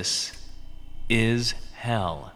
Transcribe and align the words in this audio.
This 0.00 0.32
is 1.10 1.52
hell. 1.74 2.32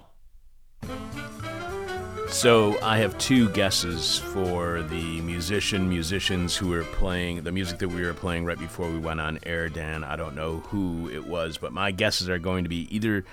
So 2.28 2.78
I 2.82 2.98
have 2.98 3.16
two 3.16 3.48
guesses 3.52 4.18
for 4.18 4.82
the 4.82 5.22
musician 5.22 5.88
musicians 5.88 6.54
who 6.54 6.68
were 6.68 6.84
playing 6.84 7.42
the 7.42 7.52
music 7.52 7.78
that 7.78 7.88
we 7.88 8.02
were 8.02 8.12
playing 8.12 8.44
right 8.44 8.58
before 8.58 8.90
we 8.90 8.98
went 8.98 9.18
on 9.18 9.38
air. 9.46 9.70
Dan, 9.70 10.04
I 10.04 10.14
don't 10.16 10.36
know 10.36 10.58
who 10.58 11.08
it 11.08 11.26
was, 11.26 11.56
but 11.56 11.72
my 11.72 11.90
guesses 11.90 12.28
are 12.28 12.38
going 12.38 12.64
to 12.64 12.68
be 12.68 12.86
either 12.94 13.24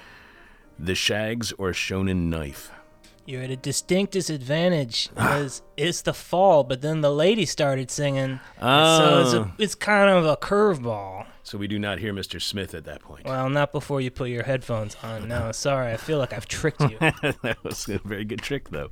the 0.79 0.95
Shaggs 0.95 1.52
or 1.57 1.71
Shonen 1.71 2.29
Knife. 2.29 2.71
You're 3.26 3.41
at 3.41 3.52
a 3.52 3.57
distinct 3.57 4.13
disadvantage 4.13 5.09
because 5.13 5.62
it's 5.76 6.04
the 6.04 6.13
fall, 6.13 6.63
but 6.63 6.82
then 6.82 7.02
the 7.02 7.12
lady 7.12 7.45
started 7.45 7.91
singing. 7.91 8.40
Oh. 8.62 8.98
So 8.98 9.20
it's, 9.20 9.34
a, 9.34 9.40
oh. 9.40 9.52
it's 9.57 9.76
kind 9.76 10.09
of 10.09 10.26
a 10.26 10.38
curveball. 10.38 11.26
So 11.52 11.58
we 11.58 11.68
do 11.68 11.78
not 11.78 12.00
hear 12.00 12.14
Mr. 12.14 12.41
Smith 12.41 12.73
at 12.73 12.86
that 12.86 13.02
point. 13.02 13.26
Well, 13.26 13.50
not 13.50 13.73
before 13.73 14.00
you 14.00 14.10
put 14.10 14.30
your 14.30 14.44
headphones 14.44 14.96
on. 15.04 15.28
No, 15.28 15.52
sorry. 15.52 15.91
I 15.91 15.98
feel 15.98 16.18
like 16.18 16.32
I've 16.32 16.48
tricked 16.48 16.80
you. 16.80 16.98
that 17.02 17.58
was 17.62 17.90
a 17.90 18.00
very 18.05 18.24
good 18.24 18.41
trick, 18.41 18.70
though. 18.70 18.90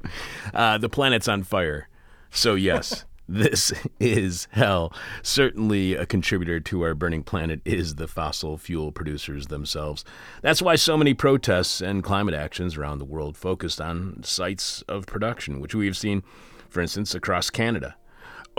Uh, 0.53 0.77
the 0.77 0.89
planet's 0.89 1.29
on 1.29 1.43
fire. 1.43 1.87
So, 2.31 2.55
yes, 2.55 3.05
this 3.29 3.71
is 4.01 4.49
hell. 4.51 4.91
Certainly, 5.23 5.95
a 5.95 6.05
contributor 6.05 6.59
to 6.59 6.81
our 6.81 6.95
burning 6.95 7.23
planet 7.23 7.61
is 7.63 7.95
the 7.95 8.09
fossil 8.09 8.57
fuel 8.57 8.91
producers 8.91 9.47
themselves. 9.47 10.03
That's 10.41 10.61
why 10.61 10.75
so 10.75 10.97
many 10.97 11.13
protests 11.13 11.79
and 11.79 12.03
climate 12.03 12.35
actions 12.35 12.75
around 12.75 12.99
the 12.99 13.05
world 13.05 13.37
focused 13.37 13.79
on 13.79 14.21
sites 14.23 14.81
of 14.89 15.05
production, 15.05 15.61
which 15.61 15.73
we 15.73 15.85
have 15.85 15.95
seen, 15.95 16.23
for 16.67 16.81
instance, 16.81 17.15
across 17.15 17.49
Canada. 17.49 17.95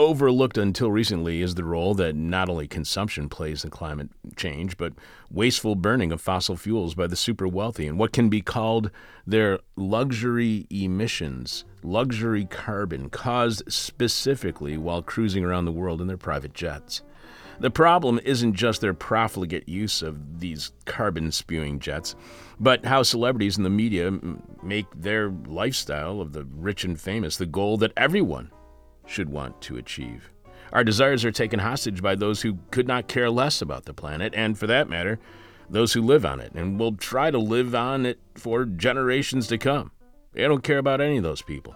Overlooked 0.00 0.56
until 0.56 0.90
recently 0.90 1.42
is 1.42 1.56
the 1.56 1.64
role 1.64 1.92
that 1.96 2.16
not 2.16 2.48
only 2.48 2.66
consumption 2.66 3.28
plays 3.28 3.64
in 3.64 3.70
climate 3.70 4.08
change, 4.34 4.78
but 4.78 4.94
wasteful 5.30 5.74
burning 5.74 6.10
of 6.10 6.22
fossil 6.22 6.56
fuels 6.56 6.94
by 6.94 7.06
the 7.06 7.16
super 7.16 7.46
wealthy 7.46 7.86
and 7.86 7.98
what 7.98 8.10
can 8.10 8.30
be 8.30 8.40
called 8.40 8.90
their 9.26 9.58
luxury 9.76 10.66
emissions, 10.70 11.66
luxury 11.82 12.46
carbon 12.46 13.10
caused 13.10 13.62
specifically 13.70 14.78
while 14.78 15.02
cruising 15.02 15.44
around 15.44 15.66
the 15.66 15.70
world 15.70 16.00
in 16.00 16.06
their 16.06 16.16
private 16.16 16.54
jets. 16.54 17.02
The 17.58 17.70
problem 17.70 18.20
isn't 18.24 18.54
just 18.54 18.80
their 18.80 18.94
profligate 18.94 19.68
use 19.68 20.00
of 20.00 20.40
these 20.40 20.72
carbon 20.86 21.30
spewing 21.30 21.78
jets, 21.78 22.16
but 22.58 22.86
how 22.86 23.02
celebrities 23.02 23.58
in 23.58 23.64
the 23.64 23.68
media 23.68 24.18
make 24.62 24.86
their 24.96 25.28
lifestyle 25.28 26.22
of 26.22 26.32
the 26.32 26.44
rich 26.44 26.84
and 26.84 26.98
famous 26.98 27.36
the 27.36 27.44
goal 27.44 27.76
that 27.76 27.92
everyone 27.98 28.50
should 29.10 29.28
want 29.28 29.60
to 29.62 29.76
achieve. 29.76 30.30
Our 30.72 30.84
desires 30.84 31.24
are 31.24 31.32
taken 31.32 31.58
hostage 31.58 32.00
by 32.00 32.14
those 32.14 32.42
who 32.42 32.58
could 32.70 32.86
not 32.86 33.08
care 33.08 33.28
less 33.28 33.60
about 33.60 33.84
the 33.84 33.94
planet, 33.94 34.32
and 34.36 34.56
for 34.56 34.68
that 34.68 34.88
matter, 34.88 35.18
those 35.68 35.92
who 35.92 36.02
live 36.02 36.24
on 36.24 36.40
it 36.40 36.52
and 36.54 36.78
will 36.78 36.92
try 36.92 37.30
to 37.30 37.38
live 37.38 37.74
on 37.74 38.06
it 38.06 38.18
for 38.34 38.64
generations 38.64 39.46
to 39.48 39.58
come. 39.58 39.90
They 40.32 40.42
don't 40.42 40.62
care 40.62 40.78
about 40.78 41.00
any 41.00 41.16
of 41.16 41.22
those 41.22 41.42
people 41.42 41.74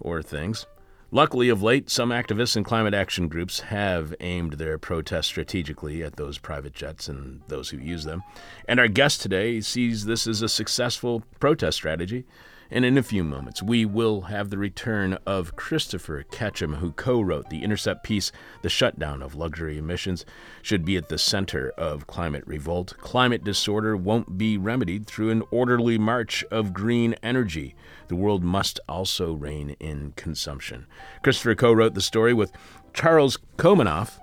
or 0.00 0.22
things. 0.22 0.66
Luckily, 1.12 1.48
of 1.48 1.62
late, 1.62 1.88
some 1.88 2.10
activists 2.10 2.56
and 2.56 2.64
climate 2.64 2.92
action 2.92 3.28
groups 3.28 3.60
have 3.60 4.12
aimed 4.18 4.54
their 4.54 4.76
protests 4.76 5.26
strategically 5.26 6.02
at 6.02 6.16
those 6.16 6.38
private 6.38 6.74
jets 6.74 7.08
and 7.08 7.42
those 7.46 7.70
who 7.70 7.78
use 7.78 8.04
them. 8.04 8.24
And 8.66 8.80
our 8.80 8.88
guest 8.88 9.22
today 9.22 9.60
sees 9.60 10.04
this 10.04 10.26
as 10.26 10.42
a 10.42 10.48
successful 10.48 11.22
protest 11.38 11.76
strategy. 11.76 12.24
And 12.70 12.84
in 12.84 12.98
a 12.98 13.02
few 13.02 13.22
moments, 13.22 13.62
we 13.62 13.84
will 13.84 14.22
have 14.22 14.50
the 14.50 14.58
return 14.58 15.18
of 15.24 15.54
Christopher 15.56 16.24
Ketcham, 16.30 16.76
who 16.76 16.92
co 16.92 17.20
wrote 17.20 17.48
the 17.48 17.62
Intercept 17.62 18.02
piece, 18.02 18.32
The 18.62 18.68
Shutdown 18.68 19.22
of 19.22 19.34
Luxury 19.34 19.78
Emissions, 19.78 20.24
should 20.62 20.84
be 20.84 20.96
at 20.96 21.08
the 21.08 21.18
center 21.18 21.70
of 21.78 22.06
climate 22.06 22.44
revolt. 22.46 22.94
Climate 22.98 23.44
disorder 23.44 23.96
won't 23.96 24.36
be 24.36 24.58
remedied 24.58 25.06
through 25.06 25.30
an 25.30 25.42
orderly 25.50 25.98
march 25.98 26.44
of 26.50 26.72
green 26.72 27.14
energy. 27.22 27.76
The 28.08 28.16
world 28.16 28.42
must 28.42 28.80
also 28.88 29.32
rein 29.32 29.76
in 29.78 30.12
consumption. 30.16 30.86
Christopher 31.22 31.54
co 31.54 31.72
wrote 31.72 31.94
the 31.94 32.00
story 32.00 32.34
with 32.34 32.52
Charles 32.92 33.38
Komanoff, 33.56 34.18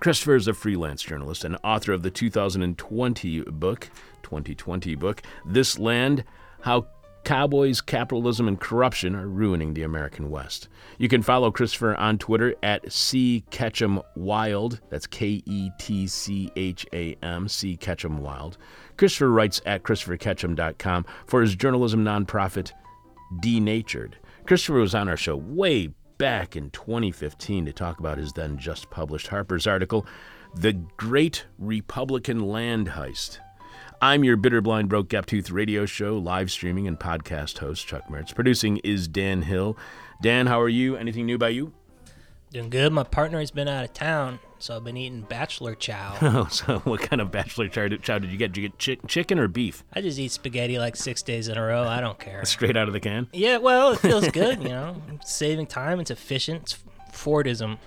Christopher 0.00 0.34
is 0.34 0.48
a 0.48 0.54
freelance 0.54 1.02
journalist 1.02 1.44
and 1.44 1.56
author 1.62 1.92
of 1.92 2.02
the 2.02 2.10
2020 2.10 3.42
book, 3.42 3.90
2020 4.22 4.94
book, 4.96 5.22
This 5.46 5.78
Land 5.78 6.24
How 6.62 6.88
Cowboys, 7.24 7.80
Capitalism, 7.80 8.46
and 8.46 8.60
Corruption 8.60 9.14
Are 9.14 9.26
Ruining 9.26 9.74
the 9.74 9.82
American 9.82 10.30
West. 10.30 10.68
You 10.98 11.08
can 11.08 11.22
follow 11.22 11.50
Christopher 11.50 11.94
on 11.96 12.18
Twitter 12.18 12.54
at 12.62 12.92
C 12.92 13.44
Ketcham 13.50 14.02
Wild. 14.14 14.80
That's 14.90 15.06
K 15.06 15.42
E 15.46 15.70
T 15.78 16.06
C 16.06 16.50
H 16.54 16.86
A 16.92 17.16
M, 17.22 17.48
C 17.48 17.76
Ketcham 17.76 18.18
Wild. 18.18 18.58
Christopher 18.96 19.30
writes 19.30 19.60
at 19.64 19.82
ChristopherKetcham.com 19.82 21.06
for 21.26 21.40
his 21.40 21.56
journalism 21.56 22.04
nonprofit, 22.04 22.72
Denatured. 23.40 24.18
Christopher 24.46 24.80
was 24.80 24.94
on 24.94 25.08
our 25.08 25.16
show 25.16 25.36
way 25.36 25.88
back 26.18 26.56
in 26.56 26.70
2015 26.70 27.66
to 27.66 27.72
talk 27.72 27.98
about 27.98 28.18
his 28.18 28.32
then 28.32 28.58
just 28.58 28.90
published 28.90 29.28
Harper's 29.28 29.66
article, 29.66 30.06
The 30.54 30.74
Great 30.96 31.46
Republican 31.58 32.40
Land 32.40 32.88
Heist. 32.88 33.38
I'm 34.04 34.22
your 34.22 34.36
bitter, 34.36 34.60
blind, 34.60 34.90
broke, 34.90 35.08
gap 35.08 35.24
tooth 35.24 35.50
radio 35.50 35.86
show, 35.86 36.18
live 36.18 36.50
streaming, 36.50 36.86
and 36.86 37.00
podcast 37.00 37.56
host, 37.56 37.86
Chuck 37.86 38.06
Mertz. 38.10 38.34
Producing 38.34 38.76
is 38.84 39.08
Dan 39.08 39.40
Hill. 39.40 39.78
Dan, 40.20 40.46
how 40.46 40.60
are 40.60 40.68
you? 40.68 40.94
Anything 40.94 41.24
new 41.24 41.38
by 41.38 41.48
you? 41.48 41.72
Doing 42.52 42.68
good. 42.68 42.92
My 42.92 43.04
partner 43.04 43.40
has 43.40 43.50
been 43.50 43.66
out 43.66 43.82
of 43.82 43.94
town, 43.94 44.40
so 44.58 44.76
I've 44.76 44.84
been 44.84 44.98
eating 44.98 45.22
bachelor 45.22 45.74
chow. 45.74 46.18
Oh, 46.20 46.48
so 46.50 46.80
what 46.80 47.00
kind 47.00 47.22
of 47.22 47.30
bachelor 47.30 47.66
chow 47.68 47.88
did, 47.88 48.02
chow 48.02 48.18
did 48.18 48.30
you 48.30 48.36
get? 48.36 48.52
Did 48.52 48.60
you 48.62 48.68
get 48.68 48.78
chi- 48.78 49.08
chicken 49.08 49.38
or 49.38 49.48
beef? 49.48 49.82
I 49.94 50.02
just 50.02 50.18
eat 50.18 50.32
spaghetti 50.32 50.78
like 50.78 50.96
six 50.96 51.22
days 51.22 51.48
in 51.48 51.56
a 51.56 51.62
row. 51.62 51.84
I 51.84 52.02
don't 52.02 52.18
care. 52.18 52.44
Straight 52.44 52.76
out 52.76 52.88
of 52.88 52.92
the 52.92 53.00
can? 53.00 53.28
Yeah, 53.32 53.56
well, 53.56 53.92
it 53.92 54.00
feels 54.00 54.28
good, 54.28 54.62
you 54.62 54.68
know. 54.68 55.00
It's 55.14 55.34
saving 55.34 55.68
time. 55.68 55.98
It's 55.98 56.10
efficient. 56.10 56.60
It's 56.64 56.78
Fordism. 57.14 57.78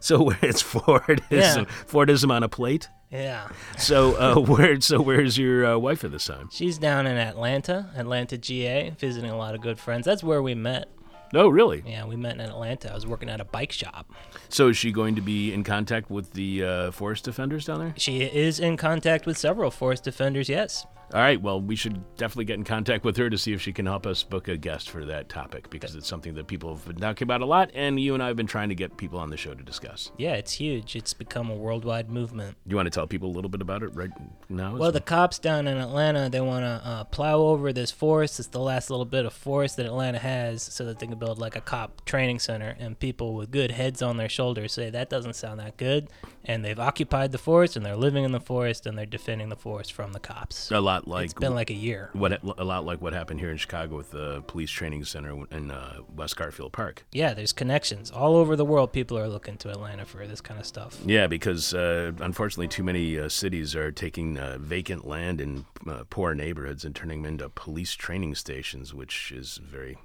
So 0.00 0.30
it's 0.42 0.62
Fordism, 0.62 1.20
Yeah. 1.30 1.64
Fordism 1.86 2.30
on 2.30 2.42
a 2.42 2.48
plate. 2.48 2.88
Yeah. 3.10 3.48
So 3.78 4.16
uh, 4.16 4.40
where? 4.46 4.80
So 4.80 5.00
where's 5.00 5.38
your 5.38 5.64
uh, 5.66 5.78
wife 5.78 6.04
at 6.04 6.10
this 6.10 6.26
time? 6.26 6.48
She's 6.52 6.78
down 6.78 7.06
in 7.06 7.16
Atlanta, 7.16 7.90
Atlanta, 7.96 8.36
GA, 8.36 8.90
visiting 8.90 9.30
a 9.30 9.36
lot 9.36 9.54
of 9.54 9.60
good 9.60 9.78
friends. 9.78 10.04
That's 10.04 10.22
where 10.22 10.42
we 10.42 10.54
met. 10.54 10.88
Oh, 11.32 11.48
really? 11.48 11.82
Yeah, 11.84 12.04
we 12.06 12.14
met 12.14 12.34
in 12.34 12.40
Atlanta. 12.40 12.92
I 12.92 12.94
was 12.94 13.06
working 13.06 13.28
at 13.28 13.40
a 13.40 13.44
bike 13.44 13.72
shop. 13.72 14.08
So 14.50 14.68
is 14.68 14.76
she 14.76 14.92
going 14.92 15.16
to 15.16 15.20
be 15.20 15.52
in 15.52 15.64
contact 15.64 16.08
with 16.08 16.32
the 16.32 16.64
uh, 16.64 16.90
forest 16.92 17.24
defenders 17.24 17.64
down 17.64 17.80
there? 17.80 17.94
She 17.96 18.22
is 18.22 18.60
in 18.60 18.76
contact 18.76 19.26
with 19.26 19.36
several 19.36 19.72
forest 19.72 20.04
defenders, 20.04 20.48
yes. 20.48 20.86
All 21.12 21.20
right. 21.20 21.40
Well, 21.40 21.60
we 21.60 21.76
should 21.76 22.02
definitely 22.16 22.46
get 22.46 22.54
in 22.54 22.64
contact 22.64 23.04
with 23.04 23.16
her 23.18 23.30
to 23.30 23.38
see 23.38 23.52
if 23.52 23.60
she 23.60 23.72
can 23.72 23.86
help 23.86 24.06
us 24.06 24.22
book 24.22 24.48
a 24.48 24.56
guest 24.56 24.90
for 24.90 25.04
that 25.04 25.28
topic 25.28 25.70
because 25.70 25.94
it's 25.94 26.08
something 26.08 26.34
that 26.34 26.46
people 26.46 26.74
have 26.74 26.86
been 26.86 26.96
talking 26.96 27.26
about 27.26 27.40
a 27.40 27.46
lot, 27.46 27.70
and 27.74 28.00
you 28.00 28.14
and 28.14 28.22
I 28.22 28.28
have 28.28 28.36
been 28.36 28.46
trying 28.46 28.68
to 28.70 28.74
get 28.74 28.96
people 28.96 29.18
on 29.18 29.30
the 29.30 29.36
show 29.36 29.54
to 29.54 29.62
discuss. 29.62 30.10
Yeah, 30.18 30.34
it's 30.34 30.52
huge. 30.52 30.96
It's 30.96 31.12
become 31.12 31.50
a 31.50 31.54
worldwide 31.54 32.10
movement. 32.10 32.56
You 32.66 32.76
want 32.76 32.86
to 32.86 32.90
tell 32.90 33.06
people 33.06 33.28
a 33.28 33.34
little 33.34 33.48
bit 33.50 33.60
about 33.60 33.82
it 33.82 33.94
right 33.94 34.10
now? 34.48 34.76
Well, 34.76 34.92
the 34.92 35.00
cops 35.00 35.38
down 35.38 35.66
in 35.66 35.76
Atlanta, 35.76 36.28
they 36.30 36.40
want 36.40 36.64
to 36.64 36.88
uh, 36.88 37.04
plow 37.04 37.38
over 37.38 37.72
this 37.72 37.90
forest. 37.90 38.38
It's 38.38 38.48
the 38.48 38.60
last 38.60 38.90
little 38.90 39.04
bit 39.04 39.24
of 39.26 39.32
forest 39.32 39.76
that 39.76 39.86
Atlanta 39.86 40.18
has 40.18 40.62
so 40.62 40.84
that 40.86 40.98
they 40.98 41.06
can 41.06 41.18
build 41.18 41.38
like 41.38 41.56
a 41.56 41.60
cop 41.60 42.04
training 42.04 42.38
center. 42.38 42.76
And 42.78 42.98
people 42.98 43.34
with 43.34 43.50
good 43.50 43.72
heads 43.72 44.02
on 44.02 44.16
their 44.16 44.28
shoulders 44.28 44.72
say 44.72 44.90
that 44.90 45.10
doesn't 45.10 45.34
sound 45.34 45.60
that 45.60 45.76
good. 45.76 46.08
And 46.44 46.64
they've 46.64 46.78
occupied 46.78 47.32
the 47.32 47.38
forest 47.38 47.76
and 47.76 47.84
they're 47.84 47.96
living 47.96 48.24
in 48.24 48.32
the 48.32 48.40
forest 48.40 48.86
and 48.86 48.96
they're 48.96 49.06
defending 49.06 49.48
the 49.48 49.56
forest 49.56 49.92
from 49.92 50.12
the 50.12 50.20
cops. 50.20 50.70
a 50.70 50.80
lot 50.80 50.93
like 51.06 51.24
It's 51.26 51.34
been 51.34 51.54
like 51.54 51.70
a 51.70 51.74
year. 51.74 52.10
what 52.12 52.40
a 52.58 52.64
lot 52.64 52.84
like 52.84 53.00
what 53.00 53.12
happened 53.12 53.40
here 53.40 53.50
in 53.50 53.56
Chicago 53.56 53.96
with 53.96 54.10
the 54.12 54.42
police 54.46 54.70
training 54.70 55.04
center 55.04 55.44
in 55.50 55.70
uh, 55.70 55.98
West 56.14 56.36
Garfield 56.36 56.72
Park. 56.72 57.04
Yeah, 57.12 57.34
there's 57.34 57.52
connections. 57.52 58.10
All 58.10 58.36
over 58.36 58.56
the 58.56 58.64
world, 58.64 58.92
people 58.92 59.18
are 59.18 59.28
looking 59.28 59.56
to 59.58 59.70
Atlanta 59.70 60.04
for 60.04 60.26
this 60.26 60.40
kind 60.40 60.58
of 60.60 60.66
stuff. 60.66 60.98
Yeah, 61.04 61.26
because 61.26 61.74
uh, 61.74 62.12
unfortunately, 62.20 62.68
too 62.68 62.84
many 62.84 63.18
uh, 63.18 63.28
cities 63.28 63.74
are 63.74 63.90
taking 63.92 64.38
uh, 64.38 64.58
vacant 64.60 65.06
land 65.06 65.40
in 65.40 65.66
uh, 65.88 66.04
poor 66.10 66.34
neighborhoods 66.34 66.84
and 66.84 66.94
turning 66.94 67.22
them 67.22 67.32
into 67.34 67.48
police 67.48 67.92
training 67.94 68.34
stations, 68.36 68.94
which 68.94 69.32
is 69.32 69.58
very. 69.62 69.98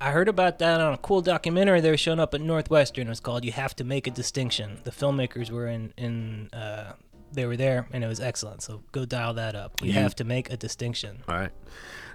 I 0.00 0.10
heard 0.10 0.28
about 0.28 0.58
that 0.58 0.80
on 0.80 0.92
a 0.92 0.98
cool 0.98 1.22
documentary 1.22 1.80
they 1.80 1.90
were 1.90 1.96
showing 1.96 2.20
up 2.20 2.34
at 2.34 2.40
Northwestern. 2.40 3.06
It 3.06 3.10
was 3.10 3.20
called 3.20 3.44
"You 3.44 3.52
Have 3.52 3.74
to 3.76 3.84
Make 3.84 4.06
a 4.06 4.10
Distinction." 4.10 4.78
The 4.84 4.90
filmmakers 4.90 5.50
were 5.50 5.68
in 5.68 5.92
in 5.96 6.50
uh, 6.52 6.92
they 7.32 7.46
were 7.46 7.56
there, 7.56 7.86
and 7.92 8.02
it 8.02 8.06
was 8.06 8.20
excellent. 8.20 8.62
So 8.62 8.82
go 8.92 9.04
dial 9.04 9.34
that 9.34 9.54
up. 9.54 9.82
You 9.82 9.92
have 9.92 10.14
to 10.16 10.24
make 10.24 10.50
a 10.50 10.56
distinction. 10.56 11.22
All 11.28 11.36
right. 11.36 11.50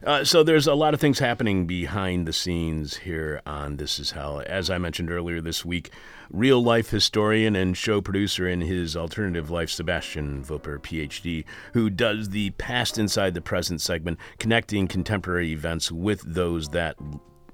Uh, 0.04 0.24
so 0.24 0.44
there's 0.44 0.68
a 0.68 0.76
lot 0.76 0.94
of 0.94 1.00
things 1.00 1.20
happening 1.20 1.66
behind 1.66 2.28
the 2.28 2.34
scenes 2.34 2.98
here 2.98 3.42
on 3.46 3.78
This 3.78 3.98
Is 3.98 4.12
Hell. 4.12 4.44
As 4.46 4.70
I 4.70 4.78
mentioned 4.78 5.10
earlier 5.10 5.42
this 5.42 5.66
week, 5.66 5.90
real 6.30 6.62
life 6.62 6.90
historian 6.90 7.56
and 7.56 7.76
show 7.76 8.02
producer 8.02 8.48
in 8.48 8.62
his 8.62 8.96
alternative 8.96 9.50
life, 9.50 9.70
Sebastian 9.70 10.44
Vupper, 10.44 10.80
PhD, 10.80 11.46
who 11.74 11.90
does 11.90 12.30
the 12.30 12.52
past 12.52 12.98
inside 12.98 13.34
the 13.34 13.42
present 13.42 13.82
segment, 13.82 14.20
connecting 14.38 14.88
contemporary 14.88 15.52
events 15.52 15.92
with 15.92 16.22
those 16.22 16.70
that 16.70 16.98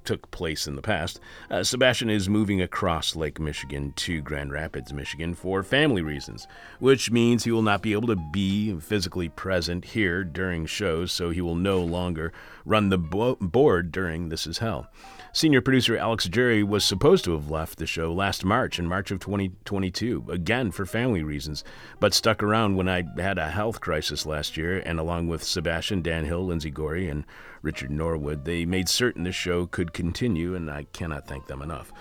took 0.03 0.29
place 0.31 0.67
in 0.67 0.75
the 0.75 0.81
past. 0.81 1.19
Uh, 1.49 1.63
Sebastian 1.63 2.09
is 2.09 2.29
moving 2.29 2.61
across 2.61 3.15
Lake 3.15 3.39
Michigan 3.39 3.93
to 3.97 4.21
Grand 4.21 4.51
Rapids, 4.51 4.93
Michigan 4.93 5.33
for 5.33 5.63
family 5.63 6.01
reasons, 6.01 6.47
which 6.79 7.11
means 7.11 7.43
he 7.43 7.51
will 7.51 7.61
not 7.61 7.81
be 7.81 7.93
able 7.93 8.07
to 8.07 8.29
be 8.31 8.77
physically 8.79 9.29
present 9.29 9.85
here 9.85 10.23
during 10.23 10.65
shows, 10.65 11.11
so 11.11 11.29
he 11.29 11.41
will 11.41 11.55
no 11.55 11.81
longer 11.81 12.31
run 12.65 12.89
the 12.89 12.97
bo- 12.97 13.37
board 13.39 13.91
during 13.91 14.29
This 14.29 14.47
Is 14.47 14.59
Hell. 14.59 14.87
Senior 15.33 15.61
producer 15.61 15.95
Alex 15.95 16.25
Jerry 16.27 16.61
was 16.61 16.83
supposed 16.83 17.23
to 17.23 17.31
have 17.31 17.49
left 17.49 17.77
the 17.77 17.85
show 17.85 18.11
last 18.11 18.43
March, 18.43 18.77
in 18.77 18.85
March 18.85 19.11
of 19.11 19.19
2022, 19.21 20.25
again 20.29 20.71
for 20.71 20.85
family 20.85 21.23
reasons, 21.23 21.63
but 22.01 22.13
stuck 22.13 22.43
around 22.43 22.75
when 22.75 22.89
I 22.89 23.03
had 23.17 23.37
a 23.37 23.49
health 23.49 23.79
crisis 23.79 24.25
last 24.25 24.57
year, 24.57 24.79
and 24.79 24.99
along 24.99 25.29
with 25.29 25.41
Sebastian, 25.41 26.01
Dan 26.01 26.25
Hill, 26.25 26.45
Lindsay 26.45 26.69
Gorey, 26.69 27.07
and 27.07 27.23
Richard 27.61 27.91
Norwood, 27.91 28.45
they 28.45 28.65
made 28.65 28.89
certain 28.89 29.23
the 29.23 29.31
show 29.31 29.65
could 29.65 29.93
continue, 29.93 30.55
and 30.55 30.69
I 30.69 30.85
cannot 30.93 31.27
thank 31.27 31.47
them 31.47 31.61
enough. 31.61 31.91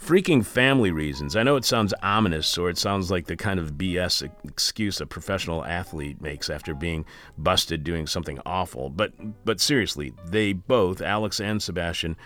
Freaking 0.00 0.44
family 0.44 0.90
reasons. 0.90 1.36
I 1.36 1.44
know 1.44 1.56
it 1.56 1.64
sounds 1.64 1.94
ominous, 2.02 2.58
or 2.58 2.68
it 2.68 2.76
sounds 2.76 3.10
like 3.10 3.26
the 3.26 3.36
kind 3.36 3.60
of 3.60 3.74
BS 3.74 4.28
excuse 4.44 5.00
a 5.00 5.06
professional 5.06 5.64
athlete 5.64 6.20
makes 6.20 6.50
after 6.50 6.74
being 6.74 7.06
busted 7.38 7.84
doing 7.84 8.06
something 8.06 8.40
awful. 8.44 8.90
But 8.90 9.12
but 9.44 9.60
seriously, 9.60 10.12
they 10.26 10.52
both, 10.52 11.00
Alex 11.00 11.40
and 11.40 11.62
Sebastian, 11.62 12.16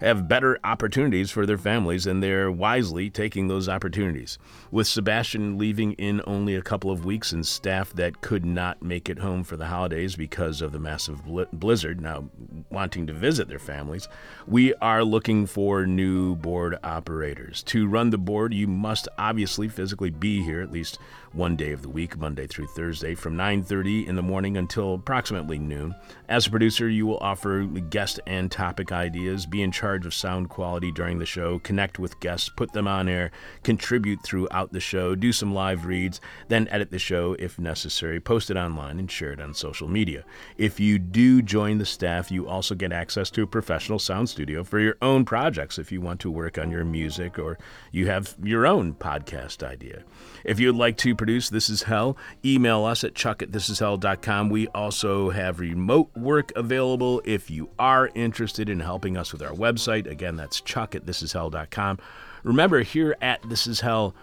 have 0.00 0.28
better 0.28 0.58
opportunities 0.64 1.30
for 1.30 1.46
their 1.46 1.58
families, 1.58 2.06
and 2.06 2.22
they're 2.22 2.50
wisely 2.50 3.10
taking 3.10 3.48
those 3.48 3.68
opportunities. 3.68 4.38
With 4.70 4.86
Sebastian 4.86 5.58
leaving 5.58 5.92
in 5.92 6.20
only 6.26 6.54
a 6.54 6.62
couple 6.62 6.90
of 6.90 7.04
weeks 7.04 7.32
and 7.32 7.46
staff 7.46 7.92
that 7.94 8.20
could 8.20 8.44
not 8.44 8.82
make 8.82 9.08
it 9.08 9.18
home 9.18 9.44
for 9.44 9.56
the 9.56 9.66
holidays 9.66 10.16
because 10.16 10.60
of 10.60 10.72
the 10.72 10.78
massive 10.78 11.22
blizzard 11.52 12.00
now 12.00 12.28
wanting 12.70 13.06
to 13.06 13.12
visit 13.12 13.48
their 13.48 13.58
families, 13.58 14.08
we 14.46 14.74
are 14.74 15.04
looking 15.04 15.46
for 15.46 15.86
new 15.86 16.34
board 16.36 16.76
operators. 16.82 17.62
To 17.64 17.86
run 17.86 18.10
the 18.10 18.18
board, 18.18 18.52
you 18.52 18.66
must 18.66 19.08
obviously 19.18 19.68
physically 19.68 20.10
be 20.10 20.42
here 20.42 20.60
at 20.60 20.72
least 20.72 20.98
one 21.34 21.56
day 21.56 21.72
of 21.72 21.82
the 21.82 21.88
week, 21.88 22.16
Monday 22.16 22.46
through 22.46 22.66
Thursday, 22.68 23.14
from 23.14 23.36
9:30 23.36 24.06
in 24.06 24.14
the 24.14 24.22
morning 24.22 24.56
until 24.56 24.94
approximately 24.94 25.58
noon. 25.58 25.94
As 26.28 26.46
a 26.46 26.50
producer, 26.50 26.88
you 26.88 27.06
will 27.06 27.18
offer 27.18 27.64
guest 27.64 28.20
and 28.26 28.50
topic 28.50 28.92
ideas, 28.92 29.44
be 29.46 29.62
in 29.62 29.72
charge 29.72 30.06
of 30.06 30.14
sound 30.14 30.48
quality 30.48 30.92
during 30.92 31.18
the 31.18 31.26
show, 31.26 31.58
connect 31.58 31.98
with 31.98 32.20
guests, 32.20 32.48
put 32.48 32.72
them 32.72 32.86
on 32.86 33.08
air, 33.08 33.32
contribute 33.62 34.22
throughout 34.22 34.72
the 34.72 34.80
show, 34.80 35.14
do 35.14 35.32
some 35.32 35.52
live 35.52 35.86
reads, 35.86 36.20
then 36.48 36.68
edit 36.68 36.90
the 36.90 36.98
show 36.98 37.34
if 37.38 37.58
necessary, 37.58 38.20
post 38.20 38.50
it 38.50 38.56
online 38.56 38.98
and 38.98 39.10
share 39.10 39.32
it 39.32 39.40
on 39.40 39.54
social 39.54 39.88
media. 39.88 40.24
If 40.56 40.78
you 40.78 40.98
do 40.98 41.42
join 41.42 41.78
the 41.78 41.86
staff, 41.86 42.30
you 42.30 42.48
also 42.48 42.74
get 42.74 42.92
access 42.92 43.30
to 43.32 43.42
a 43.42 43.46
professional 43.46 43.98
sound 43.98 44.28
studio 44.28 44.62
for 44.62 44.78
your 44.78 44.96
own 45.02 45.24
projects 45.24 45.78
if 45.78 45.90
you 45.90 46.00
want 46.00 46.20
to 46.20 46.30
work 46.30 46.58
on 46.58 46.70
your 46.70 46.84
music 46.84 47.38
or 47.38 47.58
you 47.90 48.06
have 48.06 48.36
your 48.42 48.66
own 48.66 48.94
podcast 48.94 49.62
idea. 49.62 50.04
If 50.44 50.60
you'd 50.60 50.76
like 50.76 50.96
to 50.98 51.14
produce 51.14 51.48
This 51.48 51.70
Is 51.70 51.84
Hell, 51.84 52.16
email 52.44 52.84
us 52.84 53.02
at 53.02 53.14
chuck 53.14 53.42
at 53.42 53.50
thisishell.com. 53.50 54.50
We 54.50 54.68
also 54.68 55.30
have 55.30 55.58
remote 55.58 56.14
work 56.14 56.52
available 56.54 57.22
if 57.24 57.50
you 57.50 57.70
are 57.78 58.10
interested 58.14 58.68
in 58.68 58.80
helping 58.80 59.16
us 59.16 59.32
with 59.32 59.42
our 59.42 59.54
website. 59.54 60.06
Again, 60.10 60.36
that's 60.36 60.60
chuck 60.60 60.94
at 60.94 61.06
thisishell.com. 61.06 61.98
Remember, 62.42 62.82
here 62.82 63.16
at 63.22 63.40
This 63.48 63.66
Is 63.66 63.80
Hell, 63.80 64.14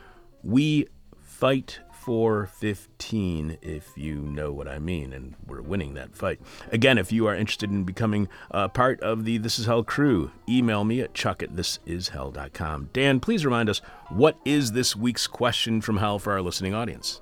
we 0.43 0.87
fight 1.23 1.79
for 2.01 2.47
15, 2.47 3.59
if 3.61 3.95
you 3.95 4.15
know 4.15 4.51
what 4.51 4.67
I 4.67 4.79
mean, 4.79 5.13
and 5.13 5.35
we're 5.45 5.61
winning 5.61 5.93
that 5.93 6.15
fight. 6.15 6.39
Again, 6.71 6.97
if 6.97 7.11
you 7.11 7.27
are 7.27 7.35
interested 7.35 7.69
in 7.69 7.83
becoming 7.83 8.27
a 8.49 8.67
part 8.67 8.99
of 9.01 9.23
the 9.23 9.37
This 9.37 9.59
Is 9.59 9.67
Hell 9.67 9.83
crew, 9.83 10.31
email 10.49 10.83
me 10.83 11.01
at 11.01 11.13
chuck 11.13 11.43
at 11.43 11.55
thisishell.com. 11.55 12.89
Dan, 12.91 13.19
please 13.19 13.45
remind 13.45 13.69
us 13.69 13.81
what 14.09 14.39
is 14.45 14.71
this 14.71 14.95
week's 14.95 15.27
question 15.27 15.79
from 15.79 15.97
hell 15.97 16.17
for 16.17 16.33
our 16.33 16.41
listening 16.41 16.73
audience? 16.73 17.21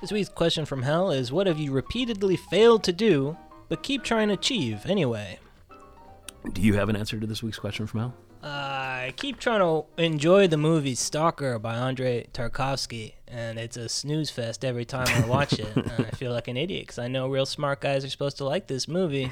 This 0.00 0.12
week's 0.12 0.28
question 0.28 0.64
from 0.64 0.82
hell 0.82 1.10
is 1.10 1.32
What 1.32 1.48
have 1.48 1.58
you 1.58 1.72
repeatedly 1.72 2.36
failed 2.36 2.84
to 2.84 2.92
do, 2.92 3.36
but 3.68 3.82
keep 3.82 4.04
trying 4.04 4.28
to 4.28 4.34
achieve 4.34 4.86
anyway? 4.86 5.40
Do 6.52 6.62
you 6.62 6.74
have 6.74 6.88
an 6.88 6.94
answer 6.94 7.18
to 7.18 7.26
this 7.26 7.42
week's 7.42 7.58
question 7.58 7.88
from 7.88 8.00
hell? 8.00 8.14
I 8.46 9.14
keep 9.16 9.38
trying 9.38 9.60
to 9.60 9.84
enjoy 10.02 10.46
the 10.48 10.56
movie 10.58 10.94
Stalker 10.94 11.58
by 11.58 11.76
Andre 11.76 12.26
Tarkovsky, 12.34 13.14
and 13.26 13.58
it's 13.58 13.76
a 13.76 13.88
snooze 13.88 14.28
fest 14.30 14.64
every 14.64 14.84
time 14.84 15.06
I 15.08 15.26
watch 15.26 15.54
it. 15.54 15.74
and 15.74 15.90
I 16.06 16.10
feel 16.10 16.30
like 16.32 16.46
an 16.48 16.56
idiot 16.58 16.82
because 16.82 16.98
I 16.98 17.08
know 17.08 17.28
real 17.28 17.46
smart 17.46 17.80
guys 17.80 18.04
are 18.04 18.10
supposed 18.10 18.36
to 18.38 18.44
like 18.44 18.66
this 18.66 18.86
movie. 18.86 19.30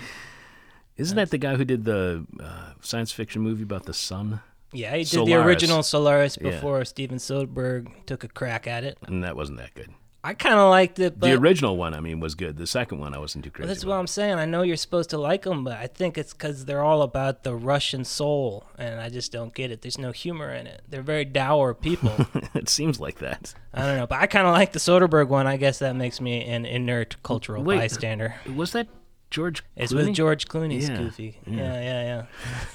Isn't 0.96 1.16
that 1.16 1.30
the 1.30 1.38
guy 1.38 1.56
who 1.56 1.64
did 1.64 1.84
the 1.84 2.24
uh, 2.42 2.72
science 2.80 3.12
fiction 3.12 3.42
movie 3.42 3.62
about 3.64 3.84
the 3.84 3.94
sun? 3.94 4.40
Yeah, 4.72 4.92
he 4.92 4.98
did 5.02 5.08
Solaris. 5.08 5.28
the 5.30 5.46
original 5.46 5.82
Solaris 5.82 6.38
Yeah. 6.40 6.50
before 6.52 6.82
Steven 6.86 7.18
Soderbergh 7.18 7.88
took 8.06 8.24
a 8.24 8.28
crack 8.28 8.66
at 8.66 8.84
it. 8.84 8.96
And 9.06 9.22
that 9.24 9.36
wasn't 9.36 9.58
that 9.58 9.74
good. 9.74 9.90
I 10.24 10.34
kind 10.34 10.54
of 10.54 10.70
liked 10.70 11.00
it, 11.00 11.18
but 11.18 11.26
the 11.26 11.36
original 11.36 11.76
one, 11.76 11.94
I 11.94 12.00
mean, 12.00 12.20
was 12.20 12.36
good. 12.36 12.56
The 12.56 12.66
second 12.66 13.00
one, 13.00 13.12
I 13.12 13.18
wasn't 13.18 13.44
too 13.44 13.50
crazy. 13.50 13.66
That's 13.66 13.82
about. 13.82 13.90
what 13.90 13.98
I'm 13.98 14.06
saying. 14.06 14.34
I 14.38 14.44
know 14.44 14.62
you're 14.62 14.76
supposed 14.76 15.10
to 15.10 15.18
like 15.18 15.42
them, 15.42 15.64
but 15.64 15.78
I 15.78 15.88
think 15.88 16.16
it's 16.16 16.32
because 16.32 16.64
they're 16.64 16.84
all 16.84 17.02
about 17.02 17.42
the 17.42 17.56
Russian 17.56 18.04
soul, 18.04 18.66
and 18.78 19.00
I 19.00 19.08
just 19.08 19.32
don't 19.32 19.52
get 19.52 19.72
it. 19.72 19.82
There's 19.82 19.98
no 19.98 20.12
humor 20.12 20.52
in 20.52 20.68
it. 20.68 20.82
They're 20.88 21.02
very 21.02 21.24
dour 21.24 21.74
people. 21.74 22.14
it 22.54 22.68
seems 22.68 23.00
like 23.00 23.18
that. 23.18 23.52
I 23.74 23.84
don't 23.84 23.96
know, 23.96 24.06
but 24.06 24.20
I 24.20 24.28
kind 24.28 24.46
of 24.46 24.52
like 24.52 24.72
the 24.72 24.78
Soderbergh 24.78 25.28
one. 25.28 25.48
I 25.48 25.56
guess 25.56 25.80
that 25.80 25.96
makes 25.96 26.20
me 26.20 26.44
an 26.44 26.66
inert 26.66 27.16
cultural 27.24 27.64
Wait. 27.64 27.78
bystander. 27.78 28.36
Was 28.54 28.70
that 28.72 28.86
George? 29.30 29.64
It's 29.74 29.92
Clooney? 29.92 30.06
with 30.06 30.14
George 30.14 30.46
Clooney's 30.46 30.88
Yeah, 30.88 30.98
goofy. 30.98 31.40
Yeah, 31.46 31.80
yeah, 31.80 32.26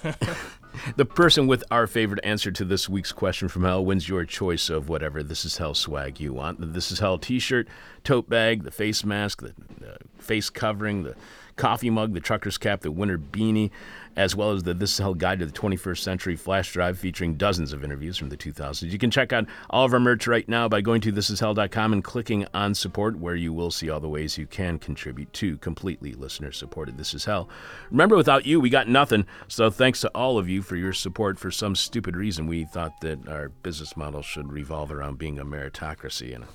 yeah. 0.03 0.13
The 0.95 1.05
person 1.05 1.47
with 1.47 1.63
our 1.71 1.87
favorite 1.87 2.19
answer 2.23 2.51
to 2.51 2.65
this 2.65 2.87
week's 2.89 3.11
question 3.11 3.47
from 3.47 3.63
hell 3.63 3.83
wins 3.83 4.07
your 4.07 4.25
choice 4.25 4.69
of 4.69 4.89
whatever 4.89 5.23
This 5.23 5.45
Is 5.45 5.57
Hell 5.57 5.73
swag 5.73 6.19
you 6.19 6.33
want. 6.33 6.59
The 6.59 6.65
This 6.65 6.91
Is 6.91 6.99
Hell 6.99 7.17
t 7.17 7.39
shirt, 7.39 7.67
tote 8.03 8.29
bag, 8.29 8.63
the 8.63 8.71
face 8.71 9.03
mask, 9.03 9.41
the 9.41 9.53
uh, 9.85 9.97
face 10.19 10.49
covering, 10.49 11.03
the 11.03 11.15
coffee 11.57 11.89
mug, 11.89 12.13
the 12.13 12.19
trucker's 12.19 12.57
cap, 12.57 12.81
the 12.81 12.91
winter 12.91 13.17
beanie, 13.17 13.71
as 14.15 14.35
well 14.35 14.51
as 14.51 14.63
the 14.63 14.73
This 14.73 14.93
Is 14.93 14.97
Hell 14.97 15.13
Guide 15.13 15.39
to 15.39 15.45
the 15.45 15.51
21st 15.51 15.99
Century 15.99 16.35
flash 16.35 16.71
drive 16.71 16.97
featuring 16.97 17.35
dozens 17.35 17.71
of 17.71 17.83
interviews 17.83 18.17
from 18.17 18.29
the 18.29 18.37
2000s. 18.37 18.89
You 18.89 18.97
can 18.97 19.11
check 19.11 19.31
out 19.31 19.45
all 19.69 19.85
of 19.85 19.93
our 19.93 19.99
merch 19.99 20.25
right 20.25 20.47
now 20.49 20.67
by 20.67 20.81
going 20.81 21.01
to 21.01 21.11
thisishell.com 21.11 21.93
and 21.93 22.03
clicking 22.03 22.47
on 22.53 22.73
support, 22.73 23.19
where 23.19 23.35
you 23.35 23.53
will 23.53 23.69
see 23.69 23.89
all 23.89 23.99
the 23.99 24.09
ways 24.09 24.37
you 24.37 24.47
can 24.47 24.79
contribute 24.79 25.31
to 25.33 25.57
completely 25.57 26.13
listener 26.13 26.51
supported 26.51 26.97
This 26.97 27.13
Is 27.13 27.25
Hell. 27.25 27.47
Remember, 27.91 28.15
without 28.15 28.45
you, 28.45 28.59
we 28.59 28.69
got 28.69 28.87
nothing. 28.87 29.25
So 29.47 29.69
thanks 29.69 30.01
to 30.01 30.09
all 30.09 30.37
of 30.37 30.49
you 30.49 30.61
for 30.61 30.75
your 30.75 30.93
support. 30.93 31.37
For 31.37 31.51
some 31.51 31.75
stupid 31.75 32.15
reason, 32.15 32.47
we 32.47 32.65
thought 32.65 33.01
that 33.01 33.27
our 33.27 33.49
business 33.49 33.95
model 33.95 34.21
should 34.21 34.51
revolve 34.51 34.91
around 34.91 35.17
being 35.17 35.37
a 35.37 35.45
meritocracy, 35.45 36.33
and 36.33 36.45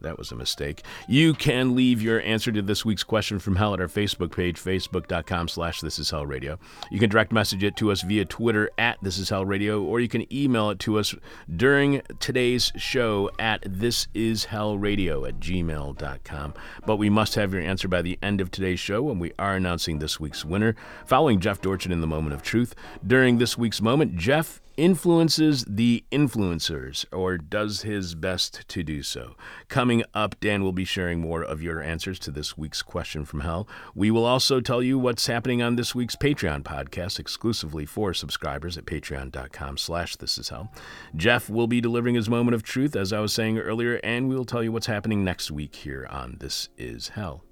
that 0.00 0.18
was 0.18 0.32
a 0.32 0.36
mistake. 0.36 0.82
You 1.08 1.34
can 1.34 1.74
leave 1.74 2.02
your 2.02 2.20
answer 2.22 2.52
to 2.52 2.62
this 2.62 2.84
week's 2.84 3.04
question 3.04 3.38
from 3.38 3.56
hell 3.56 3.74
at 3.74 3.80
our 3.80 3.88
Facebook 3.88 4.34
page, 4.34 4.60
facebook.com 4.60 5.48
slash 5.48 5.80
this 5.80 5.98
is 5.98 6.10
hell 6.10 6.26
radio. 6.26 6.58
You 6.90 6.98
can 6.98 7.10
direct 7.10 7.32
message 7.32 7.62
it 7.62 7.76
to 7.76 7.90
us 7.90 8.02
via 8.02 8.24
Twitter 8.24 8.70
at 8.78 8.98
this 9.02 9.18
is 9.18 9.28
hell 9.28 9.44
radio, 9.44 9.82
or 9.82 10.00
you 10.00 10.08
can 10.08 10.32
email 10.32 10.70
it 10.70 10.78
to 10.80 10.98
us 10.98 11.14
during 11.54 12.02
today's 12.18 12.72
show 12.76 13.30
at 13.38 13.62
this 13.66 14.08
is 14.14 14.46
hell 14.46 14.78
radio 14.78 15.24
at 15.24 15.40
gmail.com. 15.40 16.54
But 16.86 16.96
we 16.96 17.10
must 17.10 17.34
have 17.34 17.52
your 17.52 17.62
answer 17.62 17.88
by 17.88 18.02
the 18.02 18.18
end 18.22 18.40
of 18.40 18.50
today's 18.50 18.80
show 18.80 19.02
when 19.02 19.18
we 19.18 19.32
are 19.38 19.54
announcing 19.54 19.98
this 19.98 20.18
week's 20.18 20.44
winner. 20.44 20.74
Following 21.06 21.40
Jeff 21.40 21.60
Dorchin 21.60 21.92
in 21.92 22.00
the 22.00 22.06
moment 22.06 22.34
of 22.34 22.42
truth. 22.42 22.74
During 23.06 23.38
this 23.38 23.56
week's 23.58 23.80
moment, 23.80 24.16
Jeff 24.16 24.60
influences 24.76 25.64
the 25.68 26.04
influencers 26.10 27.04
or 27.12 27.38
does 27.38 27.82
his 27.82 28.14
best 28.14 28.66
to 28.68 28.82
do 28.82 29.02
so. 29.02 29.34
Coming 29.68 30.02
up, 30.14 30.38
Dan 30.40 30.62
will 30.62 30.72
be 30.72 30.84
sharing 30.84 31.20
more 31.20 31.42
of 31.42 31.62
your 31.62 31.82
answers 31.82 32.18
to 32.20 32.30
this 32.30 32.56
week's 32.56 32.82
question 32.82 33.24
from 33.24 33.40
hell. 33.40 33.68
We 33.94 34.10
will 34.10 34.24
also 34.24 34.60
tell 34.60 34.82
you 34.82 34.98
what's 34.98 35.26
happening 35.26 35.62
on 35.62 35.76
this 35.76 35.94
week's 35.94 36.16
Patreon 36.16 36.62
podcast 36.62 37.18
exclusively 37.18 37.86
for 37.86 38.14
subscribers 38.14 38.78
at 38.78 38.86
patreon.com 38.86 39.76
slash 39.76 40.16
this 40.16 40.38
is 40.38 40.48
hell. 40.48 40.72
Jeff 41.14 41.50
will 41.50 41.66
be 41.66 41.80
delivering 41.80 42.14
his 42.14 42.28
moment 42.28 42.54
of 42.54 42.62
truth, 42.62 42.96
as 42.96 43.12
I 43.12 43.20
was 43.20 43.32
saying 43.32 43.58
earlier, 43.58 44.00
and 44.02 44.28
we 44.28 44.34
will 44.34 44.44
tell 44.44 44.62
you 44.62 44.72
what's 44.72 44.86
happening 44.86 45.24
next 45.24 45.50
week 45.50 45.76
here 45.76 46.06
on 46.10 46.36
This 46.40 46.68
Is 46.78 47.08
Hell. 47.08 47.44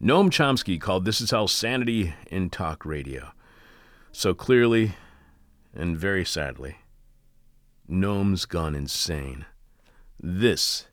Noam 0.00 0.30
Chomsky 0.30 0.80
called 0.80 1.04
This 1.04 1.20
Is 1.20 1.32
Hell 1.32 1.48
sanity 1.48 2.14
in 2.28 2.50
talk 2.50 2.86
radio. 2.86 3.32
So 4.12 4.32
clearly 4.32 4.94
and 5.78 5.96
very 5.96 6.24
sadly, 6.24 6.76
Noam's 7.88 8.44
gone 8.44 8.74
insane. 8.74 9.46
This 10.20 10.88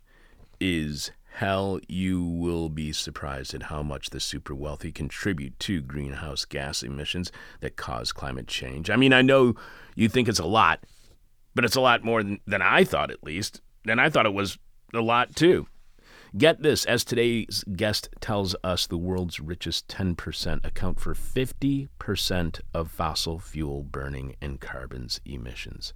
is 0.60 1.12
hell. 1.34 1.80
You 1.89 2.24
will 2.24 2.70
be 2.70 2.94
surprised 2.94 3.54
at 3.54 3.63
how 3.63 3.84
much 3.84 4.12
the 4.12 4.20
super 4.20 4.54
wealthy 4.54 4.92
contribute 4.92 5.60
to 5.62 5.82
greenhouse 5.82 6.46
gas 6.46 6.84
emissions 6.84 7.32
that 7.60 7.75
cause 7.75 8.12
climate 8.12 8.48
change. 8.48 8.89
I 8.89 8.96
mean, 8.96 9.12
I 9.12 9.22
know 9.22 9.56
you 9.96 10.08
think 10.08 10.30
it's 10.30 10.39
a 10.39 10.46
lot, 10.46 10.86
but 11.56 11.65
it's 11.65 11.75
a 11.75 11.82
lot 11.82 12.04
more 12.04 12.22
than, 12.24 12.39
than 12.46 12.62
I 12.62 12.84
thought, 12.84 13.12
at 13.12 13.24
least. 13.24 13.62
And 13.88 14.00
I 14.00 14.10
thought 14.10 14.25
it 14.25 14.34
was 14.34 14.58
a 14.94 15.01
lot 15.01 15.36
too. 15.36 15.68
Get 16.38 16.62
this 16.62 16.84
as 16.84 17.06
today's 17.06 17.63
guest 17.77 18.10
tells 18.20 18.58
us, 18.62 18.88
the 18.88 18.98
world's 18.98 19.39
richest 19.39 19.88
10% 19.88 20.65
account 20.65 21.00
for 21.00 21.13
50% 21.13 22.60
of 22.74 22.92
fossil 22.92 23.39
fuel 23.39 23.84
burning 23.84 24.36
and 24.42 24.60
carbon's 24.60 25.22
emissions. 25.24 25.94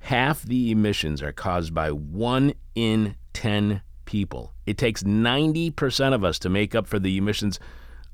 Half 0.00 0.42
the 0.42 0.70
emissions 0.70 1.22
are 1.22 1.32
caused 1.32 1.74
by 1.74 1.90
one 1.90 2.54
in 2.76 3.16
10 3.32 3.82
people. 4.04 4.52
It 4.64 4.78
takes 4.78 5.02
90% 5.02 6.14
of 6.14 6.22
us 6.22 6.38
to 6.38 6.48
make 6.48 6.76
up 6.76 6.86
for 6.86 7.00
the 7.00 7.16
emissions 7.16 7.58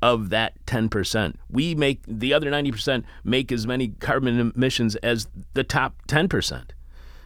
of 0.00 0.30
that 0.30 0.64
10%. 0.64 1.34
We 1.50 1.74
make 1.74 2.00
the 2.08 2.32
other 2.32 2.50
90% 2.50 3.04
make 3.22 3.52
as 3.52 3.66
many 3.66 3.88
carbon 3.88 4.52
emissions 4.54 4.96
as 4.96 5.28
the 5.52 5.64
top 5.64 6.06
10%. 6.08 6.70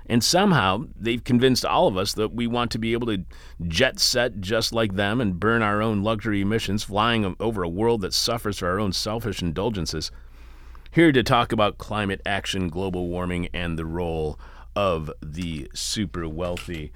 And 0.08 0.24
somehow 0.24 0.86
they've 0.98 1.22
convinced 1.22 1.64
all 1.64 1.86
of 1.86 1.96
us 1.96 2.14
that 2.14 2.32
we 2.32 2.46
want 2.46 2.70
to 2.70 2.78
be 2.78 2.94
able 2.94 3.08
to 3.08 3.24
jet 3.66 4.00
set 4.00 4.40
just 4.40 4.72
like 4.72 4.94
them 4.94 5.20
and 5.20 5.38
burn 5.38 5.60
our 5.62 5.82
own 5.82 6.02
luxury 6.02 6.40
emissions, 6.40 6.84
flying 6.84 7.36
over 7.38 7.62
a 7.62 7.68
world 7.68 8.00
that 8.00 8.14
suffers 8.14 8.58
for 8.58 8.68
our 8.68 8.80
own 8.80 8.92
selfish 8.92 9.42
indulgences. 9.42 10.10
Here 10.90 11.12
to 11.12 11.22
talk 11.22 11.52
about 11.52 11.76
climate 11.76 12.22
action, 12.24 12.70
global 12.70 13.08
warming, 13.08 13.48
and 13.52 13.78
the 13.78 13.84
role 13.84 14.40
of 14.74 15.10
the 15.22 15.70
super 15.74 16.26
wealthy. 16.26 16.92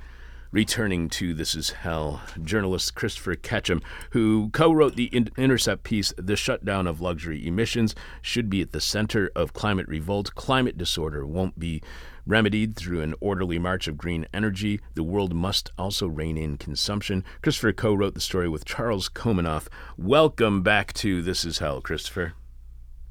Returning 0.50 1.08
to 1.10 1.32
This 1.32 1.54
Is 1.54 1.70
Hell, 1.70 2.20
journalist 2.42 2.94
Christopher 2.94 3.36
Ketcham, 3.36 3.82
who 4.10 4.50
co 4.52 4.70
wrote 4.70 4.96
the 4.96 5.06
Intercept 5.06 5.82
piece, 5.82 6.12
The 6.18 6.36
Shutdown 6.36 6.86
of 6.86 7.00
Luxury 7.00 7.46
Emissions 7.46 7.94
Should 8.20 8.50
Be 8.50 8.60
at 8.60 8.72
the 8.72 8.80
Center 8.80 9.30
of 9.34 9.54
Climate 9.54 9.88
Revolt. 9.88 10.34
Climate 10.34 10.76
disorder 10.76 11.26
won't 11.26 11.58
be 11.58 11.82
remedied 12.26 12.76
through 12.76 13.00
an 13.00 13.14
orderly 13.20 13.58
march 13.58 13.88
of 13.88 13.96
green 13.96 14.26
energy. 14.32 14.80
The 14.94 15.02
world 15.02 15.34
must 15.34 15.70
also 15.76 16.06
rein 16.06 16.36
in 16.36 16.56
consumption. 16.56 17.24
Christopher 17.42 17.72
co 17.72 17.94
wrote 17.94 18.14
the 18.14 18.20
story 18.20 18.48
with 18.48 18.64
Charles 18.64 19.08
Komanoff. 19.08 19.68
Welcome 19.96 20.62
back 20.62 20.92
to 20.94 21.22
This 21.22 21.44
Is 21.44 21.58
Hell, 21.58 21.80
Christopher. 21.80 22.34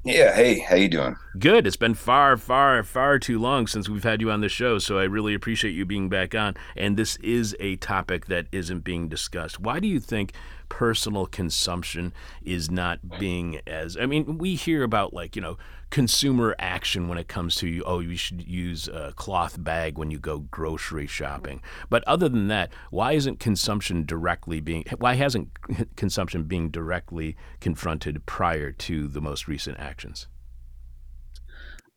Yeah, 0.04 0.34
hey, 0.34 0.58
how 0.58 0.74
you 0.74 0.88
doing? 0.88 1.14
Good. 1.38 1.64
It's 1.64 1.76
been 1.76 1.94
far, 1.94 2.36
far, 2.36 2.82
far 2.82 3.20
too 3.20 3.38
long 3.38 3.68
since 3.68 3.88
we've 3.88 4.02
had 4.02 4.20
you 4.20 4.32
on 4.32 4.40
the 4.40 4.48
show, 4.48 4.80
so 4.80 4.98
I 4.98 5.04
really 5.04 5.32
appreciate 5.32 5.76
you 5.76 5.86
being 5.86 6.08
back 6.08 6.34
on. 6.34 6.56
And 6.76 6.96
this 6.96 7.14
is 7.16 7.54
a 7.60 7.76
topic 7.76 8.26
that 8.26 8.48
isn't 8.50 8.80
being 8.80 9.08
discussed. 9.08 9.60
Why 9.60 9.78
do 9.78 9.86
you 9.86 10.00
think 10.00 10.32
personal 10.68 11.26
consumption 11.26 12.12
is 12.42 12.68
not 12.68 13.20
being 13.20 13.60
as 13.66 13.96
I 13.96 14.06
mean, 14.06 14.38
we 14.38 14.56
hear 14.56 14.82
about 14.82 15.14
like, 15.14 15.36
you 15.36 15.42
know, 15.42 15.56
consumer 15.92 16.56
action 16.58 17.06
when 17.06 17.18
it 17.18 17.28
comes 17.28 17.54
to 17.54 17.82
oh 17.84 18.00
you 18.00 18.16
should 18.16 18.42
use 18.48 18.88
a 18.88 19.12
cloth 19.14 19.62
bag 19.62 19.98
when 19.98 20.10
you 20.10 20.18
go 20.18 20.38
grocery 20.38 21.06
shopping 21.06 21.60
but 21.90 22.02
other 22.06 22.30
than 22.30 22.48
that 22.48 22.72
why 22.90 23.12
isn't 23.12 23.38
consumption 23.38 24.02
directly 24.02 24.58
being 24.58 24.82
why 24.96 25.12
hasn't 25.12 25.50
consumption 25.96 26.44
being 26.44 26.70
directly 26.70 27.36
confronted 27.60 28.24
prior 28.24 28.72
to 28.72 29.06
the 29.06 29.20
most 29.20 29.46
recent 29.46 29.78
actions 29.78 30.28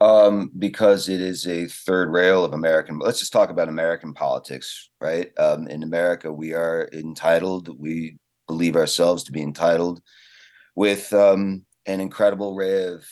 um, 0.02 0.52
because 0.60 1.08
it 1.08 1.22
is 1.22 1.48
a 1.48 1.68
third 1.68 2.12
rail 2.12 2.44
of 2.44 2.52
American. 2.52 3.00
Let's 3.00 3.20
just 3.20 3.32
talk 3.32 3.50
about 3.50 3.70
American 3.70 4.14
politics, 4.14 4.90
right? 5.00 5.32
Um, 5.40 5.70
in 5.70 5.84
America, 5.84 6.34
we 6.34 6.54
are 6.54 6.90
entitled. 6.92 7.70
We 7.80 8.18
believe 8.46 8.76
ourselves 8.76 9.24
to 9.24 9.32
be 9.32 9.42
entitled 9.42 10.02
with 10.76 11.14
um, 11.14 11.64
an 11.86 12.02
incredible 12.02 12.54
array 12.54 12.88
of 12.88 13.06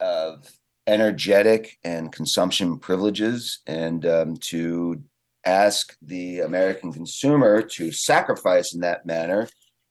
of 0.00 0.50
energetic 0.86 1.78
and 1.84 2.12
consumption 2.12 2.78
privileges 2.78 3.60
and 3.66 4.06
um, 4.06 4.36
to 4.36 5.02
ask 5.44 5.96
the 6.02 6.40
American 6.40 6.92
consumer 6.92 7.62
to 7.62 7.92
sacrifice 7.92 8.74
in 8.74 8.80
that 8.80 9.06
manner 9.06 9.48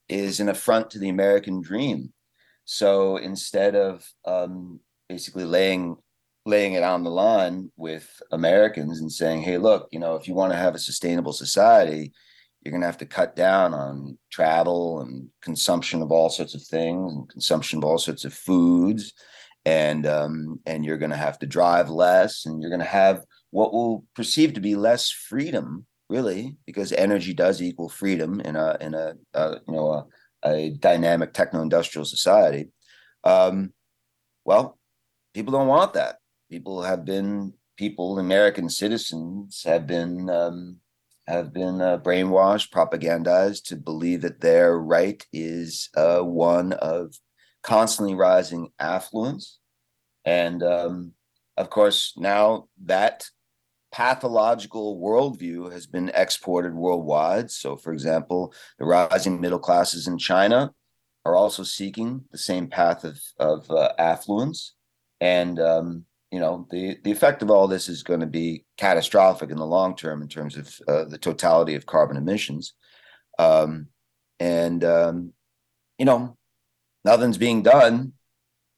is 0.10 0.40
an 0.40 0.50
affront 0.50 0.90
to 0.92 1.00
the 1.00 1.10
American 1.10 1.62
dream. 1.62 2.14
So 2.66 3.18
instead 3.18 3.76
of 3.76 4.06
um, 4.26 4.80
basically 5.10 5.46
laying 5.46 5.98
laying 6.48 6.74
it 6.74 6.84
on 6.84 7.04
the 7.04 7.10
line 7.10 7.72
with 7.76 8.08
Americans 8.32 9.02
and 9.02 9.12
saying, 9.12 9.42
"Hey, 9.42 9.58
look, 9.58 9.88
you 9.92 10.00
know, 10.00 10.16
if 10.16 10.28
you 10.28 10.36
want 10.36 10.52
to 10.52 10.58
have 10.58 10.76
a 10.76 10.80
sustainable 10.80 11.34
society, 11.34 12.14
you're 12.62 12.72
going 12.72 12.82
to 12.82 12.88
have 12.88 13.00
to 13.00 13.06
cut 13.06 13.36
down 13.36 13.74
on 13.74 14.18
travel 14.32 15.02
and 15.02 15.30
consumption 15.42 16.02
of 16.02 16.12
all 16.12 16.30
sorts 16.30 16.54
of 16.54 16.62
things 16.64 17.14
and 17.14 17.30
consumption 17.30 17.80
of 17.80 17.86
all 17.86 17.98
sorts 17.98 18.26
of 18.26 18.34
foods." 18.34 19.14
And 19.66 20.06
um, 20.06 20.60
and 20.66 20.86
you're 20.86 20.98
going 20.98 21.12
to 21.12 21.18
have 21.18 21.40
to 21.40 21.48
drive 21.48 21.90
less, 21.90 22.46
and 22.46 22.62
you're 22.62 22.70
going 22.70 22.80
to 22.80 22.86
have 22.86 23.24
what 23.52 23.74
will 23.74 24.06
perceive 24.16 24.54
to 24.54 24.62
be 24.62 24.76
less 24.76 25.10
freedom, 25.10 25.86
really, 26.10 26.58
because 26.66 26.92
energy 26.92 27.34
does 27.34 27.62
equal 27.62 27.90
freedom 27.90 28.40
in 28.42 28.56
a 28.56 28.78
in 28.80 28.94
a, 28.94 29.14
a 29.34 29.52
you 29.68 29.74
know 29.74 29.92
a, 29.92 30.06
a 30.48 30.70
dynamic 30.80 31.34
techno-industrial 31.34 32.06
society. 32.06 32.70
Um, 33.24 33.74
well, 34.46 34.78
people 35.34 35.52
don't 35.52 35.68
want 35.68 35.94
that. 35.94 36.18
People 36.52 36.84
have 36.84 37.04
been 37.06 37.54
people, 37.78 38.20
American 38.20 38.70
citizens 38.70 39.64
have 39.66 39.88
been 39.88 40.30
um, 40.30 40.78
have 41.28 41.52
been 41.52 41.82
uh, 41.82 41.98
brainwashed, 41.98 42.72
propagandized 42.72 43.64
to 43.64 43.76
believe 43.76 44.22
that 44.22 44.42
their 44.42 44.78
right 44.78 45.26
is 45.34 45.90
uh, 45.98 46.20
one 46.20 46.74
of 46.74 47.16
constantly 47.66 48.14
rising 48.14 48.70
affluence. 48.80 49.60
And 50.24 50.62
um, 50.62 51.14
of 51.58 51.70
course, 51.70 52.14
now 52.16 52.68
that 52.84 53.28
pathological 53.92 55.00
worldview 55.00 55.72
has 55.72 55.88
been 55.88 56.12
exported 56.14 56.76
worldwide. 56.76 57.50
So, 57.50 57.76
for 57.76 57.92
example, 57.92 58.54
the 58.78 58.86
rising 58.86 59.42
middle 59.42 59.58
classes 59.60 60.08
in 60.08 60.18
China 60.18 60.74
are 61.26 61.36
also 61.36 61.64
seeking 61.64 62.24
the 62.32 62.38
same 62.38 62.68
path 62.68 63.04
of, 63.04 63.20
of 63.40 63.72
uh, 63.72 63.94
affluence. 63.98 64.76
And, 65.22 65.60
um, 65.60 66.06
you 66.30 66.40
know, 66.40 66.68
the, 66.70 66.98
the 67.04 67.12
effect 67.12 67.42
of 67.42 67.50
all 67.50 67.68
this 67.68 67.90
is 67.90 68.04
going 68.04 68.20
to 68.20 68.28
be 68.28 68.66
catastrophic 68.78 69.50
in 69.50 69.58
the 69.58 69.66
long 69.66 69.96
term 69.96 70.22
in 70.22 70.28
terms 70.28 70.56
of 70.56 70.80
uh, 70.88 71.06
the 71.06 71.18
totality 71.18 71.74
of 71.74 71.86
carbon 71.86 72.18
emissions. 72.18 72.74
Um, 73.40 73.88
and, 74.40 74.84
um, 74.84 75.34
you 75.98 76.06
know, 76.06 76.38
nothing's 77.06 77.38
being 77.38 77.62
done. 77.62 78.14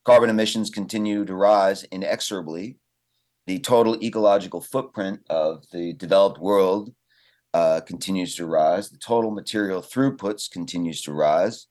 Carbon 0.06 0.30
emissions 0.30 0.70
continue 0.70 1.26
to 1.26 1.34
rise 1.34 1.84
inexorably. 1.86 2.78
The 3.48 3.60
total 3.60 4.02
ecological 4.04 4.62
footprint 4.62 5.22
of 5.30 5.64
the 5.72 5.94
developed 5.94 6.40
world 6.40 6.94
uh, 7.54 7.82
continues 7.82 8.36
to 8.36 8.46
rise. 8.46 8.90
The 8.90 8.98
total 8.98 9.32
material 9.32 9.82
throughputs 9.82 10.52
continues 10.52 11.02
to 11.04 11.14
rise. 11.14 11.68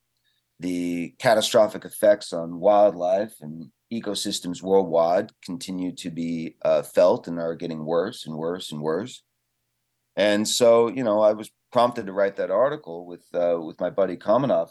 The 0.59 1.15
catastrophic 1.19 1.85
effects 1.85 2.33
on 2.33 2.59
wildlife 2.59 3.35
and 3.43 3.71
ecosystems 3.93 4.63
worldwide 4.63 5.33
continue 5.45 5.95
to 5.97 6.11
be 6.11 6.57
uh, 6.63 6.83
felt 6.83 7.29
and 7.29 7.39
are 7.39 7.55
getting 7.55 7.85
worse 7.85 8.27
and 8.27 8.37
worse 8.37 8.73
and 8.73 8.81
worse. 8.81 9.23
And 10.17 10.49
so, 10.49 10.89
you 10.89 11.05
know, 11.05 11.21
I 11.21 11.33
was 11.33 11.51
prompted 11.73 12.07
to 12.07 12.13
write 12.13 12.37
that 12.37 12.51
article 12.51 13.07
with 13.07 13.25
uh, 13.35 13.61
with 13.61 13.79
my 13.79 13.91
buddy 13.91 14.17
Komanoff 14.17 14.71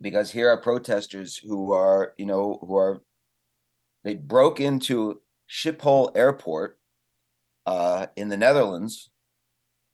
because 0.00 0.30
here 0.30 0.48
are 0.50 0.60
protesters 0.60 1.36
who 1.36 1.72
are, 1.72 2.14
you 2.18 2.26
know, 2.26 2.58
who 2.60 2.76
are 2.76 3.02
they 4.04 4.14
broke 4.14 4.60
into 4.60 5.20
Schiphol 5.50 6.16
Airport 6.16 6.78
uh, 7.66 8.06
in 8.16 8.28
the 8.28 8.36
Netherlands 8.36 9.10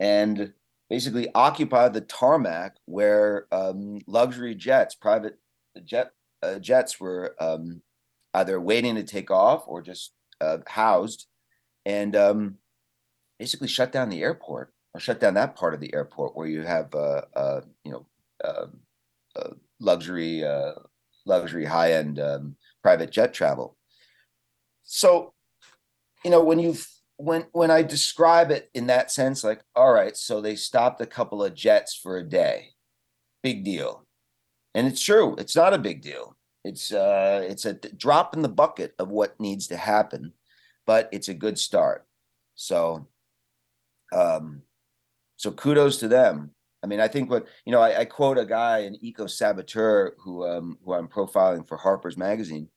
and 0.00 0.52
basically 0.90 1.28
occupied 1.34 1.94
the 1.94 2.02
tarmac 2.02 2.76
where 2.84 3.46
um, 3.52 4.00
luxury 4.06 4.54
jets, 4.54 4.94
private 4.94 5.38
jet 5.84 6.10
uh, 6.42 6.58
jets, 6.58 7.00
were 7.00 7.34
um, 7.40 7.80
either 8.34 8.60
waiting 8.60 8.96
to 8.96 9.02
take 9.02 9.30
off 9.30 9.64
or 9.66 9.80
just 9.80 10.12
uh, 10.42 10.58
housed, 10.66 11.26
and 11.86 12.14
um, 12.14 12.56
basically 13.38 13.68
shut 13.68 13.92
down 13.92 14.10
the 14.10 14.22
airport 14.22 14.72
or 14.92 15.00
shut 15.00 15.20
down 15.20 15.34
that 15.34 15.56
part 15.56 15.72
of 15.72 15.80
the 15.80 15.94
airport 15.94 16.36
where 16.36 16.46
you 16.46 16.62
have, 16.62 16.94
uh, 16.94 17.22
uh, 17.34 17.60
you 17.84 17.92
know, 17.92 18.06
um, 18.44 18.80
uh, 19.36 19.54
luxury 19.82 20.44
uh, 20.44 20.72
luxury 21.26 21.64
high 21.64 21.92
end 21.92 22.18
um, 22.20 22.56
private 22.82 23.10
jet 23.10 23.34
travel. 23.34 23.76
So, 24.84 25.34
you 26.24 26.30
know, 26.30 26.42
when 26.42 26.58
you 26.58 26.76
when 27.16 27.46
when 27.52 27.70
I 27.70 27.82
describe 27.82 28.50
it 28.50 28.70
in 28.74 28.86
that 28.86 29.10
sense, 29.10 29.44
like, 29.44 29.62
all 29.76 29.92
right, 29.92 30.16
so 30.16 30.40
they 30.40 30.56
stopped 30.56 31.00
a 31.00 31.06
couple 31.06 31.44
of 31.44 31.54
jets 31.54 31.94
for 31.94 32.16
a 32.16 32.24
day, 32.24 32.70
big 33.42 33.64
deal, 33.64 34.06
and 34.74 34.86
it's 34.86 35.02
true. 35.02 35.36
It's 35.38 35.56
not 35.56 35.74
a 35.74 35.78
big 35.78 36.02
deal. 36.02 36.36
It's 36.64 36.92
uh, 36.92 37.44
it's 37.48 37.64
a 37.64 37.74
drop 37.74 38.34
in 38.34 38.42
the 38.42 38.48
bucket 38.48 38.94
of 38.98 39.08
what 39.08 39.38
needs 39.40 39.66
to 39.68 39.76
happen, 39.76 40.32
but 40.86 41.08
it's 41.12 41.28
a 41.28 41.34
good 41.34 41.58
start. 41.58 42.06
So, 42.54 43.08
um, 44.12 44.62
so 45.36 45.50
kudos 45.50 45.98
to 45.98 46.08
them. 46.08 46.52
I 46.82 46.88
mean, 46.88 47.00
I 47.00 47.08
think 47.08 47.30
what 47.30 47.46
you 47.64 47.72
know, 47.72 47.80
I, 47.80 48.00
I 48.00 48.04
quote 48.04 48.38
a 48.38 48.44
guy, 48.44 48.80
an 48.80 48.96
eco 49.00 49.26
saboteur, 49.26 50.14
who 50.18 50.46
um, 50.46 50.78
who 50.84 50.94
I'm 50.94 51.08
profiling 51.08 51.66
for 51.68 51.76
Harper's 51.76 52.16
Magazine, 52.16 52.68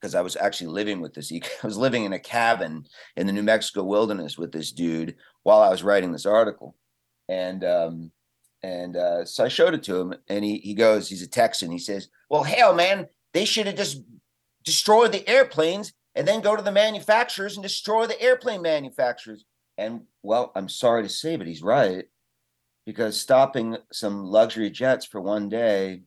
because 0.00 0.14
I 0.14 0.20
was 0.20 0.36
actually 0.36 0.68
living 0.68 1.00
with 1.00 1.14
this. 1.14 1.32
Eco, 1.32 1.48
I 1.62 1.66
was 1.66 1.78
living 1.78 2.04
in 2.04 2.12
a 2.12 2.18
cabin 2.18 2.84
in 3.16 3.26
the 3.26 3.32
New 3.32 3.42
Mexico 3.42 3.82
wilderness 3.84 4.38
with 4.38 4.52
this 4.52 4.72
dude 4.72 5.16
while 5.42 5.60
I 5.60 5.70
was 5.70 5.82
writing 5.82 6.12
this 6.12 6.26
article, 6.26 6.76
and 7.28 7.64
um, 7.64 8.12
And 8.62 8.96
uh, 8.96 9.24
so 9.24 9.44
I 9.44 9.48
showed 9.48 9.74
it 9.74 9.82
to 9.84 9.96
him, 10.00 10.14
and 10.28 10.44
he 10.44 10.58
he 10.58 10.74
goes, 10.74 11.08
he's 11.08 11.22
a 11.22 11.28
Texan. 11.28 11.70
He 11.72 11.78
says, 11.78 12.08
"Well, 12.30 12.44
hell, 12.44 12.74
man, 12.74 13.08
they 13.34 13.44
should 13.44 13.66
have 13.66 13.76
just 13.76 14.02
destroyed 14.64 15.12
the 15.12 15.28
airplanes 15.28 15.92
and 16.14 16.28
then 16.28 16.42
go 16.42 16.54
to 16.54 16.62
the 16.62 16.70
manufacturers 16.72 17.56
and 17.56 17.62
destroy 17.62 18.06
the 18.06 18.20
airplane 18.22 18.62
manufacturers." 18.62 19.44
And 19.78 20.02
well, 20.22 20.52
I'm 20.54 20.68
sorry 20.68 21.02
to 21.02 21.08
say, 21.08 21.36
but 21.36 21.46
he's 21.48 21.62
right 21.62 22.04
because 22.86 23.20
stopping 23.20 23.76
some 23.92 24.24
luxury 24.24 24.70
jets 24.70 25.06
for 25.06 25.20
one 25.20 25.48
day 25.48 26.02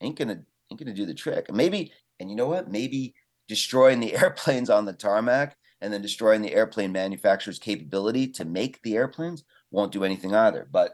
ain't 0.00 0.18
gonna 0.18 0.42
ain't 0.70 0.78
gonna 0.78 0.94
do 0.94 1.06
the 1.06 1.14
trick. 1.14 1.52
Maybe, 1.52 1.92
and 2.20 2.30
you 2.30 2.36
know 2.36 2.46
what? 2.46 2.70
Maybe 2.70 3.14
destroying 3.48 4.00
the 4.00 4.14
airplanes 4.20 4.70
on 4.70 4.84
the 4.84 4.92
tarmac 4.92 5.56
and 5.80 5.92
then 5.92 6.02
destroying 6.02 6.42
the 6.42 6.54
airplane 6.54 6.92
manufacturer's 6.92 7.58
capability 7.58 8.28
to 8.28 8.44
make 8.44 8.82
the 8.82 8.96
airplanes 8.96 9.44
won't 9.70 9.92
do 9.92 10.04
anything 10.04 10.34
either. 10.34 10.68
But 10.70 10.92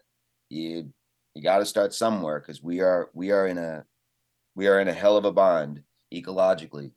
you 0.50 0.92
you 1.34 1.42
got 1.42 1.58
to 1.58 1.66
start 1.66 1.92
somewhere 1.92 2.40
because 2.40 2.62
we 2.62 2.80
are 2.80 3.10
we 3.12 3.30
are 3.32 3.46
in 3.46 3.58
a 3.58 3.84
we 4.54 4.68
are 4.68 4.80
in 4.80 4.88
a 4.88 4.92
hell 4.92 5.16
of 5.16 5.24
a 5.24 5.32
bind 5.32 5.82
ecologically. 6.12 6.92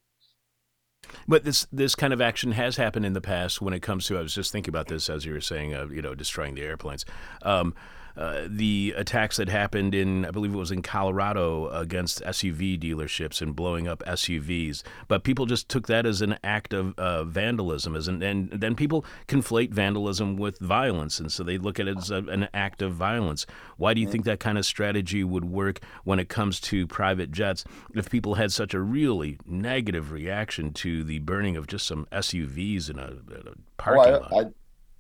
But 1.28 1.44
this 1.44 1.68
this 1.72 1.96
kind 1.96 2.14
of 2.14 2.22
action 2.22 2.54
has 2.54 2.78
happened 2.78 3.06
in 3.06 3.14
the 3.14 3.22
past 3.22 3.62
when 3.62 3.74
it 3.74 3.82
comes 3.82 4.06
to. 4.08 4.18
I 4.18 4.22
was 4.22 4.34
just 4.34 4.52
thinking 4.52 4.72
about 4.72 4.88
this 4.88 5.10
as 5.10 5.26
you 5.26 5.34
were 5.34 5.42
saying, 5.42 5.74
uh, 5.74 5.88
you 5.88 6.02
know, 6.02 6.16
destroying 6.16 6.56
the 6.56 6.64
airplanes. 6.64 7.06
Um, 7.42 7.74
uh, 8.18 8.48
the 8.48 8.94
attacks 8.98 9.38
that 9.38 9.48
happened 9.48 9.94
in, 9.94 10.26
I 10.26 10.32
believe 10.32 10.54
it 10.54 10.58
was 10.58 10.72
in 10.72 10.82
Colorado 10.82 11.70
against 11.70 12.22
SUV 12.24 12.80
dealerships 12.80 13.42
and 13.42 13.56
blowing 13.56 13.88
up 13.88 14.04
SUVs. 14.08 14.82
But 15.08 15.24
people 15.24 15.46
just 15.46 15.70
took 15.70 15.88
that 15.88 16.06
as 16.06 16.22
an 16.22 16.38
act 16.44 16.74
of 16.74 16.98
uh, 16.98 17.24
vandalism, 17.26 17.96
as 17.96 18.08
an, 18.08 18.24
and 18.24 18.50
then 18.50 18.76
people 18.76 19.06
conflate 19.28 19.72
vandalism 19.72 20.36
with 20.36 20.58
violence, 20.60 21.20
and 21.20 21.32
so 21.32 21.44
they 21.44 21.58
look 21.58 21.80
at 21.80 21.88
it 21.88 21.98
as 21.98 22.10
a, 22.10 22.18
an 22.18 22.48
act 22.54 22.82
of 22.82 22.94
violence. 22.94 23.46
Why 23.78 23.94
do 23.94 24.02
you 24.02 24.10
think 24.10 24.26
that 24.26 24.40
kind 24.40 24.58
of 24.58 24.66
strategy 24.66 25.24
would 25.24 25.46
work 25.46 25.80
when 26.04 26.20
it 26.20 26.28
comes 26.28 26.60
to 26.62 26.88
private 26.88 27.32
jets? 27.32 27.64
If 27.94 28.10
people 28.10 28.36
had 28.36 28.52
such 28.52 28.74
a 28.74 28.80
really 28.80 29.38
negative 29.46 30.12
reaction 30.12 30.74
to 30.74 31.04
the 31.04 31.20
burning 31.20 31.56
of 31.56 31.68
just 31.68 31.86
some 31.86 32.08
SUVs 32.12 32.90
in 32.90 32.98
a, 32.98 33.10
in 33.40 33.48
a 33.48 33.82
parking 33.82 34.14
oh, 34.14 34.28
I, 34.32 34.36
lot. 34.36 34.54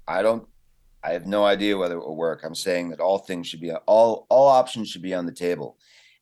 I, 0.07 0.19
I 0.19 0.21
don't 0.21 0.47
I 1.03 1.13
have 1.13 1.25
no 1.25 1.45
idea 1.45 1.77
whether 1.77 1.97
it 1.97 2.05
will 2.05 2.15
work. 2.17 2.43
I'm 2.43 2.55
saying 2.55 2.89
that 2.89 2.99
all 2.99 3.19
things 3.19 3.47
should 3.47 3.61
be 3.61 3.71
all 3.71 4.25
all 4.29 4.47
options 4.47 4.89
should 4.89 5.01
be 5.01 5.13
on 5.13 5.25
the 5.25 5.31
table, 5.31 5.77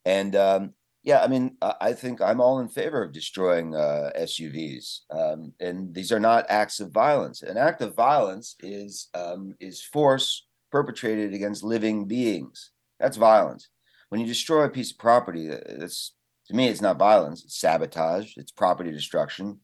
and 0.05 0.35
um, 0.35 0.73
yeah, 1.05 1.21
I 1.23 1.27
mean, 1.27 1.55
I 1.61 1.93
think 1.93 2.19
I'm 2.19 2.41
all 2.41 2.59
in 2.59 2.67
favor 2.67 3.03
of 3.03 3.13
destroying 3.13 3.75
uh, 3.75 4.09
SUVs, 4.17 5.01
um, 5.11 5.53
and 5.59 5.93
these 5.93 6.11
are 6.11 6.19
not 6.19 6.47
acts 6.49 6.79
of 6.79 6.91
violence. 6.91 7.43
An 7.43 7.57
act 7.57 7.81
of 7.83 7.95
violence 7.95 8.55
is 8.61 9.09
um, 9.13 9.53
is 9.59 9.83
force 9.83 10.47
perpetrated 10.71 11.33
against 11.33 11.63
living 11.63 12.05
beings. 12.07 12.71
That's 12.99 13.17
violence. 13.17 13.69
When 14.09 14.19
you 14.19 14.25
destroy 14.25 14.63
a 14.63 14.69
piece 14.69 14.91
of 14.91 14.97
property, 14.97 15.51
uh, 15.51 15.59
that's 15.77 16.15
to 16.47 16.55
me, 16.55 16.69
it's 16.69 16.81
not 16.81 16.97
violence. 16.97 17.43
It's 17.45 17.59
sabotage. 17.59 18.33
It's 18.37 18.51
property 18.51 18.91
destruction. 18.91 19.59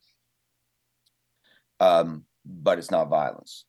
Um, 1.79 2.25
but 2.45 2.77
it's 2.77 2.91
not 2.91 3.09
violence. 3.09 3.65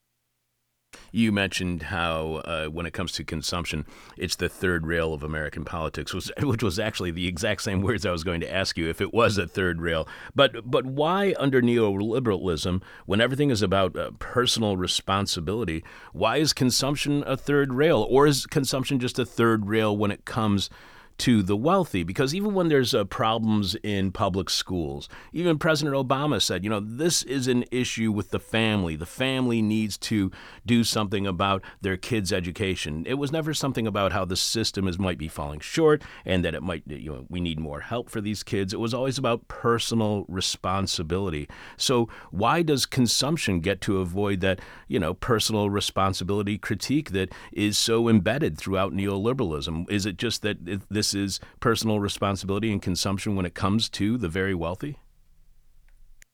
You 1.10 1.32
mentioned 1.32 1.84
how, 1.84 2.42
uh, 2.44 2.66
when 2.66 2.86
it 2.86 2.92
comes 2.92 3.12
to 3.12 3.24
consumption, 3.24 3.86
it's 4.16 4.36
the 4.36 4.48
third 4.48 4.86
rail 4.86 5.14
of 5.14 5.22
American 5.22 5.64
politics, 5.64 6.12
which 6.42 6.62
was 6.62 6.78
actually 6.78 7.10
the 7.10 7.26
exact 7.26 7.62
same 7.62 7.82
words 7.82 8.06
I 8.06 8.10
was 8.10 8.24
going 8.24 8.40
to 8.40 8.52
ask 8.52 8.76
you 8.76 8.88
if 8.88 9.00
it 9.00 9.12
was 9.12 9.38
a 9.38 9.46
third 9.46 9.80
rail. 9.80 10.08
But 10.34 10.70
but 10.70 10.86
why 10.86 11.34
under 11.38 11.62
neoliberalism, 11.62 12.82
when 13.06 13.20
everything 13.20 13.50
is 13.50 13.62
about 13.62 13.96
uh, 13.96 14.12
personal 14.18 14.76
responsibility, 14.76 15.84
why 16.12 16.38
is 16.38 16.52
consumption 16.52 17.24
a 17.26 17.36
third 17.36 17.72
rail, 17.74 18.06
or 18.08 18.26
is 18.26 18.46
consumption 18.46 18.98
just 18.98 19.18
a 19.18 19.26
third 19.26 19.66
rail 19.66 19.96
when 19.96 20.10
it 20.10 20.24
comes 20.24 20.70
to 21.18 21.42
the 21.42 21.56
wealthy. 21.56 22.02
Because 22.02 22.34
even 22.34 22.54
when 22.54 22.68
there's 22.68 22.94
uh, 22.94 23.04
problems 23.04 23.74
in 23.82 24.12
public 24.12 24.50
schools, 24.50 25.08
even 25.32 25.58
President 25.58 25.96
Obama 25.96 26.40
said, 26.40 26.64
you 26.64 26.70
know, 26.70 26.80
this 26.80 27.22
is 27.22 27.48
an 27.48 27.64
issue 27.70 28.10
with 28.12 28.30
the 28.30 28.40
family. 28.40 28.96
The 28.96 29.06
family 29.06 29.62
needs 29.62 29.96
to 29.98 30.30
do 30.66 30.84
something 30.84 31.26
about 31.26 31.62
their 31.80 31.96
kids' 31.96 32.32
education. 32.32 33.04
It 33.06 33.14
was 33.14 33.32
never 33.32 33.54
something 33.54 33.86
about 33.86 34.12
how 34.12 34.24
the 34.24 34.36
system 34.36 34.88
is 34.88 34.98
might 34.98 35.18
be 35.18 35.28
falling 35.28 35.60
short 35.60 36.02
and 36.24 36.44
that 36.44 36.54
it 36.54 36.62
might, 36.62 36.82
you 36.86 37.12
know, 37.12 37.26
we 37.28 37.40
need 37.40 37.58
more 37.58 37.80
help 37.80 38.10
for 38.10 38.20
these 38.20 38.42
kids. 38.42 38.72
It 38.72 38.80
was 38.80 38.94
always 38.94 39.18
about 39.18 39.48
personal 39.48 40.24
responsibility. 40.28 41.48
So 41.76 42.08
why 42.30 42.62
does 42.62 42.86
consumption 42.86 43.60
get 43.60 43.80
to 43.82 43.98
avoid 43.98 44.40
that, 44.40 44.60
you 44.88 44.98
know, 44.98 45.14
personal 45.14 45.70
responsibility 45.70 46.58
critique 46.58 47.10
that 47.10 47.30
is 47.52 47.78
so 47.78 48.08
embedded 48.08 48.58
throughout 48.58 48.92
neoliberalism? 48.92 49.90
Is 49.90 50.06
it 50.06 50.16
just 50.16 50.42
that 50.42 50.58
this 50.90 51.01
this 51.02 51.14
is 51.14 51.40
personal 51.58 51.98
responsibility 51.98 52.70
and 52.70 52.80
consumption 52.80 53.34
when 53.34 53.44
it 53.44 53.54
comes 53.54 53.88
to 53.88 54.16
the 54.16 54.28
very 54.28 54.54
wealthy? 54.54 54.98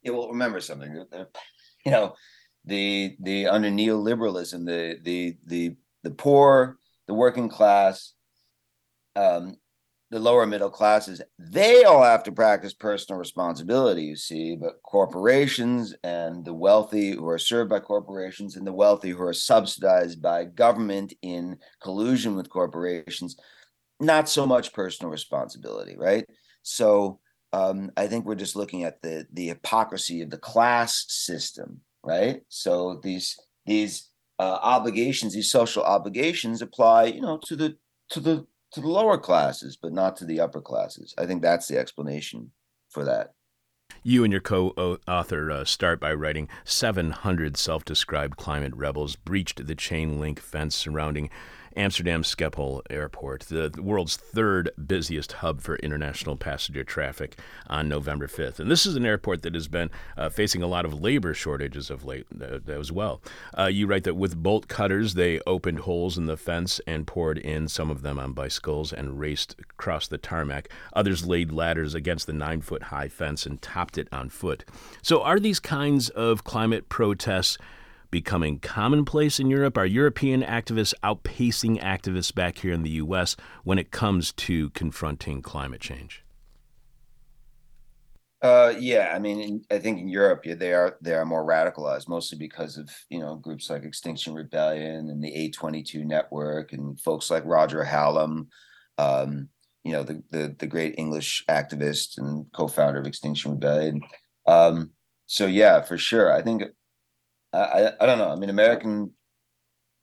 Yeah, 0.02 0.12
well, 0.12 0.28
remember 0.28 0.60
something. 0.60 1.06
You 1.86 1.92
know, 1.92 2.16
the 2.66 3.16
the 3.18 3.46
under 3.46 3.70
neoliberalism, 3.70 4.66
the 4.66 4.98
the 5.02 5.38
the 5.46 5.76
the 6.02 6.10
poor, 6.10 6.76
the 7.06 7.14
working 7.14 7.48
class, 7.48 8.12
um, 9.16 9.56
the 10.10 10.18
lower 10.18 10.46
middle 10.46 10.68
classes, 10.68 11.22
they 11.38 11.84
all 11.84 12.02
have 12.02 12.24
to 12.24 12.32
practice 12.32 12.74
personal 12.74 13.18
responsibility, 13.18 14.02
you 14.02 14.16
see, 14.16 14.54
but 14.54 14.82
corporations 14.82 15.94
and 16.04 16.44
the 16.44 16.52
wealthy 16.52 17.12
who 17.12 17.26
are 17.26 17.38
served 17.38 17.70
by 17.70 17.80
corporations 17.80 18.56
and 18.56 18.66
the 18.66 18.72
wealthy 18.72 19.10
who 19.10 19.22
are 19.22 19.32
subsidized 19.32 20.20
by 20.20 20.44
government 20.44 21.14
in 21.22 21.56
collusion 21.80 22.36
with 22.36 22.50
corporations, 22.50 23.38
not 24.00 24.28
so 24.28 24.46
much 24.46 24.72
personal 24.72 25.10
responsibility, 25.10 25.96
right? 25.96 26.24
So 26.62 27.20
um, 27.52 27.90
I 27.96 28.06
think 28.06 28.24
we're 28.24 28.34
just 28.34 28.56
looking 28.56 28.84
at 28.84 29.00
the 29.02 29.26
the 29.32 29.48
hypocrisy 29.48 30.22
of 30.22 30.30
the 30.30 30.38
class 30.38 31.04
system, 31.08 31.80
right? 32.04 32.42
So 32.48 33.00
these 33.02 33.36
these 33.66 34.10
uh, 34.38 34.58
obligations, 34.62 35.34
these 35.34 35.50
social 35.50 35.82
obligations, 35.82 36.62
apply, 36.62 37.04
you 37.04 37.20
know, 37.20 37.38
to 37.46 37.56
the 37.56 37.76
to 38.10 38.20
the 38.20 38.46
to 38.72 38.80
the 38.80 38.88
lower 38.88 39.18
classes, 39.18 39.76
but 39.80 39.92
not 39.92 40.16
to 40.16 40.24
the 40.24 40.40
upper 40.40 40.60
classes. 40.60 41.14
I 41.18 41.26
think 41.26 41.42
that's 41.42 41.68
the 41.68 41.78
explanation 41.78 42.50
for 42.90 43.04
that. 43.04 43.32
You 44.02 44.24
and 44.24 44.32
your 44.32 44.42
co 44.42 44.70
author 45.08 45.50
uh, 45.50 45.64
start 45.64 46.00
by 46.00 46.12
writing 46.12 46.48
700 46.64 47.56
self 47.56 47.84
described 47.84 48.36
climate 48.36 48.74
rebels 48.74 49.16
breached 49.16 49.66
the 49.66 49.74
chain 49.74 50.20
link 50.20 50.38
fence 50.38 50.76
surrounding 50.76 51.30
Amsterdam 51.78 52.24
Schiphol 52.24 52.82
Airport, 52.90 53.42
the, 53.42 53.72
world's 53.78 54.16
third 54.16 54.70
busiest 54.84 55.32
hub 55.34 55.60
for 55.60 55.76
international 55.76 56.36
passenger 56.36 56.82
traffic, 56.82 57.38
on 57.68 57.88
November 57.88 58.26
5th. 58.26 58.58
And 58.58 58.68
this 58.68 58.84
is 58.84 58.96
an 58.96 59.06
airport 59.06 59.42
that 59.42 59.54
has 59.54 59.68
been 59.68 59.88
uh, 60.16 60.28
facing 60.28 60.60
a 60.60 60.66
lot 60.66 60.84
of 60.84 61.00
labor 61.00 61.32
shortages 61.34 61.88
of 61.88 62.04
late 62.04 62.26
uh, 62.40 62.58
as 62.72 62.90
well. 62.90 63.22
Uh, 63.56 63.66
you 63.66 63.86
write 63.86 64.02
that 64.04 64.16
with 64.16 64.42
bolt 64.42 64.66
cutters, 64.66 65.14
they 65.14 65.40
opened 65.46 65.80
holes 65.80 66.18
in 66.18 66.26
the 66.26 66.36
fence 66.36 66.80
and 66.84 67.06
poured 67.06 67.38
in 67.38 67.68
some 67.68 67.90
of 67.90 68.02
them 68.02 68.18
on 68.18 68.32
bicycles 68.32 68.92
and 68.92 69.20
raced 69.20 69.54
across 69.60 70.08
the 70.08 70.18
tarmac. 70.18 70.68
Others 70.94 71.26
laid 71.26 71.52
ladders 71.52 71.94
against 71.94 72.26
the 72.26 72.32
nine 72.32 72.60
foot 72.60 72.84
high 72.84 73.08
fence 73.08 73.46
and 73.46 73.62
topped 73.62 73.96
it 73.96 74.08
on 74.10 74.30
foot. 74.30 74.64
So, 75.00 75.22
are 75.22 75.38
these 75.38 75.60
kinds 75.60 76.08
of 76.08 76.42
climate 76.42 76.88
protests? 76.88 77.56
Becoming 78.10 78.58
commonplace 78.58 79.38
in 79.38 79.50
Europe? 79.50 79.76
Are 79.76 79.86
European 79.86 80.42
activists 80.42 80.94
outpacing 81.02 81.82
activists 81.82 82.34
back 82.34 82.58
here 82.58 82.72
in 82.72 82.82
the 82.82 82.90
U.S. 82.90 83.36
when 83.64 83.78
it 83.78 83.90
comes 83.90 84.32
to 84.32 84.70
confronting 84.70 85.42
climate 85.42 85.80
change? 85.80 86.24
Uh, 88.40 88.72
yeah, 88.78 89.12
I 89.12 89.18
mean, 89.18 89.40
in, 89.40 89.64
I 89.70 89.80
think 89.80 89.98
in 89.98 90.08
Europe, 90.08 90.42
yeah, 90.44 90.54
they 90.54 90.72
are 90.72 90.96
they 91.02 91.14
are 91.14 91.24
more 91.24 91.44
radicalized, 91.44 92.08
mostly 92.08 92.38
because 92.38 92.76
of 92.76 92.88
you 93.10 93.18
know 93.18 93.34
groups 93.34 93.68
like 93.68 93.82
Extinction 93.82 94.32
Rebellion 94.32 95.10
and 95.10 95.22
the 95.22 95.32
A22 95.50 96.04
network 96.04 96.72
and 96.72 97.00
folks 97.00 97.30
like 97.30 97.42
Roger 97.44 97.82
Hallam, 97.82 98.48
um, 98.96 99.48
you 99.82 99.92
know, 99.92 100.04
the, 100.04 100.22
the 100.30 100.54
the 100.56 100.66
great 100.68 100.94
English 100.98 101.44
activist 101.48 102.18
and 102.18 102.46
co-founder 102.52 103.00
of 103.00 103.06
Extinction 103.06 103.52
Rebellion. 103.52 104.00
Um, 104.46 104.90
so 105.26 105.46
yeah, 105.46 105.82
for 105.82 105.98
sure, 105.98 106.32
I 106.32 106.40
think 106.40 106.62
I, 107.52 107.92
I 108.00 108.06
don't 108.06 108.18
know. 108.18 108.30
I 108.30 108.36
mean, 108.36 108.50
American 108.50 109.12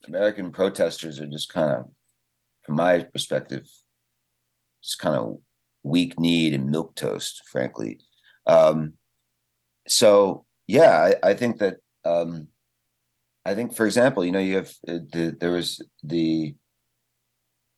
American 0.07 0.51
protesters 0.51 1.19
are 1.19 1.27
just 1.27 1.51
kind 1.51 1.71
of, 1.71 1.85
from 2.63 2.75
my 2.75 2.99
perspective, 3.03 3.67
just 4.83 4.99
kind 4.99 5.15
of 5.15 5.37
weak 5.83 6.19
kneed 6.19 6.53
and 6.53 6.69
milk 6.69 6.95
toast, 6.95 7.43
frankly. 7.51 7.99
Um, 8.45 8.93
so 9.87 10.45
yeah, 10.67 11.11
I, 11.23 11.29
I 11.29 11.33
think 11.33 11.59
that 11.59 11.77
um, 12.03 12.47
I 13.45 13.53
think, 13.53 13.75
for 13.75 13.85
example, 13.85 14.25
you 14.25 14.31
know, 14.31 14.39
you 14.39 14.55
have 14.55 14.69
uh, 14.87 14.99
the 15.11 15.35
there 15.39 15.51
was 15.51 15.81
the 16.03 16.55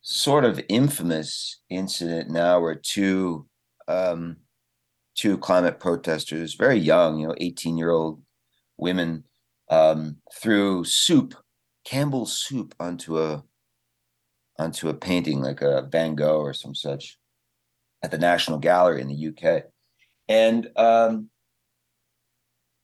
sort 0.00 0.44
of 0.44 0.60
infamous 0.68 1.60
incident 1.68 2.30
now 2.30 2.60
where 2.60 2.74
two 2.74 3.46
um, 3.86 4.36
two 5.14 5.36
climate 5.38 5.80
protesters, 5.80 6.54
very 6.54 6.78
young, 6.78 7.18
you 7.18 7.26
know, 7.26 7.34
eighteen 7.38 7.76
year 7.76 7.90
old 7.90 8.22
women 8.78 9.24
um, 9.70 10.16
threw 10.34 10.84
soup, 10.84 11.34
Campbell's 11.84 12.38
soup, 12.38 12.74
onto 12.80 13.18
a 13.18 13.44
onto 14.58 14.88
a 14.88 14.94
painting 14.94 15.40
like 15.40 15.62
a 15.62 15.82
Van 15.82 16.14
Gogh 16.14 16.40
or 16.40 16.52
some 16.52 16.74
such 16.74 17.18
at 18.02 18.10
the 18.10 18.18
National 18.18 18.58
Gallery 18.58 19.00
in 19.00 19.08
the 19.08 19.28
UK. 19.28 19.64
And 20.28 20.68
um, 20.76 21.30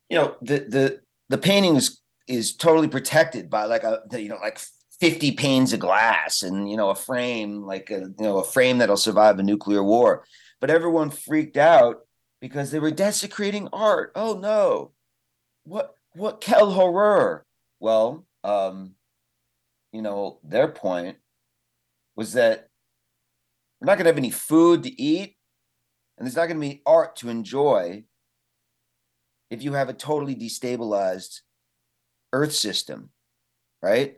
you 0.08 0.16
know, 0.16 0.36
the 0.40 0.58
the 0.60 1.00
the 1.28 1.38
painting 1.38 1.76
is 1.76 2.00
is 2.26 2.56
totally 2.56 2.88
protected 2.88 3.50
by 3.50 3.64
like 3.64 3.84
a 3.84 4.02
you 4.12 4.28
know 4.28 4.38
like 4.40 4.58
50 5.00 5.32
panes 5.32 5.72
of 5.72 5.80
glass 5.80 6.42
and 6.42 6.70
you 6.70 6.76
know 6.76 6.90
a 6.90 6.94
frame 6.94 7.62
like 7.62 7.90
a 7.90 8.00
you 8.00 8.14
know 8.18 8.38
a 8.38 8.44
frame 8.44 8.78
that'll 8.78 8.96
survive 8.96 9.38
a 9.38 9.42
nuclear 9.42 9.82
war. 9.82 10.24
But 10.60 10.70
everyone 10.70 11.10
freaked 11.10 11.56
out 11.56 12.06
because 12.40 12.70
they 12.70 12.78
were 12.78 12.90
desecrating 12.90 13.68
art. 13.72 14.12
Oh 14.14 14.38
no. 14.38 14.92
What 15.64 15.94
what 16.14 16.42
quel 16.42 16.70
horror 16.70 17.44
well 17.80 18.26
um 18.42 18.94
you 19.92 20.02
know 20.02 20.38
their 20.42 20.68
point 20.68 21.16
was 22.16 22.32
that 22.34 22.68
we're 23.80 23.86
not 23.86 23.96
going 23.96 24.04
to 24.04 24.10
have 24.10 24.18
any 24.18 24.30
food 24.30 24.82
to 24.82 25.00
eat 25.00 25.36
and 26.16 26.26
there's 26.26 26.36
not 26.36 26.46
going 26.46 26.60
to 26.60 26.66
be 26.66 26.82
art 26.86 27.16
to 27.16 27.28
enjoy 27.28 28.04
if 29.50 29.62
you 29.62 29.72
have 29.72 29.88
a 29.88 29.94
totally 29.94 30.34
destabilized 30.34 31.40
earth 32.32 32.54
system 32.54 33.10
right? 33.84 34.16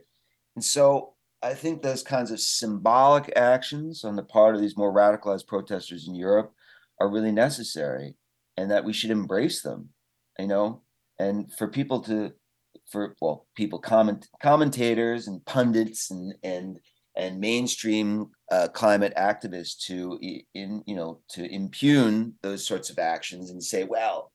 And 0.55 0.63
so 0.63 1.13
I 1.43 1.53
think 1.53 1.81
those 1.81 2.01
kinds 2.01 2.31
of 2.31 2.39
symbolic 2.39 3.31
actions 3.35 4.05
on 4.05 4.15
the 4.15 4.23
part 4.23 4.55
of 4.55 4.61
these 4.61 4.77
more 4.77 4.93
radicalized 4.93 5.45
protesters 5.45 6.07
in 6.07 6.15
Europe 6.15 6.53
are 7.01 7.09
really 7.09 7.33
necessary 7.33 8.15
and 8.55 8.71
that 8.71 8.85
we 8.85 8.93
should 8.93 9.11
embrace 9.11 9.61
them, 9.61 9.89
you 10.39 10.47
know, 10.47 10.81
and 11.19 11.51
for 11.53 11.67
people 11.67 11.99
to 12.01 12.31
for 12.91 13.15
well 13.21 13.47
people 13.55 13.79
comment 13.79 14.27
commentators 14.41 15.27
and 15.27 15.43
pundits 15.45 16.11
and 16.11 16.33
and 16.43 16.79
and 17.15 17.39
mainstream 17.39 18.29
uh, 18.51 18.67
climate 18.67 19.13
activists 19.17 19.77
to 19.85 20.19
in 20.53 20.83
you 20.85 20.95
know 20.95 21.19
to 21.29 21.51
impugn 21.51 22.33
those 22.43 22.65
sorts 22.65 22.89
of 22.89 22.99
actions 22.99 23.49
and 23.49 23.63
say 23.63 23.83
well 23.83 24.31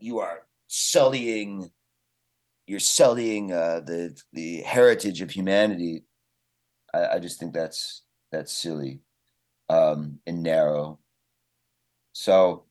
you 0.00 0.18
are 0.18 0.46
sullying 0.66 1.70
you're 2.66 2.80
sullying 2.80 3.52
uh, 3.52 3.80
the 3.80 4.16
the 4.32 4.62
heritage 4.62 5.20
of 5.20 5.30
humanity. 5.30 6.04
I, 6.92 7.06
I 7.14 7.18
just 7.18 7.38
think 7.38 7.52
that's 7.52 8.02
that's 8.32 8.52
silly 8.52 9.00
um, 9.68 10.18
and 10.26 10.42
narrow. 10.42 10.98
So, 12.12 12.64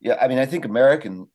yeah, 0.00 0.16
I 0.20 0.28
mean, 0.28 0.38
I 0.38 0.46
think 0.46 0.64
American 0.64 1.28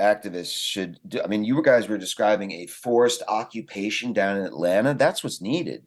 activists 0.00 0.56
should 0.56 0.98
do. 1.06 1.20
I 1.22 1.26
mean, 1.26 1.44
you 1.44 1.62
guys 1.62 1.88
were 1.88 1.98
describing 1.98 2.52
a 2.52 2.66
forced 2.66 3.22
occupation 3.28 4.12
down 4.12 4.38
in 4.38 4.44
Atlanta. 4.44 4.94
That's 4.94 5.22
what's 5.22 5.40
needed. 5.40 5.86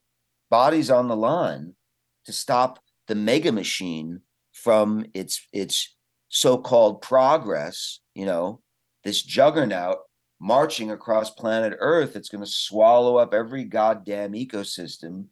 Bodies 0.49 0.89
on 0.91 1.07
the 1.07 1.15
line 1.15 1.73
to 2.25 2.31
stop 2.31 2.79
the 3.07 3.15
mega 3.15 3.51
machine 3.51 4.21
from 4.53 5.05
its 5.13 5.47
its 5.51 5.95
so-called 6.29 7.01
progress. 7.01 7.99
You 8.15 8.25
know, 8.25 8.61
this 9.03 9.21
juggernaut 9.21 9.97
marching 10.39 10.91
across 10.91 11.29
planet 11.29 11.73
Earth, 11.79 12.15
it's 12.15 12.29
going 12.29 12.43
to 12.43 12.49
swallow 12.49 13.17
up 13.17 13.33
every 13.33 13.63
goddamn 13.63 14.33
ecosystem 14.33 15.25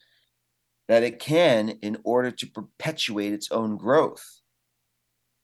that 0.87 1.03
it 1.03 1.19
can 1.19 1.69
in 1.81 1.97
order 2.03 2.31
to 2.31 2.47
perpetuate 2.47 3.33
its 3.33 3.51
own 3.51 3.77
growth. 3.77 4.41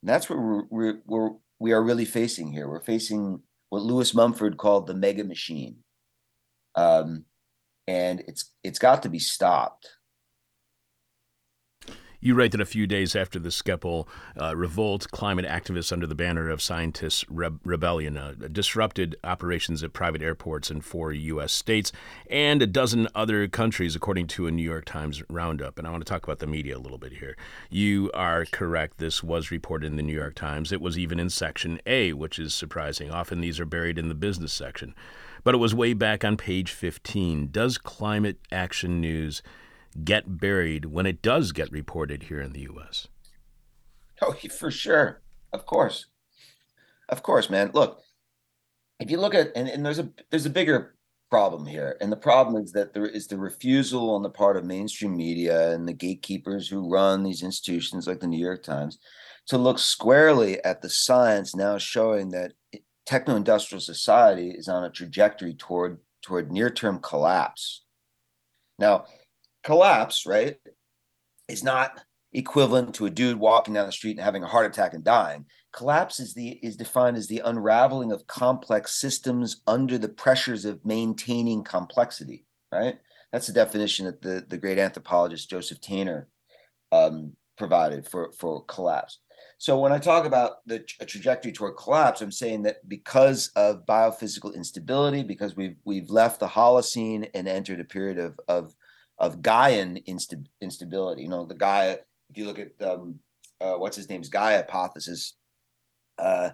And 0.01 0.09
that's 0.09 0.29
what 0.29 0.39
we're, 0.39 0.63
we're, 0.69 0.99
we're 1.05 1.29
we 1.59 1.73
are 1.73 1.83
really 1.83 2.05
facing 2.05 2.51
here. 2.51 2.67
We're 2.67 2.81
facing 2.81 3.41
what 3.69 3.83
Lewis 3.83 4.13
Mumford 4.13 4.57
called 4.57 4.87
the 4.87 4.93
mega 4.93 5.23
machine, 5.23 5.77
um, 6.75 7.25
and 7.87 8.21
it's 8.27 8.53
it's 8.63 8.79
got 8.79 9.03
to 9.03 9.09
be 9.09 9.19
stopped. 9.19 9.89
You 12.19 12.33
write 12.33 12.51
that 12.53 12.61
a 12.61 12.65
few 12.65 12.87
days 12.87 13.15
after 13.15 13.37
the 13.37 13.49
Schiphol 13.49 14.07
uh, 14.41 14.55
revolt, 14.55 15.07
climate 15.11 15.45
activists 15.45 15.93
under 15.93 16.07
the 16.07 16.15
banner 16.15 16.49
of 16.49 16.63
Scientists 16.63 17.23
Re- 17.29 17.51
Rebellion 17.63 18.17
uh, 18.17 18.33
disrupted 18.51 19.15
operations 19.23 19.83
at 19.83 19.93
private 19.93 20.23
airports 20.23 20.71
in 20.71 20.81
four 20.81 21.11
U.S. 21.13 21.53
states 21.53 21.91
and 22.27 22.59
a 22.63 22.67
dozen 22.67 23.07
other 23.13 23.47
countries, 23.47 23.95
according 23.95 24.27
to 24.27 24.47
a 24.47 24.51
New 24.51 24.63
York 24.63 24.85
Times 24.85 25.21
roundup. 25.29 25.77
And 25.77 25.87
I 25.87 25.91
want 25.91 26.03
to 26.05 26.11
talk 26.11 26.23
about 26.23 26.39
the 26.39 26.47
media 26.47 26.75
a 26.75 26.79
little 26.79 26.97
bit 26.97 27.13
here. 27.13 27.37
You 27.69 28.09
are 28.15 28.45
correct. 28.45 28.97
This 28.97 29.23
was 29.23 29.51
reported 29.51 29.85
in 29.85 29.95
the 29.95 30.03
New 30.03 30.15
York 30.15 30.33
Times. 30.33 30.71
It 30.71 30.81
was 30.81 30.97
even 30.97 31.19
in 31.19 31.29
Section 31.29 31.79
A, 31.85 32.13
which 32.13 32.39
is 32.39 32.55
surprising. 32.55 33.11
Often 33.11 33.41
these 33.41 33.59
are 33.59 33.65
buried 33.65 33.99
in 33.99 34.09
the 34.09 34.15
business 34.15 34.53
section. 34.53 34.95
But 35.43 35.53
it 35.53 35.59
was 35.59 35.75
way 35.75 35.93
back 35.93 36.25
on 36.25 36.35
page 36.35 36.71
15. 36.71 37.49
Does 37.51 37.77
climate 37.77 38.39
action 38.51 38.99
news 38.99 39.43
get 40.03 40.39
buried 40.39 40.85
when 40.85 41.05
it 41.05 41.21
does 41.21 41.51
get 41.51 41.71
reported 41.71 42.23
here 42.23 42.41
in 42.41 42.53
the 42.53 42.61
U.S. 42.61 43.07
Oh, 44.21 44.33
for 44.33 44.71
sure. 44.71 45.21
Of 45.53 45.65
course. 45.65 46.07
Of 47.09 47.23
course, 47.23 47.49
man. 47.49 47.71
Look, 47.73 48.01
if 48.99 49.11
you 49.11 49.17
look 49.19 49.35
at 49.35 49.51
and, 49.55 49.67
and 49.67 49.85
there's 49.85 49.99
a 49.99 50.09
there's 50.29 50.45
a 50.45 50.51
bigger 50.51 50.97
problem 51.29 51.65
here. 51.65 51.97
And 51.99 52.11
the 52.11 52.17
problem 52.17 52.61
is 52.63 52.71
that 52.71 52.93
there 52.93 53.05
is 53.05 53.27
the 53.27 53.37
refusal 53.37 54.11
on 54.11 54.23
the 54.23 54.29
part 54.29 54.57
of 54.57 54.65
mainstream 54.65 55.15
media 55.15 55.71
and 55.71 55.87
the 55.87 55.93
gatekeepers 55.93 56.67
who 56.67 56.89
run 56.89 57.23
these 57.23 57.43
institutions 57.43 58.07
like 58.07 58.19
the 58.19 58.27
New 58.27 58.43
York 58.43 58.63
Times 58.63 58.97
to 59.47 59.57
look 59.57 59.79
squarely 59.79 60.63
at 60.63 60.81
the 60.81 60.89
science 60.89 61.55
now 61.55 61.77
showing 61.77 62.29
that 62.29 62.53
techno-industrial 63.05 63.81
society 63.81 64.51
is 64.51 64.67
on 64.67 64.83
a 64.83 64.89
trajectory 64.89 65.53
toward 65.53 65.99
toward 66.21 66.51
near-term 66.51 66.99
collapse. 66.99 67.83
Now, 68.79 69.05
collapse, 69.63 70.25
right, 70.25 70.57
is 71.47 71.63
not 71.63 71.99
equivalent 72.33 72.93
to 72.95 73.05
a 73.05 73.09
dude 73.09 73.39
walking 73.39 73.73
down 73.73 73.85
the 73.85 73.91
street 73.91 74.17
and 74.17 74.25
having 74.25 74.43
a 74.43 74.47
heart 74.47 74.65
attack 74.65 74.93
and 74.93 75.03
dying. 75.03 75.45
Collapse 75.73 76.19
is 76.19 76.33
the 76.33 76.59
is 76.63 76.75
defined 76.75 77.17
as 77.17 77.27
the 77.27 77.41
unraveling 77.45 78.11
of 78.11 78.27
complex 78.27 78.99
systems 78.99 79.61
under 79.67 79.97
the 79.97 80.09
pressures 80.09 80.65
of 80.65 80.85
maintaining 80.85 81.63
complexity, 81.63 82.45
right? 82.71 82.97
That's 83.31 83.47
the 83.47 83.53
definition 83.53 84.05
that 84.05 84.21
the, 84.21 84.45
the 84.47 84.57
great 84.57 84.79
anthropologist 84.79 85.49
Joseph 85.49 85.81
Tainter 85.81 86.25
um, 86.91 87.33
provided 87.57 88.07
for, 88.07 88.31
for 88.37 88.63
collapse. 88.65 89.19
So 89.59 89.79
when 89.79 89.91
I 89.91 89.99
talk 89.99 90.25
about 90.25 90.65
the 90.65 90.79
trajectory 90.79 91.51
toward 91.51 91.77
collapse, 91.77 92.21
I'm 92.21 92.31
saying 92.31 92.63
that 92.63 92.87
because 92.87 93.49
of 93.55 93.85
biophysical 93.85 94.55
instability, 94.55 95.23
because 95.23 95.55
we've 95.55 95.77
we've 95.83 96.09
left 96.09 96.39
the 96.39 96.47
Holocene 96.47 97.29
and 97.33 97.47
entered 97.47 97.79
a 97.79 97.83
period 97.85 98.19
of 98.19 98.39
of 98.47 98.75
of 99.19 99.41
Gaian 99.41 100.05
insta- 100.07 100.45
instability. 100.61 101.23
You 101.23 101.29
know, 101.29 101.45
the 101.45 101.55
Gaia, 101.55 101.97
if 102.29 102.37
you 102.37 102.45
look 102.45 102.59
at 102.59 102.71
um, 102.81 103.19
uh, 103.59 103.73
what's 103.73 103.97
his 103.97 104.09
name's 104.09 104.29
Gaia 104.29 104.57
hypothesis, 104.57 105.33
uh, 106.17 106.51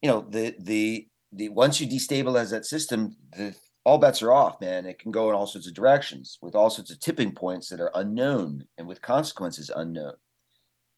you 0.00 0.10
know, 0.10 0.26
the 0.28 0.54
the 0.58 1.08
the 1.32 1.48
once 1.48 1.80
you 1.80 1.86
destabilize 1.86 2.50
that 2.50 2.66
system, 2.66 3.16
the 3.36 3.54
all 3.84 3.98
bets 3.98 4.22
are 4.22 4.32
off, 4.32 4.60
man. 4.60 4.86
It 4.86 4.98
can 4.98 5.10
go 5.10 5.28
in 5.28 5.34
all 5.34 5.46
sorts 5.46 5.66
of 5.66 5.74
directions 5.74 6.38
with 6.40 6.54
all 6.54 6.70
sorts 6.70 6.90
of 6.90 7.00
tipping 7.00 7.32
points 7.32 7.68
that 7.68 7.80
are 7.80 7.90
unknown 7.94 8.64
and 8.78 8.86
with 8.86 9.02
consequences 9.02 9.70
unknown. 9.74 10.14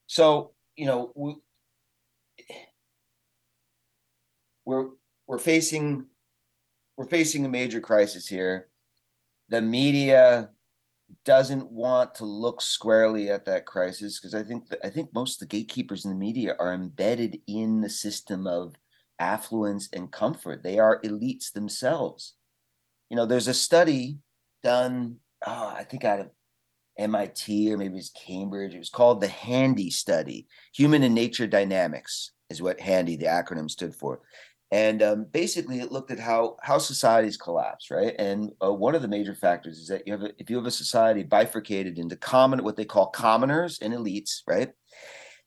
So, 0.06 0.52
you 0.76 0.86
know, 0.86 1.12
we, 1.14 1.36
we're 4.66 4.88
we're 5.26 5.38
facing 5.38 6.06
we're 6.96 7.06
facing 7.06 7.44
a 7.44 7.48
major 7.48 7.80
crisis 7.80 8.26
here. 8.26 8.68
The 9.48 9.62
media 9.62 10.50
doesn't 11.24 11.70
want 11.70 12.14
to 12.16 12.24
look 12.24 12.60
squarely 12.60 13.30
at 13.30 13.44
that 13.46 13.66
crisis 13.66 14.18
because 14.18 14.34
I 14.34 14.42
think 14.42 14.68
that, 14.68 14.80
I 14.84 14.90
think 14.90 15.12
most 15.14 15.36
of 15.36 15.48
the 15.48 15.56
gatekeepers 15.56 16.04
in 16.04 16.10
the 16.10 16.16
media 16.16 16.56
are 16.58 16.72
embedded 16.72 17.38
in 17.46 17.80
the 17.80 17.90
system 17.90 18.46
of 18.46 18.74
affluence 19.18 19.88
and 19.92 20.10
comfort. 20.10 20.62
They 20.62 20.78
are 20.78 21.00
elites 21.02 21.52
themselves. 21.52 22.34
You 23.10 23.16
know, 23.16 23.26
there's 23.26 23.48
a 23.48 23.54
study 23.54 24.18
done, 24.62 25.16
oh, 25.46 25.74
I 25.76 25.84
think 25.84 26.04
out 26.04 26.20
of 26.20 26.30
MIT 26.98 27.72
or 27.72 27.76
maybe 27.76 27.98
it's 27.98 28.10
Cambridge. 28.10 28.74
It 28.74 28.78
was 28.78 28.90
called 28.90 29.20
the 29.20 29.28
Handy 29.28 29.90
Study. 29.90 30.46
Human 30.74 31.02
and 31.02 31.14
Nature 31.14 31.46
Dynamics 31.46 32.32
is 32.50 32.62
what 32.62 32.80
Handy, 32.80 33.16
the 33.16 33.26
acronym, 33.26 33.70
stood 33.70 33.94
for 33.94 34.20
and 34.74 35.04
um, 35.04 35.24
basically 35.30 35.78
it 35.78 35.92
looked 35.92 36.10
at 36.10 36.18
how 36.18 36.56
how 36.60 36.78
societies 36.78 37.36
collapse 37.36 37.92
right? 37.92 38.14
And 38.18 38.50
uh, 38.62 38.72
one 38.72 38.96
of 38.96 39.02
the 39.02 39.08
major 39.16 39.34
factors 39.34 39.78
is 39.78 39.86
that 39.86 40.04
you 40.04 40.12
have 40.12 40.22
a, 40.22 40.32
if 40.36 40.50
you 40.50 40.56
have 40.56 40.66
a 40.66 40.82
society 40.84 41.22
bifurcated 41.22 41.96
into 41.96 42.16
common 42.16 42.64
what 42.64 42.76
they 42.76 42.84
call 42.84 43.06
commoners 43.06 43.78
and 43.80 43.94
elites 43.94 44.42
right? 44.48 44.72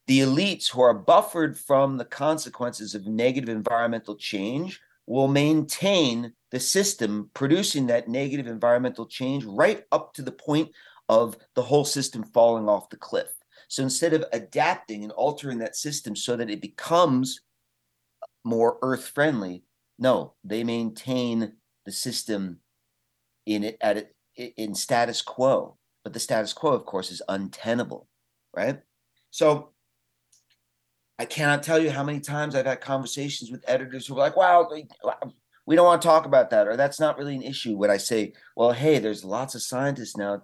The 0.07 0.21
elites 0.21 0.69
who 0.69 0.81
are 0.81 0.93
buffered 0.93 1.59
from 1.59 1.97
the 1.97 2.05
consequences 2.05 2.95
of 2.95 3.05
negative 3.05 3.49
environmental 3.49 4.15
change 4.15 4.79
will 5.07 5.27
maintain 5.27 6.31
the 6.51 6.59
system 6.61 7.29
producing 7.33 7.87
that 7.87 8.07
negative 8.07 8.47
environmental 8.47 9.05
change 9.05 9.43
right 9.43 9.83
up 9.91 10.13
to 10.13 10.21
the 10.21 10.31
point 10.31 10.69
of 11.09 11.35
the 11.55 11.63
whole 11.63 11.83
system 11.83 12.23
falling 12.23 12.69
off 12.69 12.89
the 12.89 12.95
cliff. 12.95 13.27
So 13.67 13.83
instead 13.83 14.13
of 14.13 14.23
adapting 14.31 15.03
and 15.03 15.11
altering 15.11 15.57
that 15.57 15.75
system 15.75 16.15
so 16.15 16.37
that 16.37 16.49
it 16.49 16.61
becomes 16.61 17.41
more 18.47 18.77
earth 18.81 19.07
friendly. 19.07 19.63
No, 19.99 20.33
they 20.43 20.63
maintain 20.63 21.53
the 21.85 21.91
system 21.91 22.59
in 23.45 23.63
it 23.63 23.77
at 23.81 23.97
it 23.97 24.15
in 24.35 24.75
status 24.75 25.21
quo. 25.21 25.77
But 26.03 26.13
the 26.13 26.19
status 26.19 26.53
quo, 26.53 26.71
of 26.71 26.85
course, 26.85 27.11
is 27.11 27.21
untenable, 27.27 28.07
right? 28.55 28.79
So 29.29 29.71
I 31.19 31.25
cannot 31.25 31.63
tell 31.63 31.79
you 31.79 31.91
how 31.91 32.03
many 32.03 32.19
times 32.19 32.55
I've 32.55 32.65
had 32.65 32.79
conversations 32.79 33.51
with 33.51 33.65
editors 33.67 34.07
who 34.07 34.15
are 34.15 34.19
like, 34.19 34.37
wow, 34.37 34.69
we 35.65 35.75
don't 35.75 35.85
want 35.85 36.01
to 36.01 36.07
talk 36.07 36.25
about 36.25 36.49
that, 36.51 36.67
or 36.67 36.77
that's 36.77 36.99
not 36.99 37.17
really 37.17 37.35
an 37.35 37.41
issue. 37.41 37.75
When 37.75 37.91
I 37.91 37.97
say, 37.97 38.33
well, 38.55 38.71
hey, 38.71 38.99
there's 38.99 39.25
lots 39.25 39.53
of 39.55 39.63
scientists 39.63 40.15
now 40.15 40.43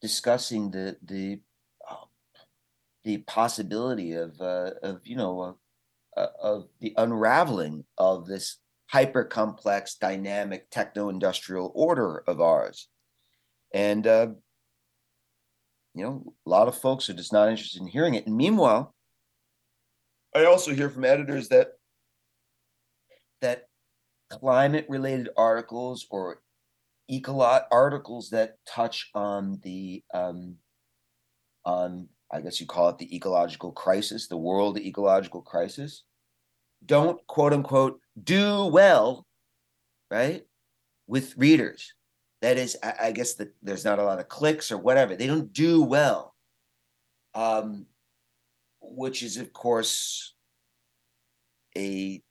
discussing 0.00 0.70
the 0.70 0.96
the 1.02 1.40
uh, 1.88 2.06
the 3.04 3.18
possibility 3.18 4.12
of 4.12 4.40
uh, 4.40 4.70
of 4.82 5.00
you 5.04 5.16
know 5.16 5.58
uh, 6.16 6.26
of 6.40 6.68
the 6.80 6.94
unraveling 6.96 7.84
of 7.98 8.26
this 8.26 8.58
hyper 8.86 9.24
complex 9.24 9.94
dynamic 9.94 10.70
techno 10.70 11.08
industrial 11.08 11.72
order 11.74 12.22
of 12.26 12.40
ours. 12.40 12.88
And 13.72 14.06
uh, 14.06 14.28
you 15.94 16.04
know 16.04 16.34
a 16.46 16.50
lot 16.50 16.68
of 16.68 16.76
folks 16.76 17.08
are 17.08 17.14
just 17.14 17.32
not 17.32 17.48
interested 17.48 17.80
in 17.80 17.88
hearing 17.88 18.14
it. 18.14 18.26
And 18.26 18.36
meanwhile 18.36 18.94
I 20.34 20.44
also 20.46 20.74
hear 20.74 20.88
from 20.88 21.04
editors 21.04 21.48
that 21.48 21.72
that 23.40 23.66
climate 24.30 24.86
related 24.88 25.28
articles 25.36 26.06
or 26.10 26.40
ecolot 27.10 27.64
articles 27.70 28.30
that 28.30 28.56
touch 28.66 29.10
on 29.14 29.60
the 29.62 30.02
um, 30.14 30.56
on 31.64 32.08
I 32.32 32.40
guess 32.40 32.60
you 32.60 32.66
call 32.66 32.88
it 32.88 32.98
the 32.98 33.14
ecological 33.14 33.72
crisis, 33.72 34.28
the 34.28 34.36
world 34.36 34.78
ecological 34.78 35.42
crisis, 35.42 36.04
don't 36.84 37.24
quote 37.26 37.52
unquote 37.52 38.00
do 38.22 38.66
well, 38.66 39.26
right, 40.10 40.42
with 41.06 41.36
readers. 41.36 41.92
That 42.40 42.56
is, 42.56 42.76
I, 42.82 42.94
I 43.00 43.12
guess 43.12 43.34
that 43.34 43.54
there's 43.62 43.84
not 43.84 43.98
a 43.98 44.04
lot 44.04 44.18
of 44.18 44.28
clicks 44.28 44.72
or 44.72 44.78
whatever. 44.78 45.14
They 45.14 45.26
don't 45.26 45.52
do 45.52 45.82
well. 45.82 46.34
Um, 47.34 47.86
which 48.82 49.22
is 49.22 49.36
of 49.36 49.52
course 49.52 50.34
a 51.76 52.22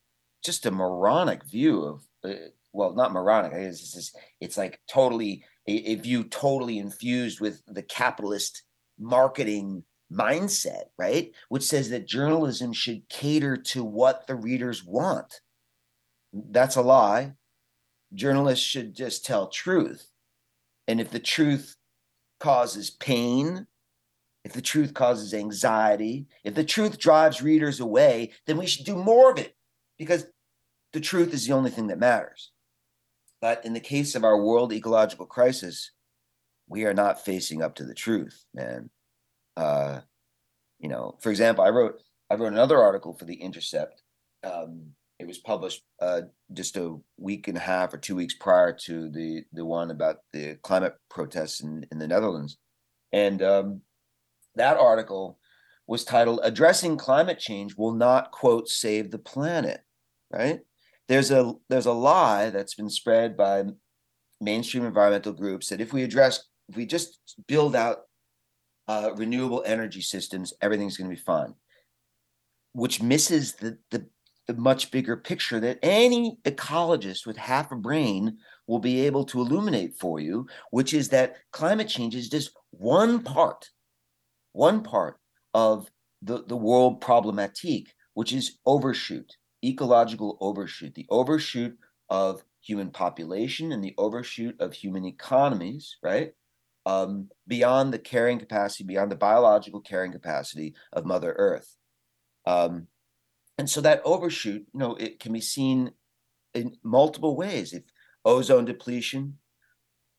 just 0.44 0.66
a 0.66 0.72
moronic 0.72 1.44
view 1.46 1.84
of 1.84 2.04
uh, 2.24 2.50
well 2.74 2.94
not 2.94 3.14
moronic 3.14 3.54
it's 3.54 3.94
just, 3.94 4.18
it's 4.40 4.58
like 4.58 4.80
totally 4.90 5.44
a, 5.68 5.92
a, 5.92 5.96
view 5.96 6.24
totally 6.24 6.78
infused 6.78 7.40
with 7.40 7.62
the 7.68 7.84
capitalist 7.84 8.64
marketing 9.00 9.84
mindset 10.12 10.86
right 10.98 11.32
which 11.50 11.64
says 11.64 11.90
that 11.90 12.08
journalism 12.08 12.74
should 12.74 13.08
cater 13.10 13.56
to 13.56 13.84
what 13.84 14.28
the 14.28 14.36
readers 14.36 14.84
want 14.84 15.42
that's 16.50 16.76
a 16.76 16.82
lie 16.82 17.34
journalists 18.14 18.66
should 18.66 18.94
just 18.94 19.26
tell 19.26 19.48
truth 19.48 20.08
and 20.88 21.00
if 21.00 21.12
the 21.12 21.20
truth 21.20 21.76
causes 22.40 22.90
pain 22.90 23.68
if 24.44 24.54
the 24.54 24.62
truth 24.62 24.94
causes 24.94 25.34
anxiety, 25.34 26.26
if 26.44 26.56
the 26.56 26.64
truth 26.64 26.98
drives 26.98 27.42
readers 27.42 27.80
away, 27.80 28.32
then 28.48 28.58
we 28.58 28.66
should 28.66 28.86
do 28.86 28.96
more 28.96 29.32
of 29.32 29.38
it 29.38 29.56
because 29.98 30.26
the 30.94 31.00
truth 31.00 31.34
is 31.34 31.46
the 31.46 31.54
only 31.54 31.70
thing 31.70 31.88
that 31.88 32.00
matters. 32.00 32.52
But 33.40 33.66
in 33.66 33.74
the 33.74 33.80
case 33.80 34.16
of 34.16 34.24
our 34.24 34.42
world 34.42 34.74
ecological 34.74 35.26
crisis, 35.26 35.92
we 36.68 36.86
are 36.86 36.94
not 36.94 37.24
facing 37.24 37.62
up 37.62 37.76
to 37.76 37.86
the 37.86 37.94
truth, 37.94 38.46
man. 38.54 38.90
Uh, 39.62 40.02
you 40.80 40.90
know, 40.90 41.16
for 41.22 41.30
example, 41.30 41.64
I 41.64 41.70
wrote 41.70 42.02
I 42.30 42.36
wrote 42.36 42.54
another 42.54 42.80
article 42.80 43.14
for 43.14 43.26
the 43.26 43.36
Intercept. 43.36 44.02
Um, 44.44 44.94
it 45.20 45.28
was 45.28 45.38
published 45.38 45.84
uh, 46.02 46.22
just 46.52 46.78
a 46.78 46.98
week 47.18 47.48
and 47.48 47.58
a 47.58 47.62
half 47.62 47.94
or 47.94 47.98
two 47.98 48.16
weeks 48.16 48.34
prior 48.34 48.74
to 48.86 49.10
the 49.12 49.44
the 49.54 49.64
one 49.64 49.92
about 49.92 50.18
the 50.34 50.56
climate 50.64 50.96
protests 51.10 51.62
in, 51.62 51.86
in 51.92 52.00
the 52.00 52.08
Netherlands, 52.08 52.58
and 53.14 53.42
um, 53.44 53.82
that 54.56 54.78
article 54.78 55.38
was 55.86 56.04
titled 56.06 56.40
addressing 56.44 56.98
climate 56.98 57.38
change 57.38 57.76
will 57.76 57.94
not 57.94 58.32
quote 58.32 58.70
save 58.70 59.12
the 59.12 59.18
planet 59.18 59.82
right 60.32 60.60
there's 61.10 61.32
a 61.32 61.54
there's 61.70 61.88
a 61.88 61.92
lie 61.92 62.50
that's 62.50 62.76
been 62.76 62.90
spread 62.90 63.36
by 63.36 63.64
mainstream 64.40 64.86
environmental 64.86 65.34
groups 65.34 65.68
that 65.68 65.82
if 65.82 65.92
we 65.92 66.04
address 66.04 66.48
if 66.70 66.78
we 66.78 66.86
just 66.86 67.20
build 67.48 67.76
out 67.76 68.04
uh, 68.92 69.14
renewable 69.16 69.64
energy 69.66 70.02
systems 70.02 70.54
everything's 70.62 70.98
going 70.98 71.10
to 71.10 71.16
be 71.16 71.22
fine 71.22 71.54
which 72.74 73.02
misses 73.02 73.54
the, 73.56 73.78
the 73.92 74.06
the 74.48 74.54
much 74.56 74.90
bigger 74.92 75.16
picture 75.16 75.60
that 75.60 75.80
any 75.84 76.38
ecologist 76.46 77.26
with 77.26 77.38
half 77.38 77.72
a 77.72 77.76
brain 77.76 78.38
will 78.68 78.80
be 78.80 79.06
able 79.06 79.24
to 79.24 79.40
illuminate 79.40 79.94
for 80.00 80.20
you 80.20 80.48
which 80.72 80.94
is 80.94 81.10
that 81.10 81.36
climate 81.52 81.88
change 81.88 82.16
is 82.16 82.28
just 82.30 82.52
one 82.72 83.22
part 83.22 83.70
one 84.54 84.82
part 84.84 85.18
of 85.54 85.90
the, 86.22 86.44
the 86.48 86.58
world 86.58 87.02
problematique, 87.02 87.90
which 88.14 88.34
is 88.34 88.60
overshoot, 88.66 89.38
ecological 89.64 90.38
overshoot, 90.40 90.94
the 90.96 91.08
overshoot 91.10 91.78
of 92.10 92.44
human 92.62 92.92
population 92.92 93.72
and 93.72 93.84
the 93.84 93.96
overshoot 93.98 94.60
of 94.60 94.74
human 94.74 95.06
economies, 95.06 95.98
right? 96.04 96.34
Um, 96.86 97.30
beyond 97.48 97.94
the 97.94 98.00
carrying 98.00 98.40
capacity, 98.40 98.84
beyond 98.84 99.12
the 99.12 99.16
biological 99.16 99.82
carrying 99.82 100.12
capacity 100.12 100.74
of 100.94 101.06
Mother 101.06 101.36
Earth. 101.38 101.78
Um, 102.48 102.88
and 103.58 103.70
so 103.70 103.82
that 103.82 104.02
overshoot, 104.04 104.66
you 104.74 104.80
know, 104.80 104.96
it 104.96 105.20
can 105.20 105.32
be 105.32 105.42
seen 105.42 105.92
in 106.56 106.76
multiple 106.84 107.36
ways. 107.36 107.74
If 107.74 107.84
ozone 108.26 108.66
depletion, 108.66 109.38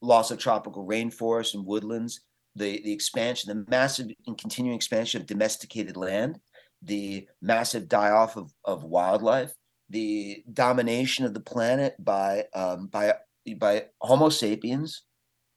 loss 0.00 0.30
of 0.30 0.38
tropical 0.38 0.86
rainforests 0.86 1.54
and 1.54 1.66
woodlands, 1.66 2.20
the, 2.54 2.80
the 2.84 2.92
expansion, 2.92 3.48
the 3.48 3.70
massive 3.70 4.08
and 4.26 4.38
continuing 4.38 4.76
expansion 4.76 5.20
of 5.20 5.26
domesticated 5.26 5.96
land, 5.96 6.38
the 6.82 7.26
massive 7.40 7.88
die 7.88 8.10
off 8.10 8.36
of, 8.36 8.52
of 8.64 8.84
wildlife, 8.84 9.52
the 9.90 10.42
domination 10.52 11.24
of 11.24 11.34
the 11.34 11.40
planet 11.40 11.94
by 11.98 12.44
um, 12.54 12.86
by 12.86 13.14
by 13.58 13.84
Homo 14.00 14.28
sapiens 14.28 15.02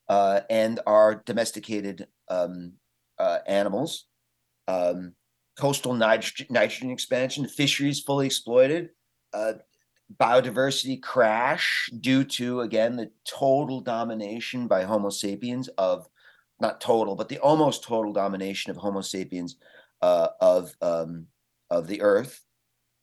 uh, 0.07 0.41
and 0.49 0.79
our 0.85 1.23
domesticated 1.25 2.07
um, 2.29 2.73
uh, 3.17 3.39
animals, 3.47 4.05
um, 4.67 5.13
coastal 5.57 5.93
nitrogen, 5.93 6.47
nitrogen 6.49 6.91
expansion, 6.91 7.47
fisheries 7.47 8.01
fully 8.01 8.25
exploited, 8.25 8.89
uh, 9.33 9.53
biodiversity 10.19 11.01
crash 11.01 11.89
due 11.99 12.23
to 12.23 12.61
again 12.61 12.95
the 12.95 13.09
total 13.27 13.81
domination 13.81 14.67
by 14.67 14.83
Homo 14.83 15.09
sapiens 15.09 15.67
of 15.77 16.07
not 16.59 16.79
total, 16.79 17.15
but 17.15 17.27
the 17.27 17.39
almost 17.39 17.83
total 17.83 18.13
domination 18.13 18.71
of 18.71 18.77
Homo 18.77 19.01
sapiens 19.01 19.57
uh, 20.01 20.29
of 20.39 20.73
um, 20.81 21.27
of 21.69 21.87
the 21.87 22.01
Earth. 22.01 22.41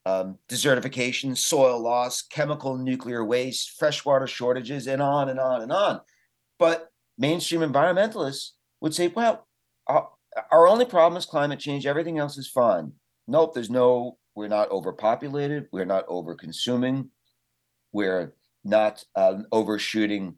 Um, 0.05 0.37
desertification, 0.49 1.37
soil 1.37 1.79
loss, 1.79 2.23
chemical 2.23 2.77
nuclear 2.77 3.23
waste, 3.23 3.79
freshwater 3.79 4.27
shortages, 4.27 4.85
and 4.87 5.01
on 5.01 5.29
and 5.29 5.39
on 5.39 5.61
and 5.61 5.71
on. 5.71 6.01
But 6.59 6.89
mainstream 7.17 7.61
environmentalists 7.61 8.51
would 8.81 8.93
say, 8.93 9.07
well, 9.07 9.47
our, 9.87 10.67
only 10.67 10.85
problem 10.85 11.17
is 11.17 11.25
climate 11.25 11.59
change. 11.59 11.85
Everything 11.85 12.17
else 12.17 12.37
is 12.37 12.47
fine. 12.47 12.93
Nope, 13.27 13.53
there's 13.53 13.69
no, 13.69 14.17
we're 14.35 14.47
not 14.47 14.71
overpopulated. 14.71 15.67
We're 15.71 15.85
not 15.85 16.05
over 16.07 16.35
consuming. 16.35 17.09
We're 17.91 18.33
not 18.63 19.03
um, 19.15 19.45
overshooting 19.51 20.35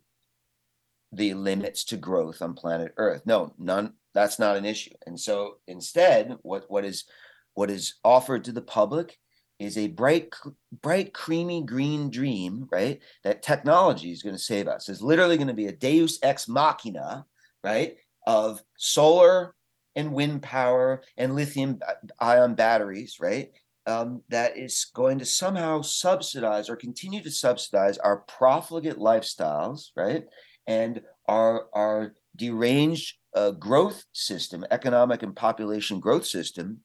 the 1.11 1.33
limits 1.33 1.85
to 1.85 1.97
growth 1.97 2.41
on 2.41 2.53
planet 2.53 2.93
Earth. 2.97 3.21
No, 3.25 3.53
none. 3.57 3.93
That's 4.13 4.39
not 4.39 4.57
an 4.57 4.65
issue. 4.65 4.93
And 5.05 5.19
so 5.19 5.55
instead, 5.67 6.35
what 6.41 6.65
what 6.69 6.85
is 6.85 7.05
what 7.53 7.69
is 7.69 7.95
offered 8.03 8.45
to 8.45 8.51
the 8.51 8.61
public 8.61 9.17
is 9.59 9.77
a 9.77 9.87
bright, 9.87 10.33
bright, 10.81 11.13
creamy 11.13 11.63
green 11.63 12.09
dream, 12.09 12.67
right? 12.71 12.99
That 13.23 13.41
technology 13.41 14.11
is 14.11 14.23
going 14.23 14.35
to 14.35 14.41
save 14.41 14.67
us. 14.67 14.89
It's 14.89 15.01
literally 15.01 15.37
going 15.37 15.47
to 15.47 15.53
be 15.53 15.67
a 15.67 15.71
Deus 15.71 16.19
ex 16.21 16.47
machina, 16.47 17.25
right? 17.63 17.95
Of 18.27 18.61
solar 18.77 19.55
and 19.95 20.13
wind 20.13 20.41
power 20.41 21.03
and 21.17 21.35
lithium 21.35 21.79
ion 22.19 22.55
batteries, 22.55 23.17
right? 23.19 23.51
Um, 23.87 24.23
that 24.29 24.57
is 24.57 24.87
going 24.93 25.19
to 25.19 25.25
somehow 25.25 25.81
subsidize 25.81 26.69
or 26.69 26.75
continue 26.75 27.21
to 27.21 27.31
subsidize 27.31 27.97
our 27.99 28.17
profligate 28.27 28.97
lifestyles, 28.97 29.89
right? 29.95 30.25
and 30.67 31.01
our 31.27 31.67
our 31.73 32.13
deranged 32.35 33.15
uh, 33.35 33.51
growth 33.51 34.03
system, 34.13 34.65
economic 34.71 35.23
and 35.23 35.35
population 35.35 35.99
growth 35.99 36.25
system, 36.25 36.79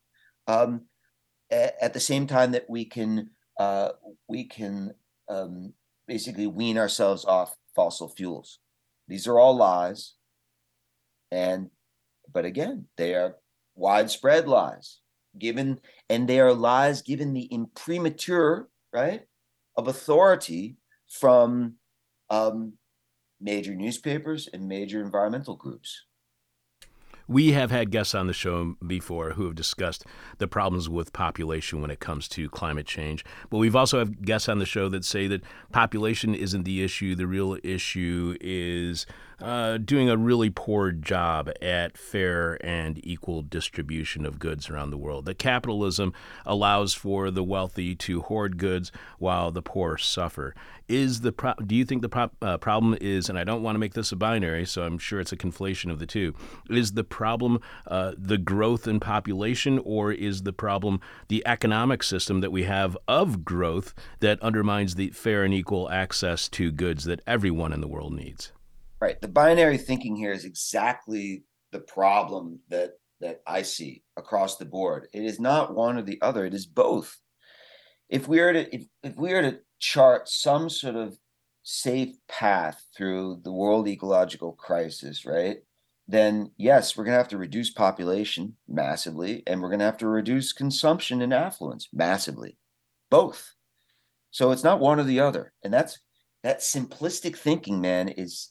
um, 0.46 0.82
at, 1.50 1.92
the 1.92 2.00
same 2.00 2.26
time 2.26 2.52
that 2.52 2.68
we 2.68 2.84
can 2.84 3.30
uh, 3.58 3.90
we 4.28 4.44
can 4.44 4.94
um, 5.28 5.72
basically 6.06 6.46
wean 6.46 6.78
ourselves 6.78 7.24
off 7.24 7.56
fossil 7.74 8.08
fuels. 8.08 8.58
These 9.08 9.26
are 9.26 9.38
all 9.38 9.56
lies, 9.56 10.14
and 11.30 11.70
but 12.32 12.44
again, 12.44 12.86
they 12.96 13.14
are 13.14 13.36
widespread 13.74 14.48
lies 14.48 15.00
given, 15.38 15.80
and 16.08 16.28
they 16.28 16.40
are 16.40 16.54
lies 16.54 17.02
given 17.02 17.32
the 17.32 17.48
imprimatur 17.52 18.68
right 18.92 19.22
of 19.76 19.88
authority 19.88 20.76
from 21.08 21.74
um, 22.30 22.74
major 23.40 23.74
newspapers 23.74 24.48
and 24.52 24.68
major 24.68 25.00
environmental 25.00 25.56
groups. 25.56 26.04
We 27.30 27.52
have 27.52 27.70
had 27.70 27.92
guests 27.92 28.12
on 28.12 28.26
the 28.26 28.32
show 28.32 28.74
before 28.84 29.34
who 29.34 29.44
have 29.44 29.54
discussed 29.54 30.04
the 30.38 30.48
problems 30.48 30.88
with 30.88 31.12
population 31.12 31.80
when 31.80 31.88
it 31.88 32.00
comes 32.00 32.26
to 32.30 32.50
climate 32.50 32.88
change. 32.88 33.24
But 33.50 33.58
we've 33.58 33.76
also 33.76 34.00
had 34.00 34.26
guests 34.26 34.48
on 34.48 34.58
the 34.58 34.66
show 34.66 34.88
that 34.88 35.04
say 35.04 35.28
that 35.28 35.44
population 35.70 36.34
isn't 36.34 36.64
the 36.64 36.82
issue. 36.82 37.14
The 37.14 37.28
real 37.28 37.56
issue 37.62 38.36
is 38.40 39.06
uh, 39.42 39.78
doing 39.78 40.08
a 40.08 40.16
really 40.16 40.50
poor 40.50 40.92
job 40.92 41.50
at 41.62 41.96
fair 41.96 42.58
and 42.64 43.00
equal 43.04 43.42
distribution 43.42 44.26
of 44.26 44.38
goods 44.38 44.68
around 44.68 44.90
the 44.90 44.98
world. 44.98 45.24
That 45.24 45.38
capitalism 45.38 46.12
allows 46.44 46.94
for 46.94 47.30
the 47.30 47.44
wealthy 47.44 47.94
to 47.96 48.22
hoard 48.22 48.58
goods 48.58 48.92
while 49.18 49.50
the 49.50 49.62
poor 49.62 49.96
suffer. 49.96 50.54
Is 50.88 51.20
the 51.20 51.32
pro- 51.32 51.54
do 51.54 51.74
you 51.74 51.84
think 51.84 52.02
the 52.02 52.08
pro- 52.08 52.30
uh, 52.42 52.58
problem 52.58 52.96
is, 53.00 53.28
and 53.28 53.38
I 53.38 53.44
don't 53.44 53.62
want 53.62 53.76
to 53.76 53.78
make 53.78 53.94
this 53.94 54.12
a 54.12 54.16
binary, 54.16 54.66
so 54.66 54.82
I'm 54.82 54.98
sure 54.98 55.20
it's 55.20 55.32
a 55.32 55.36
conflation 55.36 55.90
of 55.90 55.98
the 56.00 56.06
two. 56.06 56.34
Is 56.68 56.92
the 56.92 57.04
problem 57.04 57.60
uh, 57.86 58.12
the 58.18 58.38
growth 58.38 58.88
in 58.88 59.00
population, 59.00 59.80
or 59.84 60.12
is 60.12 60.42
the 60.42 60.52
problem 60.52 61.00
the 61.28 61.46
economic 61.46 62.02
system 62.02 62.40
that 62.40 62.50
we 62.50 62.64
have 62.64 62.96
of 63.06 63.44
growth 63.44 63.94
that 64.18 64.42
undermines 64.42 64.96
the 64.96 65.10
fair 65.10 65.44
and 65.44 65.54
equal 65.54 65.88
access 65.90 66.48
to 66.48 66.72
goods 66.72 67.04
that 67.04 67.20
everyone 67.26 67.72
in 67.72 67.80
the 67.80 67.88
world 67.88 68.12
needs? 68.12 68.52
Right. 69.00 69.20
The 69.20 69.28
binary 69.28 69.78
thinking 69.78 70.14
here 70.14 70.32
is 70.32 70.44
exactly 70.44 71.44
the 71.72 71.80
problem 71.80 72.60
that 72.68 72.92
that 73.20 73.42
I 73.46 73.62
see 73.62 74.02
across 74.16 74.56
the 74.56 74.64
board. 74.64 75.08
It 75.12 75.24
is 75.24 75.38
not 75.38 75.74
one 75.74 75.98
or 75.98 76.02
the 76.02 76.20
other, 76.22 76.44
it 76.44 76.54
is 76.54 76.66
both. 76.66 77.18
If 78.08 78.28
we 78.28 78.40
are 78.40 78.52
to 78.52 78.74
if, 78.74 78.86
if 79.02 79.16
we 79.16 79.32
are 79.32 79.42
to 79.42 79.60
chart 79.78 80.28
some 80.28 80.68
sort 80.68 80.96
of 80.96 81.18
safe 81.62 82.16
path 82.28 82.82
through 82.96 83.40
the 83.44 83.52
world 83.52 83.88
ecological 83.88 84.52
crisis, 84.52 85.24
right? 85.24 85.58
Then 86.08 86.50
yes, 86.56 86.96
we're 86.96 87.04
going 87.04 87.14
to 87.14 87.18
have 87.18 87.28
to 87.28 87.38
reduce 87.38 87.70
population 87.70 88.56
massively 88.68 89.42
and 89.46 89.62
we're 89.62 89.68
going 89.68 89.78
to 89.78 89.84
have 89.84 89.98
to 89.98 90.08
reduce 90.08 90.52
consumption 90.52 91.22
and 91.22 91.32
affluence 91.32 91.88
massively. 91.92 92.58
Both. 93.10 93.54
So 94.30 94.50
it's 94.50 94.64
not 94.64 94.80
one 94.80 94.98
or 94.98 95.04
the 95.04 95.20
other. 95.20 95.52
And 95.62 95.72
that's 95.72 95.98
that 96.42 96.60
simplistic 96.60 97.36
thinking, 97.36 97.80
man, 97.80 98.08
is 98.08 98.50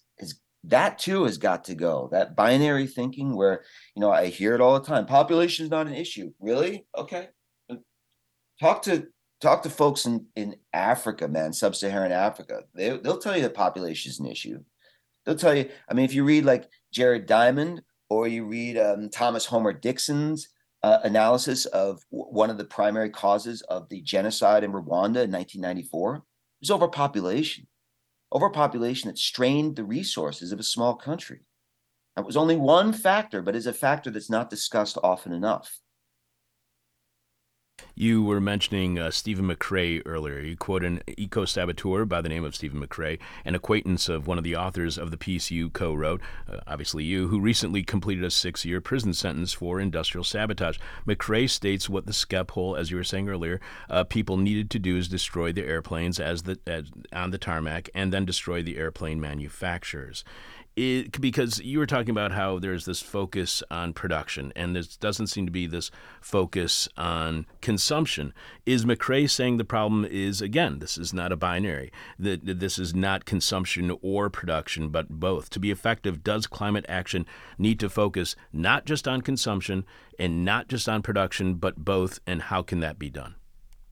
that 0.65 0.99
too 0.99 1.23
has 1.23 1.37
got 1.37 1.65
to 1.65 1.75
go. 1.75 2.09
That 2.11 2.35
binary 2.35 2.87
thinking 2.87 3.35
where, 3.35 3.63
you 3.95 4.01
know, 4.01 4.11
I 4.11 4.27
hear 4.27 4.55
it 4.55 4.61
all 4.61 4.79
the 4.79 4.85
time. 4.85 5.05
Population 5.05 5.65
is 5.65 5.71
not 5.71 5.87
an 5.87 5.93
issue. 5.93 6.31
Really? 6.39 6.85
Okay. 6.97 7.29
Talk 8.59 8.81
to 8.83 9.07
talk 9.39 9.63
to 9.63 9.69
folks 9.69 10.05
in, 10.05 10.25
in 10.35 10.55
Africa, 10.73 11.27
man, 11.29 11.53
sub-Saharan 11.53 12.11
Africa. 12.11 12.63
They 12.75 12.97
they'll 12.97 13.19
tell 13.19 13.37
you 13.37 13.43
that 13.43 13.53
population 13.53 14.09
is 14.09 14.19
an 14.19 14.25
issue. 14.25 14.59
They'll 15.25 15.35
tell 15.35 15.55
you, 15.55 15.69
I 15.89 15.93
mean, 15.93 16.05
if 16.05 16.13
you 16.13 16.25
read 16.25 16.43
like 16.43 16.69
Jared 16.91 17.25
Diamond 17.25 17.81
or 18.09 18.27
you 18.27 18.45
read 18.45 18.77
um, 18.77 19.09
Thomas 19.09 19.45
Homer 19.45 19.71
Dixon's 19.71 20.49
uh, 20.83 20.99
analysis 21.03 21.65
of 21.67 22.01
w- 22.11 22.31
one 22.31 22.49
of 22.49 22.57
the 22.57 22.65
primary 22.65 23.09
causes 23.09 23.61
of 23.63 23.87
the 23.89 24.01
genocide 24.01 24.63
in 24.63 24.71
Rwanda 24.71 25.23
in 25.23 25.31
1994, 25.31 26.15
it 26.15 26.21
was 26.61 26.71
overpopulation 26.71 27.67
overpopulation 28.33 29.09
that 29.09 29.17
strained 29.17 29.75
the 29.75 29.83
resources 29.83 30.51
of 30.51 30.59
a 30.59 30.63
small 30.63 30.95
country. 30.95 31.41
That 32.15 32.25
was 32.25 32.37
only 32.37 32.55
one 32.55 32.93
factor, 32.93 33.41
but 33.41 33.55
is 33.55 33.67
a 33.67 33.73
factor 33.73 34.11
that's 34.11 34.29
not 34.29 34.49
discussed 34.49 34.97
often 35.01 35.31
enough. 35.31 35.79
You 38.01 38.23
were 38.23 38.39
mentioning 38.39 38.97
uh, 38.97 39.11
Stephen 39.11 39.49
McCrae 39.49 40.01
earlier. 40.05 40.39
You 40.39 40.55
quote 40.55 40.85
an 40.85 41.01
eco 41.17 41.43
saboteur 41.43 42.05
by 42.05 42.21
the 42.21 42.29
name 42.29 42.45
of 42.45 42.55
Stephen 42.55 42.81
McCrae, 42.81 43.19
an 43.43 43.55
acquaintance 43.55 44.07
of 44.07 44.25
one 44.25 44.37
of 44.37 44.45
the 44.45 44.55
authors 44.55 44.97
of 44.97 45.11
the 45.11 45.17
piece 45.17 45.51
you 45.51 45.69
co 45.69 45.93
wrote, 45.93 46.21
uh, 46.49 46.61
obviously 46.65 47.03
you, 47.03 47.27
who 47.27 47.41
recently 47.41 47.83
completed 47.83 48.23
a 48.23 48.31
six 48.31 48.63
year 48.63 48.79
prison 48.79 49.13
sentence 49.13 49.51
for 49.51 49.81
industrial 49.81 50.23
sabotage. 50.23 50.77
McCrae 51.05 51.49
states 51.49 51.89
what 51.89 52.05
the 52.05 52.13
Schiphol, 52.13 52.79
as 52.79 52.89
you 52.89 52.95
were 52.95 53.03
saying 53.03 53.27
earlier, 53.27 53.59
uh, 53.89 54.05
people 54.05 54.37
needed 54.37 54.69
to 54.69 54.79
do 54.79 54.95
is 54.95 55.09
destroy 55.09 55.51
the 55.51 55.65
airplanes 55.65 56.21
as 56.21 56.43
the, 56.43 56.57
as, 56.65 56.85
on 57.11 57.31
the 57.31 57.37
tarmac 57.37 57.89
and 57.93 58.13
then 58.13 58.23
destroy 58.23 58.63
the 58.63 58.77
airplane 58.77 59.19
manufacturers 59.19 60.23
it, 60.79 61.19
because 61.19 61.59
you 61.59 61.79
were 61.79 61.85
talking 61.85 62.11
about 62.11 62.31
how 62.31 62.59
there's 62.59 62.85
this 62.85 63.01
focus 63.01 63.61
on 63.69 63.93
production 63.93 64.53
and 64.55 64.75
there 64.75 64.83
doesn't 64.99 65.27
seem 65.27 65.45
to 65.45 65.51
be 65.51 65.67
this 65.67 65.91
focus 66.21 66.87
on 66.97 67.45
consumption. 67.61 67.88
Is 68.65 68.85
McCrae 68.85 69.29
saying 69.29 69.57
the 69.57 69.63
problem 69.63 70.05
is, 70.05 70.41
again, 70.41 70.79
this 70.79 70.97
is 70.97 71.13
not 71.13 71.31
a 71.31 71.37
binary, 71.37 71.91
that 72.17 72.59
this 72.59 72.77
is 72.77 72.93
not 72.93 73.25
consumption 73.25 73.97
or 74.01 74.29
production, 74.29 74.89
but 74.89 75.09
both? 75.09 75.49
To 75.51 75.59
be 75.59 75.71
effective, 75.71 76.23
does 76.23 76.47
climate 76.47 76.85
action 76.87 77.25
need 77.57 77.79
to 77.79 77.89
focus 77.89 78.35
not 78.53 78.85
just 78.85 79.07
on 79.07 79.21
consumption 79.21 79.85
and 80.17 80.45
not 80.45 80.67
just 80.67 80.87
on 80.87 81.01
production, 81.01 81.55
but 81.55 81.77
both? 81.77 82.19
And 82.27 82.43
how 82.43 82.61
can 82.61 82.79
that 82.81 82.99
be 82.99 83.09
done? 83.09 83.35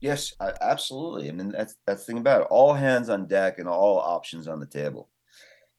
Yes, 0.00 0.32
absolutely. 0.60 1.28
I 1.28 1.32
mean, 1.32 1.50
that's 1.50 1.74
that's 1.86 2.04
the 2.04 2.12
thing 2.12 2.18
about 2.18 2.42
it. 2.42 2.46
All 2.50 2.74
hands 2.74 3.08
on 3.08 3.26
deck 3.26 3.58
and 3.58 3.68
all 3.68 3.98
options 3.98 4.46
on 4.46 4.60
the 4.60 4.66
table. 4.66 5.08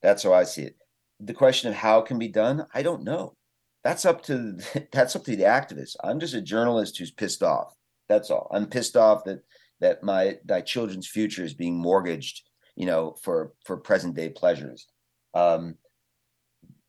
That's 0.01 0.23
how 0.23 0.33
I 0.33 0.43
see 0.43 0.63
it 0.63 0.75
the 1.19 1.33
question 1.33 1.69
of 1.69 1.75
how 1.75 2.01
can 2.01 2.17
be 2.17 2.27
done, 2.27 2.65
I 2.73 2.81
don't 2.81 3.03
know. 3.03 3.35
That's 3.83 4.05
up 4.05 4.23
to 4.23 4.57
that's 4.91 5.15
up 5.15 5.23
to 5.25 5.35
the 5.35 5.43
activists. 5.43 5.95
I'm 6.03 6.19
just 6.19 6.33
a 6.33 6.41
journalist 6.41 6.97
who's 6.97 7.11
pissed 7.11 7.43
off. 7.43 7.75
That's 8.09 8.31
all. 8.31 8.49
I'm 8.51 8.65
pissed 8.65 8.97
off 8.97 9.23
that 9.25 9.39
that 9.79 10.03
my 10.03 10.37
my 10.47 10.61
children's 10.61 11.07
future 11.07 11.43
is 11.43 11.53
being 11.53 11.79
mortgaged, 11.79 12.41
you 12.75 12.85
know, 12.85 13.15
for 13.21 13.53
for 13.65 13.77
present 13.77 14.15
day 14.15 14.29
pleasures. 14.29 14.87
Um, 15.33 15.75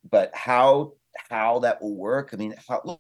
but 0.09 0.35
how 0.35 0.95
how 1.29 1.61
that 1.61 1.83
will 1.83 1.95
work? 1.95 2.31
I 2.33 2.37
mean, 2.37 2.55
how, 2.69 2.81
look, 2.85 2.99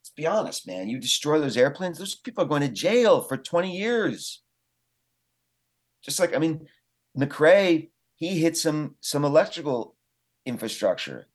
let's 0.00 0.10
be 0.16 0.26
honest, 0.26 0.66
man. 0.66 0.88
You 0.88 0.98
destroy 0.98 1.40
those 1.40 1.56
airplanes; 1.56 1.98
those 1.98 2.14
people 2.14 2.44
are 2.44 2.48
going 2.48 2.62
to 2.62 2.68
jail 2.68 3.22
for 3.22 3.36
20 3.36 3.76
years. 3.76 4.42
Just 6.02 6.20
like 6.20 6.34
I 6.34 6.38
mean, 6.38 6.66
McCrae, 7.18 7.90
he 8.16 8.38
hit 8.38 8.56
some 8.56 8.94
some 9.00 9.24
electrical 9.24 9.96
infrastructure 10.46 11.26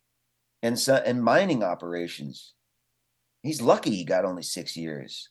and 0.63 0.79
so, 0.79 0.95
and 0.95 1.23
mining 1.23 1.63
operations. 1.63 2.53
He's 3.43 3.61
lucky 3.61 3.91
he 3.91 4.03
got 4.03 4.25
only 4.25 4.41
six 4.41 4.75
years. 4.75 5.29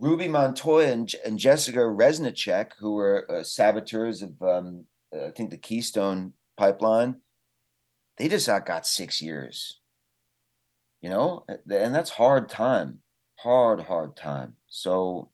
Ruby 0.00 0.28
Montoya 0.28 0.90
and, 0.90 1.14
and 1.26 1.38
Jessica 1.38 1.80
Reznicek, 1.80 2.70
who 2.78 2.94
were 2.94 3.30
uh, 3.30 3.42
saboteurs 3.42 4.22
of, 4.22 4.40
um, 4.40 4.86
uh, 5.14 5.26
I 5.26 5.30
think, 5.30 5.50
the 5.50 5.58
Keystone 5.58 6.32
pipeline, 6.56 7.16
they 8.16 8.28
just 8.28 8.46
got 8.46 8.86
six 8.86 9.20
years. 9.20 9.78
You 11.02 11.10
know, 11.10 11.44
and 11.48 11.94
that's 11.94 12.10
hard 12.10 12.48
time, 12.48 12.98
hard, 13.36 13.80
hard 13.80 14.16
time. 14.16 14.56
So 14.68 15.30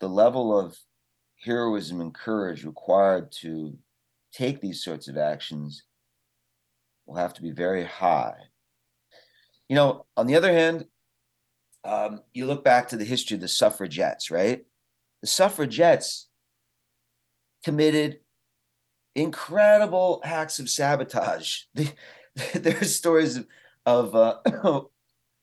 the 0.00 0.08
level 0.08 0.56
of 0.56 0.76
heroism 1.44 2.00
and 2.00 2.14
courage 2.14 2.64
required 2.64 3.32
to 3.40 3.76
take 4.32 4.60
these 4.60 4.82
sorts 4.82 5.08
of 5.08 5.16
actions 5.16 5.84
will 7.06 7.16
have 7.16 7.34
to 7.34 7.42
be 7.42 7.50
very 7.50 7.84
high. 7.84 8.34
You 9.68 9.76
know, 9.76 10.06
on 10.16 10.26
the 10.26 10.36
other 10.36 10.52
hand, 10.52 10.86
um, 11.88 12.20
you 12.34 12.46
look 12.46 12.64
back 12.64 12.88
to 12.88 12.96
the 12.96 13.04
history 13.04 13.36
of 13.36 13.40
the 13.40 13.48
suffragettes, 13.48 14.30
right? 14.30 14.64
The 15.22 15.26
suffragettes 15.26 16.28
committed 17.64 18.20
incredible 19.14 20.20
acts 20.22 20.58
of 20.58 20.68
sabotage. 20.68 21.62
there's 22.54 22.94
stories 22.94 23.36
of, 23.36 23.46
of 23.86 24.14
uh, 24.14 24.36
who 24.62 24.90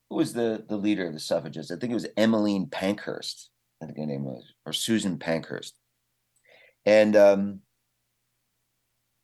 was 0.10 0.34
the, 0.34 0.64
the 0.70 0.78
leader 0.78 1.08
of 1.08 1.14
the 1.14 1.20
suffragettes? 1.20 1.72
I 1.72 1.78
think 1.78 1.92
it 1.92 1.96
was 1.96 2.08
Emmeline 2.16 2.68
Pankhurst. 2.68 3.50
I 3.82 3.86
think 3.88 3.98
her 3.98 4.06
name 4.06 4.24
was, 4.24 4.44
or 4.68 4.72
Susan 4.72 5.18
Pankhurst. 5.18 5.74
And 6.86 7.16
um, 7.16 7.60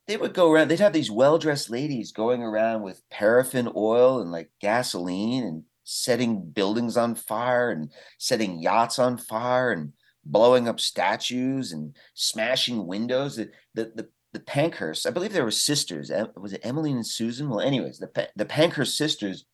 they 0.07 0.17
would 0.17 0.33
go 0.33 0.51
around, 0.51 0.69
they'd 0.69 0.79
have 0.79 0.91
these 0.91 1.11
well 1.11 1.37
dressed 1.37 1.69
ladies 1.69 2.11
going 2.11 2.41
around 2.41 2.81
with 2.81 3.07
paraffin 3.11 3.71
oil 3.75 4.21
and 4.21 4.31
like 4.31 4.49
gasoline 4.59 5.43
and 5.43 5.63
setting 5.91 6.49
buildings 6.49 6.95
on 6.95 7.15
fire 7.15 7.69
and 7.71 7.91
setting 8.17 8.61
yachts 8.61 8.97
on 8.97 9.17
fire 9.17 9.71
and 9.71 9.93
blowing 10.23 10.67
up 10.67 10.79
statues 10.79 11.71
and 11.71 11.95
smashing 12.13 12.87
windows. 12.87 13.35
The, 13.35 13.49
the, 13.73 13.91
the, 13.95 14.09
the 14.33 14.39
Pankhurst, 14.39 15.05
I 15.05 15.09
believe 15.09 15.33
they 15.33 15.41
were 15.41 15.51
sisters. 15.51 16.11
Was 16.37 16.53
it 16.53 16.61
Emmeline 16.63 16.95
and 16.95 17.07
Susan? 17.07 17.49
Well, 17.49 17.59
anyways, 17.59 17.99
the, 17.99 18.29
the 18.35 18.45
Pankhurst 18.45 18.97
sisters 18.97 19.45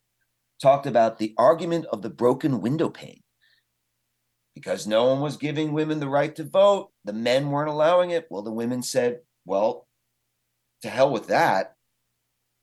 talked 0.62 0.86
about 0.86 1.18
the 1.18 1.34
argument 1.38 1.86
of 1.92 2.02
the 2.02 2.10
broken 2.10 2.62
window 2.62 2.90
pane 2.90 3.22
because 4.54 4.88
no 4.88 5.06
one 5.06 5.22
was 5.22 5.38
giving 5.38 5.72
women 5.72 6.00
the 6.00 6.10
right 6.10 6.36
to 6.36 6.44
vote. 6.44 6.92
The 7.06 7.14
men 7.14 7.50
weren't 7.50 7.70
allowing 7.70 8.12
it. 8.12 8.28
Well, 8.30 8.42
the 8.42 8.52
women 8.52 8.84
said, 8.84 9.22
well, 9.46 9.88
to 10.82 10.90
hell 10.90 11.12
with 11.12 11.28
that. 11.28 11.77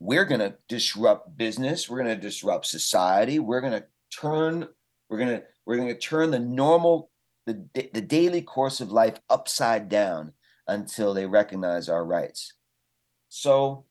We're 0.05 0.27
going 0.27 0.41
to 0.41 0.55
disrupt 0.69 1.35
business. 1.39 1.89
We're 1.89 2.03
going 2.03 2.15
to 2.15 2.21
disrupt 2.21 2.67
society. 2.67 3.39
We're 3.39 3.63
going 3.63 3.73
to 3.73 3.87
turn. 4.15 4.69
We're 5.09 5.17
going 5.17 5.31
to 5.31 5.43
we're 5.65 5.77
going 5.79 5.89
to 5.89 5.99
turn 5.99 6.31
the 6.31 6.39
normal 6.39 7.11
the 7.47 7.67
the 7.73 8.03
daily 8.03 8.43
course 8.43 8.83
of 8.83 8.93
life 8.93 9.19
upside 9.31 9.89
down 9.89 10.35
until 10.69 11.15
they 11.15 11.25
recognize 11.25 11.89
our 11.89 12.05
rights. 12.05 12.53
So 13.31 13.87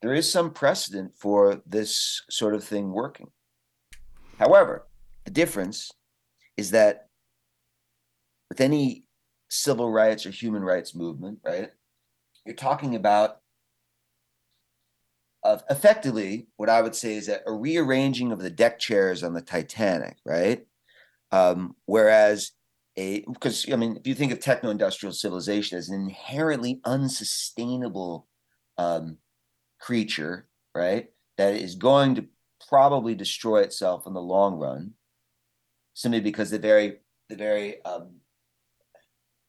there 0.00 0.14
is 0.14 0.30
some 0.30 0.52
precedent 0.52 1.16
for 1.16 1.60
this 1.66 2.22
sort 2.30 2.54
of 2.54 2.62
thing 2.62 2.92
working. 2.92 3.32
However, 4.38 4.86
the 5.24 5.32
difference 5.32 5.90
is 6.56 6.70
that 6.70 7.08
with 8.48 8.60
any 8.60 9.08
civil 9.50 9.90
rights 9.90 10.24
or 10.24 10.30
human 10.30 10.62
rights 10.62 10.94
movement, 10.94 11.40
right, 11.44 11.70
you're 12.46 12.54
talking 12.54 12.94
about 12.94 13.41
uh, 15.44 15.58
effectively 15.70 16.46
what 16.56 16.68
I 16.68 16.82
would 16.82 16.94
say 16.94 17.14
is 17.14 17.26
that 17.26 17.42
a 17.46 17.52
rearranging 17.52 18.32
of 18.32 18.40
the 18.40 18.50
deck 18.50 18.78
chairs 18.78 19.22
on 19.22 19.34
the 19.34 19.42
Titanic, 19.42 20.16
right? 20.24 20.66
Um, 21.30 21.76
whereas 21.86 22.52
a 22.96 23.24
because 23.32 23.66
I 23.72 23.76
mean, 23.76 23.96
if 23.96 24.06
you 24.06 24.14
think 24.14 24.32
of 24.32 24.40
techno-industrial 24.40 25.14
civilization 25.14 25.78
as 25.78 25.88
an 25.88 26.00
inherently 26.00 26.80
unsustainable 26.84 28.28
um, 28.78 29.18
creature, 29.80 30.46
right, 30.74 31.08
that 31.38 31.54
is 31.54 31.74
going 31.74 32.14
to 32.16 32.26
probably 32.68 33.14
destroy 33.14 33.60
itself 33.60 34.06
in 34.06 34.12
the 34.12 34.20
long 34.20 34.58
run, 34.58 34.92
simply 35.94 36.20
because 36.20 36.50
the 36.50 36.58
very 36.58 36.98
the 37.28 37.36
very 37.36 37.82
um, 37.84 38.16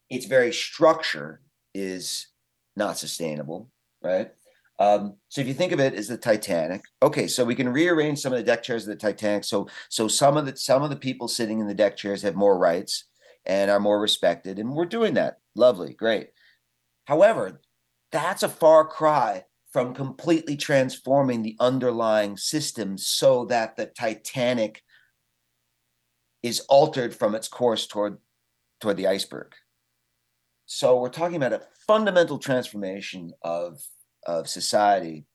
its 0.10 0.26
very 0.26 0.54
structure 0.54 1.42
is 1.74 2.28
not 2.76 2.98
sustainable, 2.98 3.70
right? 4.02 4.32
Um, 4.80 5.16
so 5.30 5.42
if 5.42 5.48
you 5.48 5.54
think 5.54 5.72
of 5.72 5.80
it 5.80 5.94
as 5.94 6.08
the 6.08 6.18
Titanic, 6.18 6.82
okay, 7.02 7.28
so 7.28 7.46
we 7.46 7.56
can 7.56 7.70
rearrange 7.70 8.20
some 8.20 8.34
of 8.34 8.40
the 8.40 8.44
deck 8.44 8.64
chairs 8.64 8.84
of 8.84 8.90
the 8.90 8.96
Titanic. 8.96 9.44
So 9.44 9.68
so 9.90 10.08
some 10.08 10.36
of 10.36 10.46
the 10.46 10.58
some 10.58 10.84
of 10.84 10.90
the 10.90 10.96
people 10.96 11.28
sitting 11.28 11.60
in 11.60 11.68
the 11.68 11.74
deck 11.74 11.96
chairs 11.96 12.24
have 12.24 12.36
more 12.36 12.58
rights 12.58 13.06
and 13.46 13.70
are 13.70 13.80
more 13.80 14.00
respected, 14.00 14.60
and 14.60 14.74
we're 14.74 14.86
doing 14.86 15.14
that. 15.16 15.38
Lovely, 15.56 15.94
great. 15.94 16.30
However, 17.06 17.62
that's 18.12 18.44
a 18.44 18.50
far 18.50 18.86
cry 18.86 19.44
from 19.72 19.94
completely 19.94 20.56
transforming 20.56 21.42
the 21.42 21.58
underlying 21.60 22.38
system 22.38 22.98
so 22.98 23.46
that 23.46 23.76
the 23.76 23.88
Titanic 23.88 24.82
is 26.44 26.60
altered 26.62 27.16
from 27.16 27.36
its 27.36 27.48
course 27.48 27.88
toward 27.88 28.18
toward 28.82 28.98
the 28.98 29.08
iceberg. 29.08 29.54
So 30.66 31.00
we're 31.00 31.10
talking 31.10 31.38
about 31.38 31.54
a 31.54 31.62
fundamental 31.88 32.38
transformation 32.38 33.32
of 33.42 33.82
of 34.26 34.48
society 34.48 35.26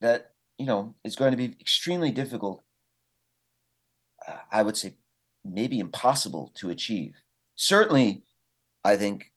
that 0.00 0.32
you 0.58 0.66
know 0.66 0.94
is 1.04 1.16
going 1.16 1.30
to 1.30 1.36
be 1.36 1.56
extremely 1.60 2.10
difficult 2.10 2.62
uh, 4.26 4.36
i 4.52 4.62
would 4.62 4.76
say 4.76 4.94
maybe 5.42 5.78
impossible 5.78 6.52
to 6.54 6.70
achieve. 6.70 7.14
Certainly 7.56 8.22
i 8.84 8.96
think 8.96 9.30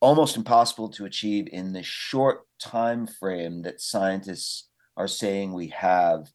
almost 0.00 0.36
impossible 0.36 0.88
to 0.88 1.04
achieve 1.04 1.46
in 1.52 1.72
the 1.72 1.82
short 1.82 2.40
time 2.60 3.06
frame 3.06 3.62
that 3.62 3.80
scientists 3.80 4.68
are 4.96 5.08
saying 5.08 5.52
we 5.52 5.68
have 5.68 6.28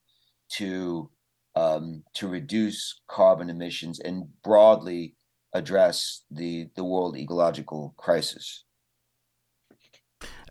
to 0.50 1.10
um, 1.56 2.04
to 2.14 2.28
reduce 2.28 3.02
carbon 3.10 3.50
emissions 3.50 4.00
and 4.00 4.26
broadly 4.44 5.16
address 5.54 6.24
the 6.32 6.70
the 6.76 6.84
world 6.84 7.18
ecological 7.18 7.94
crisis 7.98 8.64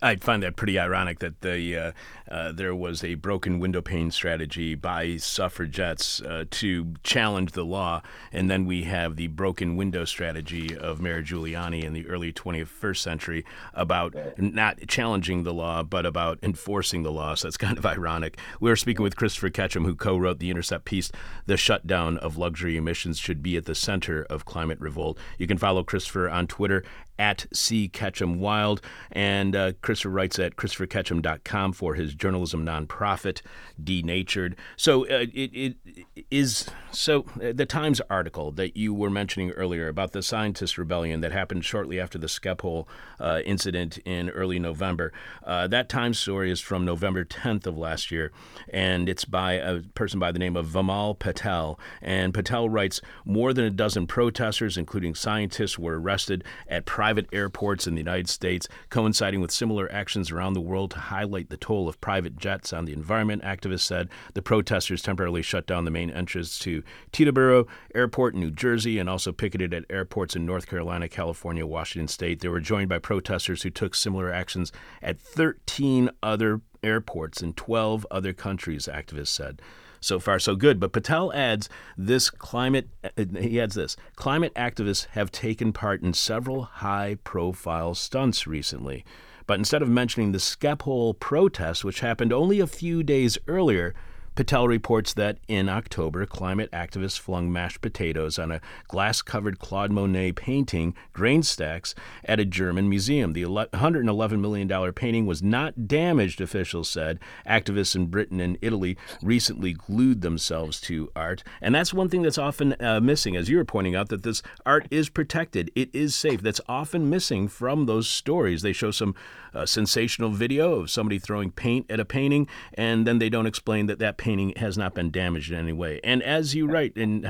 I 0.01 0.15
find 0.17 0.43
that 0.43 0.55
pretty 0.55 0.77
ironic 0.77 1.19
that 1.19 1.41
the 1.41 1.77
uh, 1.77 1.91
uh, 2.29 2.51
there 2.51 2.75
was 2.75 3.03
a 3.03 3.15
broken 3.15 3.59
window 3.59 3.81
pane 3.81 4.11
strategy 4.11 4.75
by 4.75 5.17
suffragettes 5.17 6.21
uh, 6.21 6.45
to 6.51 6.93
challenge 7.03 7.53
the 7.53 7.65
law, 7.65 8.01
and 8.31 8.49
then 8.49 8.65
we 8.65 8.83
have 8.83 9.15
the 9.15 9.27
broken 9.27 9.75
window 9.75 10.05
strategy 10.05 10.75
of 10.77 11.01
Mayor 11.01 11.23
Giuliani 11.23 11.83
in 11.83 11.93
the 11.93 12.07
early 12.07 12.31
21st 12.31 12.97
century 12.97 13.45
about 13.73 14.15
not 14.37 14.87
challenging 14.87 15.43
the 15.43 15.53
law 15.53 15.83
but 15.83 16.05
about 16.05 16.37
enforcing 16.43 17.03
the 17.03 17.11
law. 17.11 17.33
So 17.33 17.47
that's 17.47 17.57
kind 17.57 17.77
of 17.77 17.85
ironic. 17.85 18.37
We 18.59 18.69
were 18.69 18.75
speaking 18.75 19.03
with 19.03 19.15
Christopher 19.15 19.49
Ketcham, 19.49 19.85
who 19.85 19.95
co-wrote 19.95 20.39
the 20.39 20.51
Intercept 20.51 20.85
piece, 20.85 21.11
"The 21.45 21.57
Shutdown 21.57 22.17
of 22.17 22.37
Luxury 22.37 22.77
Emissions 22.77 23.17
Should 23.17 23.41
Be 23.41 23.57
at 23.57 23.65
the 23.65 23.75
Center 23.75 24.23
of 24.29 24.45
Climate 24.45 24.79
Revolt." 24.79 25.17
You 25.37 25.47
can 25.47 25.57
follow 25.57 25.83
Christopher 25.83 26.29
on 26.29 26.47
Twitter 26.47 26.83
at 27.19 27.45
C. 27.53 27.89
Ketcham 27.89 28.37
Wild. 28.37 28.81
And 29.11 29.55
uh, 29.55 29.73
Christopher 29.87 30.09
writes 30.09 30.37
at 30.37 30.57
ChristopherKetcham.com 30.57 31.71
for 31.71 31.95
his 31.95 32.13
journalism 32.13 32.65
nonprofit, 32.65 33.41
Denatured. 33.81 34.57
So 34.75 35.05
uh, 35.05 35.27
it, 35.33 35.77
it 35.95 36.05
is 36.29 36.67
so 36.91 37.25
uh, 37.41 37.53
the 37.53 37.65
Times 37.65 38.01
article 38.09 38.51
that 38.51 38.75
you 38.75 38.93
were 38.93 39.09
mentioning 39.09 39.51
earlier 39.51 39.87
about 39.87 40.11
the 40.11 40.21
scientist 40.21 40.77
rebellion 40.77 41.21
that 41.21 41.31
happened 41.31 41.63
shortly 41.63 42.01
after 42.01 42.17
the 42.17 42.27
Schiphol 42.27 42.85
uh, 43.17 43.39
incident 43.45 43.97
in 43.99 44.29
early 44.31 44.59
November. 44.59 45.13
Uh, 45.45 45.67
that 45.67 45.87
Times 45.87 46.19
story 46.19 46.51
is 46.51 46.59
from 46.59 46.83
November 46.83 47.23
10th 47.23 47.65
of 47.65 47.77
last 47.77 48.11
year, 48.11 48.33
and 48.67 49.07
it's 49.07 49.23
by 49.23 49.53
a 49.53 49.79
person 49.95 50.19
by 50.19 50.33
the 50.33 50.39
name 50.39 50.57
of 50.57 50.67
Vimal 50.67 51.17
Patel. 51.17 51.79
And 52.01 52.33
Patel 52.33 52.67
writes 52.67 52.99
more 53.23 53.53
than 53.53 53.63
a 53.63 53.69
dozen 53.69 54.05
protesters, 54.05 54.75
including 54.77 55.15
scientists, 55.15 55.79
were 55.79 55.97
arrested 55.97 56.43
at 56.67 56.85
private 56.85 57.29
airports 57.31 57.87
in 57.87 57.95
the 57.95 58.01
United 58.01 58.27
States, 58.27 58.67
coinciding 58.89 59.39
with 59.39 59.51
similar 59.51 59.76
actions 59.91 60.31
around 60.31 60.53
the 60.53 60.61
world 60.61 60.91
to 60.91 60.99
highlight 60.99 61.49
the 61.49 61.57
toll 61.57 61.87
of 61.87 62.01
private 62.01 62.37
jets 62.37 62.73
on 62.73 62.85
the 62.85 62.93
environment, 62.93 63.43
activists 63.43 63.81
said. 63.81 64.09
The 64.33 64.41
protesters 64.41 65.01
temporarily 65.01 65.43
shut 65.43 65.67
down 65.67 65.85
the 65.85 65.91
main 65.91 66.09
entrance 66.09 66.57
to 66.59 66.83
Teterboro 67.11 67.67
Airport 67.93 68.33
in 68.33 68.39
New 68.39 68.51
Jersey 68.51 68.97
and 68.97 69.09
also 69.09 69.31
picketed 69.31 69.73
at 69.73 69.85
airports 69.89 70.35
in 70.35 70.45
North 70.45 70.67
Carolina, 70.67 71.07
California, 71.07 71.67
Washington 71.67 72.07
State. 72.07 72.39
They 72.39 72.47
were 72.47 72.59
joined 72.59 72.89
by 72.89 72.99
protesters 72.99 73.61
who 73.61 73.69
took 73.69 73.93
similar 73.93 74.33
actions 74.33 74.71
at 75.01 75.19
13 75.19 76.09
other 76.23 76.61
airports 76.83 77.41
in 77.41 77.53
12 77.53 78.07
other 78.09 78.33
countries, 78.33 78.89
activists 78.91 79.27
said. 79.27 79.61
So 79.99 80.19
far, 80.19 80.39
so 80.39 80.55
good. 80.55 80.79
But 80.79 80.93
Patel 80.93 81.33
adds 81.33 81.69
this 81.97 82.29
climate, 82.29 82.89
uh, 83.03 83.25
he 83.39 83.59
adds 83.59 83.75
this 83.75 83.95
climate 84.15 84.53
activists 84.55 85.07
have 85.07 85.31
taken 85.31 85.73
part 85.73 86.01
in 86.01 86.13
several 86.13 86.63
high 86.63 87.17
profile 87.23 87.95
stunts 87.95 88.47
recently. 88.47 89.03
But 89.47 89.57
instead 89.57 89.81
of 89.81 89.89
mentioning 89.89 90.33
the 90.33 90.37
Schiphol 90.37 91.17
protest, 91.19 91.85
which 91.85 92.01
happened 92.01 92.33
only 92.33 92.59
a 92.59 92.67
few 92.67 93.01
days 93.01 93.37
earlier, 93.47 93.95
Patel 94.37 94.67
reports 94.67 95.15
that 95.15 95.39
in 95.47 95.67
October, 95.67 96.27
climate 96.27 96.69
activists 96.71 97.19
flung 97.19 97.51
mashed 97.51 97.81
potatoes 97.81 98.37
on 98.37 98.51
a 98.51 98.61
glass 98.87 99.23
covered 99.23 99.57
Claude 99.57 99.91
Monet 99.91 100.33
painting, 100.33 100.93
Grain 101.11 101.41
Stacks, 101.41 101.95
at 102.23 102.39
a 102.39 102.45
German 102.45 102.87
museum. 102.87 103.33
The 103.33 103.41
$111 103.41 104.39
million 104.39 104.93
painting 104.93 105.25
was 105.25 105.41
not 105.41 105.87
damaged, 105.87 106.39
officials 106.39 106.87
said. 106.87 107.19
Activists 107.47 107.95
in 107.95 108.05
Britain 108.05 108.39
and 108.39 108.59
Italy 108.61 108.95
recently 109.23 109.73
glued 109.73 110.21
themselves 110.21 110.79
to 110.81 111.11
art. 111.15 111.43
And 111.59 111.73
that's 111.73 111.91
one 111.91 112.07
thing 112.07 112.21
that's 112.21 112.37
often 112.37 112.75
uh, 112.79 112.99
missing, 112.99 113.35
as 113.35 113.49
you 113.49 113.57
were 113.57 113.65
pointing 113.65 113.95
out, 113.95 114.09
that 114.09 114.21
this 114.21 114.43
art 114.67 114.87
is 114.91 115.09
protected, 115.09 115.71
it 115.73 115.89
is 115.93 116.13
safe. 116.13 116.43
That's 116.43 116.61
often 116.69 117.09
missing 117.09 117.47
from 117.47 117.87
those 117.87 118.07
stories. 118.07 118.61
They 118.61 118.71
show 118.71 118.91
some 118.91 119.15
uh, 119.57 119.65
sensational 119.65 120.29
video 120.29 120.79
of 120.81 120.89
somebody 120.89 121.19
throwing 121.19 121.51
paint 121.51 121.85
at 121.89 121.99
a 121.99 122.05
painting, 122.05 122.47
and 122.75 123.07
then 123.07 123.19
they 123.19 123.29
don't 123.29 123.47
explain 123.47 123.87
that 123.87 123.99
that 123.99 124.17
painting 124.17 124.53
has 124.57 124.77
not 124.77 124.93
been 124.93 125.09
damaged 125.11 125.51
in 125.51 125.57
any 125.57 125.73
way. 125.73 125.99
And 126.03 126.21
as 126.23 126.55
you 126.55 126.67
write, 126.67 126.95
and 126.95 127.25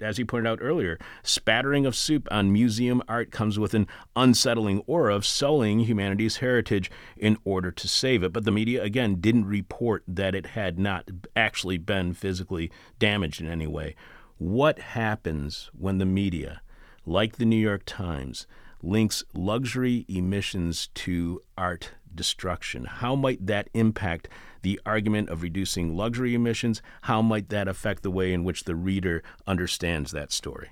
as 0.00 0.18
you 0.18 0.26
pointed 0.26 0.48
out 0.48 0.58
earlier, 0.62 0.98
spattering 1.22 1.86
of 1.86 1.96
soup 1.96 2.28
on 2.30 2.52
museum 2.52 3.02
art 3.08 3.30
comes 3.30 3.58
with 3.58 3.74
an 3.74 3.86
unsettling 4.14 4.82
aura 4.86 5.14
of 5.14 5.26
sullying 5.26 5.80
humanity's 5.80 6.36
heritage 6.38 6.90
in 7.16 7.36
order 7.44 7.70
to 7.70 7.88
save 7.88 8.22
it. 8.22 8.32
But 8.32 8.44
the 8.44 8.52
media, 8.52 8.82
again, 8.82 9.20
didn't 9.20 9.46
report 9.46 10.04
that 10.06 10.34
it 10.34 10.46
had 10.46 10.78
not 10.78 11.10
actually 11.34 11.78
been 11.78 12.14
physically 12.14 12.70
damaged 12.98 13.40
in 13.40 13.48
any 13.48 13.66
way. 13.66 13.96
What 14.38 14.78
happens 14.78 15.70
when 15.76 15.98
the 15.98 16.06
media, 16.06 16.62
like 17.04 17.36
the 17.36 17.44
New 17.44 17.56
York 17.56 17.82
Times, 17.84 18.46
links 18.82 19.24
luxury 19.34 20.04
emissions 20.08 20.88
to 20.94 21.42
art 21.56 21.92
destruction. 22.14 22.84
How 22.84 23.14
might 23.14 23.46
that 23.46 23.68
impact 23.74 24.28
the 24.62 24.80
argument 24.84 25.28
of 25.28 25.42
reducing 25.42 25.96
luxury 25.96 26.34
emissions? 26.34 26.82
How 27.02 27.22
might 27.22 27.48
that 27.50 27.68
affect 27.68 28.02
the 28.02 28.10
way 28.10 28.32
in 28.32 28.44
which 28.44 28.64
the 28.64 28.74
reader 28.74 29.22
understands 29.46 30.12
that 30.12 30.32
story? 30.32 30.70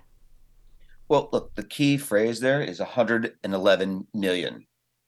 Well, 1.08 1.28
look, 1.32 1.54
the 1.54 1.62
key 1.62 1.98
phrase 1.98 2.40
there 2.40 2.60
is 2.60 2.80
111 2.80 4.06
million 4.12 4.66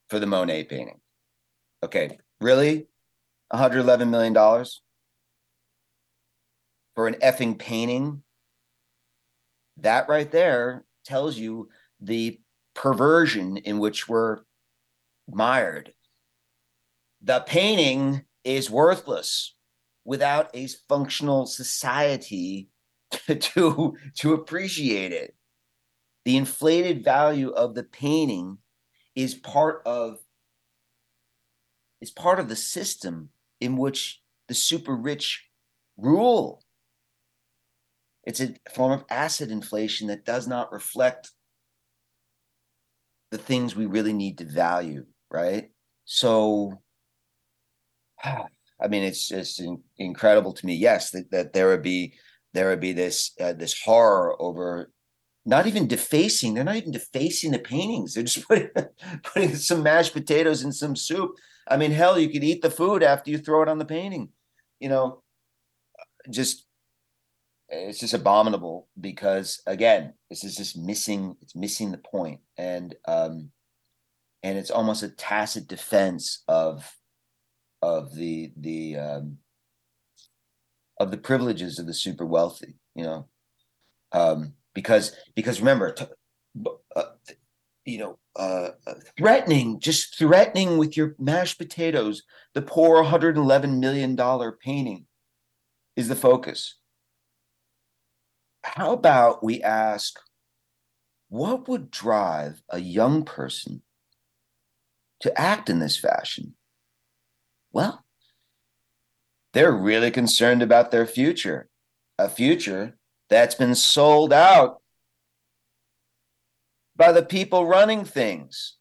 for 0.09 0.18
the 0.18 0.26
Monet 0.26 0.64
painting. 0.64 1.01
Okay, 1.82 2.18
really? 2.40 2.86
111 3.51 4.11
million 4.11 4.32
dollars 4.32 4.82
for 6.94 7.09
an 7.09 7.14
effing 7.22 7.59
painting? 7.59 8.22
That 9.76 10.09
right 10.09 10.30
there 10.30 10.84
tells 11.05 11.36
you 11.38 11.68
the 12.01 12.40
perversion 12.79 13.57
in 13.57 13.81
which 13.81 14.09
we're 14.09 14.39
mired. 15.29 15.93
The 17.20 17.41
painting 17.41 18.24
is 18.45 18.70
worthless 18.70 19.57
without 20.05 20.49
a 20.55 20.68
functional 20.89 21.47
society 21.47 22.68
to, 23.29 23.97
to 24.14 24.33
appreciate 24.33 25.12
it. 25.12 25.35
The 26.24 26.37
inflated 26.37 27.03
value 27.03 27.51
of 27.51 27.74
the 27.74 27.83
painting 27.83 28.59
is 29.16 29.35
part 29.35 29.83
of 29.85 30.18
is 32.01 32.12
part 32.12 32.39
of 32.39 32.49
the 32.49 32.55
system 32.55 33.31
in 33.61 33.76
which 33.76 34.22
the 34.47 34.55
super 34.55 34.95
rich 34.95 35.45
rule. 35.97 36.62
It's 38.22 38.41
a 38.41 38.55
form 38.72 38.93
of 38.93 39.05
asset 39.11 39.49
inflation 39.49 40.07
that 40.09 40.24
does 40.24 40.47
not 40.47 40.70
reflect 40.70 41.33
the 43.31 43.39
things 43.39 43.76
we 43.76 43.87
really 43.87 44.12
need 44.12 44.39
to 44.39 44.45
value, 44.45 45.05
right? 45.31 45.70
So, 46.05 46.81
I 48.24 48.87
mean, 48.89 49.03
it's 49.03 49.26
just 49.26 49.61
in, 49.61 49.83
incredible 49.97 50.53
to 50.53 50.66
me. 50.66 50.74
Yes, 50.74 51.11
that, 51.11 51.31
that 51.33 51.53
there 51.53 51.68
would 51.68 51.83
be 51.83 52.14
there 52.55 52.68
would 52.68 52.81
be 52.81 52.93
this 52.93 53.33
uh, 53.41 53.53
this 53.53 53.81
horror 53.83 54.41
over 54.41 54.91
not 55.45 55.66
even 55.66 55.89
defacing. 55.89 56.55
They're 56.55 56.64
not 56.64 56.76
even 56.76 56.93
defacing 56.93 57.53
the 57.53 57.59
paintings. 57.59 58.14
They're 58.14 58.22
just 58.22 58.47
putting 58.49 58.70
putting 59.22 59.57
some 59.57 59.83
mashed 59.83 60.12
potatoes 60.12 60.62
in 60.62 60.72
some 60.72 60.95
soup. 60.95 61.33
I 61.66 61.76
mean, 61.76 61.91
hell, 61.91 62.18
you 62.18 62.31
could 62.31 62.45
eat 62.45 62.62
the 62.62 62.70
food 62.70 63.03
after 63.03 63.31
you 63.31 63.39
throw 63.39 63.62
it 63.62 63.68
on 63.68 63.79
the 63.79 63.85
painting. 63.85 64.31
You 64.79 64.91
know, 64.91 65.22
just 66.31 66.68
it's 67.69 68.01
just 68.01 68.14
abominable 68.14 68.89
because 69.01 69.61
again, 69.66 70.14
this 70.31 70.45
is 70.45 70.57
just 70.57 70.77
missing. 70.77 71.37
It's 71.43 71.55
missing 71.55 71.91
the 71.91 71.99
point, 71.99 72.41
and 72.57 72.95
um, 73.07 73.51
and 74.43 74.57
it's 74.57 74.71
almost 74.71 75.03
a 75.03 75.09
tacit 75.09 75.69
defense 75.69 76.43
of 76.49 76.97
of 77.83 78.14
the 78.14 78.53
the 78.57 78.97
um, 78.97 79.39
of 80.99 81.11
the 81.11 81.19
privileges 81.19 81.79
of 81.79 81.87
the 81.87 81.95
super 81.95 82.25
wealthy. 82.25 82.77
You 82.95 83.05
know, 83.05 83.29
um, 84.12 84.55
because 84.75 85.14
because 85.35 85.61
remember, 85.61 85.93
t- 85.93 86.07
uh, 86.97 87.03
you 87.85 87.99
know, 87.99 88.19
uh, 88.37 88.71
threatening, 89.19 89.79
just 89.79 90.16
threatening 90.19 90.79
with 90.79 90.97
your 90.97 91.14
mashed 91.19 91.59
potatoes, 91.59 92.23
the 92.55 92.62
poor 92.62 92.97
111 92.97 93.79
million 93.79 94.16
dollar 94.16 94.53
painting 94.53 95.07
is 95.97 96.09
the 96.09 96.16
focus. 96.16 96.78
How 98.63 98.93
about 98.93 99.43
we 99.43 99.63
ask, 99.63 100.19
what 101.29 101.69
would 101.69 101.91
drive 101.91 102.63
a 102.69 102.79
young 102.79 103.25
person 103.25 103.83
to 105.21 105.41
act 105.41 105.69
in 105.69 105.79
this 105.79 105.97
fashion? 105.97 106.55
Well, 107.73 108.05
they're 109.53 109.73
really 109.73 110.11
concerned 110.11 110.63
about 110.63 110.91
their 110.91 111.07
future, 111.07 111.69
a 112.19 112.29
future 112.29 112.99
that's 113.29 113.55
been 113.55 113.75
sold 113.75 114.33
out 114.33 114.83
by 116.97 117.13
the 117.13 117.23
people 117.23 117.67
running 117.67 118.05
things. 118.05 118.77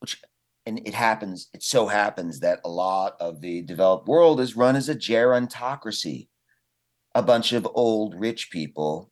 Which, 0.00 0.20
and 0.66 0.86
it 0.86 0.94
happens, 0.94 1.48
it 1.54 1.62
so 1.62 1.86
happens 1.86 2.40
that 2.40 2.60
a 2.64 2.68
lot 2.68 3.16
of 3.20 3.40
the 3.40 3.62
developed 3.62 4.08
world 4.08 4.40
is 4.40 4.56
run 4.56 4.76
as 4.76 4.88
a 4.88 4.94
gerontocracy, 4.94 6.28
a 7.14 7.22
bunch 7.22 7.52
of 7.52 7.68
old 7.74 8.14
rich 8.14 8.50
people 8.50 9.10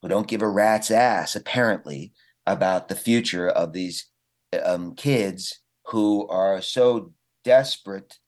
who 0.00 0.08
don't 0.08 0.26
give 0.26 0.42
a 0.42 0.48
rat's 0.48 0.90
ass, 0.90 1.36
apparently, 1.36 2.12
about 2.46 2.88
the 2.88 2.96
future 2.96 3.48
of 3.48 3.72
these 3.72 4.06
um, 4.64 4.94
kids 4.94 5.60
who 5.86 6.26
are 6.28 6.60
so 6.60 7.12
desperate 7.44 8.18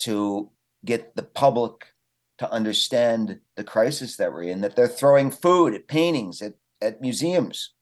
to 0.00 0.50
get 0.84 1.14
the 1.16 1.22
public 1.22 1.86
to 2.38 2.50
understand 2.50 3.38
the 3.56 3.64
crisis 3.64 4.16
that 4.16 4.32
we're 4.32 4.44
in 4.44 4.60
that 4.60 4.74
they're 4.74 4.88
throwing 4.88 5.30
food 5.30 5.74
at 5.74 5.86
paintings 5.86 6.42
at, 6.42 6.54
at 6.80 7.00
museums 7.00 7.74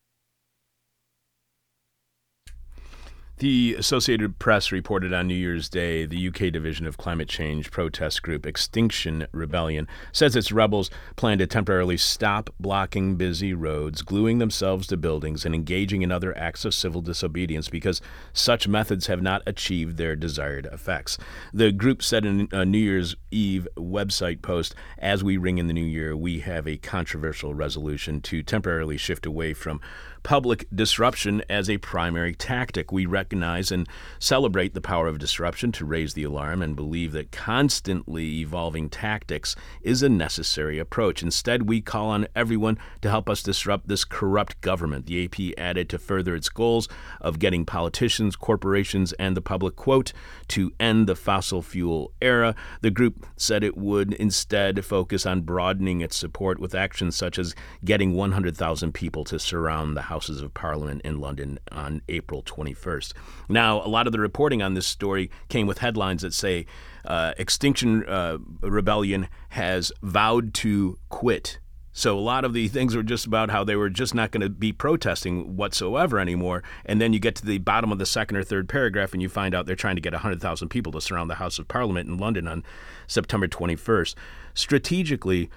The 3.41 3.74
Associated 3.78 4.38
Press 4.38 4.70
reported 4.70 5.14
on 5.14 5.26
New 5.26 5.34
Year's 5.34 5.70
Day 5.70 6.05
the 6.05 6.28
UK 6.28 6.53
division 6.53 6.86
of 6.86 6.99
climate 6.99 7.26
change 7.26 7.70
protest 7.70 8.22
group 8.22 8.45
Extinction 8.45 9.26
Rebellion 9.32 9.88
says 10.12 10.36
its 10.36 10.53
rebels 10.53 10.91
plan 11.16 11.38
to 11.38 11.47
temporarily 11.47 11.97
stop 11.97 12.51
blocking 12.61 13.16
busy 13.16 13.55
roads, 13.55 14.03
gluing 14.03 14.41
themselves 14.41 14.86
to 14.88 14.99
buildings, 14.99 15.47
and 15.47 15.55
engaging 15.55 16.03
in 16.03 16.12
other 16.12 16.36
acts 16.36 16.66
of 16.66 16.74
civil 16.74 17.01
disobedience 17.01 17.70
because 17.70 18.03
such 18.34 18.68
methods 18.68 19.07
have 19.07 19.22
not 19.22 19.41
achieved 19.47 19.97
their 19.97 20.14
desired 20.14 20.66
effects. 20.70 21.16
The 21.55 21.72
group 21.72 22.03
said 22.03 22.26
in 22.26 22.47
a 22.53 22.66
New 22.66 22.76
Year's 22.76 23.16
Eve 23.30 23.66
website 23.74 24.43
post 24.43 24.74
As 24.99 25.24
we 25.24 25.38
ring 25.38 25.57
in 25.57 25.66
the 25.66 25.72
new 25.72 25.80
year, 25.80 26.14
we 26.14 26.41
have 26.41 26.68
a 26.68 26.76
controversial 26.76 27.55
resolution 27.55 28.20
to 28.20 28.43
temporarily 28.43 28.99
shift 28.99 29.24
away 29.24 29.55
from 29.55 29.80
public 30.22 30.66
disruption 30.74 31.42
as 31.48 31.68
a 31.68 31.78
primary 31.78 32.34
tactic. 32.34 32.92
We 32.92 33.06
recognize 33.06 33.70
and 33.70 33.88
celebrate 34.18 34.74
the 34.74 34.80
power 34.80 35.08
of 35.08 35.18
disruption 35.18 35.72
to 35.72 35.84
raise 35.84 36.14
the 36.14 36.24
alarm 36.24 36.62
and 36.62 36.76
believe 36.76 37.12
that 37.12 37.32
constantly 37.32 38.40
evolving 38.40 38.88
tactics 38.90 39.56
is 39.82 40.02
a 40.02 40.08
necessary 40.08 40.78
approach. 40.78 41.22
Instead, 41.22 41.68
we 41.68 41.80
call 41.80 42.08
on 42.08 42.26
everyone 42.34 42.78
to 43.02 43.10
help 43.10 43.28
us 43.28 43.42
disrupt 43.42 43.88
this 43.88 44.04
corrupt 44.04 44.60
government. 44.60 45.06
The 45.06 45.24
AP 45.24 45.58
added 45.58 45.88
to 45.90 45.98
further 45.98 46.34
its 46.34 46.48
goals 46.48 46.88
of 47.20 47.38
getting 47.38 47.64
politicians, 47.64 48.36
corporations, 48.36 49.12
and 49.14 49.36
the 49.36 49.42
public, 49.42 49.76
quote, 49.76 50.12
to 50.48 50.72
end 50.78 51.06
the 51.06 51.16
fossil 51.16 51.62
fuel 51.62 52.12
era. 52.20 52.54
The 52.80 52.90
group 52.90 53.26
said 53.36 53.64
it 53.64 53.76
would 53.76 54.12
instead 54.14 54.84
focus 54.84 55.26
on 55.26 55.42
broadening 55.42 56.00
its 56.00 56.16
support 56.16 56.58
with 56.58 56.74
actions 56.74 57.16
such 57.16 57.38
as 57.38 57.54
getting 57.84 58.14
100,000 58.14 58.92
people 58.92 59.24
to 59.24 59.38
surround 59.38 59.96
the 59.96 60.02
Houses 60.11 60.42
of 60.42 60.52
Parliament 60.52 61.02
in 61.04 61.20
London 61.20 61.61
on 61.70 62.02
April 62.08 62.42
21st. 62.42 63.12
Now, 63.48 63.80
a 63.80 63.86
lot 63.86 64.08
of 64.08 64.12
the 64.12 64.18
reporting 64.18 64.61
on 64.61 64.74
this 64.74 64.86
story 64.86 65.30
came 65.48 65.68
with 65.68 65.78
headlines 65.78 66.22
that 66.22 66.34
say 66.34 66.66
uh, 67.04 67.32
Extinction 67.38 68.04
uh, 68.06 68.38
Rebellion 68.61 69.28
has 69.50 69.92
vowed 70.02 70.52
to 70.54 70.98
quit. 71.11 71.61
So 71.92 72.18
a 72.18 72.20
lot 72.20 72.44
of 72.44 72.54
the 72.54 72.66
things 72.66 72.96
were 72.96 73.04
just 73.04 73.24
about 73.24 73.50
how 73.50 73.62
they 73.62 73.76
were 73.76 73.88
just 73.88 74.12
not 74.12 74.32
going 74.32 74.40
to 74.40 74.48
be 74.48 74.72
protesting 74.72 75.56
whatsoever 75.56 76.18
anymore. 76.18 76.64
And 76.84 77.00
then 77.00 77.12
you 77.12 77.20
get 77.20 77.36
to 77.36 77.46
the 77.46 77.58
bottom 77.58 77.92
of 77.92 77.98
the 77.98 78.06
second 78.06 78.36
or 78.36 78.42
third 78.42 78.68
paragraph 78.68 79.12
and 79.12 79.22
you 79.22 79.28
find 79.28 79.54
out 79.54 79.66
they're 79.66 79.76
trying 79.76 79.96
to 79.96 80.02
get 80.02 80.12
100,000 80.12 80.68
people 80.68 80.90
to 80.92 81.00
surround 81.00 81.30
the 81.30 81.36
House 81.36 81.61
of 81.61 81.68
Parliament 81.68 82.08
in 82.08 82.18
London 82.18 82.48
on 82.48 82.64
September 83.06 83.46
21st. 83.46 84.16
Strategically, 84.54 85.50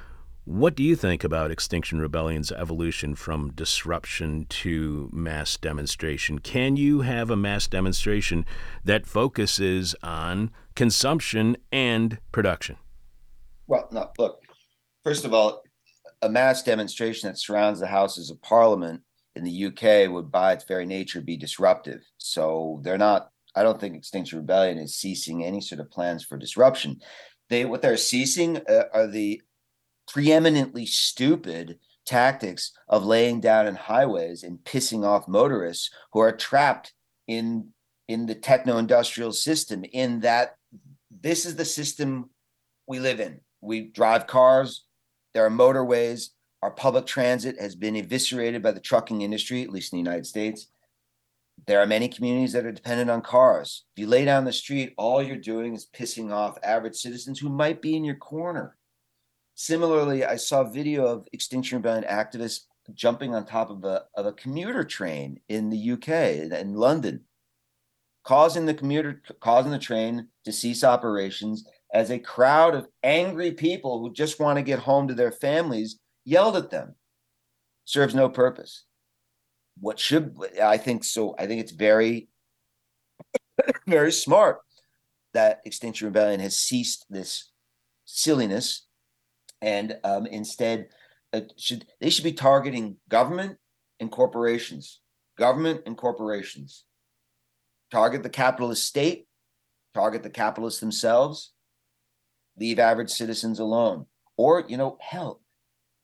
what 0.46 0.76
do 0.76 0.84
you 0.84 0.96
think 0.96 1.24
about 1.24 1.52
Extinction 1.52 2.00
Rebellion's 2.00 2.52
evolution 2.52 3.16
from 3.16 3.52
disruption 3.52 4.46
to 4.50 5.10
mass 5.14 5.56
demonstration? 5.56 6.40
Can 6.40 6.76
you 6.76 7.02
have 7.02 7.30
a 7.30 7.38
mass 7.38 7.66
demonstration 7.68 8.46
that 8.84 9.06
focuses 9.06 9.96
on 10.04 10.52
consumption 10.76 11.56
and 11.72 12.18
production? 12.34 12.76
Well, 13.68 13.88
no, 13.92 14.12
look, 14.18 14.42
first 15.06 15.24
of 15.24 15.34
all, 15.34 15.64
a 16.22 16.30
mass 16.30 16.62
demonstration 16.62 17.30
that 17.30 17.40
surrounds 17.40 17.80
the 17.80 17.88
Houses 17.88 18.30
of 18.30 18.42
Parliament 18.42 19.02
in 19.36 19.46
the 19.46 19.66
UK 19.66 20.12
would, 20.12 20.30
by 20.30 20.54
its 20.54 20.66
very 20.66 20.86
nature, 20.86 21.22
be 21.22 21.38
disruptive. 21.38 22.02
So 22.18 22.82
they're 22.84 22.98
not, 22.98 23.30
I 23.56 23.64
don't 23.64 23.80
think 23.80 23.96
Extinction 23.96 24.40
Rebellion 24.40 24.78
is 24.78 24.96
ceasing 24.96 25.44
any 25.44 25.62
sort 25.62 25.80
of 25.80 25.90
plans 25.90 26.24
for 26.26 26.38
disruption. 26.38 27.00
They, 27.50 27.64
what 27.64 27.82
they're 27.82 27.98
ceasing 27.98 28.58
uh, 28.58 28.84
are 28.94 29.08
the 29.08 29.42
preeminently 30.08 30.86
stupid 30.86 31.80
tactics 32.06 32.74
of 32.90 33.06
laying 33.06 33.40
down 33.40 33.68
in 33.68 33.76
highways 33.76 34.44
and 34.44 34.60
pissing 34.60 35.06
off 35.06 35.28
motorists 35.28 35.90
who 36.12 36.20
are 36.20 36.36
trapped 36.36 36.94
in 37.28 37.70
in 38.10 38.26
the 38.26 38.36
techno-industrial 38.36 39.32
system 39.32 39.86
in 39.94 40.20
that 40.20 40.58
this 41.10 41.46
is 41.46 41.56
the 41.56 41.64
system 41.64 42.30
we 42.86 43.00
live 43.00 43.22
in. 43.22 43.40
We 43.62 43.88
drive 43.88 44.28
cars 44.28 44.84
there 45.34 45.46
are 45.46 45.50
motorways 45.50 46.30
our 46.62 46.72
public 46.72 47.06
transit 47.06 47.60
has 47.60 47.76
been 47.76 47.96
eviscerated 47.96 48.64
by 48.64 48.72
the 48.72 48.80
trucking 48.80 49.22
industry 49.22 49.64
at 49.64 49.70
least 49.70 49.92
in 49.92 49.98
the 49.98 50.10
united 50.10 50.26
states. 50.26 50.68
There 51.68 51.80
are 51.80 51.86
many 51.86 52.08
communities 52.08 52.54
that 52.54 52.66
are 52.66 52.72
dependent 52.72 53.10
on 53.10 53.22
cars. 53.22 53.84
If 53.96 54.02
you 54.02 54.08
lay 54.08 54.26
down 54.26 54.46
the 54.46 54.54
street 54.54 54.94
all 54.98 55.22
you're 55.22 55.38
doing 55.38 55.74
is 55.74 55.90
pissing 55.94 56.32
off 56.32 56.58
average 56.64 56.96
citizens 56.96 57.40
who 57.40 57.50
might 57.50 57.82
be 57.82 57.96
in 57.96 58.04
your 58.04 58.16
corner 58.16 58.78
Similarly, 59.64 60.26
I 60.26 60.36
saw 60.36 60.66
video 60.66 61.06
of 61.06 61.26
Extinction 61.32 61.78
Rebellion 61.78 62.04
activists 62.04 62.66
jumping 62.94 63.34
on 63.34 63.46
top 63.46 63.70
of 63.70 63.86
a, 63.86 64.04
of 64.14 64.26
a 64.26 64.34
commuter 64.34 64.84
train 64.84 65.40
in 65.48 65.70
the 65.70 65.92
UK, 65.92 66.10
in 66.62 66.74
London, 66.74 67.22
causing 68.26 68.66
the 68.66 68.74
commuter, 68.74 69.22
causing 69.40 69.72
the 69.72 69.80
train 69.80 70.28
to 70.44 70.52
cease 70.52 70.84
operations 70.84 71.66
as 71.94 72.12
a 72.12 72.20
crowd 72.20 72.76
of 72.76 72.90
angry 73.04 73.54
people 73.54 74.02
who 74.02 74.12
just 74.12 74.38
want 74.38 74.58
to 74.58 74.64
get 74.64 74.80
home 74.80 75.08
to 75.08 75.14
their 75.14 75.32
families 75.32 75.98
yelled 76.26 76.58
at 76.58 76.70
them. 76.70 76.96
Serves 77.86 78.14
no 78.14 78.28
purpose. 78.28 78.84
What 79.80 79.98
should, 79.98 80.36
I 80.62 80.76
think 80.76 81.06
so, 81.06 81.36
I 81.40 81.48
think 81.48 81.62
it's 81.62 81.72
very, 81.72 82.28
very 83.88 84.12
smart 84.12 84.60
that 85.34 85.62
Extinction 85.64 86.08
Rebellion 86.08 86.42
has 86.42 86.60
ceased 86.60 87.06
this 87.10 87.50
silliness 88.04 88.88
and 89.64 89.98
um, 90.04 90.28
instead 90.28 90.90
uh, 91.32 91.42
should 91.58 91.86
they 92.00 92.12
should 92.12 92.24
be 92.24 92.34
targeting 92.34 92.98
government 93.10 93.58
and 94.00 94.12
corporations, 94.12 95.00
government 95.38 95.82
and 95.86 95.98
corporations. 95.98 96.86
target 97.94 98.24
the 98.24 98.30
capitalist 98.30 98.84
state, 98.86 99.28
target 99.94 100.24
the 100.24 100.30
capitalists 100.30 100.80
themselves, 100.80 101.54
leave 102.60 102.80
average 102.80 103.12
citizens 103.12 103.60
alone. 103.60 104.08
Or, 104.36 104.66
you 104.68 104.78
know, 104.78 104.98
hell, 105.00 105.42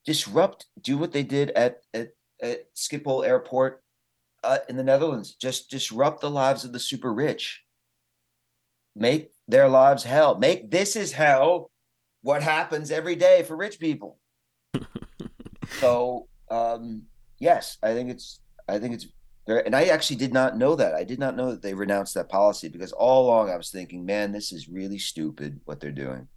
disrupt, 0.06 0.68
do 0.80 0.98
what 0.98 1.12
they 1.12 1.24
did 1.24 1.50
at, 1.52 1.80
at, 1.94 2.10
at 2.42 2.74
Schiphol 2.76 3.26
Airport 3.26 3.84
uh, 4.44 4.60
in 4.70 4.78
the 4.78 4.84
Netherlands. 4.84 5.36
Just 5.36 5.72
disrupt 5.72 6.22
the 6.22 6.30
lives 6.30 6.64
of 6.64 6.74
the 6.74 6.80
super 6.80 7.12
rich. 7.12 7.64
Make 8.96 9.32
their 9.48 9.68
lives 9.68 10.04
hell. 10.04 10.38
Make 10.38 10.70
this 10.70 10.96
is 10.96 11.12
hell 11.12 11.72
what 12.22 12.44
happens 12.44 12.92
every 12.92 13.16
day 13.16 13.44
for 13.44 13.56
rich 13.56 13.80
people. 13.80 14.20
so 15.80 16.28
um 16.50 17.04
yes, 17.40 17.78
I 17.84 17.94
think 17.94 18.10
it's 18.10 18.42
I 18.68 18.80
think 18.80 18.94
it's 18.94 19.08
very 19.48 19.66
and 19.66 19.76
I 19.76 19.86
actually 19.86 20.18
did 20.18 20.34
not 20.34 20.58
know 20.58 20.76
that. 20.76 20.94
I 20.94 21.04
did 21.04 21.20
not 21.20 21.36
know 21.36 21.52
that 21.52 21.62
they 21.62 21.74
renounced 21.74 22.14
that 22.16 22.30
policy 22.30 22.70
because 22.70 22.92
all 22.92 23.26
along 23.26 23.50
I 23.50 23.58
was 23.58 23.72
thinking, 23.72 24.06
man, 24.06 24.32
this 24.32 24.52
is 24.52 24.70
really 24.70 25.00
stupid 25.00 25.60
what 25.66 25.80
they're 25.80 25.92
doing. 25.92 26.28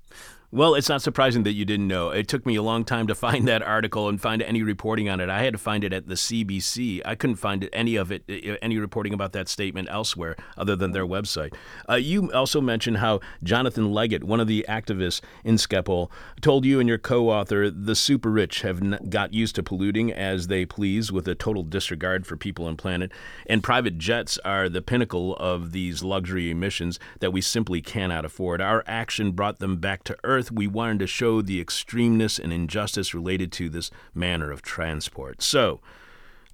Well, 0.55 0.75
it's 0.75 0.91
not 0.91 1.01
surprising 1.01 1.45
that 1.45 1.55
you 1.55 1.65
didn't 1.65 1.89
know. 1.89 2.11
It 2.11 2.29
took 2.29 2.45
me 2.45 2.57
a 2.57 2.63
long 2.63 2.85
time 2.85 3.07
to 3.07 3.15
find 3.15 3.49
that 3.49 3.63
article 3.63 4.11
and 4.11 4.21
find 4.21 4.43
any 4.43 4.63
reporting 4.63 5.09
on 5.09 5.19
it. 5.19 5.31
I 5.31 5.43
had 5.43 5.55
to 5.55 5.59
find 5.59 5.83
it 5.83 5.95
at 5.95 6.09
the 6.09 6.15
CBC. 6.15 7.01
I 7.07 7.15
couldn't 7.15 7.37
find 7.37 7.71
any 7.73 7.97
of 7.97 8.13
it, 8.13 8.23
any 8.61 8.77
reporting 8.77 9.15
about 9.15 9.33
that 9.33 9.49
statement 9.49 9.89
elsewhere 9.91 10.37
other 10.59 10.77
than 10.77 10.91
their 10.91 11.07
website. 11.07 11.55
Uh, 11.89 11.95
you 11.95 12.31
also 12.33 12.61
mentioned 12.61 12.99
how 12.99 13.21
Jonathan 13.43 13.93
Leggett, 13.95 14.25
one 14.25 14.41
of 14.41 14.47
the 14.47 14.67
activists 14.69 15.23
in 15.43 15.55
Schiphol, 15.55 16.11
told 16.43 16.67
you 16.67 16.81
and 16.81 16.87
your 16.87 16.99
co-author 16.99 17.71
the 17.71 17.97
super 17.97 18.31
rich 18.31 18.61
have 18.61 19.09
got 19.09 19.33
used 19.33 19.55
to 19.55 19.63
polluting 19.63 20.13
as 20.13 20.49
they 20.49 20.67
please 20.67 21.11
with 21.11 21.27
a 21.29 21.35
total 21.35 21.63
disregard 21.63 22.27
for 22.27 22.37
people 22.37 22.69
and 22.69 22.77
planet, 22.77 23.11
and 23.47 23.63
private 23.63 23.97
jets 23.97 24.37
are 24.45 24.69
the 24.69 24.83
pinnacle 24.83 25.35
of 25.37 25.73
these 25.73 26.03
luxury 26.03 26.51
emissions 26.51 27.01
that 27.21 27.33
we 27.33 27.41
simply 27.41 27.81
cannot 27.81 28.27
afford. 28.27 28.61
Our 28.61 28.85
action 28.87 29.33
brought 29.33 29.59
them 29.59 29.79
back 29.79 30.05
to 30.05 30.17
Earth 30.23 30.42
we 30.51 30.67
wanted 30.67 30.99
to 31.01 31.07
show 31.07 31.43
the 31.43 31.63
extremeness 31.65 32.39
and 32.39 32.53
injustice 32.53 33.15
related 33.15 33.53
to 33.53 33.69
this 33.69 33.91
manner 34.15 34.51
of 34.51 34.63
transport. 34.63 35.43
So, 35.43 35.81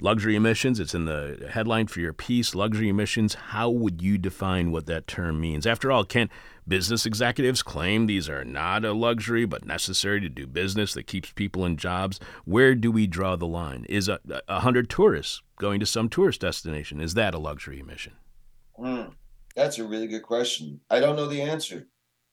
luxury 0.01 0.37
emissions, 0.37 0.81
it's 0.81 0.95
in 0.95 1.05
the 1.05 1.49
headline 1.51 1.87
for 1.87 2.01
your 2.01 2.13
piece. 2.13 2.55
Luxury 2.55 2.89
emissions, 2.89 3.35
how 3.35 3.71
would 3.71 4.03
you 4.03 4.19
define 4.19 4.71
what 4.71 4.87
that 4.87 5.07
term 5.07 5.41
means? 5.41 5.67
After 5.67 5.91
all, 5.91 6.05
can't 6.05 6.31
business 6.67 7.07
executives 7.07 7.63
claim 7.63 8.07
these 8.07 8.29
are 8.29 8.45
not 8.45 8.85
a 8.85 8.93
luxury 8.93 9.47
but 9.47 9.65
necessary 9.65 10.21
to 10.21 10.29
do 10.29 10.47
business 10.47 10.95
that 10.95 11.07
keeps 11.07 11.33
people 11.33 11.65
in 11.65 11.77
jobs? 11.77 12.21
Where 12.45 12.75
do 12.75 12.91
we 12.91 13.07
draw 13.07 13.37
the 13.37 13.47
line? 13.47 13.87
Is 13.89 14.09
a, 14.09 14.21
a 14.49 14.61
hundred 14.61 14.91
tourists 14.91 15.43
going 15.59 15.81
to 15.81 15.87
some 15.87 16.09
tourist 16.09 16.41
destination, 16.41 17.01
is 17.01 17.15
that 17.15 17.35
a 17.35 17.39
luxury 17.39 17.81
emission? 17.81 18.15
Mm, 18.79 19.13
that's 19.57 19.79
a 19.79 19.85
really 19.85 20.07
good 20.07 20.23
question. 20.23 20.81
I 20.91 21.01
don't 21.01 21.17
know 21.17 21.27
the 21.27 21.43
answer. 21.43 21.89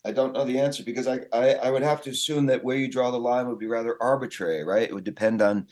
I 0.05 0.11
don't 0.11 0.33
know 0.33 0.45
the 0.45 0.59
answer 0.59 0.83
because 0.83 1.07
I, 1.07 1.21
I, 1.33 1.53
I 1.53 1.71
would 1.71 1.81
have 1.81 2.01
to 2.03 2.11
assume 2.11 2.45
that 2.45 2.63
where 2.63 2.77
you 2.77 2.87
draw 2.87 3.09
the 3.09 3.17
line 3.17 3.47
would 3.47 3.57
be 3.59 3.65
rather 3.65 3.97
arbitrary, 4.01 4.63
right? 4.63 4.87
It 4.87 4.93
would 4.93 5.03
depend 5.03 5.41
on 5.41 5.67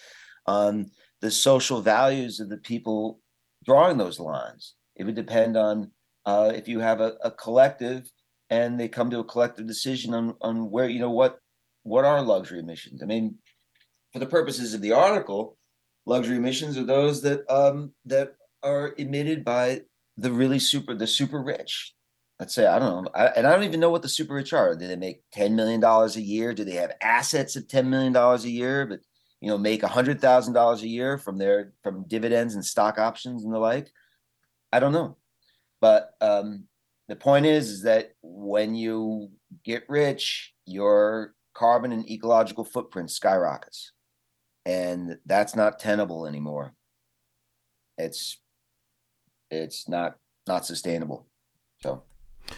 on 0.47 0.91
the 1.21 1.31
social 1.31 1.81
values 1.81 2.39
of 2.39 2.49
the 2.49 2.57
people 2.57 3.19
drawing 3.63 3.97
those 3.97 4.19
lines. 4.19 4.73
It 4.95 5.05
would 5.05 5.15
depend 5.15 5.55
on 5.55 5.91
uh, 6.25 6.51
if 6.55 6.67
you 6.67 6.79
have 6.79 6.99
a, 6.99 7.13
a 7.23 7.31
collective 7.31 8.09
and 8.49 8.79
they 8.79 8.87
come 8.87 9.09
to 9.11 9.19
a 9.19 9.23
collective 9.23 9.67
decision 9.67 10.13
on 10.13 10.35
on 10.41 10.71
where 10.71 10.89
you 10.89 10.99
know 10.99 11.11
what 11.11 11.39
what 11.83 12.03
are 12.03 12.21
luxury 12.21 12.59
emissions. 12.59 13.03
I 13.03 13.05
mean, 13.05 13.35
for 14.11 14.19
the 14.19 14.25
purposes 14.25 14.73
of 14.73 14.81
the 14.81 14.93
article, 14.93 15.57
luxury 16.05 16.37
emissions 16.37 16.77
are 16.77 16.85
those 16.85 17.21
that 17.21 17.49
um 17.53 17.93
that 18.05 18.33
are 18.63 18.95
emitted 18.97 19.45
by 19.45 19.81
the 20.17 20.31
really 20.31 20.59
super 20.59 20.95
the 20.95 21.07
super 21.07 21.41
rich 21.41 21.93
let's 22.43 22.55
say 22.55 22.65
I 22.65 22.77
don't 22.77 23.05
know, 23.05 23.11
I, 23.15 23.27
and 23.27 23.47
I 23.47 23.53
don't 23.53 23.63
even 23.63 23.79
know 23.79 23.89
what 23.89 24.01
the 24.01 24.09
super 24.09 24.33
rich 24.33 24.51
are. 24.51 24.75
Do 24.75 24.85
they 24.85 24.97
make 24.97 25.23
ten 25.31 25.55
million 25.55 25.79
dollars 25.79 26.17
a 26.17 26.21
year? 26.21 26.53
Do 26.53 26.65
they 26.65 26.75
have 26.75 26.91
assets 26.99 27.55
of 27.55 27.69
ten 27.69 27.89
million 27.89 28.11
dollars 28.11 28.43
a 28.43 28.49
year, 28.49 28.85
but 28.85 28.99
you 29.39 29.47
know 29.47 29.57
make 29.57 29.81
a 29.81 29.87
hundred 29.87 30.19
thousand 30.19 30.53
dollars 30.53 30.83
a 30.83 30.87
year 30.89 31.17
from 31.17 31.37
their 31.37 31.71
from 31.83 32.03
dividends 32.05 32.55
and 32.55 32.65
stock 32.65 32.99
options 32.99 33.45
and 33.45 33.53
the 33.53 33.59
like? 33.59 33.89
I 34.73 34.81
don't 34.81 34.91
know, 34.91 35.15
but 35.79 36.15
um, 36.19 36.65
the 37.07 37.15
point 37.15 37.45
is, 37.45 37.69
is 37.69 37.83
that 37.83 38.11
when 38.21 38.75
you 38.75 39.31
get 39.63 39.85
rich, 39.87 40.53
your 40.65 41.35
carbon 41.53 41.93
and 41.93 42.09
ecological 42.11 42.65
footprint 42.65 43.09
skyrockets, 43.09 43.93
and 44.65 45.17
that's 45.25 45.55
not 45.55 45.79
tenable 45.79 46.27
anymore. 46.27 46.73
It's 47.97 48.37
it's 49.49 49.87
not 49.87 50.17
not 50.45 50.65
sustainable. 50.65 51.29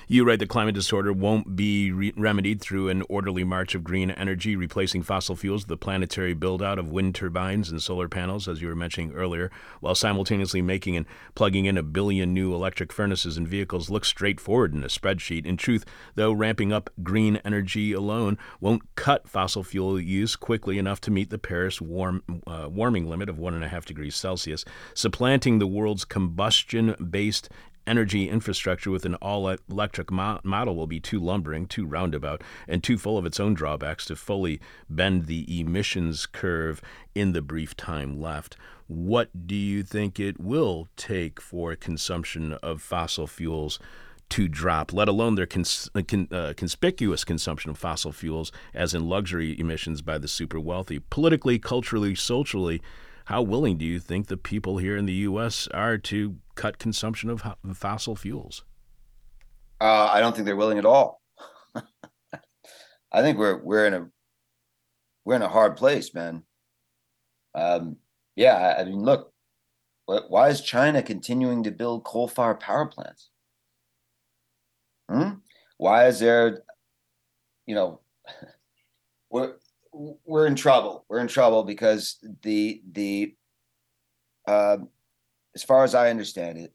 You 0.08 0.24
write 0.24 0.40
the 0.40 0.48
climate 0.48 0.76
disorder 0.76 1.12
won't 1.12 1.56
be 1.56 1.92
re- 1.92 2.14
remedied 2.16 2.62
through 2.62 2.90
an 2.90 3.04
orderly 3.10 3.44
march 3.44 3.76
of 3.76 3.84
green 3.84 4.12
energy, 4.12 4.56
replacing 4.56 5.04
fossil 5.04 5.36
fuels, 5.36 5.66
the 5.66 5.78
planetary 5.78 6.34
build 6.34 6.62
out 6.62 6.78
of 6.78 6.90
wind 6.90 7.16
turbines 7.16 7.70
and 7.70 7.82
solar 7.82 8.08
panels, 8.08 8.48
as 8.48 8.62
you 8.62 8.68
were 8.68 8.76
mentioning 8.76 9.14
earlier, 9.14 9.52
while 9.80 9.96
simultaneously 9.96 10.62
making 10.62 10.96
and 10.96 11.06
plugging 11.34 11.66
in 11.66 11.78
a 11.78 11.84
billion 11.84 12.34
new 12.34 12.54
electric 12.54 12.94
furnaces 12.94 13.38
and 13.38 13.48
vehicles 13.48 13.90
looks 13.90 14.08
straightforward 14.08 14.74
in 14.74 14.84
a 14.84 14.88
spreadsheet. 14.88 15.46
In 15.46 15.58
truth, 15.58 15.86
though, 16.16 16.32
ramping 16.32 16.72
up 16.72 16.90
green 17.04 17.38
energy 17.46 17.94
alone 17.94 18.38
won't 18.60 18.84
cut 18.96 19.28
fossil 19.28 19.64
fuel 19.64 20.00
use 20.00 20.36
quickly 20.36 20.78
enough 20.78 21.02
to 21.02 21.12
meet 21.12 21.30
the 21.30 21.38
Paris 21.38 21.82
warm, 21.82 22.24
uh, 22.48 22.68
warming 22.70 23.10
limit 23.10 23.30
of 23.30 23.38
1.5 23.38 23.86
degrees 23.86 24.16
Celsius, 24.16 24.66
supplanting 24.94 25.60
the 25.60 25.68
world's 25.68 26.06
combustion 26.06 26.96
based 27.10 27.50
energy 27.88 28.30
infrastructure 28.30 28.92
with 28.92 29.06
an 29.06 29.16
all 29.16 29.48
electric 29.70 30.12
mo- 30.12 30.40
model 30.44 30.76
will 30.76 30.88
be 30.88 31.00
too 31.00 31.20
lumbering, 31.20 31.68
too 31.68 31.86
roundabout, 31.86 32.42
and 32.68 32.84
too 32.84 32.98
full 32.98 33.18
of 33.18 33.26
its 33.26 33.40
own 33.40 33.54
drawbacks 33.54 34.06
to 34.06 34.16
fully 34.16 34.60
bend 34.90 35.26
the 35.26 35.60
emissions 35.60 36.26
curve 36.26 36.82
in 37.14 37.34
the 37.34 37.42
brief 37.42 37.76
time 37.76 38.20
left. 38.20 38.58
What 38.88 39.48
do 39.48 39.56
you 39.56 39.84
think 39.84 40.20
it 40.20 40.40
will 40.40 40.88
take 40.96 41.42
for 41.42 41.76
consumption 41.76 42.54
of 42.54 42.82
fossil 42.82 43.28
fuels? 43.28 43.80
to 44.28 44.48
drop, 44.48 44.92
let 44.92 45.08
alone 45.08 45.36
their 45.36 45.46
cons- 45.46 45.90
uh, 45.94 46.02
con- 46.02 46.28
uh, 46.32 46.54
conspicuous 46.58 47.24
consumption 47.24 47.70
of 47.70 47.78
fossil 47.78 48.12
fuels, 48.12 48.52
as 48.74 48.96
in 48.96 49.08
luxury 49.08 49.58
emissions 49.60 50.02
by 50.02 50.18
the 50.18 50.28
super 50.28 50.60
wealthy. 50.60 51.00
Politically, 51.00 51.60
culturally, 51.60 52.16
socially, 52.16 52.82
how 53.26 53.42
willing 53.42 53.78
do 53.78 53.86
you 53.86 54.00
think 54.00 54.28
the 54.28 54.38
people 54.38 54.78
here 54.78 54.98
in 54.98 55.06
the 55.06 55.14
U.S. 55.14 55.68
are 55.74 55.98
to 56.00 56.38
cut 56.56 56.80
consumption 56.80 57.30
of 57.30 57.44
fossil 57.74 58.16
fuels? 58.16 58.64
Uh, 59.80 60.10
I 60.12 60.20
don't 60.20 60.34
think 60.34 60.46
they're 60.46 60.56
willing 60.56 60.78
at 60.78 60.86
all. 60.86 61.22
I 63.12 63.22
think 63.22 63.38
we're 63.38 63.62
we're 63.62 63.86
in 63.86 63.94
a 63.94 64.08
we're 65.26 65.36
in 65.36 65.42
a 65.42 65.50
hard 65.50 65.76
place, 65.76 66.14
man. 66.14 66.44
Um, 67.54 67.98
yeah, 68.36 68.76
I 68.78 68.84
mean, 68.84 69.02
look, 69.02 69.34
why 70.06 70.50
is 70.50 70.62
China 70.62 71.02
continuing 71.02 71.64
to 71.64 71.72
build 71.72 72.04
coal-fired 72.04 72.60
power 72.60 72.86
plants? 72.86 73.30
Hmm? 75.10 75.36
Why 75.78 76.08
is 76.08 76.20
there, 76.20 76.64
you 77.66 77.76
know, 77.76 78.02
we're 79.30 79.56
we're 79.92 80.48
in 80.48 80.56
trouble. 80.56 81.06
We're 81.10 81.20
in 81.20 81.28
trouble 81.28 81.64
because 81.64 82.18
the 82.44 82.82
the 82.92 83.36
uh, 84.48 84.78
as 85.56 85.64
far 85.64 85.84
as 85.84 85.96
I 85.96 86.10
understand 86.10 86.58
it, 86.58 86.74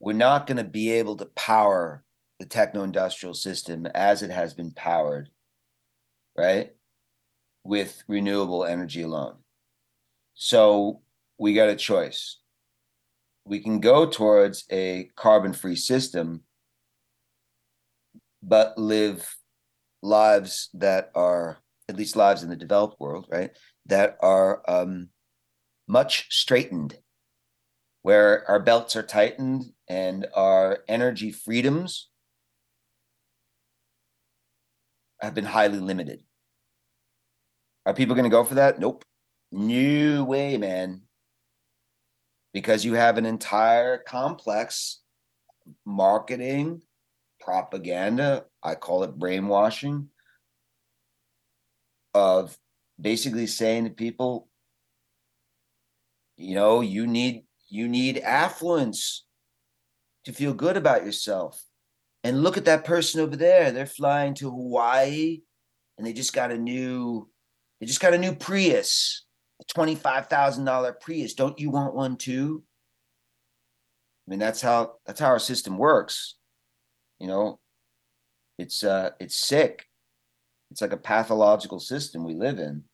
we're 0.00 0.12
not 0.14 0.46
going 0.46 0.56
to 0.56 0.64
be 0.64 0.90
able 0.92 1.16
to 1.16 1.26
power 1.26 2.02
the 2.38 2.46
techno 2.46 2.82
industrial 2.82 3.34
system 3.34 3.86
as 3.94 4.22
it 4.22 4.30
has 4.30 4.54
been 4.54 4.70
powered, 4.70 5.28
right? 6.36 6.70
With 7.64 8.02
renewable 8.08 8.64
energy 8.64 9.02
alone. 9.02 9.36
So 10.34 11.02
we 11.38 11.52
got 11.52 11.68
a 11.68 11.76
choice. 11.76 12.38
We 13.44 13.60
can 13.60 13.80
go 13.80 14.06
towards 14.06 14.64
a 14.72 15.10
carbon 15.16 15.52
free 15.52 15.76
system, 15.76 16.44
but 18.42 18.78
live 18.78 19.36
lives 20.02 20.70
that 20.74 21.10
are, 21.14 21.58
at 21.90 21.96
least 21.96 22.16
lives 22.16 22.42
in 22.42 22.48
the 22.48 22.56
developed 22.56 22.98
world, 22.98 23.26
right? 23.30 23.50
That 23.86 24.16
are 24.20 24.62
um, 24.66 25.10
much 25.90 26.26
straightened, 26.30 26.96
where 28.02 28.48
our 28.48 28.60
belts 28.60 28.94
are 28.94 29.02
tightened 29.02 29.64
and 29.88 30.26
our 30.34 30.78
energy 30.86 31.32
freedoms 31.32 32.08
have 35.20 35.34
been 35.34 35.44
highly 35.44 35.80
limited. 35.80 36.22
Are 37.84 37.92
people 37.92 38.14
going 38.14 38.30
to 38.30 38.30
go 38.30 38.44
for 38.44 38.54
that? 38.54 38.78
Nope. 38.78 39.04
New 39.50 40.24
way, 40.24 40.56
man. 40.56 41.02
Because 42.54 42.84
you 42.84 42.94
have 42.94 43.18
an 43.18 43.26
entire 43.26 43.98
complex 43.98 45.00
marketing, 45.84 46.82
propaganda, 47.40 48.44
I 48.62 48.76
call 48.76 49.02
it 49.02 49.18
brainwashing, 49.18 50.08
of 52.14 52.56
basically 53.00 53.48
saying 53.48 53.84
to 53.84 53.90
people, 53.90 54.49
you 56.40 56.54
know 56.54 56.80
you 56.80 57.06
need 57.06 57.44
you 57.68 57.88
need 57.88 58.18
affluence 58.18 59.24
to 60.24 60.32
feel 60.32 60.54
good 60.54 60.76
about 60.76 61.04
yourself. 61.04 61.62
And 62.22 62.42
look 62.42 62.58
at 62.58 62.66
that 62.66 62.84
person 62.84 63.20
over 63.20 63.36
there. 63.36 63.70
They're 63.70 63.86
flying 63.86 64.34
to 64.34 64.50
Hawaii 64.50 65.40
and 65.96 66.06
they 66.06 66.12
just 66.12 66.34
got 66.34 66.50
a 66.50 66.58
new 66.58 67.28
they 67.80 67.86
just 67.86 68.00
got 68.00 68.12
a 68.12 68.18
new 68.18 68.34
Prius, 68.34 69.24
a 69.60 69.64
$25,000 69.78 71.00
Prius. 71.00 71.34
Don't 71.34 71.58
you 71.58 71.70
want 71.70 71.94
one 71.94 72.16
too? 72.16 72.62
I 74.26 74.30
mean, 74.30 74.38
that's 74.38 74.60
how 74.60 74.96
that's 75.06 75.20
how 75.20 75.28
our 75.28 75.38
system 75.38 75.78
works. 75.78 76.36
You 77.18 77.28
know, 77.28 77.60
it's 78.58 78.84
uh 78.84 79.10
it's 79.18 79.36
sick. 79.36 79.86
It's 80.70 80.80
like 80.80 80.92
a 80.92 80.98
pathological 80.98 81.80
system 81.80 82.24
we 82.24 82.34
live 82.34 82.58
in 82.58 82.84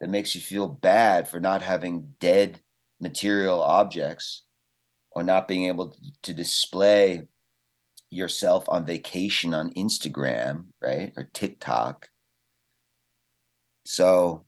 that 0.00 0.10
makes 0.10 0.34
you 0.34 0.40
feel 0.40 0.68
bad 0.68 1.28
for 1.28 1.40
not 1.40 1.62
having 1.62 2.14
dead 2.20 2.60
material 3.00 3.62
objects 3.62 4.42
or 5.10 5.22
not 5.22 5.48
being 5.48 5.64
able 5.64 5.96
to 6.22 6.34
display 6.34 7.26
yourself 8.10 8.64
on 8.68 8.84
vacation 8.84 9.54
on 9.54 9.72
Instagram, 9.74 10.66
right? 10.82 11.12
Or 11.16 11.28
TikTok. 11.32 12.08
So, 13.84 14.44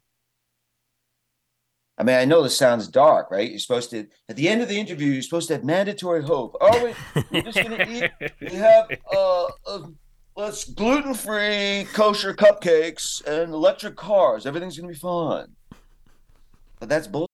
I 1.96 2.02
mean, 2.02 2.16
I 2.16 2.24
know 2.24 2.42
this 2.42 2.56
sounds 2.56 2.88
dark, 2.88 3.30
right? 3.30 3.50
You're 3.50 3.58
supposed 3.58 3.90
to, 3.90 4.06
at 4.28 4.36
the 4.36 4.48
end 4.48 4.62
of 4.62 4.68
the 4.68 4.78
interview, 4.78 5.12
you're 5.12 5.22
supposed 5.22 5.48
to 5.48 5.54
have 5.54 5.64
mandatory 5.64 6.22
hope. 6.22 6.56
Oh, 6.60 6.84
we, 6.84 7.22
we're 7.30 7.42
just 7.42 7.56
going 7.56 7.78
to 7.78 7.90
eat, 7.90 8.32
we 8.40 8.56
have, 8.56 8.90
uh, 9.12 9.46
uh 9.66 9.82
let's 10.36 10.64
gluten 10.64 11.14
free 11.14 11.86
kosher 11.92 12.34
cupcakes 12.34 13.24
and 13.26 13.52
electric 13.52 13.96
cars. 13.96 14.46
Everything's 14.46 14.78
going 14.78 14.88
to 14.88 14.94
be 14.94 14.98
fine. 14.98 15.48
But 16.78 16.88
that's 16.88 17.08
bullshit. 17.08 17.27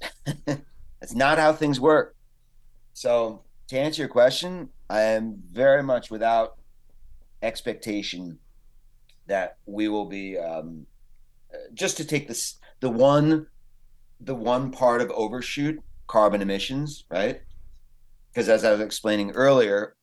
that's 0.46 1.14
not 1.14 1.38
how 1.38 1.52
things 1.52 1.80
work. 1.80 2.16
So, 2.92 3.42
to 3.68 3.78
answer 3.78 4.02
your 4.02 4.08
question, 4.08 4.68
I 4.88 5.00
am 5.00 5.42
very 5.50 5.82
much 5.82 6.10
without 6.10 6.56
expectation 7.42 8.38
that 9.26 9.58
we 9.66 9.88
will 9.88 10.06
be 10.06 10.38
um, 10.38 10.86
uh, 11.52 11.56
just 11.74 11.96
to 11.98 12.04
take 12.04 12.28
this 12.28 12.58
the 12.80 12.90
one 12.90 13.46
the 14.20 14.34
one 14.34 14.70
part 14.70 15.00
of 15.00 15.10
overshoot 15.10 15.78
carbon 16.06 16.42
emissions 16.42 17.04
right 17.10 17.40
because 18.32 18.48
as 18.48 18.64
i 18.64 18.70
was 18.70 18.80
explaining 18.80 19.30
earlier 19.32 19.96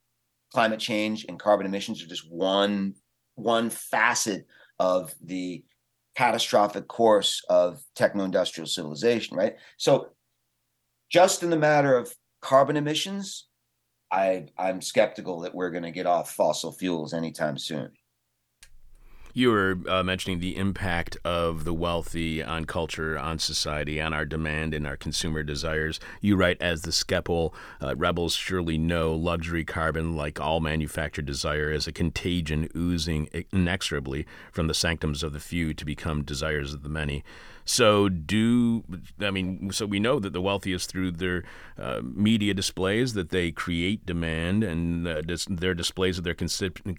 climate 0.51 0.79
change 0.79 1.25
and 1.27 1.39
carbon 1.39 1.65
emissions 1.65 2.03
are 2.03 2.07
just 2.07 2.29
one 2.31 2.93
one 3.35 3.69
facet 3.69 4.45
of 4.79 5.13
the 5.23 5.63
catastrophic 6.21 6.87
course 6.87 7.41
of 7.49 7.81
techno-industrial 7.95 8.67
civilization 8.67 9.35
right? 9.35 9.55
So 9.77 10.09
just 11.11 11.41
in 11.41 11.49
the 11.49 11.57
matter 11.57 11.97
of 11.97 12.13
carbon 12.41 12.77
emissions 12.77 13.47
i 14.11 14.45
i'm 14.57 14.81
skeptical 14.81 15.39
that 15.39 15.53
we're 15.53 15.71
going 15.71 15.83
to 15.83 15.91
get 15.91 16.05
off 16.05 16.31
fossil 16.31 16.71
fuels 16.71 17.13
anytime 17.13 17.57
soon 17.57 17.89
you 19.33 19.49
were 19.49 19.77
uh, 19.87 20.03
mentioning 20.03 20.39
the 20.39 20.57
impact 20.57 21.17
of 21.23 21.63
the 21.63 21.73
wealthy 21.73 22.43
on 22.43 22.65
culture, 22.65 23.17
on 23.17 23.39
society, 23.39 24.01
on 24.01 24.13
our 24.13 24.25
demand 24.25 24.73
and 24.73 24.85
our 24.85 24.97
consumer 24.97 25.43
desires. 25.43 25.99
You 26.21 26.35
write, 26.35 26.61
as 26.61 26.81
the 26.81 26.91
Schiphol 26.91 27.53
uh, 27.81 27.95
rebels 27.95 28.33
surely 28.33 28.77
know, 28.77 29.13
luxury 29.13 29.63
carbon, 29.63 30.15
like 30.15 30.39
all 30.39 30.59
manufactured 30.59 31.25
desire, 31.25 31.71
is 31.71 31.87
a 31.87 31.91
contagion 31.91 32.69
oozing 32.75 33.29
inexorably 33.51 34.25
from 34.51 34.67
the 34.67 34.73
sanctums 34.73 35.23
of 35.23 35.33
the 35.33 35.39
few 35.39 35.73
to 35.73 35.85
become 35.85 36.23
desires 36.23 36.73
of 36.73 36.83
the 36.83 36.89
many. 36.89 37.23
So 37.63 38.09
do 38.09 38.83
I 39.21 39.31
mean? 39.31 39.71
So 39.71 39.85
we 39.85 39.99
know 39.99 40.19
that 40.19 40.33
the 40.33 40.41
wealthiest 40.41 40.89
through 40.89 41.11
their 41.11 41.43
uh, 41.77 42.01
media 42.03 42.53
displays 42.53 43.13
that 43.13 43.29
they 43.29 43.51
create 43.51 44.05
demand 44.05 44.63
and 44.63 45.07
uh, 45.07 45.21
dis- 45.21 45.45
their 45.49 45.73
displays 45.73 46.17
of 46.17 46.23
their 46.23 46.35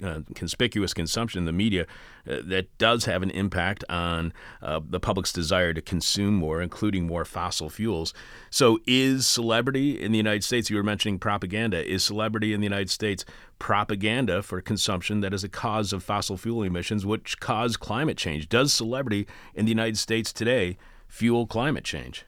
uh, 0.03 0.21
conspicuous 0.35 0.95
consumption. 0.95 1.41
in 1.41 1.45
The 1.47 1.53
media 1.53 1.87
that 2.25 2.67
does 2.79 3.05
have 3.05 3.23
an 3.23 3.31
impact 3.31 3.85
on 3.89 4.33
uh, 4.61 4.81
the 4.85 5.01
public's 5.01 5.33
desire 5.33 5.75
to 5.75 5.81
consume 5.81 6.35
more, 6.35 6.63
including 6.63 7.07
more 7.07 7.25
fossil 7.25 7.69
fuels. 7.69 8.15
So 8.51 8.79
is 8.87 9.27
celebrity 9.27 10.01
in 10.01 10.13
the 10.13 10.19
United 10.19 10.45
States? 10.45 10.71
You 10.71 10.77
were 10.77 10.83
mentioning 10.83 11.19
propaganda. 11.19 11.85
Is 11.85 12.05
celebrity 12.05 12.53
in 12.53 12.61
the 12.61 12.67
United 12.67 12.91
States 12.91 13.25
propaganda 13.59 14.43
for 14.43 14.61
consumption 14.61 15.21
that 15.21 15.33
is 15.33 15.45
a 15.45 15.49
cause 15.49 15.93
of 15.93 16.03
fossil 16.03 16.37
fuel 16.37 16.63
emissions, 16.63 17.07
which 17.07 17.39
cause 17.41 17.77
climate 17.77 18.17
change. 18.17 18.49
Does 18.49 18.73
celebrity 18.73 19.27
in 19.55 19.65
the 19.65 19.71
United 19.71 19.99
States 19.99 20.33
today 20.33 20.77
fuel 21.09 21.47
climate 21.47 21.85
change? 21.85 22.25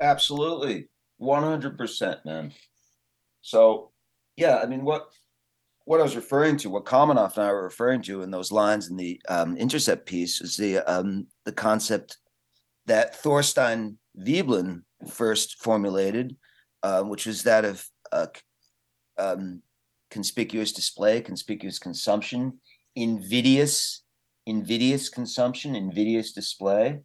Absolutely. 0.00 0.88
100%, 1.20 2.24
man. 2.24 2.52
So, 3.40 3.90
yeah, 4.36 4.58
I 4.58 4.66
mean, 4.66 4.84
what 4.84 5.10
what 5.84 6.00
I 6.00 6.02
was 6.02 6.16
referring 6.16 6.56
to, 6.58 6.70
what 6.70 6.84
Kamenov 6.84 7.36
and 7.36 7.46
I 7.46 7.52
were 7.52 7.64
referring 7.64 8.02
to 8.02 8.22
in 8.22 8.30
those 8.30 8.52
lines 8.52 8.88
in 8.88 8.96
the 8.96 9.20
um, 9.28 9.56
intercept 9.56 10.06
piece 10.06 10.40
is 10.40 10.56
the 10.56 10.78
um, 10.78 11.26
the 11.44 11.52
concept 11.52 12.18
that 12.86 13.16
Thorstein 13.16 13.98
Veblen 14.16 14.84
first 15.08 15.62
formulated, 15.62 16.36
uh, 16.82 17.02
which 17.02 17.26
was 17.26 17.42
that 17.44 17.64
of 17.64 17.86
uh, 18.12 18.26
um, 19.18 19.62
conspicuous 20.10 20.72
display, 20.72 21.20
conspicuous 21.20 21.78
consumption, 21.78 22.58
invidious, 22.94 24.02
invidious 24.46 25.08
consumption, 25.08 25.74
invidious 25.74 26.32
display. 26.32 27.00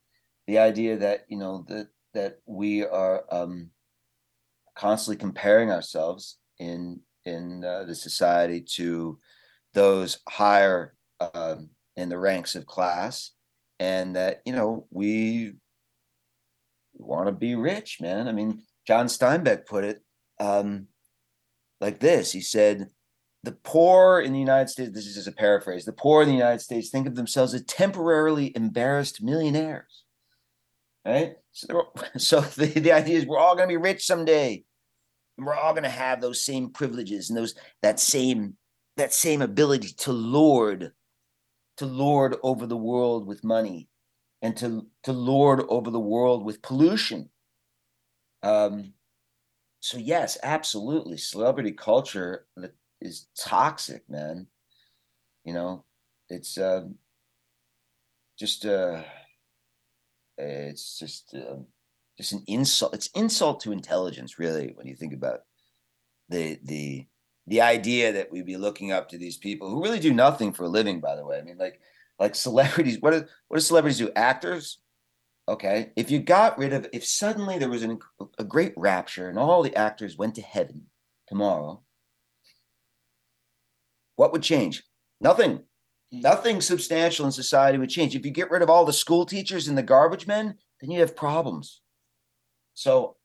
The 0.47 0.59
idea 0.59 0.97
that 0.97 1.21
you 1.27 1.37
know 1.37 1.65
that 1.67 1.87
that 2.13 2.39
we 2.45 2.85
are 2.85 3.23
um, 3.31 3.69
constantly 4.75 5.17
comparing 5.17 5.71
ourselves 5.71 6.37
in 6.59 7.01
in 7.27 7.63
uh, 7.63 7.83
the 7.83 7.95
society 7.95 8.61
to 8.61 9.19
those 9.73 10.19
higher 10.27 10.95
um, 11.33 11.69
in 11.95 12.09
the 12.09 12.17
ranks 12.17 12.55
of 12.55 12.65
class, 12.65 13.31
and 13.79 14.15
that 14.15 14.41
you 14.45 14.53
know 14.53 14.87
we 14.89 15.53
want 16.93 17.27
to 17.27 17.31
be 17.31 17.55
rich, 17.55 17.99
man. 18.01 18.27
I 18.27 18.31
mean, 18.31 18.63
John 18.87 19.07
Steinbeck 19.07 19.65
put 19.65 19.83
it 19.83 20.01
um, 20.39 20.87
like 21.79 21.99
this. 21.99 22.31
He 22.31 22.41
said, 22.41 22.89
the 23.43 23.51
poor 23.51 24.19
in 24.19 24.33
the 24.33 24.39
United 24.39 24.69
States, 24.69 24.91
this 24.93 25.05
is 25.05 25.15
just 25.15 25.27
a 25.27 25.31
paraphrase, 25.31 25.85
the 25.85 25.93
poor 25.93 26.21
in 26.21 26.27
the 26.27 26.35
United 26.35 26.59
States 26.59 26.89
think 26.89 27.07
of 27.07 27.15
themselves 27.15 27.53
as 27.53 27.63
temporarily 27.63 28.51
embarrassed 28.55 29.21
millionaires. 29.21 30.03
Right? 31.05 31.35
So, 31.51 31.93
so 32.17 32.41
the, 32.41 32.65
the 32.65 32.91
idea 32.91 33.17
is 33.17 33.25
we're 33.25 33.39
all 33.39 33.55
going 33.55 33.69
to 33.69 33.73
be 33.73 33.77
rich 33.77 34.05
someday. 34.05 34.63
And 35.37 35.45
we're 35.45 35.55
all 35.55 35.73
going 35.73 35.83
to 35.83 35.89
have 35.89 36.21
those 36.21 36.43
same 36.43 36.69
privileges 36.69 37.29
and 37.29 37.37
those 37.37 37.55
that 37.81 37.99
same 37.99 38.55
that 38.97 39.13
same 39.13 39.43
ability 39.43 39.89
to 39.89 40.11
lord 40.11 40.91
to 41.77 41.85
lord 41.85 42.35
over 42.41 42.65
the 42.65 42.77
world 42.77 43.27
with 43.27 43.43
money 43.43 43.87
and 44.41 44.57
to 44.57 44.87
to 45.03 45.11
lord 45.11 45.61
over 45.69 45.91
the 45.91 45.99
world 45.99 46.43
with 46.43 46.63
pollution 46.63 47.29
um 48.41 48.93
so 49.79 49.99
yes 49.99 50.39
absolutely 50.41 51.17
celebrity 51.17 51.71
culture 51.71 52.47
is 53.01 53.27
toxic, 53.37 54.09
man. 54.09 54.47
You 55.43 55.53
know, 55.53 55.85
it's 56.29 56.57
um, 56.57 56.95
just 58.37 58.65
uh, 58.65 59.03
it's 60.37 60.99
just 60.99 61.33
uh, 61.35 61.57
just 62.17 62.31
an 62.33 62.43
insult. 62.47 62.93
It's 62.93 63.07
insult 63.15 63.61
to 63.61 63.71
intelligence, 63.71 64.39
really, 64.39 64.73
when 64.75 64.87
you 64.87 64.95
think 64.95 65.13
about 65.13 65.41
the 66.29 66.59
the 66.63 67.07
the 67.45 67.61
idea 67.61 68.11
that 68.13 68.31
we'd 68.31 68.45
be 68.45 68.57
looking 68.57 68.91
up 68.91 69.09
to 69.09 69.17
these 69.17 69.37
people 69.37 69.69
who 69.69 69.83
really 69.83 69.99
do 69.99 70.13
nothing 70.13 70.51
for 70.51 70.63
a 70.63 70.69
living. 70.69 70.99
By 70.99 71.15
the 71.15 71.25
way, 71.25 71.37
I 71.37 71.43
mean, 71.43 71.57
like 71.57 71.79
like 72.19 72.35
celebrities. 72.35 72.97
What 72.99 73.11
do 73.11 73.25
what 73.47 73.57
do 73.57 73.61
celebrities 73.61 73.99
do? 73.99 74.11
Actors. 74.15 74.79
Okay, 75.49 75.91
if 75.95 76.11
you 76.11 76.19
got 76.19 76.57
rid 76.57 76.73
of, 76.73 76.87
if 76.91 77.05
suddenly 77.05 77.57
there 77.57 77.69
was 77.69 77.81
an, 77.81 77.99
a 78.37 78.43
great 78.43 78.73
rapture 78.75 79.29
and 79.29 79.39
all 79.39 79.63
the 79.63 79.77
actors 79.77 80.17
went 80.17 80.35
to 80.35 80.41
heaven 80.41 80.87
tomorrow, 81.29 81.81
what 84.17 84.33
would 84.33 84.43
change? 84.43 84.83
Nothing. 85.21 85.63
Hmm. 86.11 86.19
Nothing 86.19 86.59
substantial 86.59 87.25
in 87.25 87.31
society 87.31 87.77
would 87.77 87.89
change. 87.89 88.13
If 88.13 88.25
you 88.25 88.31
get 88.31 88.51
rid 88.51 88.61
of 88.61 88.69
all 88.69 88.83
the 88.83 88.91
school 88.91 89.25
teachers 89.25 89.69
and 89.69 89.77
the 89.77 89.83
garbage 89.83 90.27
men, 90.27 90.55
then 90.81 90.91
you 90.91 90.99
have 90.99 91.15
problems. 91.15 91.81
So 92.77 93.15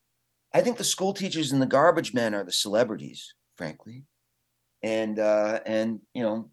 I 0.51 0.61
think 0.61 0.77
the 0.77 0.83
school 0.83 1.13
teachers 1.13 1.51
and 1.51 1.61
the 1.61 1.67
garbage 1.67 2.11
men 2.11 2.33
are 2.33 2.43
the 2.43 2.51
celebrities, 2.51 3.35
frankly. 3.55 4.05
And 4.81 5.19
uh, 5.19 5.59
and 5.67 5.99
you 6.15 6.23
know, 6.23 6.49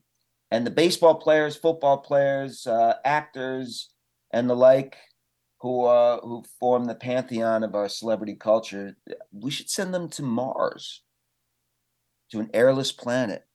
and 0.50 0.66
the 0.66 0.70
baseball 0.70 1.14
players, 1.14 1.56
football 1.56 1.96
players, 1.96 2.66
uh, 2.66 2.96
actors, 3.02 3.88
and 4.32 4.50
the 4.50 4.54
like, 4.54 4.98
who 5.62 5.86
uh, 5.86 6.20
who 6.20 6.44
form 6.60 6.84
the 6.84 6.94
pantheon 6.94 7.64
of 7.64 7.74
our 7.74 7.88
celebrity 7.88 8.34
culture, 8.34 8.94
we 9.32 9.50
should 9.50 9.70
send 9.70 9.94
them 9.94 10.10
to 10.10 10.22
Mars, 10.22 11.02
to 12.32 12.38
an 12.38 12.50
airless 12.52 12.92
planet, 12.92 13.46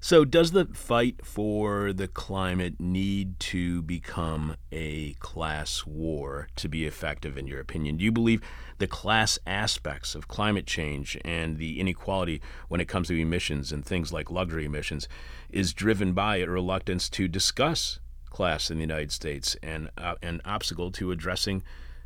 So, 0.00 0.24
does 0.24 0.52
the 0.52 0.66
fight 0.66 1.24
for 1.24 1.92
the 1.92 2.08
climate 2.08 2.78
need 2.78 3.40
to 3.40 3.82
become 3.82 4.56
a 4.70 5.14
class 5.14 5.84
war 5.86 6.48
to 6.56 6.68
be 6.68 6.86
effective, 6.86 7.36
in 7.36 7.46
your 7.46 7.60
opinion? 7.60 7.96
Do 7.96 8.04
you 8.04 8.12
believe 8.12 8.40
the 8.78 8.86
class 8.86 9.38
aspects 9.46 10.14
of 10.14 10.28
climate 10.28 10.66
change 10.66 11.18
and 11.24 11.58
the 11.58 11.80
inequality 11.80 12.40
when 12.68 12.80
it 12.80 12.88
comes 12.88 13.08
to 13.08 13.20
emissions 13.20 13.72
and 13.72 13.84
things 13.84 14.12
like 14.12 14.30
luxury 14.30 14.64
emissions 14.64 15.08
is 15.50 15.72
driven 15.72 16.12
by 16.12 16.36
a 16.36 16.46
reluctance 16.46 17.08
to 17.10 17.26
discuss 17.26 17.98
class 18.30 18.70
in 18.70 18.76
the 18.76 18.82
United 18.82 19.10
States 19.10 19.56
and 19.62 19.90
uh, 19.98 20.14
an 20.22 20.40
obstacle 20.44 20.92
to 20.92 21.10
addressing 21.10 21.62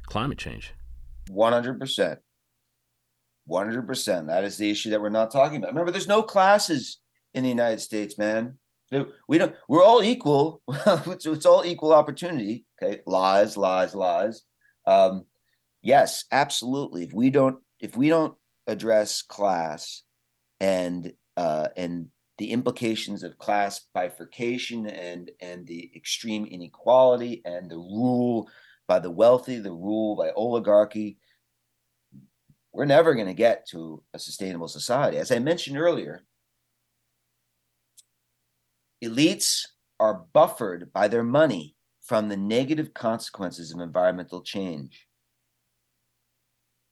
climate 0.07 0.39
change? 0.39 0.73
100%. 1.31 2.17
100%. 3.49 4.27
That 4.27 4.45
is 4.45 4.57
the 4.57 4.71
issue 4.71 4.91
that 4.91 5.03
we're 5.03 5.11
not 5.11 5.31
talking 5.31 5.59
about. 5.59 5.71
Remember, 5.71 5.91
there's 5.91 6.09
no 6.09 6.23
classes 6.23 7.02
in 7.35 7.43
the 7.43 7.49
United 7.49 7.81
States, 7.81 8.19
man. 8.19 8.59
We 9.27 9.39
don't. 9.39 9.55
We're 9.69 9.85
all 9.85 10.03
equal. 10.03 10.61
it's, 10.69 11.25
it's, 11.25 11.47
all 11.47 11.65
equal 11.65 11.95
opportunity. 11.95 12.67
Okay, 12.83 13.01
lies, 13.07 13.57
lies, 13.57 13.95
lies. 13.95 14.43
Um, 14.87 15.25
yes, 15.81 16.27
absolutely. 16.31 17.05
If 17.05 17.15
we 17.15 17.31
don't, 17.31 17.57
if 17.81 17.97
we 17.97 18.11
don't 18.11 18.35
address 18.67 19.23
class 19.23 20.03
and 20.61 21.11
uh, 21.39 21.69
and 21.75 22.09
the 22.37 22.51
implications 22.51 23.23
of 23.23 23.39
class 23.39 23.87
bifurcation 23.95 24.87
and 24.87 25.31
and 25.41 25.67
the 25.67 25.91
extreme 25.97 26.45
inequality 26.45 27.41
and 27.47 27.71
the 27.71 27.79
rule 27.79 28.51
by 28.87 28.99
the 28.99 29.11
wealthy, 29.11 29.59
the 29.59 29.73
rule 29.73 30.17
by 30.17 30.33
oligarchy, 30.37 31.17
we're 32.73 32.85
never 32.85 33.15
going 33.15 33.27
to 33.27 33.35
get 33.35 33.67
to 33.69 34.03
a 34.13 34.19
sustainable 34.19 34.69
society. 34.69 35.17
As 35.17 35.31
I 35.31 35.39
mentioned 35.39 35.79
earlier, 35.79 36.23
elites 39.03 39.67
are 39.99 40.25
buffered 40.33 40.93
by 40.93 41.09
their 41.09 41.23
money 41.23 41.75
from 42.03 42.29
the 42.29 42.37
negative 42.37 42.93
consequences 42.95 43.73
of 43.73 43.81
environmental 43.81 44.43
change. 44.43 45.07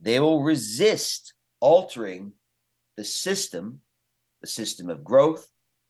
They 0.00 0.20
will 0.20 0.42
resist 0.42 1.34
altering 1.60 2.32
the 2.96 3.04
system, 3.04 3.80
the 4.40 4.46
system 4.46 4.88
of 4.88 5.04
growth, 5.04 5.46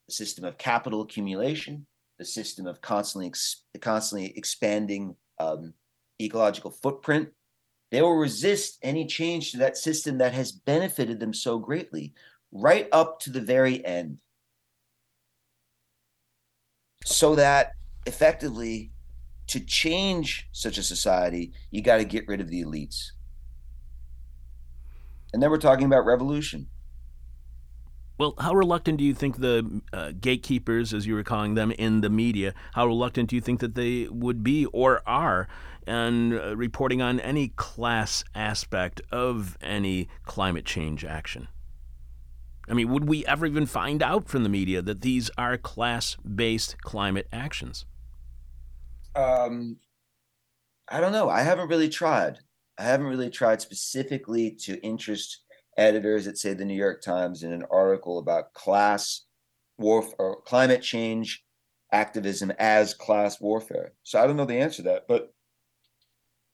the 0.08 0.14
system 0.14 0.44
of 0.44 0.58
capital 0.58 1.02
accumulation, 1.02 1.86
the 2.18 2.24
system 2.24 2.66
of 2.66 2.80
constantly 2.80 3.28
ex- 3.28 3.64
constantly 3.80 4.36
expanding 4.36 5.14
um, 5.38 5.74
ecological 6.20 6.70
footprint. 6.70 7.28
They 7.90 8.02
will 8.02 8.16
resist 8.16 8.78
any 8.82 9.06
change 9.06 9.52
to 9.52 9.58
that 9.58 9.76
system 9.76 10.18
that 10.18 10.32
has 10.32 10.52
benefited 10.52 11.20
them 11.20 11.34
so 11.34 11.58
greatly, 11.58 12.14
right 12.52 12.88
up 12.92 13.20
to 13.20 13.30
the 13.30 13.40
very 13.40 13.84
end 13.84 14.18
so 17.04 17.34
that 17.34 17.74
effectively 18.06 18.90
to 19.46 19.60
change 19.60 20.48
such 20.52 20.78
a 20.78 20.82
society 20.82 21.52
you 21.70 21.82
got 21.82 21.96
to 21.96 22.04
get 22.04 22.26
rid 22.28 22.40
of 22.40 22.48
the 22.48 22.62
elites 22.62 23.12
and 25.32 25.42
then 25.42 25.50
we're 25.50 25.58
talking 25.58 25.86
about 25.86 26.04
revolution 26.04 26.68
well, 28.20 28.34
how 28.38 28.52
reluctant 28.52 28.98
do 28.98 29.04
you 29.04 29.14
think 29.14 29.38
the 29.38 29.80
uh, 29.94 30.12
gatekeepers, 30.20 30.92
as 30.92 31.06
you 31.06 31.14
were 31.14 31.22
calling 31.22 31.54
them, 31.54 31.70
in 31.70 32.02
the 32.02 32.10
media, 32.10 32.52
how 32.74 32.86
reluctant 32.86 33.30
do 33.30 33.36
you 33.36 33.40
think 33.40 33.60
that 33.60 33.74
they 33.74 34.08
would 34.08 34.44
be 34.44 34.66
or 34.66 35.00
are 35.08 35.48
in 35.86 36.38
uh, 36.38 36.54
reporting 36.54 37.00
on 37.00 37.18
any 37.18 37.48
class 37.48 38.22
aspect 38.34 39.00
of 39.10 39.56
any 39.62 40.10
climate 40.26 40.66
change 40.66 41.02
action? 41.02 41.48
I 42.70 42.74
mean, 42.74 42.88
would 42.90 43.08
we 43.08 43.26
ever 43.26 43.46
even 43.46 43.66
find 43.66 44.00
out 44.02 44.28
from 44.28 44.44
the 44.44 44.48
media 44.48 44.80
that 44.80 45.00
these 45.00 45.28
are 45.36 45.58
class 45.58 46.16
based 46.16 46.80
climate 46.82 47.26
actions? 47.32 47.84
Um, 49.16 49.78
I 50.88 51.00
don't 51.00 51.12
know. 51.12 51.28
I 51.28 51.42
haven't 51.42 51.68
really 51.68 51.88
tried. 51.88 52.38
I 52.78 52.84
haven't 52.84 53.08
really 53.08 53.28
tried 53.28 53.60
specifically 53.60 54.52
to 54.62 54.80
interest 54.84 55.42
editors 55.76 56.28
at, 56.28 56.38
say, 56.38 56.54
the 56.54 56.64
New 56.64 56.74
York 56.74 57.02
Times 57.02 57.42
in 57.42 57.52
an 57.52 57.64
article 57.70 58.18
about 58.18 58.54
class 58.54 59.22
warfare 59.76 60.14
or 60.18 60.40
climate 60.42 60.82
change 60.82 61.44
activism 61.92 62.52
as 62.58 62.94
class 62.94 63.40
warfare. 63.40 63.94
So 64.04 64.22
I 64.22 64.26
don't 64.26 64.36
know 64.36 64.44
the 64.44 64.60
answer 64.60 64.82
to 64.82 64.90
that. 64.90 65.08
But 65.08 65.34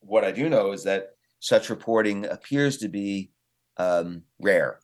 what 0.01 0.25
I 0.25 0.33
do 0.33 0.49
know 0.49 0.73
is 0.73 0.85
that 0.85 1.11
such 1.41 1.69
reporting 1.69 2.25
appears 2.25 2.79
to 2.79 2.89
be 2.89 3.33
um, 3.77 4.23
rare. 4.41 4.81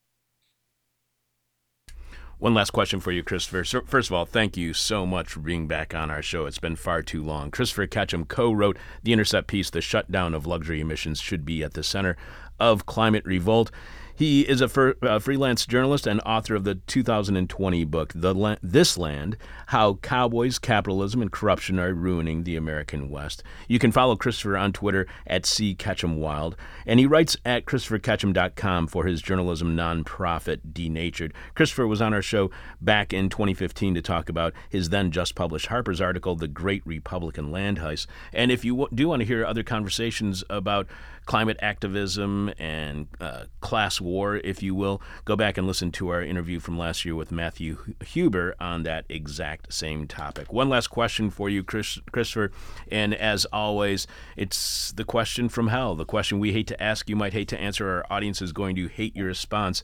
One 2.42 2.54
last 2.54 2.70
question 2.70 2.98
for 2.98 3.12
you, 3.12 3.22
Christopher. 3.22 3.62
First 3.86 4.10
of 4.10 4.14
all, 4.14 4.24
thank 4.24 4.56
you 4.56 4.74
so 4.74 5.06
much 5.06 5.28
for 5.28 5.38
being 5.38 5.68
back 5.68 5.94
on 5.94 6.10
our 6.10 6.22
show. 6.22 6.46
It's 6.46 6.58
been 6.58 6.74
far 6.74 7.00
too 7.00 7.22
long. 7.22 7.52
Christopher 7.52 7.86
Ketcham 7.86 8.26
co 8.26 8.50
wrote 8.50 8.76
the 9.04 9.12
Intercept 9.12 9.46
piece, 9.46 9.70
The 9.70 9.80
Shutdown 9.80 10.34
of 10.34 10.44
Luxury 10.44 10.80
Emissions 10.80 11.20
Should 11.20 11.44
Be 11.44 11.62
at 11.62 11.74
the 11.74 11.84
Center 11.84 12.16
of 12.58 12.84
Climate 12.84 13.24
Revolt. 13.24 13.70
He 14.14 14.42
is 14.42 14.60
a 14.60 14.68
fr- 14.68 14.90
uh, 15.02 15.18
freelance 15.18 15.66
journalist 15.66 16.06
and 16.06 16.20
author 16.26 16.54
of 16.54 16.64
the 16.64 16.74
2020 16.74 17.84
book, 17.84 18.12
the 18.14 18.34
La- 18.34 18.56
This 18.62 18.98
Land 18.98 19.36
How 19.68 19.94
Cowboys, 19.94 20.58
Capitalism, 20.58 21.22
and 21.22 21.32
Corruption 21.32 21.78
Are 21.78 21.94
Ruining 21.94 22.44
the 22.44 22.56
American 22.56 23.08
West. 23.08 23.42
You 23.68 23.78
can 23.78 23.90
follow 23.90 24.16
Christopher 24.16 24.56
on 24.56 24.72
Twitter 24.72 25.06
at 25.26 25.46
C. 25.46 25.74
Ketcham 25.74 26.16
Wild, 26.16 26.56
and 26.86 27.00
he 27.00 27.06
writes 27.06 27.36
at 27.44 27.64
ChristopherKetcham.com 27.64 28.86
for 28.86 29.06
his 29.06 29.22
journalism 29.22 29.76
nonprofit, 29.76 30.60
Denatured. 30.72 31.32
Christopher 31.54 31.86
was 31.86 32.02
on 32.02 32.12
our 32.12 32.22
show 32.22 32.50
back 32.80 33.12
in 33.12 33.28
2015 33.28 33.94
to 33.94 34.02
talk 34.02 34.28
about 34.28 34.52
his 34.68 34.90
then 34.90 35.10
just 35.10 35.34
published 35.34 35.66
Harper's 35.66 36.00
article, 36.00 36.36
The 36.36 36.48
Great 36.48 36.86
Republican 36.86 37.50
Land 37.50 37.78
Heist. 37.78 38.06
And 38.32 38.50
if 38.50 38.64
you 38.64 38.72
w- 38.74 38.88
do 38.94 39.08
want 39.08 39.20
to 39.20 39.26
hear 39.26 39.44
other 39.44 39.62
conversations 39.62 40.44
about 40.50 40.86
climate 41.32 41.56
activism 41.62 42.52
and 42.58 43.08
uh, 43.18 43.44
class 43.62 44.02
war, 44.02 44.36
if 44.36 44.62
you 44.62 44.74
will, 44.74 45.00
go 45.24 45.34
back 45.34 45.56
and 45.56 45.66
listen 45.66 45.90
to 45.90 46.10
our 46.10 46.20
interview 46.20 46.60
from 46.60 46.76
last 46.76 47.06
year 47.06 47.14
with 47.14 47.32
Matthew 47.32 47.78
Huber 48.04 48.54
on 48.60 48.82
that 48.82 49.06
exact 49.08 49.72
same 49.72 50.06
topic. 50.06 50.52
One 50.52 50.68
last 50.68 50.88
question 50.88 51.30
for 51.30 51.48
you, 51.48 51.64
Chris, 51.64 51.98
Christopher. 52.12 52.52
And 52.90 53.14
as 53.14 53.46
always, 53.46 54.06
it's 54.36 54.92
the 54.92 55.04
question 55.04 55.48
from 55.48 55.68
hell, 55.68 55.94
the 55.94 56.04
question 56.04 56.38
we 56.38 56.52
hate 56.52 56.66
to 56.66 56.82
ask, 56.82 57.08
you 57.08 57.16
might 57.16 57.32
hate 57.32 57.48
to 57.48 57.58
answer, 57.58 57.88
our 57.88 58.06
audience 58.10 58.42
is 58.42 58.52
going 58.52 58.76
to 58.76 58.88
hate 58.88 59.16
your 59.16 59.28
response. 59.28 59.82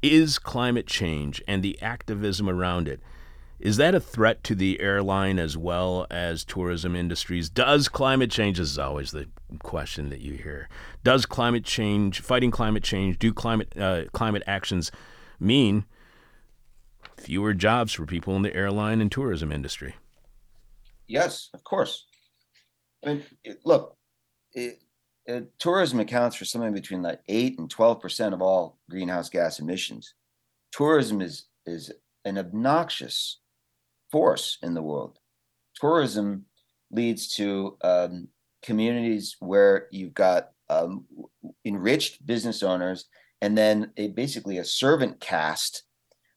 Is 0.00 0.38
climate 0.38 0.86
change 0.86 1.42
and 1.46 1.62
the 1.62 1.78
activism 1.82 2.48
around 2.48 2.88
it 2.88 3.02
is 3.60 3.76
that 3.76 3.94
a 3.94 4.00
threat 4.00 4.44
to 4.44 4.54
the 4.54 4.80
airline 4.80 5.38
as 5.38 5.56
well 5.56 6.06
as 6.10 6.44
tourism 6.44 6.94
industries? 6.94 7.48
Does 7.48 7.88
climate 7.88 8.30
change, 8.30 8.58
this 8.58 8.70
is 8.70 8.78
always 8.78 9.10
the 9.10 9.28
question 9.62 10.10
that 10.10 10.20
you 10.20 10.34
hear, 10.34 10.68
does 11.02 11.26
climate 11.26 11.64
change, 11.64 12.20
fighting 12.20 12.50
climate 12.50 12.84
change, 12.84 13.18
do 13.18 13.32
climate, 13.32 13.72
uh, 13.76 14.04
climate 14.12 14.42
actions 14.46 14.92
mean 15.40 15.84
fewer 17.16 17.52
jobs 17.52 17.92
for 17.92 18.06
people 18.06 18.36
in 18.36 18.42
the 18.42 18.54
airline 18.54 19.00
and 19.00 19.10
tourism 19.10 19.50
industry? 19.50 19.96
Yes, 21.08 21.48
of 21.54 21.64
course. 21.64 22.06
I 23.04 23.14
mean, 23.14 23.24
look, 23.64 23.96
it, 24.52 24.78
it, 25.26 25.58
tourism 25.58 26.00
accounts 26.00 26.36
for 26.36 26.44
something 26.44 26.72
between 26.72 27.02
like 27.02 27.20
eight 27.28 27.58
and 27.58 27.70
twelve 27.70 28.00
percent 28.00 28.34
of 28.34 28.42
all 28.42 28.78
greenhouse 28.90 29.28
gas 29.28 29.58
emissions. 29.58 30.14
Tourism 30.72 31.20
is 31.20 31.46
is 31.66 31.92
an 32.24 32.38
obnoxious 32.38 33.40
force 34.10 34.58
in 34.62 34.74
the 34.74 34.82
world. 34.82 35.18
Tourism 35.74 36.44
leads 36.90 37.28
to 37.36 37.76
um, 37.82 38.28
communities 38.62 39.36
where 39.40 39.86
you've 39.90 40.14
got 40.14 40.50
um, 40.68 41.04
enriched 41.64 42.24
business 42.26 42.62
owners 42.62 43.06
and 43.40 43.56
then 43.56 43.92
a 43.96 44.08
basically 44.08 44.58
a 44.58 44.64
servant 44.64 45.20
caste 45.20 45.84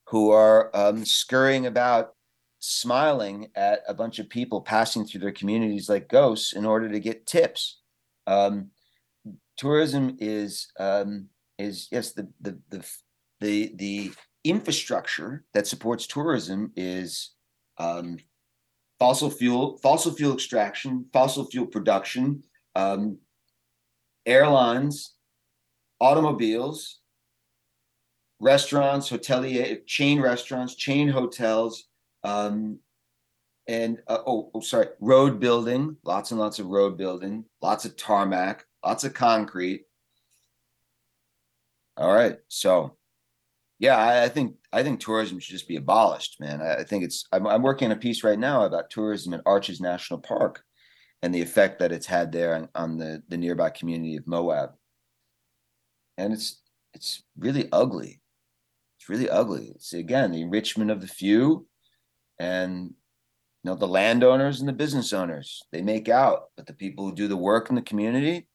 who 0.08 0.30
are 0.30 0.70
um, 0.74 1.04
scurrying 1.04 1.66
about 1.66 2.14
smiling 2.58 3.48
at 3.56 3.80
a 3.88 3.94
bunch 3.94 4.18
of 4.18 4.28
people 4.28 4.60
passing 4.60 5.04
through 5.04 5.20
their 5.20 5.32
communities 5.32 5.88
like 5.88 6.08
ghosts 6.08 6.52
in 6.52 6.64
order 6.64 6.88
to 6.88 7.00
get 7.00 7.26
tips 7.26 7.80
um, 8.26 8.70
tourism 9.56 10.16
is 10.20 10.68
um, 10.78 11.28
is 11.58 11.88
yes 11.90 12.12
the, 12.12 12.28
the 12.40 12.58
the 12.70 12.86
the 13.40 13.72
the 13.76 14.12
infrastructure 14.44 15.44
that 15.54 15.66
supports 15.66 16.06
tourism 16.06 16.72
is 16.76 17.32
um, 17.78 18.18
fossil 18.98 19.30
fuel, 19.30 19.78
fossil 19.78 20.12
fuel 20.12 20.34
extraction, 20.34 21.06
fossil 21.12 21.44
fuel 21.46 21.66
production, 21.66 22.42
um, 22.74 23.18
airlines, 24.26 25.14
automobiles, 26.00 27.00
restaurants, 28.40 29.10
hotelier, 29.10 29.84
chain 29.86 30.20
restaurants, 30.20 30.74
chain 30.74 31.08
hotels, 31.08 31.84
um, 32.24 32.78
and 33.68 33.98
uh, 34.08 34.18
oh, 34.26 34.50
oh, 34.54 34.60
sorry, 34.60 34.88
road 35.00 35.38
building, 35.38 35.96
lots 36.04 36.32
and 36.32 36.40
lots 36.40 36.58
of 36.58 36.66
road 36.66 36.96
building, 36.96 37.44
lots 37.60 37.84
of 37.84 37.96
tarmac, 37.96 38.64
lots 38.84 39.04
of 39.04 39.14
concrete. 39.14 39.84
All 41.96 42.12
right, 42.12 42.38
so 42.48 42.96
Yeah, 43.82 43.96
I, 43.96 44.22
I 44.24 44.28
think 44.28 44.54
I 44.72 44.84
think 44.84 45.00
tourism 45.00 45.40
should 45.40 45.54
just 45.54 45.66
be 45.66 45.74
abolished, 45.74 46.38
man. 46.38 46.62
I, 46.62 46.76
I 46.76 46.84
think 46.84 47.02
it's. 47.02 47.26
I'm, 47.32 47.48
I'm 47.48 47.62
working 47.62 47.86
on 47.86 47.96
a 47.96 48.00
piece 48.00 48.22
right 48.22 48.38
now 48.38 48.62
about 48.64 48.90
tourism 48.90 49.34
in 49.34 49.42
Arches 49.44 49.80
National 49.80 50.20
Park, 50.20 50.62
and 51.20 51.34
the 51.34 51.42
effect 51.42 51.80
that 51.80 51.90
it's 51.90 52.06
had 52.06 52.30
there 52.30 52.54
on, 52.54 52.68
on 52.76 52.96
the 52.96 53.24
the 53.28 53.36
nearby 53.36 53.70
community 53.70 54.14
of 54.14 54.26
Moab. 54.28 54.70
And 56.16 56.32
it's 56.32 56.62
it's 56.94 57.24
really 57.36 57.68
ugly. 57.72 58.20
It's 59.00 59.08
really 59.08 59.28
ugly. 59.28 59.72
It's 59.74 59.92
again 59.92 60.30
the 60.30 60.42
enrichment 60.42 60.92
of 60.92 61.00
the 61.00 61.08
few, 61.08 61.66
and 62.38 62.84
you 62.84 62.94
know 63.64 63.74
the 63.74 63.88
landowners 63.88 64.60
and 64.60 64.68
the 64.68 64.72
business 64.72 65.12
owners. 65.12 65.60
They 65.72 65.82
make 65.82 66.08
out, 66.08 66.50
but 66.56 66.68
the 66.68 66.72
people 66.72 67.04
who 67.04 67.16
do 67.16 67.26
the 67.26 67.36
work 67.36 67.68
in 67.68 67.74
the 67.74 67.82
community, 67.82 68.46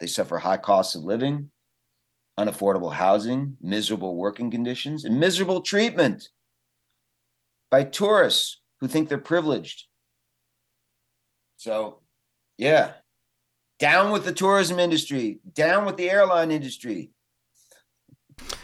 they 0.00 0.08
suffer 0.08 0.38
high 0.38 0.56
costs 0.56 0.96
of 0.96 1.04
living 1.04 1.52
unaffordable 2.38 2.92
housing, 2.92 3.56
miserable 3.60 4.16
working 4.16 4.50
conditions, 4.50 5.04
and 5.04 5.18
miserable 5.18 5.62
treatment 5.62 6.28
by 7.70 7.84
tourists 7.84 8.60
who 8.80 8.88
think 8.88 9.08
they're 9.08 9.18
privileged. 9.18 9.84
So, 11.56 12.00
yeah, 12.58 12.92
down 13.78 14.12
with 14.12 14.24
the 14.24 14.32
tourism 14.32 14.78
industry, 14.78 15.40
down 15.54 15.84
with 15.86 15.96
the 15.96 16.10
airline 16.10 16.50
industry. 16.50 17.10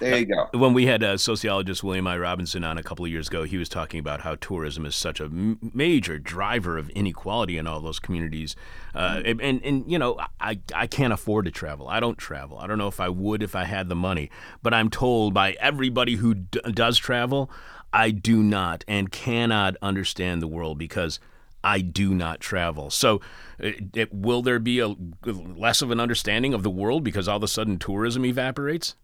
There 0.03 0.19
you 0.19 0.27
go. 0.27 0.49
When 0.53 0.75
we 0.75 0.87
had 0.87 1.03
uh, 1.03 1.17
sociologist 1.17 1.85
William 1.85 2.07
I. 2.09 2.19
Robinson 2.19 2.65
on 2.65 2.77
a 2.77 2.83
couple 2.83 3.05
of 3.05 3.11
years 3.11 3.29
ago, 3.29 3.45
he 3.45 3.57
was 3.57 3.69
talking 3.69 4.01
about 4.01 4.23
how 4.23 4.35
tourism 4.35 4.85
is 4.85 4.97
such 4.97 5.21
a 5.21 5.25
m- 5.25 5.59
major 5.73 6.19
driver 6.19 6.77
of 6.77 6.91
inequality 6.91 7.57
in 7.57 7.69
all 7.69 7.81
those 7.81 8.01
communities. 8.01 8.57
Uh, 8.95 9.17
mm-hmm. 9.17 9.41
and, 9.41 9.65
and, 9.65 9.91
you 9.91 9.99
know, 9.99 10.19
I, 10.41 10.59
I 10.75 10.89
can't 10.89 11.13
afford 11.13 11.45
to 11.45 11.51
travel. 11.53 11.89
I 11.89 12.01
don't 12.01 12.19
travel. 12.19 12.59
I 12.59 12.67
don't 12.67 12.79
know 12.79 12.89
if 12.89 12.99
I 12.99 13.09
would 13.09 13.43
if 13.43 13.55
I 13.55 13.65
had 13.65 13.89
the 13.89 13.95
money. 13.95 14.29
But 14.61 14.75
I'm 14.75 14.91
told 14.91 15.35
by 15.35 15.53
everybody 15.61 16.17
who 16.17 16.35
d- 16.35 16.61
does 16.73 16.99
travel, 16.99 17.49
I 17.93 18.11
do 18.11 18.43
not 18.43 18.85
and 18.89 19.13
cannot 19.13 19.77
understand 19.81 20.43
the 20.43 20.49
world 20.49 20.79
because 20.79 21.21
I 21.63 21.81
do 21.81 22.13
not 22.13 22.41
travel. 22.41 22.91
So, 22.91 23.21
it, 23.61 23.77
uh, 23.77 24.01
it, 24.01 24.13
will 24.13 24.43
there 24.43 24.59
be 24.59 24.81
a 24.81 24.97
less 25.23 25.81
of 25.81 25.93
an 25.93 26.01
understanding 26.01 26.55
of 26.55 26.65
the 26.65 26.71
world 26.71 27.05
because 27.05 27.29
all 27.29 27.37
of 27.37 27.43
a 27.45 27.49
sudden 27.49 27.79
tourism 27.79 28.25
evaporates? 28.27 28.97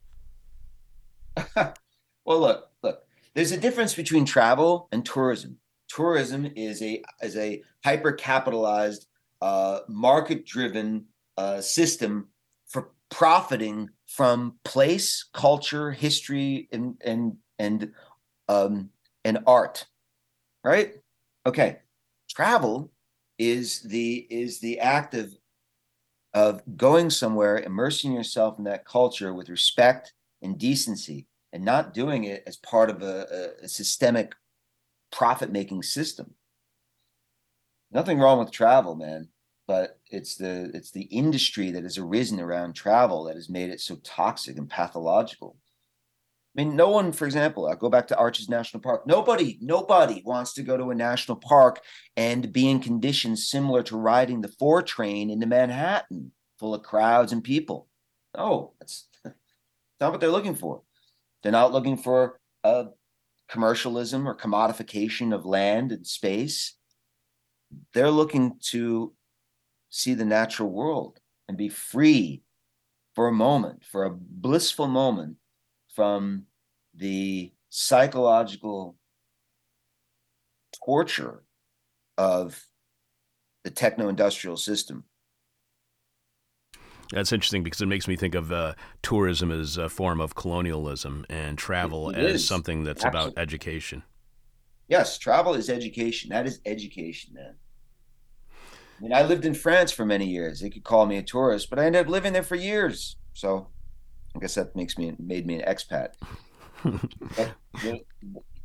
well, 2.24 2.40
look, 2.40 2.70
look. 2.82 3.02
There's 3.34 3.52
a 3.52 3.56
difference 3.56 3.94
between 3.94 4.24
travel 4.24 4.88
and 4.92 5.04
tourism. 5.04 5.58
Tourism 5.88 6.50
is 6.56 6.82
a 6.82 7.02
is 7.22 7.36
a 7.36 7.62
hyper 7.84 8.12
capitalized, 8.12 9.06
uh, 9.40 9.80
market 9.88 10.44
driven 10.44 11.06
uh, 11.36 11.60
system 11.60 12.28
for 12.66 12.90
profiting 13.10 13.88
from 14.06 14.58
place, 14.64 15.24
culture, 15.32 15.92
history, 15.92 16.68
and 16.72 16.96
and 17.04 17.36
and 17.58 17.92
um, 18.48 18.90
and 19.24 19.38
art. 19.46 19.86
Right? 20.64 20.94
Okay. 21.46 21.78
Travel 22.28 22.90
is 23.38 23.80
the 23.82 24.26
is 24.30 24.60
the 24.60 24.80
act 24.80 25.14
of 25.14 25.32
of 26.34 26.62
going 26.76 27.08
somewhere, 27.08 27.60
immersing 27.60 28.12
yourself 28.12 28.58
in 28.58 28.64
that 28.64 28.84
culture 28.84 29.32
with 29.32 29.48
respect 29.48 30.12
and 30.42 30.58
decency 30.58 31.27
and 31.52 31.64
not 31.64 31.94
doing 31.94 32.24
it 32.24 32.42
as 32.46 32.56
part 32.56 32.90
of 32.90 33.02
a, 33.02 33.52
a, 33.62 33.68
systemic 33.68 34.34
profit 35.10 35.50
making 35.50 35.82
system. 35.82 36.34
Nothing 37.90 38.18
wrong 38.18 38.38
with 38.38 38.50
travel, 38.50 38.94
man, 38.94 39.28
but 39.66 39.98
it's 40.10 40.36
the 40.36 40.70
it's 40.74 40.90
the 40.90 41.04
industry 41.04 41.70
that 41.70 41.84
has 41.84 41.96
arisen 41.96 42.38
around 42.38 42.74
travel 42.74 43.24
that 43.24 43.36
has 43.36 43.48
made 43.48 43.70
it 43.70 43.80
so 43.80 43.96
toxic 43.96 44.58
and 44.58 44.68
pathological. 44.68 45.56
I 46.56 46.64
mean, 46.64 46.76
no 46.76 46.88
one, 46.88 47.12
for 47.12 47.24
example, 47.24 47.68
I'll 47.68 47.76
go 47.76 47.88
back 47.88 48.08
to 48.08 48.16
Arches 48.16 48.48
National 48.48 48.80
Park. 48.80 49.06
Nobody, 49.06 49.58
nobody 49.60 50.22
wants 50.24 50.54
to 50.54 50.62
go 50.62 50.76
to 50.76 50.90
a 50.90 50.94
national 50.94 51.36
park 51.36 51.80
and 52.16 52.52
be 52.52 52.68
in 52.68 52.80
conditions 52.80 53.48
similar 53.48 53.82
to 53.84 53.96
riding 53.96 54.40
the 54.40 54.48
four 54.48 54.82
train 54.82 55.30
into 55.30 55.46
Manhattan, 55.46 56.32
full 56.58 56.74
of 56.74 56.82
crowds 56.82 57.32
and 57.32 57.44
people. 57.44 57.86
No, 58.36 58.72
that's 58.80 59.06
not 60.00 60.10
what 60.10 60.20
they're 60.20 60.30
looking 60.30 60.56
for. 60.56 60.82
They're 61.42 61.52
not 61.52 61.72
looking 61.72 61.96
for 61.96 62.40
a 62.64 62.86
commercialism 63.48 64.28
or 64.28 64.36
commodification 64.36 65.34
of 65.34 65.46
land 65.46 65.92
and 65.92 66.06
space. 66.06 66.76
They're 67.94 68.10
looking 68.10 68.58
to 68.70 69.12
see 69.90 70.14
the 70.14 70.24
natural 70.24 70.70
world 70.70 71.18
and 71.48 71.56
be 71.56 71.68
free 71.68 72.42
for 73.14 73.28
a 73.28 73.32
moment, 73.32 73.84
for 73.84 74.04
a 74.04 74.10
blissful 74.10 74.86
moment 74.86 75.36
from 75.94 76.44
the 76.94 77.52
psychological 77.70 78.96
torture 80.84 81.42
of 82.16 82.62
the 83.64 83.70
techno 83.70 84.08
industrial 84.08 84.56
system. 84.56 85.04
That's 87.12 87.32
interesting 87.32 87.62
because 87.62 87.80
it 87.80 87.86
makes 87.86 88.06
me 88.06 88.16
think 88.16 88.34
of 88.34 88.52
uh, 88.52 88.74
tourism 89.02 89.50
as 89.50 89.76
a 89.76 89.88
form 89.88 90.20
of 90.20 90.34
colonialism 90.34 91.24
and 91.28 91.56
travel 91.56 92.10
it, 92.10 92.18
it 92.18 92.24
as 92.24 92.34
is. 92.36 92.48
something 92.48 92.84
that's 92.84 93.04
Absolutely. 93.04 93.32
about 93.32 93.42
education. 93.42 94.02
Yes, 94.88 95.18
travel 95.18 95.54
is 95.54 95.68
education. 95.70 96.30
That 96.30 96.46
is 96.46 96.60
education, 96.66 97.34
man. 97.34 97.54
I 98.52 99.02
mean, 99.02 99.12
I 99.12 99.22
lived 99.22 99.44
in 99.44 99.54
France 99.54 99.92
for 99.92 100.04
many 100.04 100.26
years. 100.26 100.60
They 100.60 100.70
could 100.70 100.84
call 100.84 101.06
me 101.06 101.18
a 101.18 101.22
tourist, 101.22 101.70
but 101.70 101.78
I 101.78 101.84
ended 101.84 102.06
up 102.06 102.10
living 102.10 102.32
there 102.32 102.42
for 102.42 102.56
years. 102.56 103.16
So 103.32 103.68
I 104.34 104.40
guess 104.40 104.54
that 104.54 104.74
makes 104.74 104.98
me 104.98 105.14
made 105.18 105.46
me 105.46 105.60
an 105.60 105.72
expat. 105.72 106.14
the, 106.84 108.00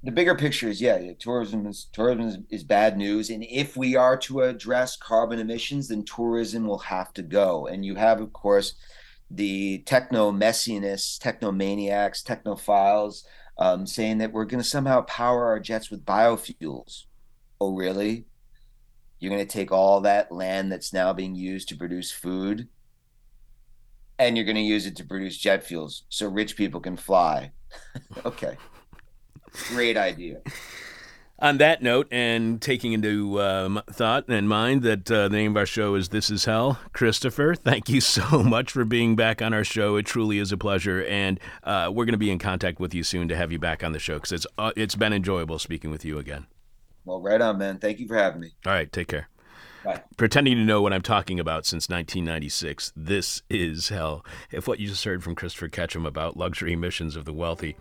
the 0.03 0.11
bigger 0.11 0.35
picture 0.35 0.67
is 0.67 0.81
yeah, 0.81 1.13
tourism 1.17 1.65
is 1.65 1.87
tourism 1.93 2.27
is, 2.27 2.37
is, 2.49 2.63
bad 2.63 2.97
news, 2.97 3.29
and 3.29 3.43
if 3.49 3.77
we 3.77 3.95
are 3.95 4.17
to 4.17 4.41
address 4.41 4.97
carbon 4.97 5.39
emissions, 5.39 5.87
then 5.87 6.03
tourism 6.03 6.67
will 6.67 6.79
have 6.79 7.13
to 7.13 7.21
go. 7.21 7.67
And 7.67 7.85
you 7.85 7.95
have, 7.95 8.19
of 8.19 8.33
course, 8.33 8.75
the 9.31 9.79
techno 9.79 10.31
messianists, 10.31 11.17
technomaniacs, 11.19 12.21
technophiles 12.21 13.23
um, 13.57 13.87
saying 13.87 14.17
that 14.17 14.33
we're 14.33 14.45
going 14.45 14.61
to 14.61 14.67
somehow 14.67 15.01
power 15.01 15.45
our 15.45 15.59
jets 15.59 15.89
with 15.89 16.05
biofuels. 16.05 17.05
Oh, 17.61 17.73
really? 17.73 18.25
You're 19.19 19.31
going 19.31 19.45
to 19.45 19.51
take 19.51 19.71
all 19.71 20.01
that 20.01 20.33
land 20.33 20.69
that's 20.69 20.91
now 20.91 21.13
being 21.13 21.33
used 21.33 21.69
to 21.69 21.77
produce 21.77 22.11
food, 22.11 22.67
and 24.19 24.35
you're 24.35 24.45
going 24.45 24.57
to 24.57 24.61
use 24.61 24.85
it 24.85 24.97
to 24.97 25.05
produce 25.05 25.37
jet 25.37 25.63
fuels 25.63 26.03
so 26.09 26.27
rich 26.27 26.57
people 26.57 26.81
can 26.81 26.97
fly. 26.97 27.53
okay. 28.25 28.57
Great 29.69 29.97
idea. 29.97 30.41
On 31.39 31.57
that 31.57 31.81
note, 31.81 32.07
and 32.09 32.61
taking 32.61 32.93
into 32.93 33.41
um, 33.41 33.81
thought 33.89 34.29
and 34.29 34.47
mind 34.47 34.81
that 34.83 35.11
uh, 35.11 35.27
the 35.27 35.35
name 35.35 35.51
of 35.51 35.57
our 35.57 35.65
show 35.65 35.95
is 35.95 36.09
This 36.09 36.29
Is 36.29 36.45
Hell, 36.45 36.79
Christopher, 36.93 37.53
thank 37.53 37.89
you 37.89 37.99
so 37.99 38.43
much 38.43 38.71
for 38.71 38.85
being 38.85 39.15
back 39.15 39.41
on 39.41 39.53
our 39.53 39.65
show. 39.65 39.97
It 39.97 40.05
truly 40.05 40.37
is 40.37 40.53
a 40.53 40.57
pleasure. 40.57 41.03
And 41.03 41.39
uh, 41.63 41.91
we're 41.93 42.05
going 42.05 42.13
to 42.13 42.17
be 42.17 42.31
in 42.31 42.39
contact 42.39 42.79
with 42.79 42.93
you 42.93 43.03
soon 43.03 43.27
to 43.27 43.35
have 43.35 43.51
you 43.51 43.59
back 43.59 43.83
on 43.83 43.91
the 43.91 43.99
show 43.99 44.15
because 44.15 44.31
it's, 44.31 44.47
uh, 44.57 44.71
it's 44.77 44.95
been 44.95 45.11
enjoyable 45.11 45.59
speaking 45.59 45.91
with 45.91 46.05
you 46.05 46.17
again. 46.17 46.45
Well, 47.03 47.21
right 47.21 47.41
on, 47.41 47.57
man. 47.57 47.79
Thank 47.79 47.99
you 47.99 48.07
for 48.07 48.15
having 48.15 48.39
me. 48.39 48.51
All 48.65 48.71
right. 48.71 48.89
Take 48.89 49.09
care. 49.09 49.27
Bye. 49.83 50.01
Pretending 50.15 50.55
to 50.55 50.63
know 50.63 50.81
what 50.81 50.93
I'm 50.93 51.01
talking 51.01 51.41
about 51.41 51.65
since 51.65 51.89
1996. 51.89 52.93
This 52.95 53.41
is 53.49 53.89
hell. 53.89 54.25
If 54.49 54.65
what 54.65 54.79
you 54.79 54.87
just 54.87 55.03
heard 55.03 55.23
from 55.23 55.35
Christopher 55.35 55.67
Ketcham 55.67 56.07
about 56.07 56.37
luxury 56.37 56.71
emissions 56.71 57.17
of 57.17 57.25
the 57.25 57.33
wealthy 57.33 57.75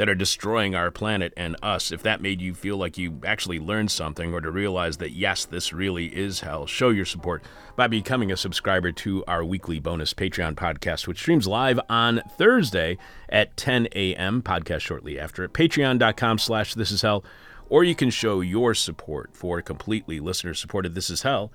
that 0.00 0.08
are 0.08 0.14
destroying 0.14 0.74
our 0.74 0.90
planet 0.90 1.30
and 1.36 1.54
us, 1.62 1.92
if 1.92 2.02
that 2.02 2.22
made 2.22 2.40
you 2.40 2.54
feel 2.54 2.78
like 2.78 2.96
you 2.96 3.20
actually 3.22 3.58
learned 3.58 3.90
something 3.90 4.32
or 4.32 4.40
to 4.40 4.50
realize 4.50 4.96
that, 4.96 5.10
yes, 5.10 5.44
this 5.44 5.74
really 5.74 6.06
is 6.06 6.40
hell, 6.40 6.66
show 6.66 6.88
your 6.88 7.04
support 7.04 7.44
by 7.76 7.86
becoming 7.86 8.32
a 8.32 8.36
subscriber 8.38 8.92
to 8.92 9.22
our 9.26 9.44
weekly 9.44 9.78
bonus 9.78 10.14
Patreon 10.14 10.54
podcast, 10.54 11.06
which 11.06 11.18
streams 11.18 11.46
live 11.46 11.78
on 11.90 12.22
Thursday 12.38 12.96
at 13.28 13.54
10 13.58 13.88
a.m. 13.94 14.40
Podcast 14.40 14.80
shortly 14.80 15.20
after 15.20 15.44
at 15.44 15.52
patreon.com 15.52 16.38
slash 16.38 16.72
this 16.72 16.90
is 16.90 17.02
hell. 17.02 17.22
Or 17.68 17.84
you 17.84 17.94
can 17.94 18.08
show 18.08 18.40
your 18.40 18.72
support 18.72 19.36
for 19.36 19.60
completely 19.60 20.18
listener 20.18 20.54
supported 20.54 20.94
This 20.94 21.10
Is 21.10 21.20
Hell 21.24 21.52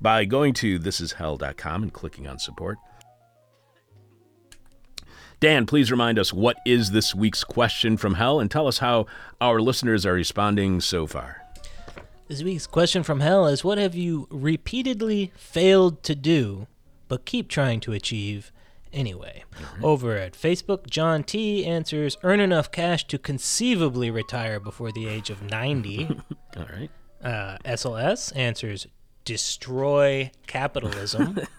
by 0.00 0.24
going 0.24 0.52
to 0.54 0.80
thisishell.com 0.80 1.82
and 1.84 1.92
clicking 1.92 2.26
on 2.26 2.40
support. 2.40 2.78
Dan, 5.40 5.66
please 5.66 5.90
remind 5.90 6.18
us 6.18 6.32
what 6.32 6.56
is 6.64 6.90
this 6.90 7.14
week's 7.14 7.44
question 7.44 7.96
from 7.96 8.14
hell 8.14 8.40
and 8.40 8.50
tell 8.50 8.66
us 8.66 8.78
how 8.78 9.06
our 9.40 9.60
listeners 9.60 10.06
are 10.06 10.14
responding 10.14 10.80
so 10.80 11.06
far. 11.06 11.42
This 12.28 12.42
week's 12.42 12.66
question 12.66 13.02
from 13.02 13.20
hell 13.20 13.46
is 13.46 13.62
What 13.62 13.76
have 13.78 13.94
you 13.94 14.26
repeatedly 14.30 15.32
failed 15.36 16.02
to 16.04 16.14
do 16.14 16.66
but 17.06 17.26
keep 17.26 17.48
trying 17.48 17.80
to 17.80 17.92
achieve 17.92 18.50
anyway? 18.92 19.44
Mm-hmm. 19.60 19.84
Over 19.84 20.16
at 20.16 20.32
Facebook, 20.32 20.88
John 20.88 21.22
T 21.22 21.66
answers 21.66 22.16
Earn 22.22 22.40
enough 22.40 22.70
cash 22.70 23.06
to 23.08 23.18
conceivably 23.18 24.10
retire 24.10 24.58
before 24.58 24.90
the 24.90 25.06
age 25.06 25.28
of 25.28 25.42
90. 25.42 26.04
All 26.56 26.66
right. 26.72 26.90
Uh, 27.22 27.58
SLS 27.64 28.34
answers 28.36 28.86
destroy 29.24 30.30
capitalism. 30.46 31.40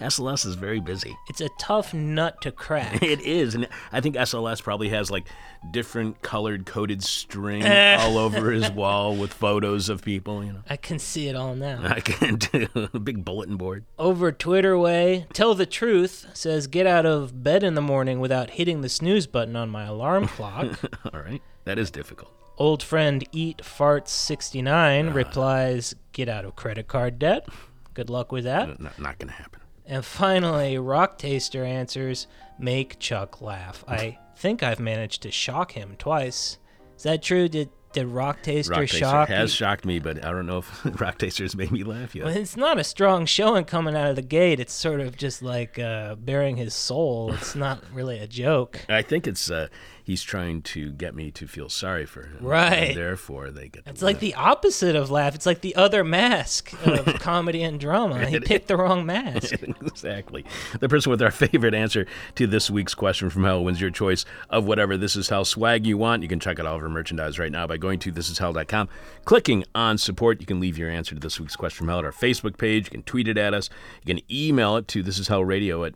SLS 0.00 0.46
is 0.46 0.54
very 0.54 0.80
busy. 0.80 1.16
it's 1.28 1.40
a 1.40 1.48
tough 1.58 1.94
nut 1.94 2.40
to 2.42 2.50
crack. 2.52 3.02
It 3.12 3.20
is, 3.20 3.54
and 3.54 3.68
I 3.92 4.00
think 4.00 4.16
SLS 4.16 4.62
probably 4.62 4.88
has 4.88 5.10
like 5.10 5.26
different 5.70 6.22
colored 6.22 6.64
coded 6.66 7.02
string 7.02 7.62
Eh. 7.62 7.96
all 8.00 8.16
over 8.18 8.50
his 8.50 8.70
wall 8.82 9.14
with 9.16 9.32
photos 9.32 9.88
of 9.88 10.02
people. 10.02 10.42
You 10.44 10.54
know, 10.54 10.62
I 10.68 10.76
can 10.76 10.98
see 10.98 11.28
it 11.28 11.36
all 11.36 11.54
now. 11.54 11.80
I 11.84 12.00
can 12.00 12.36
do 12.36 12.66
a 12.94 12.98
big 12.98 13.24
bulletin 13.24 13.56
board. 13.56 13.84
Over 13.98 14.32
Twitter 14.32 14.78
way, 14.78 15.26
tell 15.32 15.54
the 15.54 15.66
truth 15.66 16.26
says 16.34 16.66
get 16.66 16.86
out 16.86 17.06
of 17.06 17.42
bed 17.44 17.62
in 17.62 17.74
the 17.74 17.82
morning 17.82 18.18
without 18.20 18.50
hitting 18.50 18.80
the 18.80 18.88
snooze 18.88 19.26
button 19.26 19.56
on 19.56 19.68
my 19.70 19.84
alarm 19.84 20.26
clock. 20.28 20.78
All 21.12 21.20
right, 21.20 21.42
that 21.64 21.78
is 21.78 21.90
difficult. 21.90 22.32
Old 22.58 22.82
friend 22.82 23.26
Eat 23.32 23.58
Farts 23.58 24.08
69 24.08 25.10
replies, 25.10 25.94
get 26.12 26.28
out 26.28 26.44
of 26.44 26.54
credit 26.56 26.86
card 26.86 27.18
debt. 27.18 27.48
Good 27.94 28.10
luck 28.10 28.32
with 28.32 28.44
that. 28.44 28.80
Not, 28.80 28.98
not 28.98 29.18
going 29.18 29.28
to 29.28 29.34
happen. 29.34 29.60
And 29.86 30.04
finally, 30.04 30.78
Rock 30.78 31.18
Taster 31.18 31.64
answers, 31.64 32.26
make 32.58 32.98
Chuck 32.98 33.40
laugh. 33.40 33.84
I 33.88 34.18
think 34.36 34.62
I've 34.62 34.80
managed 34.80 35.22
to 35.22 35.30
shock 35.30 35.72
him 35.72 35.96
twice. 35.98 36.58
Is 36.96 37.02
that 37.02 37.22
true? 37.22 37.48
Did 37.48 37.70
did 37.92 38.06
Rock 38.06 38.42
Taster 38.42 38.72
Rock 38.72 38.80
Taster 38.80 38.98
shock 38.98 39.28
has 39.28 39.50
you? 39.50 39.56
shocked 39.56 39.84
me, 39.84 39.98
but 39.98 40.24
I 40.24 40.30
don't 40.30 40.46
know 40.46 40.58
if 40.58 40.80
Rock 41.00 41.18
Taster's 41.18 41.54
made 41.54 41.70
me 41.70 41.84
laugh 41.84 42.14
yet. 42.14 42.24
Well, 42.24 42.36
it's 42.36 42.56
not 42.56 42.78
a 42.78 42.84
strong 42.84 43.26
showing 43.26 43.64
coming 43.64 43.94
out 43.94 44.08
of 44.08 44.16
the 44.16 44.22
gate. 44.22 44.60
It's 44.60 44.72
sort 44.72 45.00
of 45.00 45.16
just 45.16 45.42
like 45.42 45.78
uh, 45.78 46.14
bearing 46.14 46.56
his 46.56 46.74
soul. 46.74 47.34
It's 47.34 47.54
not 47.54 47.82
really 47.92 48.18
a 48.18 48.26
joke. 48.26 48.80
I 48.88 49.02
think 49.02 49.26
it's 49.26 49.50
uh, 49.50 49.68
he's 50.02 50.22
trying 50.22 50.62
to 50.62 50.90
get 50.92 51.14
me 51.14 51.30
to 51.32 51.46
feel 51.46 51.68
sorry 51.68 52.06
for 52.06 52.22
him. 52.22 52.38
Right. 52.40 52.94
Therefore, 52.94 53.50
they 53.50 53.68
get. 53.68 53.82
It's 53.86 54.02
like 54.02 54.18
the 54.20 54.34
opposite 54.34 54.96
of 54.96 55.10
laugh. 55.10 55.34
It's 55.34 55.46
like 55.46 55.60
the 55.60 55.74
other 55.76 56.04
mask 56.04 56.72
of 56.86 57.06
comedy 57.20 57.62
and 57.62 57.78
drama. 57.78 58.26
He 58.26 58.40
picked 58.40 58.68
the 58.68 58.76
wrong 58.76 59.06
mask. 59.06 59.52
exactly. 59.62 60.44
The 60.80 60.88
person 60.88 61.10
with 61.10 61.22
our 61.22 61.30
favorite 61.42 61.74
answer 61.74 62.06
to 62.36 62.46
this 62.46 62.70
week's 62.70 62.94
question 62.94 63.30
from 63.30 63.44
hell 63.44 63.62
wins 63.64 63.80
your 63.80 63.90
choice 63.90 64.24
of 64.50 64.64
whatever 64.64 64.96
This 64.96 65.16
Is 65.16 65.28
Hell 65.28 65.44
swag 65.44 65.86
you 65.86 65.96
want. 65.98 66.22
You 66.22 66.28
can 66.28 66.40
check 66.40 66.58
out 66.58 66.66
all 66.66 66.76
of 66.76 66.82
our 66.82 66.88
merchandise 66.88 67.38
right 67.38 67.52
now 67.52 67.66
by 67.66 67.76
going 67.76 67.98
to 68.00 68.12
thisishell.com, 68.12 68.88
clicking 69.24 69.64
on 69.74 69.98
support. 69.98 70.40
You 70.40 70.46
can 70.46 70.60
leave 70.60 70.78
your 70.78 70.90
answer 70.90 71.14
to 71.14 71.20
this 71.20 71.38
week's 71.40 71.56
question 71.56 71.78
from 71.78 71.88
hell 71.88 72.00
at 72.00 72.04
our 72.04 72.12
Facebook 72.12 72.58
page. 72.58 72.86
You 72.86 72.90
can 72.90 73.02
tweet 73.02 73.28
it 73.28 73.38
at 73.38 73.54
us. 73.54 73.70
You 74.04 74.14
can 74.14 74.24
email 74.32 74.76
it 74.76 74.88
to 74.88 75.02
thisishellradio 75.02 75.86
at 75.86 75.94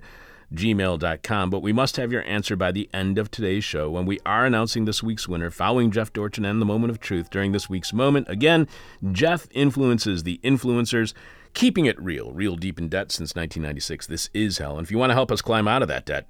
gmail.com. 0.54 1.50
But 1.50 1.62
we 1.62 1.72
must 1.72 1.96
have 1.96 2.12
your 2.12 2.22
answer 2.24 2.56
by 2.56 2.72
the 2.72 2.88
end 2.92 3.18
of 3.18 3.30
today's 3.30 3.64
show 3.64 3.90
when 3.90 4.06
we 4.06 4.18
are 4.24 4.46
announcing 4.46 4.84
this 4.84 5.02
week's 5.02 5.28
winner, 5.28 5.50
following 5.50 5.90
Jeff 5.90 6.12
Dorchen 6.12 6.44
and 6.44 6.60
the 6.60 6.66
Moment 6.66 6.90
of 6.90 7.00
Truth 7.00 7.30
during 7.30 7.52
this 7.52 7.68
week's 7.68 7.92
moment. 7.92 8.28
Again, 8.28 8.68
Jeff 9.12 9.46
influences 9.50 10.22
the 10.22 10.40
influencers. 10.42 11.12
Keeping 11.54 11.86
it 11.86 12.00
real, 12.00 12.32
real 12.32 12.54
deep 12.54 12.78
in 12.78 12.88
debt 12.88 13.10
since 13.10 13.34
1996. 13.34 14.06
This 14.06 14.28
is 14.34 14.58
hell. 14.58 14.76
And 14.76 14.84
if 14.84 14.90
you 14.90 14.98
want 14.98 15.10
to 15.10 15.14
help 15.14 15.32
us 15.32 15.40
climb 15.40 15.66
out 15.66 15.80
of 15.80 15.88
that 15.88 16.04
debt, 16.04 16.26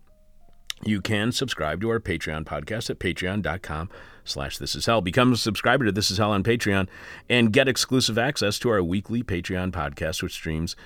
you 0.84 1.00
can 1.00 1.32
subscribe 1.32 1.80
to 1.80 1.90
our 1.90 1.98
Patreon 1.98 2.44
podcast 2.44 2.90
at 2.90 2.98
patreon.com 2.98 3.88
slash 4.24 4.58
this 4.58 4.74
is 4.74 4.86
hell. 4.86 5.00
Become 5.00 5.32
a 5.32 5.36
subscriber 5.36 5.84
to 5.84 5.92
This 5.92 6.10
Is 6.10 6.18
Hell 6.18 6.32
on 6.32 6.42
Patreon 6.42 6.86
and 7.28 7.52
get 7.52 7.66
exclusive 7.66 8.18
access 8.18 8.58
to 8.58 8.68
our 8.68 8.82
weekly 8.82 9.22
Patreon 9.22 9.72
podcast, 9.72 10.22
which 10.22 10.32
streams 10.32 10.76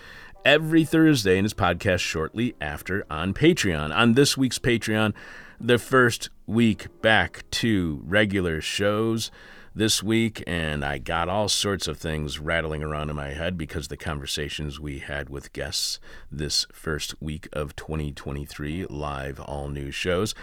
every 0.44 0.84
Thursday 0.84 1.36
and 1.36 1.44
his 1.44 1.54
podcast 1.54 2.00
shortly 2.00 2.54
after 2.60 3.04
on 3.10 3.34
Patreon. 3.34 3.94
On 3.94 4.14
this 4.14 4.36
week's 4.36 4.58
Patreon, 4.58 5.12
the 5.60 5.78
first 5.78 6.30
week 6.46 6.86
back 7.02 7.44
to 7.50 8.00
regular 8.04 8.60
shows 8.60 9.30
this 9.74 10.02
week, 10.02 10.42
and 10.46 10.84
I 10.84 10.98
got 10.98 11.28
all 11.28 11.48
sorts 11.48 11.86
of 11.86 11.98
things 11.98 12.38
rattling 12.38 12.82
around 12.82 13.10
in 13.10 13.16
my 13.16 13.30
head 13.30 13.56
because 13.56 13.88
the 13.88 13.96
conversations 13.96 14.80
we 14.80 14.98
had 14.98 15.28
with 15.28 15.52
guests 15.52 16.00
this 16.30 16.66
first 16.72 17.14
week 17.20 17.48
of 17.52 17.76
2023 17.76 18.86
live 18.86 19.40
all 19.40 19.68
new 19.68 19.90
shows. 19.90 20.34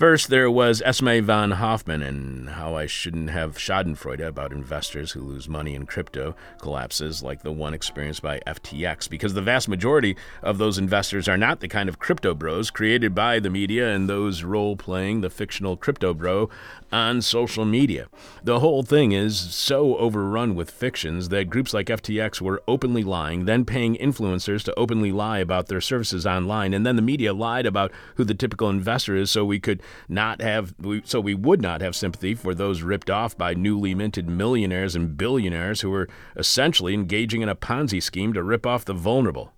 First, 0.00 0.30
there 0.30 0.50
was 0.50 0.80
Esme 0.80 1.20
von 1.20 1.50
Hoffman 1.50 2.00
and 2.00 2.48
how 2.48 2.74
I 2.74 2.86
shouldn't 2.86 3.28
have 3.28 3.58
Schadenfreude 3.58 4.26
about 4.26 4.50
investors 4.50 5.12
who 5.12 5.20
lose 5.20 5.46
money 5.46 5.74
in 5.74 5.84
crypto 5.84 6.34
collapses 6.58 7.22
like 7.22 7.42
the 7.42 7.52
one 7.52 7.74
experienced 7.74 8.22
by 8.22 8.40
FTX, 8.46 9.10
because 9.10 9.34
the 9.34 9.42
vast 9.42 9.68
majority 9.68 10.16
of 10.42 10.56
those 10.56 10.78
investors 10.78 11.28
are 11.28 11.36
not 11.36 11.60
the 11.60 11.68
kind 11.68 11.86
of 11.86 11.98
crypto 11.98 12.34
bros 12.34 12.70
created 12.70 13.14
by 13.14 13.40
the 13.40 13.50
media 13.50 13.90
and 13.90 14.08
those 14.08 14.42
role 14.42 14.74
playing 14.74 15.20
the 15.20 15.28
fictional 15.28 15.76
crypto 15.76 16.14
bro 16.14 16.48
on 16.90 17.20
social 17.20 17.66
media. 17.66 18.08
The 18.42 18.60
whole 18.60 18.82
thing 18.82 19.12
is 19.12 19.38
so 19.38 19.98
overrun 19.98 20.54
with 20.54 20.70
fictions 20.70 21.28
that 21.28 21.50
groups 21.50 21.74
like 21.74 21.88
FTX 21.88 22.40
were 22.40 22.62
openly 22.66 23.04
lying, 23.04 23.44
then 23.44 23.66
paying 23.66 23.96
influencers 23.96 24.64
to 24.64 24.74
openly 24.78 25.12
lie 25.12 25.40
about 25.40 25.66
their 25.66 25.82
services 25.82 26.26
online, 26.26 26.72
and 26.72 26.86
then 26.86 26.96
the 26.96 27.02
media 27.02 27.34
lied 27.34 27.66
about 27.66 27.92
who 28.14 28.24
the 28.24 28.32
typical 28.32 28.70
investor 28.70 29.14
is 29.14 29.30
so 29.30 29.44
we 29.44 29.60
could 29.60 29.82
not 30.08 30.40
have 30.40 30.74
so 31.04 31.20
we 31.20 31.34
would 31.34 31.60
not 31.60 31.80
have 31.80 31.96
sympathy 31.96 32.34
for 32.34 32.54
those 32.54 32.82
ripped 32.82 33.10
off 33.10 33.36
by 33.36 33.54
newly 33.54 33.94
minted 33.94 34.28
millionaires 34.28 34.96
and 34.96 35.16
billionaires 35.16 35.80
who 35.80 35.90
were 35.90 36.08
essentially 36.36 36.94
engaging 36.94 37.42
in 37.42 37.48
a 37.48 37.56
Ponzi 37.56 38.02
scheme 38.02 38.32
to 38.32 38.42
rip 38.42 38.66
off 38.66 38.84
the 38.84 38.94
vulnerable. 38.94 39.52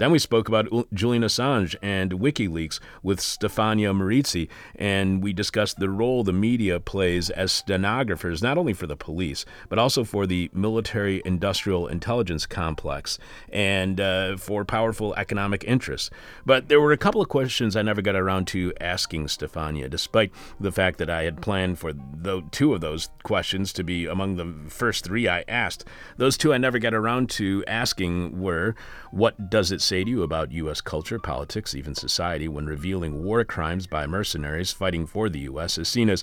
Then 0.00 0.12
we 0.12 0.18
spoke 0.18 0.48
about 0.48 0.66
Julian 0.94 1.22
Assange 1.24 1.76
and 1.82 2.12
WikiLeaks 2.12 2.80
with 3.02 3.20
Stefania 3.20 3.94
Maurizi, 3.94 4.48
and 4.74 5.22
we 5.22 5.34
discussed 5.34 5.78
the 5.78 5.90
role 5.90 6.24
the 6.24 6.32
media 6.32 6.80
plays 6.80 7.28
as 7.28 7.52
stenographers, 7.52 8.42
not 8.42 8.56
only 8.56 8.72
for 8.72 8.86
the 8.86 8.96
police, 8.96 9.44
but 9.68 9.78
also 9.78 10.02
for 10.02 10.26
the 10.26 10.48
military 10.54 11.20
industrial 11.26 11.86
intelligence 11.86 12.46
complex 12.46 13.18
and 13.52 14.00
uh, 14.00 14.38
for 14.38 14.64
powerful 14.64 15.14
economic 15.16 15.64
interests. 15.64 16.08
But 16.46 16.70
there 16.70 16.80
were 16.80 16.92
a 16.92 16.96
couple 16.96 17.20
of 17.20 17.28
questions 17.28 17.76
I 17.76 17.82
never 17.82 18.00
got 18.00 18.16
around 18.16 18.46
to 18.48 18.72
asking 18.80 19.26
Stefania, 19.26 19.90
despite 19.90 20.32
the 20.58 20.72
fact 20.72 20.96
that 20.96 21.10
I 21.10 21.24
had 21.24 21.42
planned 21.42 21.78
for 21.78 21.92
the, 21.92 22.42
two 22.52 22.72
of 22.72 22.80
those 22.80 23.10
questions 23.22 23.70
to 23.74 23.84
be 23.84 24.06
among 24.06 24.36
the 24.36 24.70
first 24.70 25.04
three 25.04 25.28
I 25.28 25.44
asked. 25.46 25.84
Those 26.16 26.38
two 26.38 26.54
I 26.54 26.56
never 26.56 26.78
got 26.78 26.94
around 26.94 27.28
to 27.32 27.62
asking 27.66 28.40
were 28.40 28.74
what 29.10 29.50
does 29.50 29.70
it 29.70 29.82
say 29.90 30.04
to 30.04 30.10
you 30.10 30.22
about 30.22 30.52
U.S. 30.52 30.80
culture, 30.80 31.18
politics, 31.18 31.74
even 31.74 31.96
society 31.96 32.46
when 32.46 32.64
revealing 32.64 33.24
war 33.24 33.42
crimes 33.44 33.88
by 33.88 34.06
mercenaries 34.06 34.70
fighting 34.70 35.04
for 35.04 35.28
the 35.28 35.40
U.S. 35.40 35.78
is 35.78 35.88
seen 35.88 36.08
as 36.08 36.22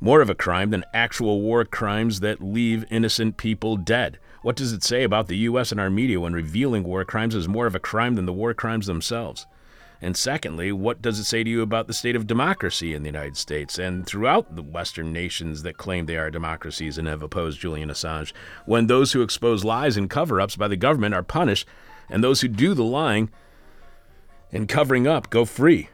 more 0.00 0.20
of 0.20 0.30
a 0.30 0.34
crime 0.36 0.70
than 0.70 0.84
actual 0.94 1.40
war 1.40 1.64
crimes 1.64 2.20
that 2.20 2.40
leave 2.40 2.84
innocent 2.88 3.36
people 3.36 3.76
dead? 3.76 4.20
What 4.42 4.54
does 4.54 4.72
it 4.72 4.84
say 4.84 5.02
about 5.02 5.26
the 5.26 5.38
U.S. 5.38 5.72
and 5.72 5.80
our 5.80 5.90
media 5.90 6.20
when 6.20 6.34
revealing 6.34 6.84
war 6.84 7.04
crimes 7.04 7.34
is 7.34 7.48
more 7.48 7.66
of 7.66 7.74
a 7.74 7.80
crime 7.80 8.14
than 8.14 8.26
the 8.26 8.32
war 8.32 8.54
crimes 8.54 8.86
themselves? 8.86 9.44
And 10.00 10.16
secondly, 10.16 10.70
what 10.70 11.02
does 11.02 11.18
it 11.18 11.24
say 11.24 11.42
to 11.42 11.50
you 11.50 11.62
about 11.62 11.88
the 11.88 11.92
state 11.92 12.14
of 12.14 12.28
democracy 12.28 12.94
in 12.94 13.02
the 13.02 13.08
United 13.08 13.36
States 13.36 13.76
and 13.76 14.06
throughout 14.06 14.54
the 14.54 14.62
Western 14.62 15.12
nations 15.12 15.64
that 15.64 15.78
claim 15.78 16.06
they 16.06 16.16
are 16.16 16.30
democracies 16.30 16.96
and 16.96 17.08
have 17.08 17.24
opposed 17.24 17.58
Julian 17.60 17.90
Assange, 17.90 18.32
when 18.66 18.86
those 18.86 19.12
who 19.12 19.22
expose 19.22 19.64
lies 19.64 19.96
and 19.96 20.08
cover 20.08 20.40
ups 20.40 20.54
by 20.54 20.68
the 20.68 20.76
government 20.76 21.12
are 21.12 21.24
punished 21.24 21.66
and 22.10 22.22
those 22.22 22.40
who 22.40 22.48
do 22.48 22.74
the 22.74 22.84
lying 22.84 23.30
and 24.52 24.68
covering 24.68 25.06
up 25.06 25.30
go 25.30 25.44
free? 25.44 25.88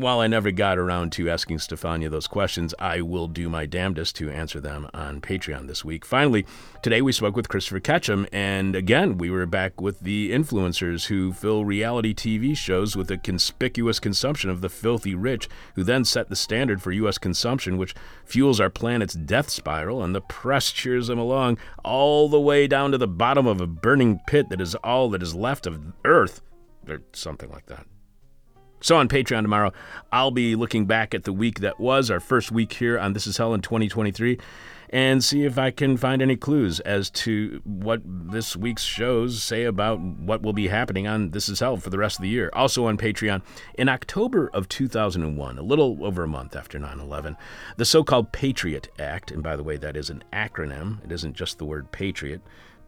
While 0.00 0.20
I 0.20 0.28
never 0.28 0.50
got 0.50 0.78
around 0.78 1.12
to 1.12 1.28
asking 1.28 1.58
Stefania 1.58 2.10
those 2.10 2.26
questions, 2.26 2.74
I 2.78 3.02
will 3.02 3.28
do 3.28 3.50
my 3.50 3.66
damnedest 3.66 4.16
to 4.16 4.30
answer 4.30 4.58
them 4.58 4.88
on 4.94 5.20
Patreon 5.20 5.66
this 5.66 5.84
week. 5.84 6.06
Finally, 6.06 6.46
today 6.82 7.02
we 7.02 7.12
spoke 7.12 7.36
with 7.36 7.50
Christopher 7.50 7.80
Ketcham, 7.80 8.26
and 8.32 8.74
again, 8.74 9.18
we 9.18 9.28
were 9.28 9.44
back 9.44 9.78
with 9.78 10.00
the 10.00 10.30
influencers 10.30 11.08
who 11.08 11.34
fill 11.34 11.66
reality 11.66 12.14
TV 12.14 12.56
shows 12.56 12.96
with 12.96 13.10
a 13.10 13.18
conspicuous 13.18 14.00
consumption 14.00 14.48
of 14.48 14.62
the 14.62 14.70
filthy 14.70 15.14
rich, 15.14 15.50
who 15.74 15.84
then 15.84 16.06
set 16.06 16.30
the 16.30 16.34
standard 16.34 16.80
for 16.80 16.92
U.S. 16.92 17.18
consumption, 17.18 17.76
which 17.76 17.94
fuels 18.24 18.58
our 18.58 18.70
planet's 18.70 19.12
death 19.12 19.50
spiral, 19.50 20.02
and 20.02 20.14
the 20.14 20.22
press 20.22 20.72
cheers 20.72 21.08
them 21.08 21.18
along 21.18 21.58
all 21.84 22.30
the 22.30 22.40
way 22.40 22.66
down 22.66 22.90
to 22.92 22.96
the 22.96 23.06
bottom 23.06 23.46
of 23.46 23.60
a 23.60 23.66
burning 23.66 24.18
pit 24.26 24.48
that 24.48 24.62
is 24.62 24.74
all 24.76 25.10
that 25.10 25.22
is 25.22 25.34
left 25.34 25.66
of 25.66 25.92
Earth, 26.06 26.40
or 26.88 27.02
something 27.12 27.50
like 27.50 27.66
that. 27.66 27.84
So 28.82 28.96
on 28.96 29.08
Patreon 29.08 29.42
tomorrow, 29.42 29.72
I'll 30.10 30.30
be 30.30 30.56
looking 30.56 30.86
back 30.86 31.14
at 31.14 31.24
the 31.24 31.34
week 31.34 31.60
that 31.60 31.78
was, 31.78 32.10
our 32.10 32.20
first 32.20 32.50
week 32.50 32.72
here 32.72 32.98
on 32.98 33.12
This 33.12 33.26
Is 33.26 33.36
Hell 33.36 33.52
in 33.52 33.60
2023, 33.60 34.38
and 34.88 35.22
see 35.22 35.44
if 35.44 35.58
I 35.58 35.70
can 35.70 35.98
find 35.98 36.22
any 36.22 36.34
clues 36.34 36.80
as 36.80 37.10
to 37.10 37.60
what 37.64 38.00
this 38.04 38.56
week's 38.56 38.82
shows 38.82 39.42
say 39.42 39.64
about 39.64 40.00
what 40.00 40.40
will 40.40 40.54
be 40.54 40.68
happening 40.68 41.06
on 41.06 41.32
This 41.32 41.50
Is 41.50 41.60
Hell 41.60 41.76
for 41.76 41.90
the 41.90 41.98
rest 41.98 42.18
of 42.18 42.22
the 42.22 42.30
year. 42.30 42.48
Also 42.54 42.86
on 42.86 42.96
Patreon, 42.96 43.42
in 43.74 43.90
October 43.90 44.48
of 44.54 44.66
2001, 44.70 45.58
a 45.58 45.62
little 45.62 45.98
over 46.04 46.24
a 46.24 46.28
month 46.28 46.56
after 46.56 46.78
9 46.78 47.00
11, 47.00 47.36
the 47.76 47.84
so 47.84 48.02
called 48.02 48.32
Patriot 48.32 48.88
Act, 48.98 49.30
and 49.30 49.42
by 49.42 49.56
the 49.56 49.62
way, 49.62 49.76
that 49.76 49.96
is 49.96 50.08
an 50.08 50.24
acronym, 50.32 51.04
it 51.04 51.12
isn't 51.12 51.36
just 51.36 51.58
the 51.58 51.66
word 51.66 51.92
patriot. 51.92 52.40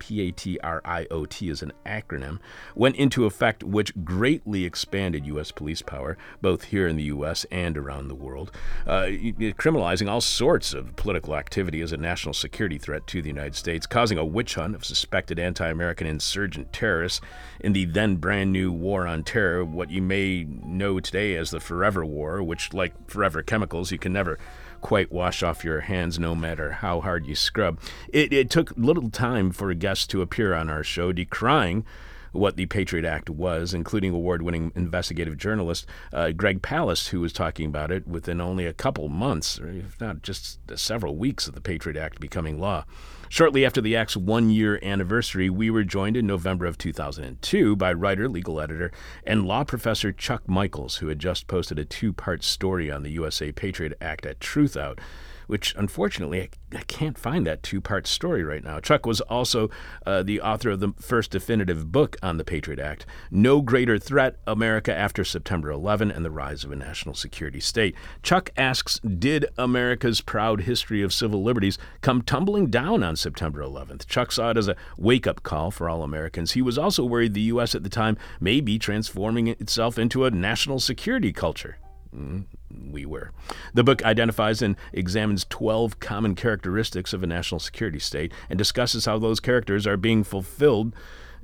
PATRIOT 0.03 1.49
is 1.49 1.63
an 1.63 1.73
acronym, 1.87 2.41
went 2.75 2.97
into 2.97 3.25
effect, 3.25 3.63
which 3.63 3.93
greatly 4.05 4.65
expanded 4.65 5.25
U.S. 5.27 5.53
police 5.53 5.81
power, 5.81 6.19
both 6.41 6.65
here 6.65 6.89
in 6.89 6.97
the 6.97 7.05
U.S. 7.05 7.47
and 7.53 7.79
around 7.79 8.09
the 8.09 8.15
world, 8.15 8.51
uh, 8.87 9.05
criminalizing 9.05 10.11
all 10.11 10.21
sorts 10.21 10.75
of 10.75 10.97
political 10.97 11.37
activity 11.37 11.81
as 11.81 11.93
a 11.93 11.97
national 11.97 12.35
security 12.35 12.79
threat 12.79 13.07
to 13.07 13.23
the 13.23 13.29
United 13.29 13.55
States, 13.55 13.87
causing 13.87 14.19
a 14.19 14.25
witch 14.25 14.57
hunt 14.57 14.75
of 14.75 14.85
suspected 14.85 15.39
anti 15.39 15.69
American 15.69 16.07
insurgent 16.07 16.73
terrorists 16.73 17.21
in 17.61 17.73
the 17.73 17.85
then 17.85 18.17
brand 18.17 18.53
new 18.53 18.73
War 18.73 19.07
on 19.07 19.23
Terror, 19.23 19.65
what 19.65 19.91
you 19.91 20.03
may 20.03 20.45
know 20.45 20.99
today 20.99 21.37
as 21.37 21.51
the 21.51 21.61
Forever 21.61 22.05
War, 22.05 22.43
which, 22.43 22.75
like 22.75 23.09
forever 23.09 23.43
chemicals, 23.43 23.93
you 23.93 23.99
can 23.99 24.13
never 24.13 24.39
quite 24.83 25.11
wash 25.11 25.43
off 25.43 25.65
your 25.65 25.81
hands 25.81 26.19
no 26.19 26.35
matter 26.35 26.73
how 26.73 27.01
hard 27.01 27.27
you 27.27 27.35
scrub. 27.35 27.81
It, 28.09 28.33
it 28.33 28.51
took 28.51 28.73
little 28.77 29.11
time 29.11 29.51
for 29.53 29.73
guests 29.73 30.07
to 30.09 30.21
appear 30.21 30.53
on 30.55 30.69
our 30.69 30.85
show 30.85 31.13
decrying 31.13 31.85
what 32.33 32.57
the 32.57 32.67
Patriot 32.67 33.05
Act 33.05 33.31
was, 33.31 33.73
including 33.73 34.13
award 34.13 34.43
winning 34.43 34.73
investigative 34.75 35.37
journalist 35.37 35.87
uh, 36.13 36.33
Greg 36.33 36.63
Palast, 36.63 37.09
who 37.09 37.21
was 37.21 37.33
talking 37.33 37.67
about 37.67 37.91
it 37.91 38.07
within 38.09 38.41
only 38.41 38.67
a 38.67 38.73
couple 38.73 39.09
months, 39.09 39.61
if 39.63 40.01
not 40.01 40.23
just 40.23 40.59
several 40.77 41.17
weeks 41.17 41.47
of 41.47 41.55
the 41.55 41.61
Patriot 41.61 41.99
Act 41.99 42.21
becoming 42.21 42.59
law. 42.59 42.85
Shortly 43.33 43.65
after 43.65 43.81
the 43.81 43.97
Act's 43.97 44.15
one 44.15 44.51
year 44.51 44.79
anniversary, 44.83 45.49
we 45.49 45.71
were 45.71 45.85
joined 45.85 46.19
in 46.19 46.27
November 46.27 46.67
of 46.67 46.77
2002 46.77 47.75
by 47.77 47.91
writer, 47.91 48.29
legal 48.29 48.61
editor, 48.61 48.93
and 49.25 49.47
law 49.47 49.65
professor 49.65 50.13
Chuck 50.13 50.47
Michaels, 50.47 50.97
who 50.97 51.09
had 51.09 51.19
just 51.19 51.47
posted 51.47 51.79
a 51.79 51.87
two 51.87 52.13
part 52.13 52.45
story 52.45 52.91
on 52.91 53.05
the 53.05 53.13
USA 53.13 53.51
Patriot 53.51 53.97
Act 54.03 54.27
at 54.27 54.39
Truthout 54.39 54.99
which 55.47 55.75
unfortunately 55.77 56.43
I, 56.43 56.79
I 56.79 56.83
can't 56.83 57.19
find 57.19 57.47
that 57.47 57.63
two 57.63 57.81
part 57.81 58.07
story 58.07 58.43
right 58.45 58.63
now. 58.63 58.81
Chuck 58.81 59.07
was 59.07 59.21
also 59.23 59.71
uh, 60.07 60.23
the 60.23 60.41
author 60.41 60.71
of 60.71 60.81
the 60.81 60.93
first 60.99 61.31
definitive 61.31 61.93
book 61.93 62.17
on 62.23 62.37
the 62.37 62.45
Patriot 62.45 62.81
Act, 62.81 63.07
No 63.31 63.61
Greater 63.61 63.99
Threat 63.99 64.37
America 64.47 64.95
After 64.95 65.25
September 65.25 65.71
11 65.71 66.11
and 66.11 66.25
the 66.25 66.31
Rise 66.31 66.65
of 66.65 66.73
a 66.73 66.77
National 66.77 67.15
Security 67.15 67.61
State. 67.61 67.95
Chuck 68.23 68.51
asks 68.57 68.99
Did 69.01 69.47
America's 69.59 70.21
proud 70.21 70.63
history 70.63 71.03
of 71.03 71.13
civil 71.13 71.43
liberties 71.43 71.79
come 72.01 72.23
tumbling 72.23 72.69
down 72.69 73.03
on 73.03 73.17
September 73.17 73.63
11th? 73.63 74.07
Chuck 74.07 74.33
saw 74.33 74.51
it 74.51 74.57
as 74.57 74.69
a 74.69 74.77
wake 74.97 75.27
up 75.27 75.43
call 75.43 75.71
for 75.71 75.89
all 75.89 76.03
Americans. 76.03 76.53
He 76.53 76.63
was 76.63 76.79
also 76.79 77.05
worried 77.05 77.35
the 77.35 77.41
U.S. 77.43 77.75
at 77.75 77.83
the 77.83 77.89
time 77.89 78.17
may 78.41 78.61
be 78.61 78.79
transforming 78.79 79.49
itself 79.49 79.99
into 79.99 80.25
a 80.25 80.31
national 80.31 80.81
security 80.81 81.33
culture. 81.33 81.77
Mm, 82.15 82.45
we 82.91 83.07
were. 83.07 83.33
The 83.75 83.85
book 83.85 84.05
identifies 84.05 84.63
and 84.63 84.77
examines 84.93 85.47
12 85.49 86.01
common 86.01 86.35
characteristics 86.35 87.13
of 87.13 87.23
a 87.23 87.27
national 87.27 87.61
security 87.61 87.99
state 87.99 88.33
and 88.49 88.59
discusses 88.59 89.07
how 89.07 89.19
those 89.19 89.41
characters 89.41 89.87
are 89.87 89.97
being 89.97 90.25
fulfilled 90.25 90.95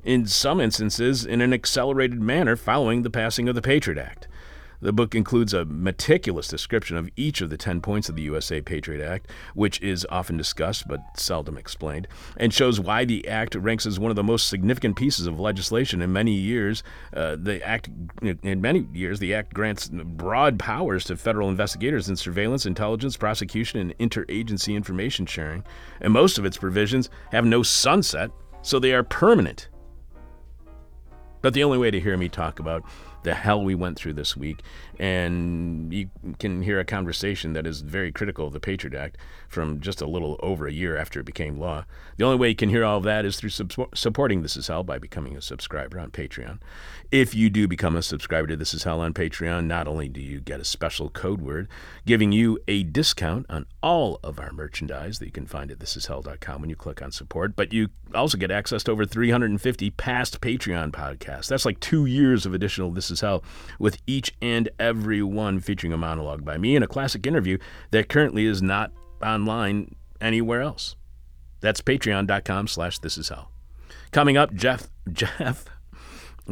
in 0.05 0.27
some 0.27 0.61
instances 0.61 1.27
in 1.27 1.41
an 1.41 1.53
accelerated 1.53 2.21
manner 2.21 2.57
following 2.57 3.03
the 3.03 3.11
passing 3.11 3.49
of 3.49 3.55
the 3.55 3.63
Patriot 3.63 3.99
Act. 3.99 4.29
The 4.81 4.93
book 4.93 5.15
includes 5.15 5.53
a 5.53 5.65
meticulous 5.65 6.47
description 6.47 6.97
of 6.97 7.11
each 7.17 7.41
of 7.41 7.51
the 7.51 7.57
10 7.57 7.81
points 7.81 8.09
of 8.09 8.15
the 8.15 8.23
USA 8.23 8.61
Patriot 8.61 9.05
Act, 9.05 9.31
which 9.55 9.81
is 9.81 10.07
often 10.09 10.37
discussed 10.37 10.87
but 10.87 11.01
seldom 11.19 11.59
explained, 11.59 12.07
and 12.37 12.55
shows 12.55 12.79
why 12.79 13.05
the 13.05 13.27
Act 13.27 13.57
ranks 13.57 13.87
as 13.87 13.99
one 13.99 14.11
of 14.11 14.17
the 14.17 14.23
most 14.23 14.49
significant 14.49 14.97
pieces 14.97 15.27
of 15.27 15.41
legislation 15.41 16.01
in 16.01 16.13
many 16.13 16.33
years. 16.33 16.85
Uh, 17.13 17.37
the 17.37 17.61
Act, 17.67 17.89
in 18.23 18.61
many 18.61 18.87
years, 18.93 19.19
the 19.19 19.35
Act 19.35 19.53
grants 19.53 19.89
broad 19.89 20.59
powers 20.61 21.05
to 21.05 21.17
federal 21.17 21.49
investigators 21.49 22.09
in 22.09 22.17
surveillance, 22.17 22.65
intelligence, 22.65 23.17
prosecution, 23.17 23.81
and 23.81 23.99
interagency 23.99 24.77
information 24.77 25.27
sharing, 25.27 25.65
and 26.01 26.13
most 26.13 26.39
of 26.39 26.45
its 26.45 26.57
provisions 26.57 27.11
have 27.33 27.45
no 27.45 27.65
sunset, 27.65 28.31
so 28.63 28.79
they 28.79 28.93
are 28.93 29.03
permanent. 29.03 29.69
But 31.41 31.55
the 31.55 31.65
only 31.65 31.79
way 31.79 31.91
to 31.91 32.01
hear 32.01 32.17
me 32.17 32.29
talk 32.29 32.59
about 32.59 32.85
the 33.29 33.35
hell 33.35 33.63
we 33.63 33.75
went 33.75 33.99
through 33.99 34.15
this 34.15 34.39
week. 34.39 34.63
And 34.99 35.93
you 35.93 36.11
can 36.39 36.63
hear 36.63 36.81
a 36.81 36.85
conversation 36.85 37.53
that 37.53 37.67
is 37.67 37.83
very 37.83 38.11
critical 38.11 38.47
of 38.47 38.53
the 38.53 38.61
Patriot 38.61 38.99
Act 38.99 39.17
from 39.49 39.81
just 39.81 40.03
a 40.03 40.07
little 40.07 40.39
over 40.41 40.67
a 40.67 40.73
year 40.73 40.97
after 40.97 41.21
it 41.21 41.27
became 41.27 41.59
law. 41.59 41.85
The 42.17 42.25
only 42.25 42.37
way 42.37 42.49
you 42.49 42.57
can 42.57 42.69
hear 42.69 42.85
all 42.85 42.99
of 42.99 43.05
that 43.05 43.25
is 43.25 43.37
through 43.37 43.51
sub- 43.51 43.95
supporting 43.95 44.43
This 44.43 44.57
Is 44.57 44.67
Hell 44.67 44.83
by 44.83 44.99
becoming 44.99 45.37
a 45.37 45.41
subscriber 45.41 46.01
on 46.01 46.11
Patreon. 46.11 46.59
If 47.13 47.35
you 47.35 47.49
do 47.49 47.69
become 47.69 47.97
a 47.97 48.03
subscriber 48.03 48.49
to 48.49 48.57
This 48.57 48.75
Is 48.75 48.83
Hell 48.83 49.01
on 49.01 49.15
Patreon, 49.15 49.67
not 49.67 49.87
only 49.87 50.09
do 50.09 50.21
you 50.21 50.41
get 50.41 50.61
a 50.61 50.65
special 50.65 51.11
code 51.11 51.41
word 51.41 51.69
giving 52.05 52.33
you 52.33 52.59
a 52.67 52.83
discount 52.83 53.47
on 53.49 53.67
all 53.83 54.19
of 54.25 54.41
our 54.41 54.53
merchandise 54.53 55.19
that 55.21 55.27
you 55.27 55.33
can 55.33 55.47
find 55.47 55.71
at 55.71 55.79
thisishell.com 55.79 56.61
when 56.61 56.71
you 56.71 56.77
click 56.77 57.01
on 57.01 57.13
support, 57.13 57.55
but 57.55 57.73
you 57.73 57.89
also 58.15 58.37
get 58.37 58.51
access 58.51 58.83
to 58.83 58.91
over 58.91 59.07
350 59.07 59.91
past 59.93 60.41
Patreon 60.41 60.91
podcasts. 60.91 61.47
That's 61.47 61.65
like 61.65 61.79
two 61.81 62.05
years 62.05 62.45
of 62.45 62.53
additional 62.53 62.91
This 62.91 63.11
Is 63.11 63.21
Hell, 63.21 63.45
with 63.79 63.99
each 64.07 64.35
and 64.43 64.69
every 64.79 64.88
one 64.97 65.61
featuring 65.61 65.93
a 65.93 65.99
monologue 65.99 66.45
by 66.45 66.59
me 66.59 66.75
and 66.75 66.85
a 66.85 66.89
classic 66.89 67.27
interview 67.27 67.59
that 67.91 68.09
currently 68.09 68.47
is 68.47 68.63
not 68.63 68.93
online 69.23 69.95
anywhere 70.21 70.63
else. 70.63 70.97
That's 71.61 71.81
patreon.com 71.81 72.69
slash 72.69 72.99
this 72.99 73.19
is 73.19 73.29
hell. 73.29 73.51
Coming 74.11 74.37
up, 74.37 74.55
Jeff 74.55 74.89
Jeff 75.13 75.67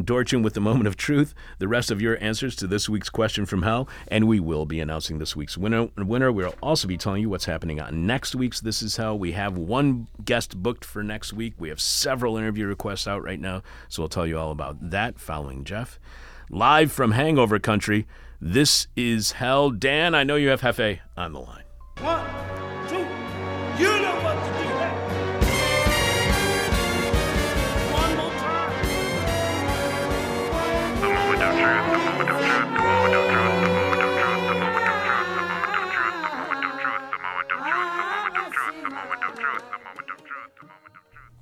Dorchen 0.03 0.43
with 0.43 0.55
the 0.55 0.61
moment 0.61 0.87
of 0.87 0.97
truth, 0.97 1.35
the 1.59 1.69
rest 1.69 1.91
of 1.91 2.03
your 2.03 2.23
answers 2.23 2.55
to 2.57 2.67
this 2.67 2.89
week's 2.89 3.09
question 3.09 3.47
from 3.47 3.63
hell, 3.63 3.89
and 4.09 4.29
we 4.29 4.41
will 4.41 4.67
be 4.67 4.81
announcing 4.81 5.19
this 5.19 5.35
week's 5.35 5.57
winner. 5.57 5.89
Winner. 5.97 6.31
We'll 6.31 6.55
also 6.63 6.87
be 6.87 6.99
telling 6.99 7.23
you 7.23 7.31
what's 7.31 7.47
happening 7.47 7.81
on 7.81 8.07
next 8.07 8.35
week's 8.35 8.61
This 8.61 8.83
Is 8.83 8.97
Hell. 8.97 9.19
We 9.19 9.33
have 9.33 9.57
one 9.57 10.09
guest 10.25 10.63
booked 10.63 10.85
for 10.85 11.03
next 11.03 11.33
week. 11.33 11.55
We 11.59 11.71
have 11.71 11.81
several 11.81 12.37
interview 12.37 12.67
requests 12.67 13.07
out 13.07 13.23
right 13.23 13.41
now, 13.41 13.63
so 13.89 14.03
we'll 14.03 14.09
tell 14.09 14.27
you 14.27 14.39
all 14.39 14.51
about 14.51 14.91
that 14.91 15.19
following 15.19 15.65
Jeff. 15.65 15.99
Live 16.51 16.93
from 16.93 17.13
Hangover 17.13 17.59
Country, 17.59 18.07
this 18.53 18.87
is 18.95 19.33
Hell. 19.33 19.71
Dan, 19.71 20.15
I 20.15 20.23
know 20.23 20.37
you 20.37 20.49
have 20.51 20.61
Hefe 20.61 21.01
on 21.17 21.33
the 21.33 21.41
line. 21.41 21.65
One, 22.01 22.25
two, 22.89 22.99
you 23.83 23.91
know 24.01 24.15
what 24.23 24.35
to 24.45 24.51
do. 24.55 24.67
One 27.93 28.17
more 28.17 28.31
time. 28.31 28.73
The 31.01 31.09
moment 31.09 31.43
of 31.43 31.53
truth, 31.59 31.87
the 31.91 31.99
moment 31.99 32.31
of 32.31 32.39
truth, 32.39 32.71
the 32.71 32.83
moment 32.83 33.15
of 33.15 33.27
truth, 33.33 33.57
the 33.57 33.75
moment 33.75 34.03
of 34.03 34.15
truth, 34.17 34.47
the 34.47 34.63
moment 34.63 35.75
of 35.75 35.91
truth, 35.91 36.23
the 36.23 36.39
moment 36.39 36.63
of 36.63 36.71
truth, 36.71 36.71
the 36.71 36.71
moment 36.71 36.71
of 36.71 36.79
truth, 36.79 37.03
the 37.07 37.19
moment 37.19 37.51
of 37.51 37.59
truth, 37.59 37.83
the 37.87 38.15
moment 38.17 38.31
of 38.37 38.55
truth, 38.55 38.71
the 38.83 38.91
moment 38.95 39.25
of 39.27 39.35
truth, 39.37 39.65
the 39.67 39.83
moment 39.83 40.11
of 40.11 40.23
truth, 40.25 40.53
the 40.57 40.67
moment 40.67 40.95
of 40.95 41.11
truth. 41.11 41.35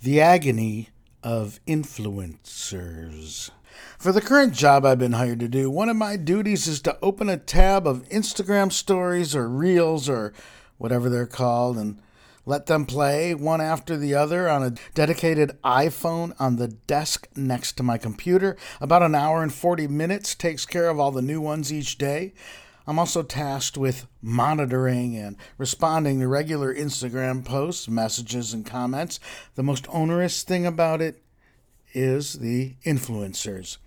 The 0.00 0.20
agony 0.20 0.88
of 1.22 1.60
influencers. 1.66 3.50
For 3.98 4.12
the 4.12 4.20
current 4.20 4.54
job 4.54 4.84
I've 4.84 4.98
been 4.98 5.12
hired 5.12 5.40
to 5.40 5.48
do, 5.48 5.70
one 5.70 5.88
of 5.88 5.96
my 5.96 6.16
duties 6.16 6.66
is 6.66 6.80
to 6.82 6.98
open 7.02 7.28
a 7.28 7.36
tab 7.36 7.86
of 7.86 8.08
Instagram 8.08 8.72
stories 8.72 9.34
or 9.34 9.48
reels 9.48 10.08
or 10.08 10.32
whatever 10.76 11.08
they're 11.08 11.26
called 11.26 11.76
and 11.76 12.00
let 12.46 12.66
them 12.66 12.86
play 12.86 13.34
one 13.34 13.60
after 13.60 13.96
the 13.96 14.14
other 14.14 14.48
on 14.48 14.62
a 14.62 14.74
dedicated 14.94 15.58
iPhone 15.62 16.34
on 16.38 16.56
the 16.56 16.68
desk 16.68 17.28
next 17.36 17.72
to 17.76 17.82
my 17.82 17.98
computer. 17.98 18.56
About 18.80 19.02
an 19.02 19.14
hour 19.14 19.42
and 19.42 19.52
40 19.52 19.86
minutes 19.88 20.34
takes 20.34 20.64
care 20.64 20.88
of 20.88 20.98
all 20.98 21.10
the 21.10 21.20
new 21.20 21.40
ones 21.40 21.72
each 21.72 21.98
day. 21.98 22.32
I'm 22.86 22.98
also 22.98 23.22
tasked 23.22 23.76
with 23.76 24.06
monitoring 24.22 25.14
and 25.14 25.36
responding 25.58 26.20
to 26.20 26.26
regular 26.26 26.74
Instagram 26.74 27.44
posts, 27.44 27.86
messages, 27.86 28.54
and 28.54 28.64
comments. 28.64 29.20
The 29.56 29.62
most 29.62 29.86
onerous 29.90 30.42
thing 30.42 30.64
about 30.64 31.02
it 31.02 31.22
is 31.92 32.34
the 32.34 32.74
influencers. 32.84 33.78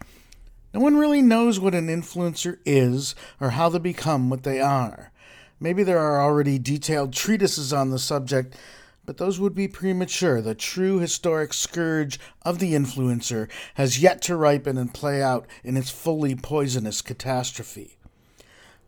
No 0.74 0.80
one 0.80 0.98
really 0.98 1.22
knows 1.22 1.60
what 1.60 1.76
an 1.76 1.88
influencer 1.88 2.60
is 2.66 3.14
or 3.40 3.52
how 3.52 3.70
they 3.70 3.80
become 3.80 4.30
what 4.30 4.44
they 4.44 4.62
are. 4.62 5.12
Maybe 5.60 5.84
there 5.84 6.00
are 6.00 6.22
already 6.22 6.58
detailed 6.58 7.14
treatises 7.14 7.72
on 7.74 7.90
the 7.90 8.00
subject, 8.00 8.56
but 9.06 9.18
those 9.18 9.40
would 9.40 9.54
be 9.54 9.68
premature. 9.68 10.42
The 10.42 10.56
true 10.56 11.00
historic 11.00 11.54
scourge 11.54 12.20
of 12.44 12.60
the 12.60 12.74
influencer 12.74 13.50
has 13.76 14.02
yet 14.02 14.22
to 14.24 14.36
ripen 14.36 14.78
and 14.78 14.94
play 14.94 15.22
out 15.22 15.46
in 15.64 15.78
its 15.78 15.90
fully 15.90 16.36
poisonous 16.36 17.02
catastrophe. 17.02 17.98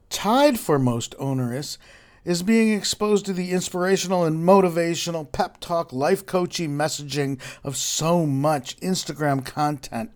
Tied 0.09 0.59
for 0.59 0.79
most 0.79 1.15
onerous 1.19 1.77
is 2.25 2.43
being 2.43 2.73
exposed 2.73 3.25
to 3.25 3.33
the 3.33 3.51
inspirational 3.51 4.23
and 4.23 4.43
motivational 4.43 5.31
pep 5.31 5.59
talk, 5.59 5.91
life 5.91 6.25
coaching 6.25 6.71
messaging 6.71 7.39
of 7.63 7.75
so 7.75 8.25
much 8.25 8.77
Instagram 8.77 9.45
content. 9.45 10.11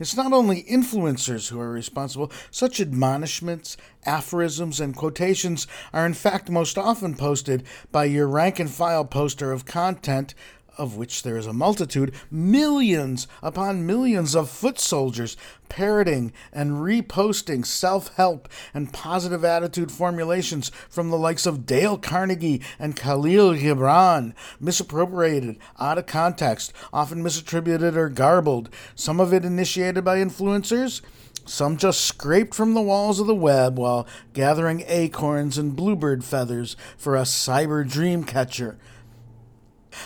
It's 0.00 0.16
not 0.16 0.32
only 0.32 0.62
influencers 0.62 1.50
who 1.50 1.60
are 1.60 1.70
responsible. 1.70 2.32
Such 2.50 2.80
admonishments, 2.80 3.76
aphorisms, 4.06 4.80
and 4.80 4.96
quotations 4.96 5.66
are 5.92 6.06
in 6.06 6.14
fact 6.14 6.48
most 6.48 6.78
often 6.78 7.14
posted 7.14 7.64
by 7.92 8.06
your 8.06 8.26
rank 8.26 8.58
and 8.58 8.70
file 8.70 9.04
poster 9.04 9.52
of 9.52 9.66
content 9.66 10.34
of 10.78 10.96
which 10.96 11.22
there 11.22 11.36
is 11.36 11.46
a 11.46 11.52
multitude, 11.52 12.14
millions 12.30 13.26
upon 13.42 13.86
millions 13.86 14.34
of 14.34 14.50
foot 14.50 14.78
soldiers 14.78 15.36
parroting 15.68 16.32
and 16.52 16.72
reposting 16.72 17.64
self 17.64 18.14
help 18.16 18.48
and 18.74 18.92
positive 18.92 19.44
attitude 19.44 19.90
formulations 19.90 20.70
from 20.88 21.10
the 21.10 21.16
likes 21.16 21.46
of 21.46 21.64
Dale 21.64 21.96
Carnegie 21.96 22.60
and 22.78 22.96
Kahlil 22.96 23.58
Gibran, 23.58 24.34
misappropriated, 24.60 25.56
out 25.78 25.96
of 25.96 26.06
context, 26.06 26.72
often 26.92 27.22
misattributed 27.22 27.96
or 27.96 28.08
garbled, 28.08 28.68
some 28.94 29.20
of 29.20 29.32
it 29.32 29.44
initiated 29.44 30.04
by 30.04 30.18
influencers. 30.18 31.00
Some 31.46 31.78
just 31.78 32.02
scraped 32.02 32.54
from 32.54 32.74
the 32.74 32.82
walls 32.82 33.18
of 33.18 33.26
the 33.26 33.34
web 33.34 33.78
while 33.78 34.06
gathering 34.34 34.84
acorns 34.86 35.58
and 35.58 35.74
bluebird 35.74 36.22
feathers 36.22 36.76
for 36.96 37.16
a 37.16 37.22
cyber 37.22 37.88
dream 37.88 38.24
catcher. 38.24 38.78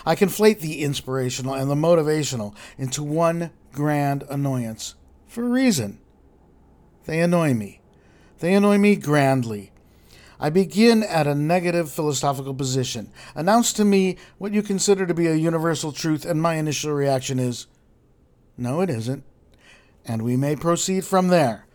I 0.06 0.14
conflate 0.16 0.60
the 0.60 0.82
inspirational 0.82 1.54
and 1.54 1.70
the 1.70 1.74
motivational 1.74 2.54
into 2.78 3.02
one 3.02 3.50
grand 3.72 4.24
annoyance 4.28 4.94
for 5.26 5.44
a 5.44 5.48
reason. 5.48 5.98
They 7.06 7.20
annoy 7.20 7.54
me. 7.54 7.80
They 8.38 8.54
annoy 8.54 8.78
me 8.78 8.96
grandly. 8.96 9.72
I 10.40 10.50
begin 10.50 11.02
at 11.02 11.26
a 11.26 11.34
negative 11.34 11.90
philosophical 11.90 12.54
position. 12.54 13.10
Announce 13.34 13.72
to 13.74 13.84
me 13.84 14.16
what 14.38 14.52
you 14.52 14.62
consider 14.62 15.06
to 15.06 15.14
be 15.14 15.26
a 15.26 15.34
universal 15.34 15.92
truth, 15.92 16.24
and 16.24 16.42
my 16.42 16.54
initial 16.54 16.92
reaction 16.92 17.38
is, 17.38 17.66
no, 18.56 18.80
it 18.80 18.90
isn't. 18.90 19.24
And 20.04 20.22
we 20.22 20.36
may 20.36 20.56
proceed 20.56 21.04
from 21.04 21.28
there. 21.28 21.66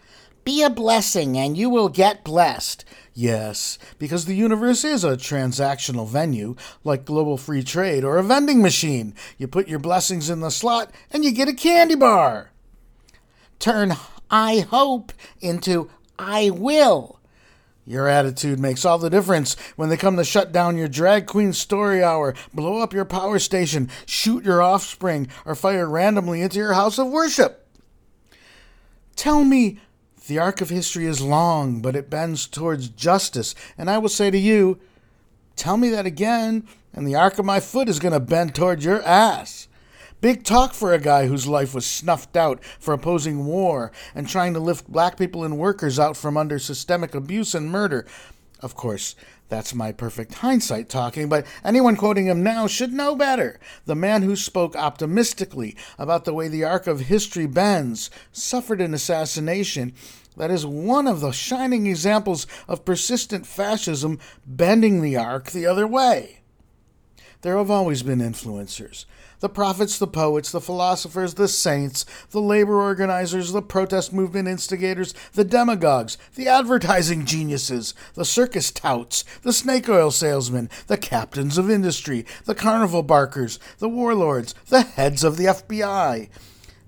Be 0.49 0.63
a 0.63 0.69
blessing, 0.71 1.37
and 1.37 1.55
you 1.55 1.69
will 1.69 1.89
get 1.89 2.23
blessed. 2.23 2.83
Yes, 3.13 3.77
because 3.99 4.25
the 4.25 4.33
universe 4.33 4.83
is 4.83 5.03
a 5.03 5.15
transactional 5.15 6.07
venue, 6.07 6.55
like 6.83 7.05
global 7.05 7.37
free 7.37 7.61
trade 7.63 8.03
or 8.03 8.17
a 8.17 8.23
vending 8.23 8.59
machine. 8.59 9.13
You 9.37 9.47
put 9.47 9.67
your 9.67 9.77
blessings 9.77 10.27
in 10.27 10.39
the 10.39 10.49
slot, 10.49 10.91
and 11.11 11.23
you 11.23 11.31
get 11.31 11.49
a 11.49 11.53
candy 11.53 11.93
bar. 11.93 12.49
Turn 13.59 13.95
I 14.31 14.61
hope 14.61 15.13
into 15.39 15.91
I 16.17 16.49
will. 16.49 17.19
Your 17.85 18.07
attitude 18.07 18.59
makes 18.59 18.83
all 18.85 18.97
the 18.97 19.11
difference 19.11 19.55
when 19.75 19.89
they 19.89 19.97
come 19.97 20.17
to 20.17 20.23
shut 20.23 20.51
down 20.51 20.77
your 20.77 20.87
drag 20.87 21.27
queen 21.27 21.53
story 21.53 22.03
hour, 22.03 22.33
blow 22.55 22.79
up 22.79 22.91
your 22.91 23.05
power 23.05 23.37
station, 23.37 23.87
shoot 24.07 24.45
your 24.45 24.63
offspring, 24.63 25.27
or 25.45 25.53
fire 25.53 25.87
randomly 25.87 26.41
into 26.41 26.57
your 26.57 26.73
house 26.73 26.97
of 26.97 27.05
worship. 27.11 27.67
Tell 29.15 29.43
me 29.43 29.79
the 30.29 30.39
arc 30.39 30.61
of 30.61 30.69
history 30.69 31.05
is 31.05 31.19
long, 31.21 31.81
but 31.81 31.95
it 31.95 32.09
bends 32.09 32.47
towards 32.47 32.87
justice. 32.87 33.53
And 33.77 33.89
I 33.89 33.97
will 33.97 34.09
say 34.09 34.31
to 34.31 34.37
you, 34.37 34.79
tell 35.57 35.75
me 35.75 35.89
that 35.89 36.05
again, 36.05 36.65
and 36.93 37.05
the 37.05 37.15
arc 37.15 37.39
of 37.39 37.45
my 37.45 37.59
foot 37.59 37.89
is 37.89 37.99
going 37.99 38.13
to 38.13 38.19
bend 38.19 38.55
toward 38.55 38.83
your 38.83 39.01
ass. 39.03 39.67
Big 40.21 40.43
talk 40.43 40.73
for 40.73 40.93
a 40.93 40.99
guy 40.99 41.27
whose 41.27 41.47
life 41.47 41.73
was 41.73 41.85
snuffed 41.85 42.37
out 42.37 42.63
for 42.79 42.93
opposing 42.93 43.45
war 43.45 43.91
and 44.13 44.27
trying 44.27 44.53
to 44.53 44.59
lift 44.59 44.91
black 44.91 45.17
people 45.17 45.43
and 45.43 45.57
workers 45.57 45.97
out 45.97 46.15
from 46.15 46.37
under 46.37 46.59
systemic 46.59 47.15
abuse 47.15 47.55
and 47.55 47.71
murder. 47.71 48.05
Of 48.61 48.75
course, 48.75 49.15
that's 49.47 49.73
my 49.73 49.91
perfect 49.91 50.35
hindsight 50.35 50.89
talking, 50.89 51.27
but 51.27 51.45
anyone 51.63 51.95
quoting 51.95 52.27
him 52.27 52.43
now 52.43 52.67
should 52.67 52.93
know 52.93 53.15
better. 53.15 53.59
The 53.85 53.95
man 53.95 54.21
who 54.21 54.35
spoke 54.35 54.75
optimistically 54.75 55.75
about 55.97 56.25
the 56.25 56.33
way 56.33 56.49
the 56.49 56.65
arc 56.65 56.85
of 56.85 56.99
history 57.01 57.47
bends 57.47 58.11
suffered 58.31 58.79
an 58.79 58.93
assassination 58.93 59.93
that 60.39 60.49
is 60.49 60.65
one 60.65 61.05
of 61.05 61.19
the 61.19 61.33
shining 61.33 61.85
examples 61.85 62.47
of 62.65 62.85
persistent 62.85 63.45
fascism 63.45 64.17
bending 64.47 65.01
the 65.01 65.17
arc 65.17 65.51
the 65.51 65.65
other 65.65 65.85
way. 65.85 66.39
There 67.41 67.57
have 67.57 67.69
always 67.69 68.03
been 68.03 68.19
influencers 68.19 69.05
the 69.41 69.49
prophets, 69.49 69.97
the 69.97 70.07
poets, 70.07 70.51
the 70.51 70.61
philosophers, 70.61 71.33
the 71.33 71.47
saints, 71.47 72.05
the 72.31 72.41
labor 72.41 72.81
organizers, 72.81 73.51
the 73.51 73.61
protest 73.61 74.11
movement 74.11 74.47
instigators, 74.47 75.13
the 75.33 75.45
demagogues, 75.45 76.17
the 76.35 76.47
advertising 76.47 77.25
geniuses, 77.25 77.93
the 78.15 78.25
circus 78.25 78.71
touts, 78.71 79.23
the 79.43 79.53
snake 79.53 79.87
oil 79.87 80.11
salesmen, 80.11 80.69
the 80.87 80.97
captains 80.97 81.57
of 81.57 81.69
industry, 81.69 82.25
the 82.45 82.55
carnival 82.55 83.03
barkers, 83.03 83.59
the 83.79 83.89
warlords, 83.89 84.55
the 84.67 84.81
heads 84.81 85.23
of 85.23 85.37
the 85.37 85.45
FBI. 85.45 86.29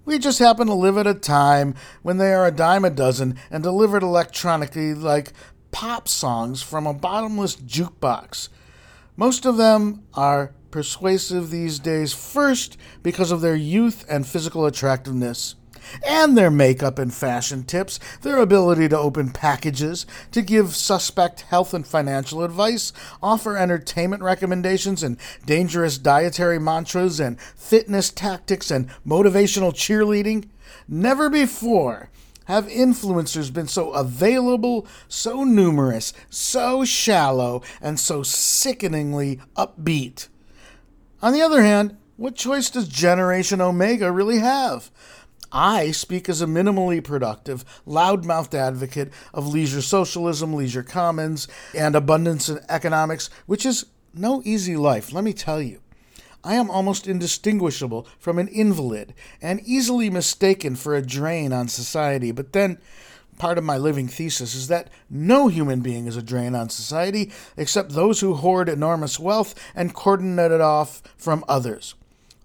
We 0.04 0.18
just 0.18 0.40
happen 0.40 0.68
to 0.68 0.74
live 0.74 0.98
at 0.98 1.06
a 1.06 1.14
time 1.14 1.76
when 2.02 2.18
they 2.18 2.34
are 2.34 2.48
a 2.48 2.52
dime 2.52 2.86
a 2.86 2.90
dozen 2.90 3.38
and 3.52 3.62
delivered 3.62 4.02
electronically 4.02 4.94
like 4.94 5.34
pop 5.72 6.08
songs 6.08 6.62
from 6.64 6.88
a 6.88 6.94
bottomless 6.94 7.56
jukebox. 7.56 8.50
Most 9.16 9.46
of 9.46 9.58
them 9.58 10.04
are 10.16 10.54
persuasive 10.72 11.50
these 11.52 11.78
days, 11.80 12.14
first 12.14 12.78
because 13.04 13.32
of 13.32 13.42
their 13.42 13.56
youth 13.56 14.04
and 14.10 14.26
physical 14.26 14.66
attractiveness, 14.66 15.56
and 16.08 16.38
their 16.38 16.52
makeup 16.52 17.00
and 17.00 17.14
fashion 17.14 17.64
tips, 17.64 18.00
their 18.22 18.38
ability 18.38 18.90
to 18.90 18.98
open 18.98 19.32
packages, 19.32 20.06
to 20.32 20.42
give 20.42 20.76
suspect 20.76 21.42
health 21.42 21.74
and 21.74 21.86
financial 21.86 22.44
advice, 22.44 22.94
offer 23.22 23.58
entertainment 23.58 24.24
recommendations 24.24 25.04
and 25.04 25.18
dangerous 25.46 25.98
dietary 25.98 26.60
mantras 26.60 27.20
and 27.20 27.40
fitness 27.40 28.10
tactics 28.12 28.72
and 28.72 28.90
motivational 29.06 29.74
cheerleading. 29.74 30.48
Never 30.88 31.30
before 31.30 32.10
have 32.46 32.68
influencers 32.68 33.54
been 33.54 33.68
so 33.68 33.92
available, 33.92 34.86
so 35.08 35.44
numerous, 35.44 36.14
so 36.30 36.84
shallow, 36.84 37.62
and 37.82 38.00
so 38.00 38.24
sickeningly 38.24 39.40
upbeat? 39.56 40.28
On 41.22 41.34
the 41.34 41.42
other 41.42 41.62
hand, 41.62 41.98
what 42.18 42.36
choice 42.36 42.70
does 42.70 42.88
Generation 42.88 43.62
Omega 43.62 44.12
really 44.12 44.40
have? 44.40 44.92
I 45.52 45.92
speak 45.92 46.30
as 46.30 46.42
a 46.42 46.46
minimally 46.46 47.04
productive, 47.04 47.66
loudmouthed 47.86 48.54
advocate 48.54 49.12
of 49.34 49.48
leisure 49.48 49.82
socialism, 49.82 50.54
leisure 50.54 50.84
commons, 50.84 51.48
and 51.78 51.96
abundance 51.96 52.48
in 52.48 52.60
economics, 52.70 53.30
which 53.46 53.66
is 53.66 53.86
no 54.14 54.42
easy 54.46 54.76
life, 54.76 55.12
let 55.12 55.24
me 55.24 55.34
tell 55.34 55.62
you. 55.62 55.82
I 56.44 56.56
am 56.56 56.72
almost 56.72 57.08
indistinguishable 57.08 58.08
from 58.18 58.40
an 58.40 58.48
invalid 58.48 59.14
and 59.42 59.62
easily 59.62 60.10
mistaken 60.10 60.76
for 60.76 60.96
a 60.96 61.06
drain 61.06 61.54
on 61.54 61.68
society, 61.68 62.32
but 62.32 62.54
then 62.54 62.80
part 63.38 63.58
of 63.58 63.64
my 63.64 63.78
living 63.78 64.08
thesis 64.08 64.56
is 64.56 64.68
that 64.68 64.90
no 65.10 65.48
human 65.48 65.82
being 65.82 66.08
is 66.08 66.18
a 66.18 66.22
drain 66.22 66.56
on 66.56 66.70
society 66.70 67.32
except 67.58 67.92
those 67.92 68.22
who 68.22 68.36
hoard 68.36 68.70
enormous 68.70 69.20
wealth 69.20 69.54
and 69.76 69.94
cordon 69.94 70.40
it 70.40 70.62
off 70.62 71.02
from 71.18 71.44
others. 71.48 71.96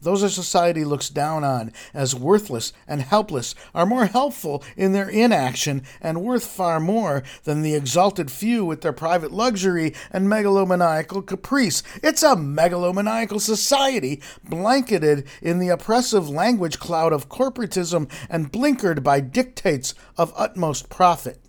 Those 0.02 0.22
a 0.22 0.30
society 0.30 0.84
looks 0.84 1.08
down 1.08 1.42
on 1.42 1.72
as 1.94 2.14
worthless 2.14 2.72
and 2.86 3.00
helpless 3.00 3.54
are 3.74 3.86
more 3.86 4.06
helpful 4.06 4.62
in 4.76 4.92
their 4.92 5.08
inaction 5.08 5.82
and 6.02 6.22
worth 6.22 6.46
far 6.46 6.78
more 6.78 7.22
than 7.44 7.62
the 7.62 7.74
exalted 7.74 8.30
few 8.30 8.64
with 8.64 8.82
their 8.82 8.92
private 8.92 9.32
luxury 9.32 9.94
and 10.10 10.28
megalomaniacal 10.28 11.26
caprice. 11.26 11.82
It's 12.02 12.22
a 12.22 12.36
megalomaniacal 12.36 13.40
society 13.40 14.20
blanketed 14.44 15.26
in 15.40 15.58
the 15.58 15.70
oppressive 15.70 16.28
language 16.28 16.78
cloud 16.78 17.12
of 17.12 17.28
corporatism 17.28 18.10
and 18.28 18.52
blinkered 18.52 19.02
by 19.02 19.20
dictates 19.20 19.94
of 20.18 20.32
utmost 20.36 20.90
profit. 20.90 21.45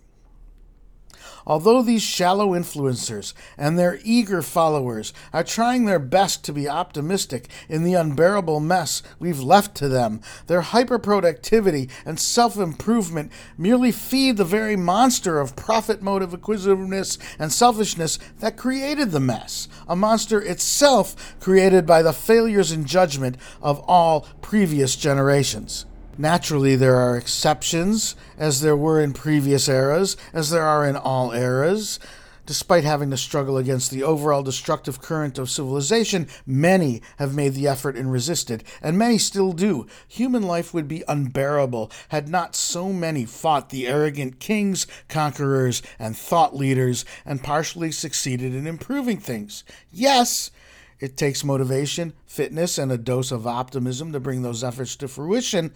Although 1.48 1.80
these 1.80 2.02
shallow 2.02 2.50
influencers 2.50 3.32
and 3.56 3.78
their 3.78 3.98
eager 4.04 4.42
followers 4.42 5.14
are 5.32 5.42
trying 5.42 5.86
their 5.86 5.98
best 5.98 6.44
to 6.44 6.52
be 6.52 6.68
optimistic 6.68 7.48
in 7.70 7.84
the 7.84 7.94
unbearable 7.94 8.60
mess 8.60 9.02
we've 9.18 9.40
left 9.40 9.74
to 9.76 9.88
them, 9.88 10.20
their 10.46 10.60
hyperproductivity 10.60 11.90
and 12.04 12.20
self 12.20 12.58
improvement 12.58 13.32
merely 13.56 13.90
feed 13.90 14.36
the 14.36 14.44
very 14.44 14.76
monster 14.76 15.40
of 15.40 15.56
profit 15.56 16.02
motive 16.02 16.34
acquisitiveness 16.34 17.18
and 17.38 17.50
selfishness 17.50 18.18
that 18.40 18.58
created 18.58 19.10
the 19.10 19.18
mess, 19.18 19.68
a 19.88 19.96
monster 19.96 20.42
itself 20.42 21.38
created 21.40 21.86
by 21.86 22.02
the 22.02 22.12
failures 22.12 22.72
in 22.72 22.84
judgment 22.84 23.38
of 23.62 23.82
all 23.88 24.26
previous 24.42 24.96
generations. 24.96 25.86
Naturally, 26.20 26.74
there 26.74 26.96
are 26.96 27.16
exceptions, 27.16 28.16
as 28.36 28.60
there 28.60 28.76
were 28.76 29.00
in 29.00 29.12
previous 29.12 29.68
eras, 29.68 30.16
as 30.32 30.50
there 30.50 30.64
are 30.64 30.84
in 30.84 30.96
all 30.96 31.30
eras. 31.30 32.00
Despite 32.44 32.82
having 32.82 33.10
to 33.10 33.16
struggle 33.16 33.56
against 33.56 33.92
the 33.92 34.02
overall 34.02 34.42
destructive 34.42 35.00
current 35.00 35.38
of 35.38 35.48
civilization, 35.48 36.26
many 36.44 37.02
have 37.18 37.36
made 37.36 37.54
the 37.54 37.68
effort 37.68 37.94
and 37.94 38.10
resisted, 38.10 38.64
and 38.82 38.98
many 38.98 39.16
still 39.16 39.52
do. 39.52 39.86
Human 40.08 40.42
life 40.42 40.74
would 40.74 40.88
be 40.88 41.04
unbearable 41.06 41.92
had 42.08 42.28
not 42.28 42.56
so 42.56 42.92
many 42.92 43.24
fought 43.24 43.68
the 43.68 43.86
arrogant 43.86 44.40
kings, 44.40 44.88
conquerors, 45.08 45.82
and 46.00 46.16
thought 46.16 46.56
leaders, 46.56 47.04
and 47.24 47.44
partially 47.44 47.92
succeeded 47.92 48.56
in 48.56 48.66
improving 48.66 49.18
things. 49.18 49.62
Yes, 49.92 50.50
it 50.98 51.16
takes 51.16 51.44
motivation, 51.44 52.12
fitness, 52.26 52.76
and 52.76 52.90
a 52.90 52.98
dose 52.98 53.30
of 53.30 53.46
optimism 53.46 54.10
to 54.10 54.18
bring 54.18 54.42
those 54.42 54.64
efforts 54.64 54.96
to 54.96 55.06
fruition. 55.06 55.72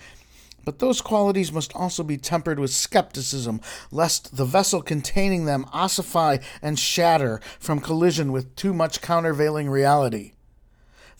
But 0.65 0.79
those 0.79 1.01
qualities 1.01 1.53
must 1.53 1.75
also 1.75 2.03
be 2.03 2.17
tempered 2.17 2.59
with 2.59 2.71
skepticism, 2.71 3.61
lest 3.91 4.37
the 4.37 4.45
vessel 4.45 4.83
containing 4.83 5.45
them 5.45 5.67
ossify 5.73 6.39
and 6.61 6.79
shatter 6.79 7.41
from 7.59 7.81
collision 7.81 8.33
with 8.33 8.55
too 8.57 8.73
much 8.73 9.01
countervailing 9.01 9.69
reality. 9.69 10.33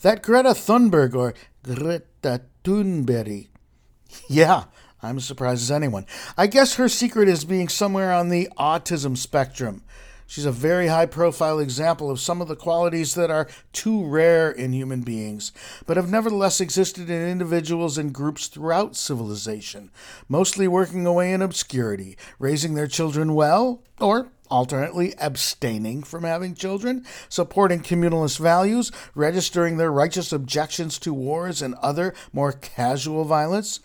That 0.01 0.21
Greta 0.21 0.49
Thunberg 0.49 1.15
or 1.15 1.33
Greta 1.63 2.41
Thunberg. 2.63 3.47
Yeah, 4.29 4.65
I'm 5.01 5.17
as 5.17 5.25
surprised 5.25 5.63
as 5.63 5.71
anyone. 5.71 6.05
I 6.37 6.45
guess 6.45 6.75
her 6.75 6.87
secret 6.87 7.27
is 7.27 7.45
being 7.45 7.67
somewhere 7.67 8.13
on 8.13 8.29
the 8.29 8.47
autism 8.59 9.17
spectrum. 9.17 9.81
She's 10.27 10.45
a 10.45 10.51
very 10.51 10.87
high 10.87 11.05
profile 11.05 11.59
example 11.59 12.09
of 12.09 12.19
some 12.19 12.41
of 12.41 12.47
the 12.47 12.55
qualities 12.55 13.15
that 13.15 13.29
are 13.29 13.47
too 13.71 14.05
rare 14.05 14.49
in 14.49 14.73
human 14.73 15.01
beings, 15.01 15.51
but 15.85 15.97
have 15.97 16.09
nevertheless 16.09 16.61
existed 16.61 17.09
in 17.09 17.29
individuals 17.29 17.97
and 17.97 18.13
groups 18.13 18.47
throughout 18.47 18.95
civilization, 18.95 19.91
mostly 20.27 20.67
working 20.67 21.05
away 21.05 21.33
in 21.33 21.41
obscurity, 21.41 22.17
raising 22.39 22.73
their 22.73 22.87
children 22.87 23.35
well, 23.35 23.81
or 23.99 24.29
alternately 24.49 25.15
abstaining 25.17 26.03
from 26.03 26.23
having 26.23 26.53
children, 26.53 27.05
supporting 27.27 27.81
communalist 27.81 28.39
values, 28.39 28.91
registering 29.15 29.77
their 29.77 29.91
righteous 29.91 30.31
objections 30.31 30.99
to 30.99 31.13
wars 31.13 31.61
and 31.61 31.73
other 31.75 32.13
more 32.31 32.51
casual 32.51 33.25
violence. 33.25 33.79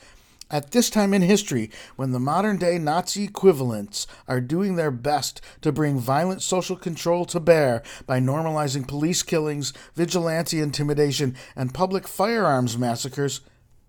At 0.50 0.70
this 0.70 0.88
time 0.88 1.12
in 1.12 1.20
history, 1.20 1.70
when 1.96 2.12
the 2.12 2.18
modern 2.18 2.56
day 2.56 2.78
Nazi 2.78 3.24
equivalents 3.24 4.06
are 4.26 4.40
doing 4.40 4.76
their 4.76 4.90
best 4.90 5.42
to 5.60 5.72
bring 5.72 5.98
violent 5.98 6.40
social 6.40 6.74
control 6.74 7.26
to 7.26 7.38
bear 7.38 7.82
by 8.06 8.18
normalizing 8.18 8.88
police 8.88 9.22
killings, 9.22 9.74
vigilante 9.94 10.58
intimidation, 10.58 11.36
and 11.54 11.74
public 11.74 12.08
firearms 12.08 12.78
massacres, 12.78 13.42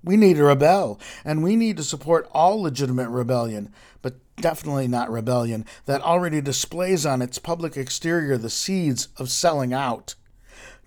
we 0.04 0.18
need 0.18 0.36
to 0.36 0.44
rebel, 0.44 1.00
and 1.24 1.44
we 1.44 1.56
need 1.56 1.78
to 1.78 1.84
support 1.84 2.28
all 2.34 2.62
legitimate 2.62 3.10
rebellion, 3.10 3.72
but 4.02 4.16
definitely 4.36 4.88
not 4.90 5.10
rebellion 5.10 5.66
that 5.86 6.02
already 6.02 6.42
displays 6.42 7.06
on 7.06 7.22
its 7.22 7.40
public 7.40 7.78
exterior 7.78 8.38
the 8.38 8.50
seeds 8.50 9.08
of 9.18 9.30
selling 9.30 9.74
out. 9.74 10.16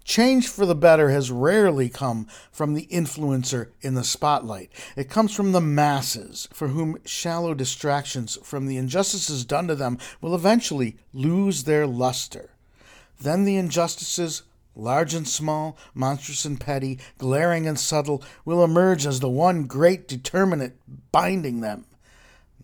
Change 0.05 0.49
for 0.49 0.66
the 0.66 0.74
better 0.74 1.11
has 1.11 1.31
rarely 1.31 1.89
come 1.89 2.27
from 2.51 2.74
the 2.74 2.87
influencer 2.87 3.69
in 3.81 3.95
the 3.95 4.03
spotlight. 4.03 4.70
It 4.97 5.09
comes 5.09 5.35
from 5.35 5.53
the 5.53 5.61
masses, 5.61 6.49
for 6.53 6.69
whom 6.69 6.99
shallow 7.05 7.55
distractions 7.55 8.37
from 8.43 8.66
the 8.66 8.77
injustices 8.77 9.45
done 9.45 9.69
to 9.69 9.74
them 9.74 9.99
will 10.20 10.35
eventually 10.35 10.97
lose 11.12 11.65
their 11.65 11.87
luster. 11.87 12.51
Then 13.20 13.45
the 13.45 13.57
injustices, 13.57 14.43
large 14.74 15.15
and 15.15 15.29
small, 15.29 15.79
monstrous 15.95 16.45
and 16.45 16.59
petty, 16.59 16.99
glaring 17.19 17.69
and 17.69 17.79
subtle, 17.79 18.23
will 18.45 18.65
emerge 18.65 19.07
as 19.07 19.20
the 19.20 19.29
one 19.29 19.65
great 19.65 20.09
determinant 20.09 20.74
binding 21.12 21.61
them. 21.61 21.87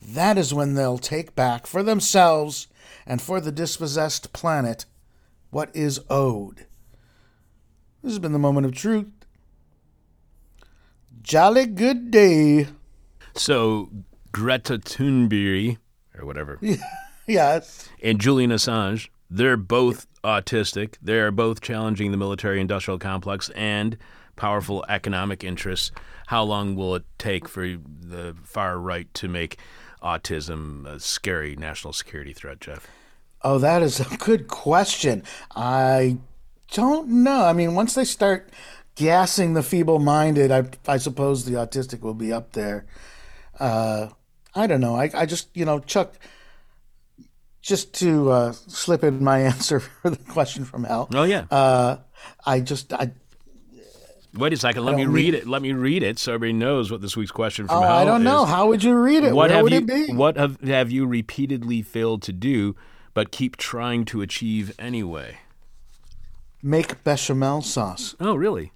That 0.01 0.39
is 0.39 0.55
when 0.55 0.75
they'll 0.75 0.99
take 0.99 1.37
back 1.37 1.67
for 1.67 1.83
themselves 1.85 2.67
and 3.07 3.23
for 3.23 3.41
the 3.41 3.53
dispossessed 3.53 4.33
planet 4.33 4.87
what 5.51 5.75
is 5.75 6.01
owed. 6.11 6.67
This 8.03 8.13
has 8.13 8.19
been 8.19 8.33
the 8.33 8.39
moment 8.39 8.67
of 8.67 8.75
truth. 8.75 9.07
Jolly 11.23 11.67
good 11.67 12.11
day. 12.11 12.69
So 13.35 13.91
Greta 14.33 14.79
Thunberg, 14.79 15.79
or 16.19 16.25
whatever, 16.27 16.59
Yes. 17.27 17.89
and 18.03 18.21
Julian 18.21 18.51
Assange, 18.51 19.09
they're 19.31 19.57
both 19.57 20.07
autistic. 20.25 20.95
They're 21.03 21.31
both 21.31 21.61
challenging 21.61 22.11
the 22.11 22.17
military 22.17 22.61
industrial 22.61 22.99
complex 22.99 23.51
and 23.51 23.99
powerful 24.37 24.85
economic 24.89 25.45
interests. 25.45 25.91
How 26.29 26.43
long 26.45 26.77
will 26.77 26.95
it 26.95 27.05
take 27.19 27.49
for 27.49 27.67
the 27.67 28.35
far 28.45 28.79
right 28.79 29.13
to 29.15 29.29
make 29.29 29.59
autism 30.03 30.87
a 30.87 31.01
scary 31.01 31.57
national 31.57 31.93
security 31.93 32.33
threat, 32.33 32.61
Jeff? 32.61 32.87
Oh, 33.43 33.59
that 33.59 33.83
is 33.83 34.01
a 34.01 34.17
good 34.17 34.49
question. 34.49 35.23
I 35.55 36.17
don't 36.73 37.09
know. 37.09 37.45
I 37.45 37.53
mean, 37.53 37.75
once 37.75 37.95
they 37.95 38.05
start 38.05 38.51
gassing 38.95 39.55
the 39.55 39.63
feeble 39.63 39.99
minded, 39.99 40.51
I, 40.51 40.65
I 40.87 40.99
suppose 40.99 41.45
the 41.45 41.55
autistic 41.55 42.01
will 42.01 42.15
be 42.15 42.33
up 42.33 42.53
there. 42.53 42.87
Uh, 43.59 44.09
I 44.55 44.67
don't 44.67 44.81
know. 44.81 44.97
I, 44.97 45.11
I 45.15 45.27
just, 45.27 45.49
you 45.55 45.65
know, 45.65 45.79
Chuck, 45.81 46.15
just 47.63 47.95
to 47.95 48.31
uh, 48.31 48.53
slip 48.53 49.05
in 49.05 49.23
my 49.23 49.41
answer 49.43 49.81
for 49.81 50.11
the 50.11 50.17
question 50.17 50.65
from 50.65 50.85
Hal. 50.85 51.09
Oh 51.15 51.25
yeah. 51.25 51.45
Uh, 51.51 51.99
I 52.45 52.61
just, 52.61 52.93
I, 52.93 53.13
Wait 54.35 54.53
a 54.53 54.57
second. 54.57 54.85
Let 54.85 54.95
me 54.95 55.07
read 55.07 55.35
it. 55.35 55.47
Let 55.49 55.63
me 55.63 55.73
read 55.73 56.03
it 56.03 56.19
so 56.19 56.35
everybody 56.35 56.53
knows 56.53 56.91
what 56.91 57.01
this 57.01 57.17
week's 57.17 57.31
question 57.31 57.67
from 57.67 57.79
oh, 57.79 57.83
Hal 57.83 57.99
I 57.99 58.05
don't 58.05 58.23
know. 58.23 58.45
is. 58.45 58.51
How 58.51 58.69
would 58.69 58.85
you 58.85 58.95
read 58.95 59.25
it? 59.25 59.33
What 59.33 59.49
Where 59.49 59.57
have 59.57 59.63
would 59.63 59.73
you? 59.73 59.79
it 59.79 59.87
be? 59.87 60.13
What 60.13 60.37
have, 60.37 60.61
have 60.61 60.91
you 60.91 61.07
repeatedly 61.07 61.83
failed 61.83 62.23
to 62.23 62.33
do, 62.33 62.77
but 63.15 63.33
keep 63.33 63.57
trying 63.57 64.05
to 64.07 64.21
achieve 64.21 64.73
anyway? 64.79 65.39
Make 66.63 67.05
bechamel 67.05 67.63
sauce. 67.63 68.15
Oh, 68.21 68.35
really? 68.35 68.73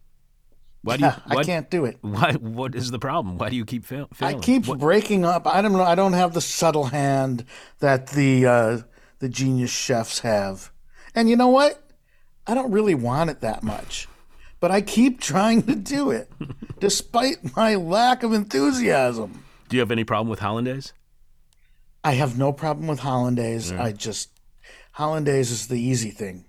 Why 0.82 0.96
do 0.96 1.04
you? 1.04 1.10
Yeah, 1.10 1.18
I 1.26 1.42
can't 1.44 1.70
do 1.70 1.84
it. 1.84 1.98
Why? 2.00 2.32
What 2.32 2.74
is 2.74 2.90
the 2.90 2.98
problem? 2.98 3.38
Why 3.38 3.48
do 3.50 3.56
you 3.56 3.64
keep 3.64 3.84
fail, 3.84 4.08
I 4.20 4.34
keep 4.34 4.66
What- 4.66 4.78
breaking 4.78 5.24
up. 5.24 5.46
I 5.46 5.62
don't 5.62 5.72
know. 5.72 5.82
I 5.82 5.94
don't 5.94 6.12
have 6.12 6.34
the 6.34 6.40
subtle 6.40 6.86
hand 6.86 7.44
that 7.80 8.08
the 8.08 8.46
uh, 8.46 8.78
the 9.20 9.28
genius 9.28 9.70
chefs 9.70 10.20
have. 10.20 10.72
And 11.14 11.28
you 11.28 11.36
know 11.36 11.48
what? 11.48 11.88
I 12.46 12.54
don't 12.54 12.72
really 12.72 12.94
want 12.96 13.30
it 13.30 13.40
that 13.42 13.62
much, 13.62 14.08
but 14.58 14.72
I 14.72 14.80
keep 14.80 15.20
trying 15.20 15.62
to 15.64 15.76
do 15.76 16.10
it, 16.10 16.32
despite 16.80 17.54
my 17.56 17.76
lack 17.76 18.24
of 18.24 18.32
enthusiasm. 18.32 19.44
do 19.68 19.76
you 19.76 19.80
have 19.80 19.92
any 19.92 20.02
problem 20.04 20.28
with 20.28 20.40
hollandaise? 20.40 20.92
I 22.02 22.14
have 22.14 22.36
no 22.36 22.52
problem 22.52 22.88
with 22.88 22.98
hollandaise. 23.00 23.70
I 23.70 23.92
just 23.92 24.30
hollandaise 24.92 25.52
is 25.52 25.68
the 25.68 25.78
easy 25.80 26.10
thing. 26.10 26.46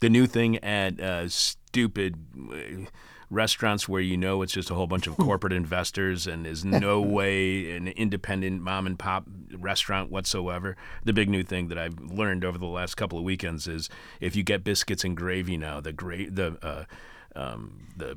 The 0.00 0.10
new 0.10 0.26
thing 0.26 0.58
at 0.58 1.00
uh, 1.00 1.28
stupid 1.28 2.16
uh, 2.52 2.90
restaurants 3.30 3.88
where 3.88 4.00
you 4.00 4.16
know 4.16 4.42
it's 4.42 4.52
just 4.52 4.70
a 4.70 4.74
whole 4.74 4.86
bunch 4.86 5.06
of 5.06 5.16
corporate 5.18 5.52
investors 5.52 6.26
and 6.26 6.44
there's 6.44 6.64
no 6.64 7.00
way 7.00 7.76
an 7.76 7.88
independent 7.88 8.62
mom 8.62 8.86
and 8.86 8.98
pop 8.98 9.24
restaurant 9.56 10.10
whatsoever. 10.10 10.76
The 11.04 11.12
big 11.12 11.28
new 11.28 11.42
thing 11.42 11.68
that 11.68 11.78
I've 11.78 11.98
learned 12.00 12.44
over 12.44 12.58
the 12.58 12.66
last 12.66 12.96
couple 12.96 13.18
of 13.18 13.24
weekends 13.24 13.66
is 13.66 13.88
if 14.20 14.36
you 14.36 14.42
get 14.42 14.64
biscuits 14.64 15.04
and 15.04 15.16
gravy 15.16 15.56
now, 15.56 15.80
the 15.80 15.92
gra- 15.92 16.30
the 16.30 16.58
uh, 16.62 16.84
um, 17.36 17.88
the 17.96 18.16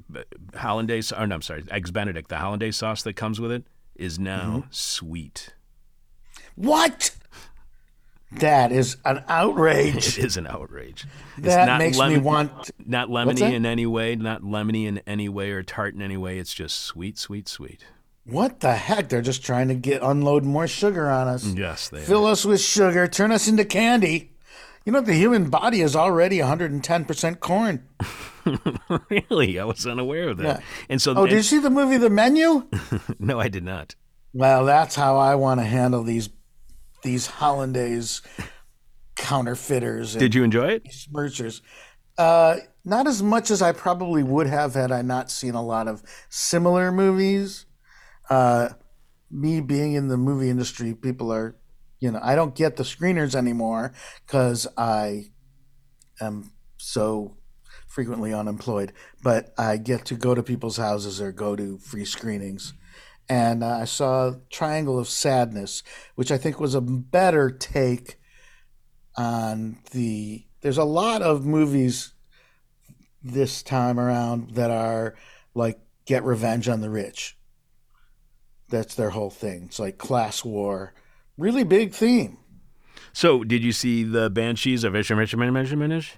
hollandaise, 0.55 1.11
or 1.11 1.25
no, 1.25 1.35
I'm 1.35 1.41
sorry, 1.41 1.63
eggs 1.71 1.91
Benedict, 1.91 2.29
the 2.29 2.37
hollandaise 2.37 2.77
sauce 2.77 3.01
that 3.03 3.15
comes 3.15 3.39
with 3.39 3.51
it 3.51 3.63
is 3.95 4.19
now 4.19 4.65
sweet. 4.69 5.55
What? 6.55 7.11
That 8.31 8.71
is 8.71 8.97
an 9.05 9.23
outrage. 9.27 9.95
It 10.19 10.25
is 10.25 10.37
an 10.37 10.47
outrage. 10.47 11.05
It's 11.37 11.47
That 11.47 11.65
not 11.65 11.79
makes 11.79 11.97
me 11.97 12.17
want. 12.17 12.71
Not 12.85 13.07
lemony 13.09 13.53
in 13.53 13.65
any 13.65 13.85
way, 13.85 14.15
not 14.15 14.41
lemony 14.41 14.85
in 14.85 14.97
any 15.07 15.29
way 15.29 15.51
or 15.51 15.63
tart 15.63 15.93
in 15.95 16.01
any 16.01 16.17
way. 16.17 16.37
It's 16.37 16.53
just 16.53 16.79
sweet, 16.81 17.17
sweet, 17.17 17.47
sweet. 17.47 17.85
What 18.25 18.59
the 18.59 18.73
heck? 18.75 19.07
They're 19.07 19.21
just 19.21 19.45
trying 19.45 19.69
to 19.69 19.75
get 19.75 20.01
unload 20.03 20.43
more 20.43 20.67
sugar 20.67 21.09
on 21.09 21.29
us. 21.29 21.45
Yes, 21.45 21.87
they 21.87 22.01
Fill 22.01 22.25
us 22.25 22.43
with 22.43 22.59
sugar, 22.59 23.07
turn 23.07 23.31
us 23.31 23.47
into 23.47 23.63
candy. 23.63 24.31
You 24.83 24.91
know, 24.91 25.01
the 25.01 25.13
human 25.13 25.49
body 25.49 25.81
is 25.81 25.95
already 25.95 26.39
110% 26.39 27.39
corn. 27.39 27.87
really, 29.29 29.59
I 29.59 29.63
was 29.65 29.85
unaware 29.85 30.29
of 30.29 30.37
that. 30.37 30.59
Yeah. 30.59 30.65
And 30.89 31.01
so, 31.01 31.13
Oh, 31.15 31.21
and- 31.21 31.29
did 31.29 31.35
you 31.37 31.43
see 31.43 31.59
the 31.59 31.69
movie 31.69 31.97
The 31.97 32.09
Menu? 32.09 32.67
no, 33.19 33.39
I 33.39 33.47
did 33.47 33.63
not. 33.63 33.95
Well, 34.33 34.65
that's 34.65 34.95
how 34.95 35.17
I 35.17 35.35
want 35.35 35.59
to 35.61 35.65
handle 35.65 36.03
these 36.03 36.29
these 37.03 37.27
hollandaise 37.27 38.21
counterfeiters 39.15 40.13
and 40.13 40.19
Did 40.19 40.35
you 40.35 40.43
enjoy 40.43 40.67
it? 40.69 40.91
smirchers. 40.91 41.61
Uh, 42.17 42.57
not 42.83 43.05
as 43.07 43.21
much 43.21 43.51
as 43.51 43.61
I 43.61 43.71
probably 43.71 44.23
would 44.23 44.47
have 44.47 44.73
had 44.73 44.91
I 44.91 45.01
not 45.01 45.29
seen 45.29 45.53
a 45.53 45.63
lot 45.63 45.87
of 45.87 46.01
similar 46.29 46.91
movies. 46.91 47.65
Uh, 48.29 48.69
me 49.29 49.61
being 49.61 49.93
in 49.93 50.07
the 50.07 50.17
movie 50.17 50.49
industry, 50.49 50.93
people 50.93 51.31
are, 51.31 51.55
you 51.99 52.11
know, 52.11 52.19
I 52.23 52.35
don't 52.35 52.55
get 52.55 52.75
the 52.77 52.83
screeners 52.83 53.35
anymore 53.35 53.93
because 54.25 54.67
I 54.77 55.25
am 56.21 56.51
so 56.77 57.37
frequently 57.87 58.33
unemployed. 58.33 58.93
But 59.21 59.53
I 59.57 59.77
get 59.77 60.05
to 60.05 60.15
go 60.15 60.33
to 60.33 60.41
people's 60.43 60.77
houses 60.77 61.19
or 61.21 61.31
go 61.31 61.55
to 61.55 61.77
free 61.77 62.05
screenings. 62.05 62.73
And 63.29 63.63
uh, 63.63 63.79
I 63.79 63.85
saw 63.85 64.35
Triangle 64.49 64.97
of 64.97 65.09
Sadness, 65.09 65.83
which 66.15 66.31
I 66.31 66.37
think 66.37 66.59
was 66.59 66.75
a 66.75 66.81
better 66.81 67.49
take 67.49 68.19
on 69.15 69.79
the. 69.91 70.45
There's 70.61 70.77
a 70.77 70.83
lot 70.83 71.21
of 71.21 71.45
movies 71.45 72.13
this 73.21 73.61
time 73.63 73.99
around 73.99 74.51
that 74.51 74.71
are 74.71 75.15
like 75.53 75.79
get 76.05 76.23
revenge 76.23 76.69
on 76.69 76.81
the 76.81 76.89
rich. 76.89 77.37
That's 78.69 78.95
their 78.95 79.11
whole 79.11 79.29
thing. 79.29 79.63
It's 79.65 79.79
like 79.79 79.97
class 79.97 80.43
war. 80.43 80.93
Really 81.37 81.63
big 81.63 81.93
theme. 81.93 82.37
So, 83.13 83.43
did 83.43 83.63
you 83.63 83.71
see 83.71 84.03
the 84.03 84.29
Banshees 84.29 84.83
of 84.83 84.95
Isham 84.95 85.19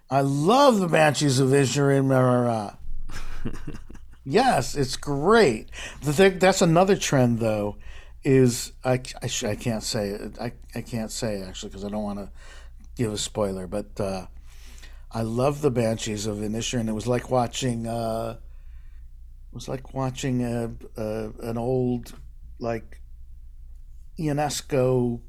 I 0.09 0.21
love 0.21 0.79
the 0.79 0.87
Banshees 0.87 1.39
of 1.39 1.49
Inisherin. 1.49 2.77
Yes, 4.29 4.75
it's 4.75 4.95
great. 4.95 5.69
The 6.01 6.13
thing 6.13 6.39
that's 6.39 6.61
another 6.61 6.95
trend 6.95 7.39
though 7.39 7.77
is 8.23 8.71
I 8.83 9.01
I, 9.21 9.27
sh- 9.27 9.43
I 9.43 9.55
can't 9.55 9.83
say 9.83 10.09
it. 10.09 10.37
I 10.39 10.53
I 10.75 10.81
can't 10.81 11.11
say 11.11 11.41
actually 11.41 11.69
because 11.69 11.83
I 11.83 11.89
don't 11.89 12.03
want 12.03 12.19
to 12.19 12.29
give 12.95 13.11
a 13.11 13.17
spoiler, 13.17 13.65
but 13.67 13.99
uh, 13.99 14.27
I 15.11 15.23
love 15.23 15.61
the 15.61 15.71
Banshees 15.71 16.27
of 16.27 16.37
Inisherin. 16.37 16.87
It 16.87 16.93
was 16.93 17.07
like 17.07 17.31
watching 17.31 17.87
uh, 17.87 18.37
was 19.51 19.67
like 19.67 19.93
watching 19.93 20.43
a, 20.43 20.71
a 20.95 21.31
an 21.41 21.57
old 21.57 22.13
like 22.59 23.01
Ionesco 24.19 25.21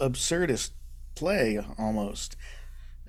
absurdist 0.00 0.70
play 1.14 1.58
almost. 1.78 2.36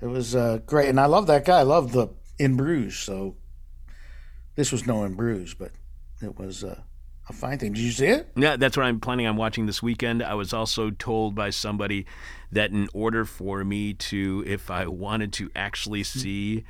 It 0.00 0.06
was 0.06 0.34
uh, 0.34 0.58
great, 0.64 0.88
and 0.88 0.98
I 1.00 1.06
love 1.06 1.26
that 1.26 1.44
guy. 1.44 1.60
I 1.60 1.62
love 1.62 1.92
the 1.92 2.08
In 2.38 2.56
Bruges. 2.56 2.96
So 2.96 3.36
this 4.58 4.72
was 4.72 4.88
no 4.88 5.04
In 5.04 5.14
Bruges, 5.14 5.54
but 5.54 5.70
it 6.20 6.36
was 6.36 6.64
uh, 6.64 6.80
a 7.28 7.32
fine 7.32 7.58
thing. 7.58 7.74
Did 7.74 7.82
you 7.82 7.92
see 7.92 8.08
it? 8.08 8.28
Yeah, 8.34 8.56
that's 8.56 8.76
what 8.76 8.86
I'm 8.86 8.98
planning 8.98 9.28
on 9.28 9.36
watching 9.36 9.66
this 9.66 9.80
weekend. 9.80 10.20
I 10.20 10.34
was 10.34 10.52
also 10.52 10.90
told 10.90 11.36
by 11.36 11.50
somebody 11.50 12.06
that 12.50 12.72
in 12.72 12.88
order 12.92 13.24
for 13.24 13.62
me 13.62 13.94
to, 13.94 14.42
if 14.48 14.68
I 14.68 14.88
wanted 14.88 15.32
to 15.34 15.48
actually 15.54 16.02
see 16.02 16.64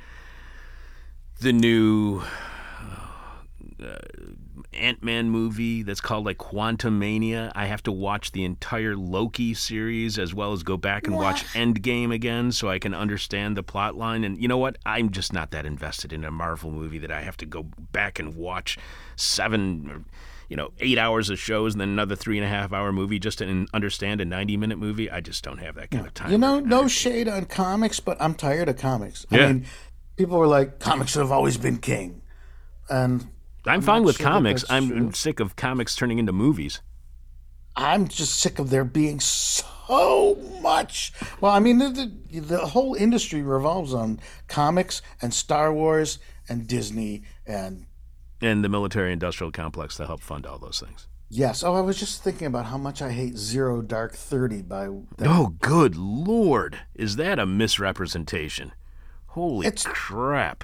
the 1.41 1.51
new 1.51 2.21
uh, 3.83 3.95
Ant 4.73 5.03
Man 5.03 5.29
movie 5.29 5.83
that's 5.83 6.01
called 6.01 6.25
like 6.25 6.37
Quantumania, 6.37 7.51
I 7.55 7.65
have 7.65 7.81
to 7.83 7.91
watch 7.91 8.31
the 8.31 8.43
entire 8.45 8.95
Loki 8.95 9.53
series 9.53 10.19
as 10.19 10.33
well 10.33 10.53
as 10.53 10.63
go 10.63 10.77
back 10.77 11.07
and 11.07 11.15
watch 11.15 11.43
Endgame 11.53 12.13
again 12.13 12.51
so 12.51 12.69
I 12.69 12.77
can 12.77 12.93
understand 12.93 13.57
the 13.57 13.63
plot 13.63 13.95
line. 13.95 14.23
And 14.23 14.39
you 14.39 14.47
know 14.47 14.57
what? 14.57 14.77
I'm 14.85 15.09
just 15.09 15.33
not 15.33 15.51
that 15.51 15.65
invested 15.65 16.13
in 16.13 16.23
a 16.23 16.31
Marvel 16.31 16.71
movie 16.71 16.99
that 16.99 17.11
I 17.11 17.21
have 17.21 17.37
to 17.37 17.45
go 17.45 17.63
back 17.91 18.19
and 18.19 18.35
watch 18.35 18.77
seven. 19.15 20.05
You 20.49 20.55
know, 20.55 20.71
eight 20.79 20.97
hours 20.97 21.29
of 21.29 21.37
shows 21.37 21.75
and 21.75 21.81
then 21.81 21.89
another 21.89 22.15
three 22.15 22.39
and 22.39 22.45
a 22.45 22.49
half 22.49 22.73
hour 22.73 22.91
movie 22.91 23.19
just 23.19 23.37
to 23.37 23.67
understand 23.71 24.19
a 24.19 24.25
90 24.25 24.57
minute 24.57 24.79
movie. 24.79 25.09
I 25.09 25.21
just 25.21 25.43
don't 25.43 25.59
have 25.59 25.75
that 25.75 25.91
kind 25.91 26.07
of 26.07 26.13
time. 26.15 26.31
You 26.31 26.39
know, 26.39 26.59
no 26.59 26.87
shade 26.87 27.27
on 27.27 27.45
comics, 27.45 27.99
but 27.99 28.19
I'm 28.19 28.33
tired 28.33 28.67
of 28.67 28.75
comics. 28.77 29.27
Yeah. 29.29 29.45
I 29.45 29.53
mean, 29.53 29.65
people 30.15 30.39
were 30.39 30.47
like, 30.47 30.79
comics 30.79 31.13
have 31.13 31.31
always 31.31 31.57
been 31.57 31.77
king. 31.77 32.23
And 32.89 33.27
I'm 33.65 33.81
fine 33.81 34.01
not 34.01 34.05
with 34.07 34.17
sure 34.17 34.25
comics. 34.27 34.65
I'm 34.69 34.87
true. 34.89 35.11
sick 35.13 35.39
of 35.39 35.55
comics 35.55 35.95
turning 35.95 36.17
into 36.19 36.31
movies. 36.33 36.81
I'm 37.75 38.07
just 38.07 38.35
sick 38.39 38.59
of 38.59 38.69
there 38.69 38.83
being 38.83 39.19
so 39.19 40.37
much. 40.61 41.13
Well, 41.39 41.51
I 41.51 41.59
mean, 41.59 41.77
the, 41.79 41.89
the, 42.31 42.39
the 42.39 42.57
whole 42.67 42.93
industry 42.95 43.41
revolves 43.41 43.93
on 43.93 44.19
comics 44.47 45.01
and 45.21 45.33
Star 45.33 45.71
Wars 45.73 46.19
and 46.49 46.67
Disney 46.67 47.23
and 47.45 47.85
And 48.41 48.63
the 48.63 48.69
military 48.69 49.13
industrial 49.13 49.51
complex 49.51 49.95
to 49.97 50.05
help 50.07 50.21
fund 50.21 50.45
all 50.45 50.57
those 50.59 50.79
things. 50.85 51.07
yes. 51.29 51.63
Oh, 51.63 51.75
I 51.75 51.81
was 51.81 51.97
just 51.99 52.23
thinking 52.23 52.47
about 52.47 52.65
how 52.65 52.77
much 52.77 53.01
I 53.01 53.11
hate 53.11 53.37
Zero 53.37 53.81
Dark 53.81 54.13
Thirty 54.13 54.61
by 54.61 54.89
that. 55.17 55.27
Oh, 55.27 55.55
good 55.61 55.95
lord. 55.95 56.79
Is 56.95 57.15
that 57.17 57.39
a 57.39 57.45
misrepresentation? 57.45 58.73
Holy 59.27 59.67
It's- 59.67 59.85
crap. 59.87 60.63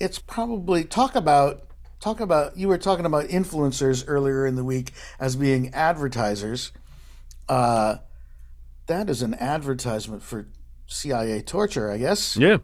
It's 0.00 0.18
probably 0.18 0.84
talk 0.84 1.14
about 1.14 1.65
talk 2.00 2.20
about 2.20 2.56
you 2.56 2.68
were 2.68 2.78
talking 2.78 3.06
about 3.06 3.26
influencers 3.26 4.04
earlier 4.06 4.46
in 4.46 4.56
the 4.56 4.64
week 4.64 4.92
as 5.18 5.36
being 5.36 5.72
advertisers. 5.74 6.72
Uh, 7.48 7.96
that 8.86 9.10
is 9.10 9.22
an 9.22 9.34
advertisement 9.34 10.22
for 10.22 10.48
CIA 10.86 11.42
torture, 11.42 11.90
I 11.90 11.98
guess. 11.98 12.36
Yeah. 12.36 12.58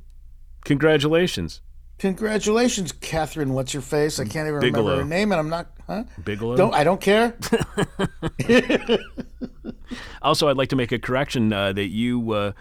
Congratulations. 0.65 1.61
Congratulations, 1.99 2.93
Kathryn. 2.93 3.49
What's 3.49 3.75
your 3.75 3.83
face? 3.83 4.19
I 4.19 4.25
can't 4.25 4.49
even 4.49 4.61
Bigelow. 4.61 4.91
remember 4.91 5.03
her 5.03 5.09
name, 5.09 5.33
and 5.33 5.39
I'm 5.39 5.49
not. 5.49 5.71
Huh? 5.87 6.05
Bigelow. 6.25 6.57
Don't 6.57 6.75
I 6.75 6.85
don't 6.85 7.01
care. 7.01 7.37
Also, 10.23 10.49
I'd 10.49 10.57
like 10.57 10.69
to 10.69 10.77
make 10.77 10.93
a 10.93 10.99
correction 10.99 11.53
uh, 11.53 11.73
that 11.73 11.89
you 11.89 12.33
uh, 12.33 12.53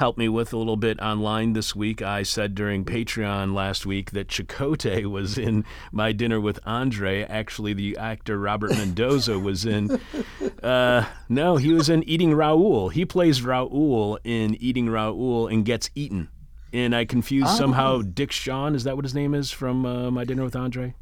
helped 0.00 0.18
me 0.18 0.30
with 0.30 0.50
a 0.54 0.56
little 0.56 0.78
bit 0.78 0.98
online 1.00 1.52
this 1.52 1.76
week. 1.76 2.00
I 2.00 2.22
said 2.22 2.54
during 2.54 2.86
Patreon 2.86 3.52
last 3.52 3.84
week 3.84 4.12
that 4.12 4.28
Chakotay 4.28 5.04
was 5.10 5.36
in 5.36 5.62
My 5.92 6.10
Dinner 6.12 6.40
with 6.40 6.58
Andre. 6.64 7.24
Actually, 7.24 7.74
the 7.74 7.98
actor 7.98 8.38
Robert 8.38 8.70
Mendoza 8.70 9.38
was 9.38 9.66
in. 9.66 10.00
Uh, 10.62 11.04
no, 11.28 11.56
he 11.58 11.74
was 11.74 11.90
in 11.90 12.02
Eating 12.04 12.32
Raoul. 12.32 12.88
He 12.88 13.04
plays 13.04 13.42
Raoul 13.42 14.18
in 14.24 14.54
Eating 14.54 14.88
Raoul 14.88 15.46
and 15.48 15.66
gets 15.66 15.90
eaten. 15.94 16.30
And 16.72 16.96
I 16.96 17.04
confused 17.04 17.50
somehow 17.50 18.00
Dick 18.00 18.32
Shawn. 18.32 18.74
Is 18.74 18.84
that 18.84 18.96
what 18.96 19.04
his 19.04 19.14
name 19.14 19.34
is 19.34 19.50
from 19.50 19.84
uh, 19.84 20.10
My 20.10 20.24
Dinner 20.24 20.44
with 20.44 20.56
Andre? 20.56 20.94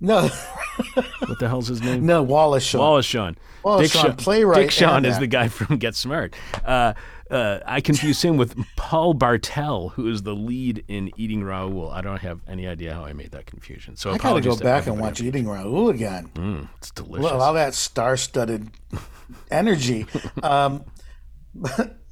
No, 0.00 0.22
What 1.26 1.38
the 1.38 1.48
hell's 1.48 1.68
his 1.68 1.80
name? 1.80 2.04
no, 2.04 2.22
Wallace 2.22 2.64
Shawn. 2.64 2.80
Wallace 2.80 3.06
Shawn. 3.06 3.36
Wallace 3.62 3.92
Dick 3.92 4.00
Shawn, 4.00 4.10
Sha- 4.10 4.16
playwright 4.16 4.62
Dick 4.62 4.70
Shawn 4.72 5.04
is 5.04 5.18
the 5.20 5.28
guy 5.28 5.46
from 5.48 5.78
Get 5.78 5.94
Smart. 5.94 6.34
Uh, 6.64 6.94
uh, 7.30 7.60
I 7.64 7.80
confuse 7.80 8.22
him 8.22 8.36
with 8.36 8.54
Paul 8.76 9.14
Bartel, 9.14 9.90
who 9.90 10.08
is 10.08 10.22
the 10.22 10.34
lead 10.34 10.84
in 10.88 11.10
Eating 11.16 11.42
Raoul. 11.42 11.90
I 11.90 12.00
don't 12.00 12.20
have 12.20 12.40
any 12.46 12.66
idea 12.66 12.92
how 12.94 13.04
I 13.04 13.12
made 13.12 13.30
that 13.32 13.46
confusion. 13.46 13.96
So 13.96 14.10
I 14.10 14.18
gotta 14.18 14.40
go 14.40 14.56
back 14.56 14.86
and 14.86 15.00
watch 15.00 15.20
Eating 15.20 15.48
Raoul 15.48 15.88
again. 15.88 16.30
Mm, 16.34 16.68
it's 16.78 16.90
delicious. 16.90 17.24
Well, 17.24 17.40
all 17.40 17.54
that 17.54 17.74
star-studded 17.74 18.70
energy. 19.50 20.06
Um, 20.42 20.84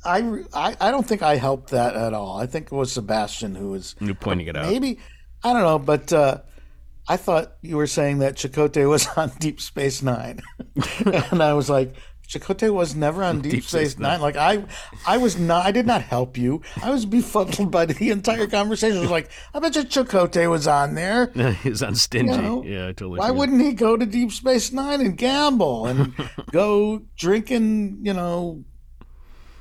I, 0.05 0.43
I 0.53 0.77
I 0.81 0.91
don't 0.91 1.07
think 1.07 1.23
I 1.23 1.37
helped 1.37 1.71
that 1.71 1.95
at 1.95 2.15
all. 2.15 2.41
I 2.41 2.47
think 2.47 2.67
it 2.67 2.75
was 2.75 2.93
Sebastian 2.93 3.55
who 3.55 3.71
was 3.71 3.95
You're 4.01 4.15
pointing 4.15 4.47
it 4.49 4.57
out. 4.57 4.67
maybe 4.71 4.99
I 5.45 5.53
don't 5.53 5.63
know, 5.63 5.79
but 5.79 6.13
uh, 6.13 6.39
I 7.09 7.17
thought 7.17 7.53
you 7.63 7.77
were 7.77 7.87
saying 7.87 8.19
that 8.19 8.37
Chakotay 8.37 8.89
was 8.89 9.07
on 9.17 9.31
Deep 9.39 9.61
Space 9.61 10.03
Nine, 10.03 10.41
and 11.05 11.43
I 11.43 11.53
was 11.53 11.69
like. 11.69 11.95
Chakotay 12.29 12.73
was 12.73 12.95
never 12.97 13.23
on 13.23 13.41
Deep, 13.43 13.53
Deep 13.53 13.65
Space, 13.65 13.91
Space 13.93 13.99
Nine. 13.99 14.21
Like 14.21 14.37
I, 14.37 14.65
I 15.07 15.19
was 15.19 15.39
not. 15.39 15.67
I 15.67 15.71
did 15.73 15.87
not 15.87 16.01
help 16.03 16.39
you. 16.39 16.63
I 16.83 16.91
was 16.91 17.05
befuddled 17.05 17.71
by 17.71 17.85
the 17.85 18.11
entire 18.11 18.47
conversation. 18.47 18.97
I 18.99 19.01
was 19.03 19.11
like, 19.11 19.31
I 19.53 19.59
bet 19.59 19.77
you 19.77 19.83
Chakotay 19.83 20.49
was 20.51 20.67
on 20.67 20.95
there. 20.95 21.27
He's 21.63 21.83
on 21.83 21.95
stingy. 21.95 22.33
You 22.33 22.41
know, 22.41 22.63
yeah, 22.65 22.85
I 22.89 22.93
totally. 22.93 23.19
Why 23.19 23.27
forgot. 23.29 23.39
wouldn't 23.39 23.61
he 23.63 23.73
go 23.75 23.97
to 23.99 24.07
Deep 24.07 24.33
Space 24.33 24.73
Nine 24.73 25.01
and 25.03 25.17
gamble 25.17 25.87
and 25.87 26.15
go 26.53 27.03
drinking? 27.17 27.99
You 28.03 28.15
know, 28.15 28.65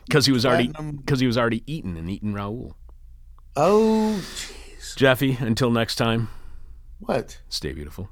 Because 0.08 0.26
he 0.26 0.32
was 0.32 0.46
already 0.46 0.68
because 0.70 1.20
he 1.20 1.28
was 1.28 1.38
already 1.38 1.64
eaten 1.66 1.98
and 1.98 2.10
eaten 2.10 2.34
Raoul. 2.34 2.78
oh, 3.58 4.22
jeez, 4.36 4.96
Jeffy, 4.96 5.38
until 5.42 5.72
next 5.72 5.96
time, 5.96 6.30
what? 7.00 7.42
stay 7.50 7.74
beautiful. 7.74 8.10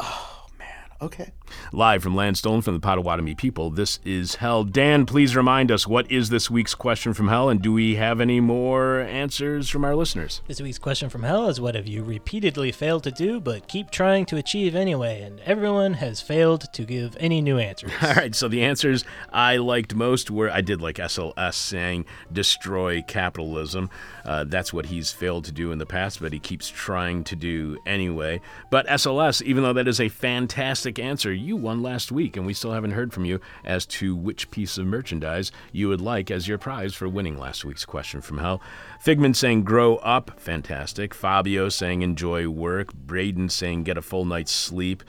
Oh 0.00 0.46
man. 0.58 0.68
Okay. 1.02 1.32
Live 1.72 2.02
from 2.02 2.14
Landstone 2.14 2.62
from 2.62 2.74
the 2.74 2.80
Potawatomi 2.80 3.34
people, 3.34 3.70
this 3.70 4.00
is 4.04 4.36
Hell. 4.36 4.64
Dan, 4.64 5.06
please 5.06 5.34
remind 5.34 5.70
us 5.70 5.86
what 5.86 6.10
is 6.10 6.30
this 6.30 6.50
week's 6.50 6.74
question 6.74 7.14
from 7.14 7.28
Hell, 7.28 7.48
and 7.48 7.60
do 7.60 7.72
we 7.72 7.96
have 7.96 8.20
any 8.20 8.40
more 8.40 9.00
answers 9.00 9.68
from 9.68 9.84
our 9.84 9.96
listeners? 9.96 10.42
This 10.46 10.60
week's 10.60 10.78
question 10.78 11.08
from 11.08 11.22
hell 11.22 11.48
is 11.48 11.60
what 11.60 11.74
have 11.74 11.86
you 11.86 12.02
repeatedly 12.02 12.72
failed 12.72 13.04
to 13.04 13.10
do 13.10 13.40
but 13.40 13.68
keep 13.68 13.90
trying 13.90 14.26
to 14.26 14.36
achieve 14.36 14.74
anyway? 14.74 15.22
And 15.22 15.40
everyone 15.40 15.94
has 15.94 16.20
failed 16.20 16.72
to 16.72 16.84
give 16.84 17.16
any 17.18 17.40
new 17.40 17.58
answers. 17.58 17.90
All 18.02 18.14
right, 18.14 18.34
so 18.34 18.48
the 18.48 18.62
answers 18.62 19.04
I 19.32 19.56
liked 19.56 19.94
most 19.94 20.30
were 20.30 20.50
I 20.50 20.60
did 20.60 20.80
like 20.80 20.96
SLS 20.96 21.54
saying 21.54 22.06
destroy 22.32 23.02
capitalism. 23.02 23.90
Uh, 24.24 24.44
that's 24.44 24.72
what 24.72 24.86
he's 24.86 25.12
failed 25.12 25.44
to 25.46 25.52
do 25.52 25.72
in 25.72 25.78
the 25.78 25.86
past, 25.86 26.20
but 26.20 26.32
he 26.32 26.38
keeps 26.38 26.68
trying 26.68 27.24
to 27.24 27.36
do 27.36 27.78
anyway. 27.86 28.40
But 28.70 28.86
SLS, 28.86 29.42
even 29.42 29.62
though 29.62 29.72
that 29.72 29.88
is 29.88 30.00
a 30.00 30.08
fantastic 30.08 30.98
answer, 30.98 31.32
you 31.44 31.56
won 31.56 31.82
last 31.82 32.10
week, 32.10 32.36
and 32.36 32.46
we 32.46 32.54
still 32.54 32.72
haven't 32.72 32.92
heard 32.92 33.12
from 33.12 33.24
you 33.24 33.40
as 33.64 33.86
to 33.86 34.16
which 34.16 34.50
piece 34.50 34.78
of 34.78 34.86
merchandise 34.86 35.52
you 35.72 35.88
would 35.88 36.00
like 36.00 36.30
as 36.30 36.48
your 36.48 36.58
prize 36.58 36.94
for 36.94 37.08
winning 37.08 37.38
last 37.38 37.64
week's 37.64 37.84
question 37.84 38.20
from 38.20 38.38
hell. 38.38 38.60
Figman 39.04 39.36
saying 39.36 39.64
grow 39.64 39.96
up, 39.96 40.40
fantastic. 40.40 41.14
Fabio 41.14 41.68
saying 41.68 42.02
enjoy 42.02 42.48
work. 42.48 42.92
Braden 42.94 43.48
saying 43.50 43.84
get 43.84 43.98
a 43.98 44.02
full 44.02 44.24
night's 44.24 44.52
sleep. 44.52 45.04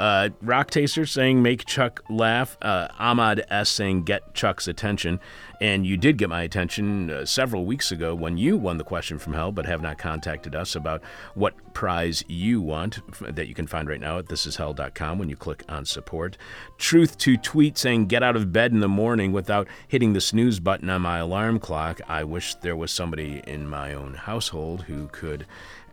Uh, 0.00 0.30
Rock 0.40 0.70
Taster 0.70 1.04
saying 1.04 1.42
make 1.42 1.66
Chuck 1.66 2.02
laugh. 2.08 2.56
Uh, 2.62 2.88
Ahmad 2.98 3.44
S 3.50 3.68
saying 3.68 4.04
get 4.04 4.32
Chuck's 4.32 4.66
attention. 4.66 5.20
And 5.60 5.86
you 5.86 5.98
did 5.98 6.16
get 6.16 6.30
my 6.30 6.40
attention 6.40 7.10
uh, 7.10 7.26
several 7.26 7.66
weeks 7.66 7.92
ago 7.92 8.14
when 8.14 8.38
you 8.38 8.56
won 8.56 8.78
the 8.78 8.84
question 8.84 9.18
from 9.18 9.34
hell, 9.34 9.52
but 9.52 9.66
have 9.66 9.82
not 9.82 9.98
contacted 9.98 10.54
us 10.54 10.74
about 10.74 11.02
what 11.34 11.54
prize 11.74 12.24
you 12.28 12.62
want 12.62 13.00
that 13.20 13.46
you 13.46 13.54
can 13.54 13.66
find 13.66 13.86
right 13.86 14.00
now 14.00 14.16
at 14.18 14.24
thisishell.com 14.24 15.18
when 15.18 15.28
you 15.28 15.36
click 15.36 15.62
on 15.68 15.84
support. 15.84 16.38
Truth 16.78 17.18
to 17.18 17.36
tweet 17.36 17.76
saying 17.76 18.06
get 18.06 18.22
out 18.22 18.36
of 18.36 18.54
bed 18.54 18.72
in 18.72 18.80
the 18.80 18.88
morning 18.88 19.32
without 19.32 19.68
hitting 19.86 20.14
the 20.14 20.20
snooze 20.22 20.60
button 20.60 20.88
on 20.88 21.02
my 21.02 21.18
alarm 21.18 21.58
clock. 21.58 22.00
I 22.08 22.24
wish 22.24 22.54
there 22.54 22.74
was 22.74 22.90
somebody 22.90 23.42
in 23.46 23.68
my 23.68 23.92
own 23.92 24.14
household 24.14 24.84
who 24.84 25.08
could 25.08 25.44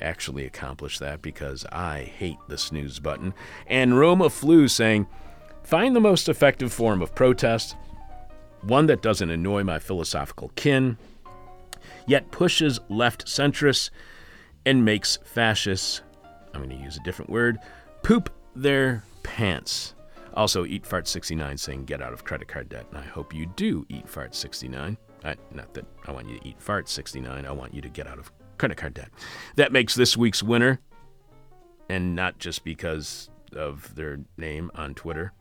actually 0.01 0.45
accomplish 0.45 0.99
that 0.99 1.21
because 1.21 1.65
I 1.71 2.01
hate 2.01 2.37
the 2.47 2.57
snooze 2.57 2.99
button. 2.99 3.33
And 3.67 3.97
Roma 3.97 4.29
Flu 4.29 4.67
saying, 4.67 5.07
find 5.63 5.95
the 5.95 6.01
most 6.01 6.29
effective 6.29 6.71
form 6.71 7.01
of 7.01 7.15
protest, 7.15 7.75
one 8.61 8.87
that 8.87 9.01
doesn't 9.01 9.29
annoy 9.29 9.63
my 9.63 9.79
philosophical 9.79 10.51
kin, 10.55 10.97
yet 12.05 12.31
pushes 12.31 12.79
left 12.89 13.25
centrists 13.25 13.89
and 14.65 14.83
makes 14.83 15.17
fascists, 15.23 16.01
I'm 16.53 16.63
going 16.63 16.77
to 16.77 16.83
use 16.83 16.97
a 16.97 17.03
different 17.03 17.31
word, 17.31 17.59
poop 18.03 18.29
their 18.55 19.03
pants. 19.23 19.93
Also, 20.33 20.65
Eat 20.65 20.85
Fart 20.85 21.07
69 21.07 21.57
saying 21.57 21.85
get 21.85 22.01
out 22.01 22.13
of 22.13 22.23
credit 22.23 22.47
card 22.47 22.69
debt, 22.69 22.85
and 22.89 22.99
I 22.99 23.05
hope 23.05 23.33
you 23.33 23.45
do 23.55 23.85
eat 23.89 24.07
Fart 24.07 24.35
69. 24.35 24.97
I, 25.23 25.35
not 25.51 25.73
that 25.73 25.85
I 26.05 26.11
want 26.11 26.29
you 26.29 26.37
to 26.37 26.47
eat 26.47 26.61
Fart 26.61 26.87
69, 26.87 27.45
I 27.45 27.51
want 27.51 27.73
you 27.73 27.81
to 27.81 27.89
get 27.89 28.07
out 28.07 28.19
of 28.19 28.31
credit 28.57 28.77
card 28.77 28.93
debt. 28.93 29.09
That 29.55 29.71
makes 29.71 29.95
this 29.95 30.17
week's 30.17 30.43
winner 30.43 30.79
and 31.89 32.15
not 32.15 32.39
just 32.39 32.63
because 32.63 33.29
of 33.53 33.95
their 33.95 34.19
name 34.37 34.71
on 34.75 34.93
Twitter. 34.93 35.33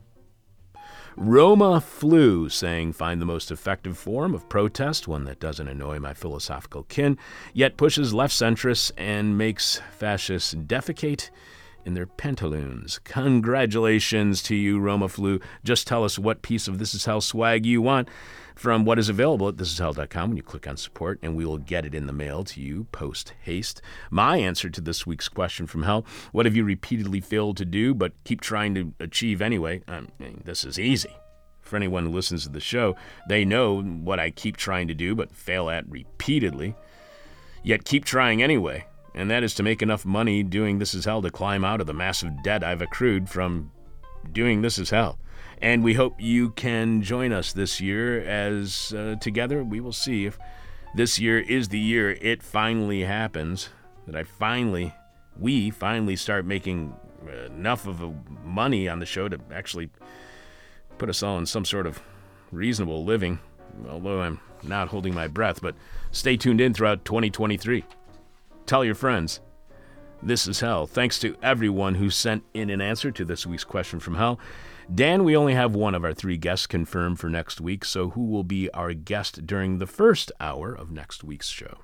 Roma 1.17 1.81
Flu 1.81 2.51
saying, 2.51 2.93
find 2.93 3.23
the 3.23 3.27
most 3.27 3.51
effective 3.51 3.97
form 3.97 4.35
of 4.35 4.49
protest, 4.51 5.09
one 5.09 5.25
that 5.25 5.41
doesn't 5.41 5.67
annoy 5.67 5.99
my 5.99 6.13
philosophical 6.13 6.83
kin, 6.85 7.17
yet 7.55 7.79
pushes 7.79 8.13
left 8.13 8.35
centrists 8.35 8.93
and 8.99 9.39
makes 9.39 9.81
fascists 9.93 10.55
defecate 10.55 11.31
in 11.87 11.95
their 11.95 12.07
pantaloons. 12.07 12.99
Congratulations 13.05 14.43
to 14.43 14.55
you, 14.55 14.79
Roma 14.79 15.09
Flu. 15.09 15.41
Just 15.65 15.87
tell 15.87 16.05
us 16.05 16.19
what 16.19 16.43
piece 16.43 16.69
of 16.69 16.79
This 16.79 16.95
Is 16.95 17.07
Hell 17.07 17.23
swag 17.23 17.65
you 17.65 17.81
want 17.81 18.09
from 18.57 18.87
what 18.87 18.99
is 18.99 19.11
available 19.11 19.49
at 19.49 19.57
thisishell.com 19.57 20.31
when 20.31 20.37
you 20.37 20.43
click 20.43 20.67
on 20.67 20.79
support, 20.79 21.19
and 21.23 21.37
we 21.37 21.45
will 21.45 21.59
get 21.59 21.85
it 21.85 21.95
in 21.95 22.07
the 22.07 22.13
mail 22.13 22.43
to 22.43 22.61
you 22.61 22.85
post 22.91 23.35
haste. 23.43 23.83
My 24.11 24.39
answer 24.39 24.71
to 24.71 24.81
this 24.81 25.07
week's 25.07 25.29
question 25.29 25.67
from 25.67 25.85
hell 25.85 26.05
what 26.33 26.47
have 26.47 26.57
you 26.57 26.65
repeatedly 26.65 27.21
failed 27.21 27.59
to 27.59 27.65
do 27.65 27.95
but 27.95 28.13
keep 28.25 28.41
trying 28.41 28.75
to 28.75 28.95
achieve 28.99 29.41
anyway? 29.43 29.83
I 29.87 30.07
mean, 30.19 30.43
this 30.45 30.65
is 30.65 30.79
easy. 30.79 31.15
For 31.61 31.77
anyone 31.77 32.07
who 32.07 32.13
listens 32.13 32.45
to 32.45 32.49
the 32.49 32.61
show, 32.61 32.97
they 33.29 33.45
know 33.45 33.83
what 33.83 34.19
I 34.19 34.31
keep 34.31 34.57
trying 34.57 34.89
to 34.89 34.95
do 34.95 35.15
but 35.15 35.33
fail 35.33 35.69
at 35.69 35.89
repeatedly, 35.89 36.75
yet 37.63 37.85
keep 37.85 38.05
trying 38.05 38.43
anyway. 38.43 38.87
And 39.15 39.31
that 39.31 39.43
is 39.43 39.55
to 39.55 39.63
make 39.63 39.83
enough 39.83 40.05
money 40.05 40.43
doing 40.43 40.79
This 40.79 40.95
Is 40.95 41.07
Hell 41.07 41.23
to 41.23 41.31
climb 41.31 41.65
out 41.65 41.81
of 41.81 41.87
the 41.87 41.95
massive 41.95 42.43
debt 42.43 42.63
I've 42.63 42.83
accrued 42.83 43.29
from 43.29 43.73
doing 44.31 44.63
This 44.63 44.79
Is 44.79 44.91
Hell. 44.91 45.19
And 45.61 45.83
we 45.83 45.95
hope 45.95 46.21
you 46.21 46.51
can 46.51 47.03
join 47.03 47.33
us 47.33 47.53
this 47.53 47.81
year 47.81 48.21
as 48.21 48.93
uh, 48.93 49.17
together 49.21 49.65
we 49.65 49.81
will 49.81 49.93
see 49.93 50.27
if 50.27 50.39
this 50.95 51.19
year 51.19 51.39
is 51.39 51.69
the 51.69 51.79
year 51.79 52.13
it 52.13 52.43
finally 52.43 53.03
happens. 53.03 53.71
That 54.07 54.17
I 54.17 54.23
finally, 54.23 54.95
we 55.39 55.71
finally 55.71 56.17
start 56.17 56.45
making 56.45 56.95
enough 57.47 57.87
of 57.87 58.03
money 58.45 58.89
on 58.89 59.01
the 59.01 59.07
show 59.07 59.29
to 59.29 59.39
actually 59.53 59.91
put 60.99 61.09
us 61.09 61.23
all 61.23 61.39
in 61.39 61.47
some 61.47 61.65
sort 61.65 61.87
of 61.87 62.01
reasonable 62.53 63.05
living. 63.05 63.39
Although 63.89 64.21
I'm 64.21 64.41
not 64.63 64.89
holding 64.89 65.15
my 65.15 65.29
breath, 65.29 65.61
but 65.61 65.75
stay 66.13 66.37
tuned 66.37 66.61
in 66.61 66.73
throughout 66.73 67.05
2023. 67.05 67.85
Tell 68.65 68.85
your 68.85 68.95
friends. 68.95 69.41
This 70.23 70.49
is 70.49 70.61
Hell. 70.61 70.87
Thanks 70.87 71.19
to 71.21 71.37
everyone 71.43 71.97
who 71.97 72.11
sent 72.11 72.43
in 72.55 72.71
an 72.71 72.81
answer 72.81 73.11
to 73.11 73.25
this 73.25 73.47
week's 73.47 73.65
question 73.65 74.01
from 74.01 74.15
Hell. 74.15 74.41
Dan, 74.95 75.25
we 75.25 75.37
only 75.37 75.55
have 75.55 75.75
one 75.75 75.95
of 75.95 76.05
our 76.05 76.15
three 76.15 76.37
guests 76.37 76.67
confirmed 76.67 77.19
for 77.19 77.29
next 77.29 77.61
week, 77.61 77.85
so 77.85 78.11
who 78.11 78.25
will 78.25 78.45
be 78.45 78.71
our 78.71 78.95
guest 78.95 79.47
during 79.47 79.79
the 79.79 79.87
first 79.87 80.31
hour 80.41 80.73
of 80.73 80.91
next 80.91 81.25
week's 81.25 81.49
show? 81.49 81.79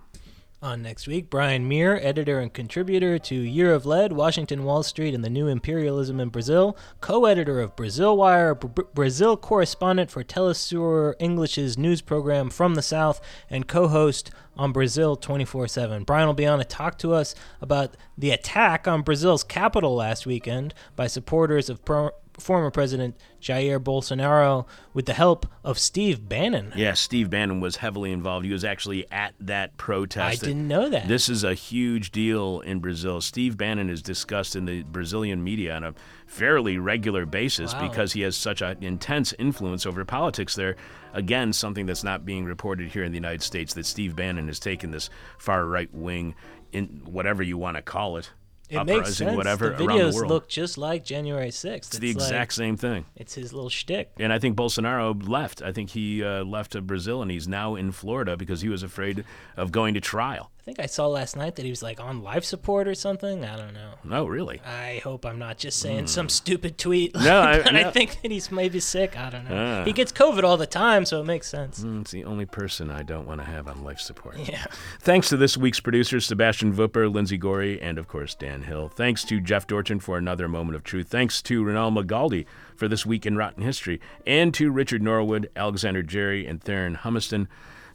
On 0.63 0.81
next 0.81 1.09
week, 1.09 1.29
Brian 1.29 1.67
Mier, 1.67 1.99
editor 2.01 2.39
and 2.39 2.55
contributor 2.55 3.19
to 3.19 3.35
Year 3.35 3.75
of 3.75 3.85
Lead, 3.85 4.13
Washington 4.13 4.63
Wall 4.63 4.85
Street, 4.85 5.13
and 5.13 5.25
the 5.25 5.29
New 5.29 5.49
Imperialism 5.49 6.21
in 6.21 6.29
Brazil, 6.29 6.77
co 7.01 7.25
editor 7.25 7.61
of 7.61 7.75
Brasil 7.75 8.17
Wire, 8.17 8.55
Br- 8.55 8.83
Brazil 8.95 9.37
correspondent 9.37 10.09
for 10.09 10.23
Telesur 10.23 11.15
English's 11.19 11.77
news 11.77 12.01
program 12.01 12.49
From 12.49 12.77
the 12.77 12.83
South, 12.83 13.21
and 13.51 13.67
co 13.67 13.89
host 13.89 14.31
on 14.57 14.71
Brazil 14.71 15.17
24 15.17 15.67
7. 15.67 16.05
Brian 16.05 16.29
will 16.29 16.35
be 16.35 16.47
on 16.47 16.61
to 16.61 16.65
talk 16.65 16.97
to 16.99 17.13
us 17.13 17.35
about 17.61 17.97
the 18.17 18.31
attack 18.31 18.87
on 18.87 19.03
Brazil's 19.03 19.43
capital 19.43 19.97
last 19.97 20.27
weekend 20.27 20.75
by 20.95 21.09
supporters 21.09 21.69
of 21.69 21.85
pro- 21.85 22.13
former 22.39 22.71
President 22.71 23.17
Jair 23.41 23.79
Bolsonaro 23.79 24.67
with 24.95 25.07
the 25.07 25.13
help 25.15 25.47
of 25.65 25.79
Steve 25.79 26.29
Bannon. 26.29 26.73
Yeah, 26.77 26.95
Steve 26.95 27.31
Bannon 27.31 27.61
was 27.61 27.77
heavily 27.77 28.13
involved. 28.13 28.47
He 28.47 28.53
was 28.53 28.65
actually 28.65 29.11
at 29.11 29.35
that 29.41 29.77
protest. 29.77 30.43
I 30.43 30.47
didn't 30.47 30.67
know 30.69 30.89
that. 30.89 31.09
This 31.09 31.29
is 31.29 31.45
a 31.45 31.55
huge 31.55 32.11
deal 32.11 32.61
in 32.61 32.81
Brazil. 32.81 33.21
Steve 33.21 33.57
Bannon 33.57 33.91
is 33.91 34.03
discussed 34.03 34.57
in 34.57 34.65
the 34.65 34.83
Brazilian 34.83 35.43
media 35.45 35.75
on 35.77 35.85
a 35.85 35.95
fairly 36.27 36.79
regular 36.79 37.27
basis 37.27 37.75
Wow. 37.75 37.89
because 37.89 38.13
he 38.15 38.23
has 38.23 38.37
such 38.37 38.63
an 38.63 38.83
intense 38.83 39.33
influence 39.39 39.85
over 39.87 40.05
politics 40.05 40.55
there. 40.55 40.77
Again, 41.13 41.53
something 41.53 41.85
that's 41.87 42.05
not 42.05 42.25
being 42.25 42.45
reported 42.47 42.91
here 42.93 43.05
in 43.05 43.13
the 43.13 43.17
United 43.19 43.43
States 43.43 43.75
that 43.75 43.85
Steve 43.85 44.17
Bannon 44.17 44.47
has 44.49 44.59
taken 44.59 44.91
this 44.93 45.11
far 45.39 45.67
right 45.67 45.93
wing, 45.93 46.35
in 46.73 47.03
whatever 47.05 47.43
you 47.43 47.59
want 47.59 47.77
to 47.77 47.83
call 47.83 48.17
it, 48.17 48.31
it 48.73 48.77
uprising, 48.77 48.97
makes 49.01 49.17
sense. 49.17 49.37
whatever 49.37 49.71
the 49.71 49.85
around 49.85 49.99
the 49.99 50.05
videos 50.05 50.15
world. 50.15 50.31
look 50.31 50.49
just 50.49 50.79
like 50.79 51.05
January 51.05 51.49
6th. 51.49 51.77
it's 51.77 51.99
the 51.99 52.11
exact 52.11 52.55
same 52.55 52.77
thing. 52.77 53.05
It's 53.17 53.35
his 53.35 53.53
little 53.53 53.71
shtick. 53.71 54.13
And 54.19 54.33
I 54.33 54.39
think 54.39 54.57
Bolsonaro 54.57 55.29
left. 55.29 55.63
I 55.63 55.73
think 55.73 55.91
he 55.91 56.23
uh, 56.23 56.45
left 56.45 56.73
to 56.73 56.81
Brazil 56.81 57.23
and 57.23 57.31
he's 57.31 57.49
now 57.49 57.75
in 57.75 57.93
Florida 57.93 58.37
because 58.37 58.61
he 58.61 58.69
was 58.69 58.83
afraid 58.83 59.25
of 59.57 59.73
going 59.73 59.95
to 59.95 60.01
trial. 60.01 60.52
I 60.63 60.65
think 60.65 60.79
I 60.79 60.87
saw 60.87 61.09
last 61.09 61.37
night 61.37 61.57
that 61.57 61.65
he 61.65 61.71
was 61.71 61.83
like 61.83 61.99
on 61.99 62.23
life 62.23 62.45
support 62.45 62.87
or 62.87 62.95
something. 62.95 63.45
I 63.45 63.57
don't 63.57 63.75
know. 63.75 63.95
No, 64.05 64.27
really. 64.27 64.61
I 64.65 65.01
hope 65.03 65.27
I'm 65.27 65.37
not 65.41 65.59
just 65.59 65.81
saying 65.81 66.07
some 66.07 66.29
stupid 66.29 66.79
tweet. 66.79 67.17
Hmm. 67.17 67.25
No, 67.25 67.41
I- 67.41 67.63
but 67.65 67.75
I 67.75 67.91
think 67.91 68.23
that 68.23 68.31
he's 68.31 68.49
maybe 68.53 68.79
sick. 68.79 69.19
I 69.19 69.29
don't 69.31 69.49
know. 69.49 69.81
Ah. 69.81 69.85
He 69.85 69.93
gets 69.93 70.13
COVID 70.13 70.45
all 70.45 70.57
the 70.57 70.69
time, 70.69 71.05
so 71.05 71.21
it 71.21 71.25
makes 71.25 71.49
sense. 71.49 71.81
Mm, 71.83 72.03
It's 72.03 72.13
the 72.13 72.23
only 72.23 72.47
person 72.47 72.93
I 72.93 73.03
don't 73.03 73.27
want 73.27 73.41
to 73.41 73.45
have 73.45 73.67
on 73.67 73.83
life 73.83 73.99
support. 73.99 74.37
Yeah. 74.39 74.65
Thanks 75.01 75.29
to 75.31 75.37
this 75.37 75.57
week's 75.57 75.81
producers, 75.81 76.27
Sebastian 76.27 76.73
Vupper, 76.73 77.13
Lindsay 77.13 77.39
Gorey, 77.39 77.83
and 77.83 77.99
of 77.99 78.07
course, 78.07 78.37
Dan 78.37 78.63
Hill. 78.63 78.89
Thanks 78.89 79.25
to 79.25 79.41
Jeff 79.41 79.67
Dorchen 79.67 79.99
for 79.99 80.17
another 80.17 80.47
moment 80.47 80.77
of 80.77 80.85
truth. 80.85 81.09
Thanks 81.09 81.43
to 81.43 81.65
Renal 81.65 81.91
Magaldi 81.91 82.47
for 82.77 82.87
this 82.87 83.05
week 83.05 83.27
in 83.27 83.37
Rotten 83.37 83.65
History. 83.65 84.01
And 84.29 84.55
to 84.55 84.71
Richard 84.71 85.03
Norwood, 85.03 85.51
Alexander 85.57 86.05
Jerry, 86.05 86.47
and 86.47 86.63
Theron 86.63 86.99
Humiston, 87.03 87.49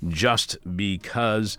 just 0.05 0.57
because. 0.75 1.57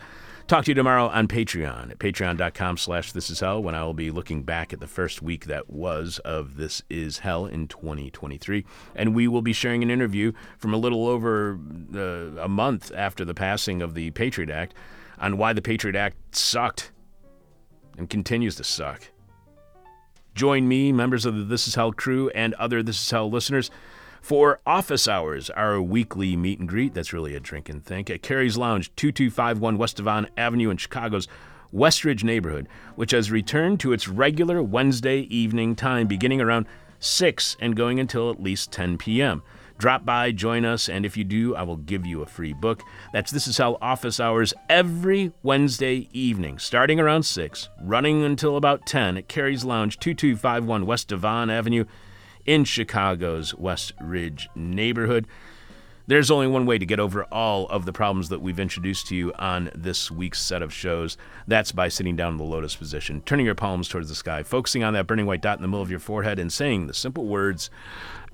Talk 0.49 0.65
to 0.65 0.71
you 0.71 0.75
tomorrow 0.75 1.09
on 1.09 1.29
Patreon 1.29 1.91
at 1.91 1.99
patreon.com 1.99 2.79
slash 2.79 3.13
this 3.13 3.29
is 3.29 3.41
hell 3.41 3.63
when 3.63 3.75
I 3.75 3.85
will 3.85 3.93
be 3.93 4.11
looking 4.11 4.45
back 4.45 4.73
at 4.73 4.81
the 4.81 4.87
first 4.87 5.21
week 5.21 5.45
that 5.45 5.69
was 5.69 6.21
of 6.21 6.57
This 6.57 6.83
Is 6.89 7.19
Hell 7.19 7.45
in 7.45 7.69
2023. 7.69 8.65
And 8.95 9.15
we 9.15 9.29
will 9.29 9.43
be 9.43 9.53
sharing 9.53 9.83
an 9.83 9.91
interview 9.91 10.33
from 10.57 10.73
a 10.73 10.79
little 10.79 11.07
over 11.07 11.61
uh, 11.95 12.41
a 12.43 12.49
month 12.49 12.91
after 12.97 13.27
the 13.27 13.35
passing 13.35 13.83
of 13.83 13.93
the 13.93 14.11
Patriot 14.13 14.49
Act 14.49 14.73
on 15.19 15.37
why 15.37 15.53
the 15.53 15.61
Patriot 15.61 15.97
Act 15.97 16.17
sucked 16.35 16.93
and 17.99 18.09
continues 18.09 18.57
to 18.57 18.65
suck. 18.65 19.11
Join 20.35 20.67
me, 20.67 20.93
members 20.93 21.27
of 21.27 21.37
the 21.37 21.45
This 21.45 21.69
Is 21.69 21.75
Hell 21.75 21.93
crew, 21.93 22.31
and 22.31 22.55
other 22.55 22.83
This 22.83 23.03
Is 23.03 23.11
Hell 23.11 23.31
listeners 23.31 23.71
for 24.21 24.61
Office 24.67 25.07
Hours, 25.09 25.51
our 25.51 25.81
weekly 25.81 26.37
meet 26.37 26.59
and 26.59 26.69
greet. 26.69 26.95
That's 26.95 27.13
really 27.13 27.35
a 27.35 27.41
drink 27.41 27.69
and 27.69 27.85
think 27.85 28.11
at 28.11 28.23
Cary's 28.23 28.57
Lounge, 28.57 28.95
2251 28.97 29.79
West 29.79 29.97
Devon 29.97 30.29
Avenue 30.37 30.71
in 30.71 30.77
Chicago's 30.77 31.29
Westridge 31.73 32.25
neighborhood, 32.25 32.69
which 32.95 33.11
has 33.11 33.31
returned 33.31 33.81
to 33.81 33.93
its 33.93 34.09
regular 34.09 34.63
Wednesday 34.63 35.21
evening 35.21 35.77
time 35.77 36.07
beginning 36.07 36.41
around 36.41 36.67
6 36.99 37.57
and 37.61 37.77
going 37.77 38.01
until 38.01 38.31
at 38.31 38.43
least 38.43 38.73
10 38.73 38.99
p.m. 38.99 39.43
Drop 39.79 40.05
by, 40.05 40.33
join 40.33 40.65
us, 40.65 40.89
and 40.89 41.07
if 41.07 41.17
you 41.17 41.23
do, 41.23 41.55
I 41.55 41.63
will 41.63 41.77
give 41.77 42.05
you 42.05 42.21
a 42.21 42.27
free 42.27 42.53
book. 42.53 42.83
That's 43.13 43.31
This 43.31 43.47
Is 43.47 43.59
Hell 43.59 43.79
Office 43.81 44.19
Hours 44.19 44.53
every 44.69 45.33
Wednesday 45.45 46.09
evening, 46.13 46.59
starting 46.59 46.99
around 46.99 47.23
6, 47.23 47.69
running 47.83 48.25
until 48.25 48.57
about 48.57 48.87
10 48.87 49.17
at 49.19 49.29
Cary's 49.29 49.65
Lounge, 49.65 50.01
2251 50.01 50.85
West 50.85 51.09
Devon 51.09 51.49
Avenue 51.49 51.85
in 52.49 52.65
Chicago's 52.65 53.55
West 53.55 53.93
Ridge 54.01 54.49
neighborhood. 54.55 55.27
There's 56.07 56.31
only 56.31 56.47
one 56.47 56.65
way 56.65 56.79
to 56.79 56.87
get 56.87 56.99
over 56.99 57.25
all 57.25 57.69
of 57.69 57.85
the 57.85 57.93
problems 57.93 58.31
that 58.31 58.41
we've 58.41 58.59
introduced 58.59 59.09
to 59.09 59.15
you 59.15 59.35
on 59.35 59.71
this 59.75 60.11
week's 60.11 60.41
set 60.41 60.63
of 60.63 60.73
shows. 60.73 61.19
That's 61.47 61.73
by 61.73 61.89
sitting 61.89 62.17
down 62.17 62.33
in 62.33 62.39
the 62.39 62.45
lotus 62.45 62.75
position, 62.75 63.21
turning 63.27 63.45
your 63.45 63.55
palms 63.55 63.87
towards 63.87 64.09
the 64.09 64.15
sky, 64.15 64.43
focusing 64.43 64.83
on 64.83 64.95
that 64.95 65.07
burning 65.07 65.27
white 65.27 65.43
dot 65.43 65.59
in 65.59 65.63
the 65.63 65.69
middle 65.69 65.83
of 65.83 65.91
your 65.91 66.01
forehead, 66.01 66.39
and 66.39 66.51
saying 66.51 66.87
the 66.87 66.95
simple 66.95 67.27
words 67.27 67.69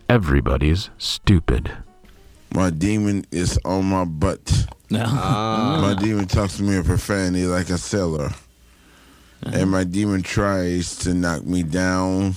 Everybody's 0.09 0.91
stupid. 0.97 1.73
My 2.53 2.71
demon 2.71 3.27
is 3.33 3.59
on 3.65 3.87
my 3.87 4.05
butt. 4.05 4.69
Ah. 4.97 5.81
My 5.83 6.01
demon 6.01 6.29
talks 6.29 6.59
to 6.59 6.63
me 6.63 6.77
in 6.77 6.85
profanity 6.85 7.47
like 7.47 7.69
a 7.69 7.79
sailor. 7.79 8.31
And 9.43 9.69
my 9.69 9.83
demon 9.83 10.23
tries 10.23 10.97
to 10.99 11.15
knock 11.15 11.45
me 11.45 11.65
down. 11.65 12.37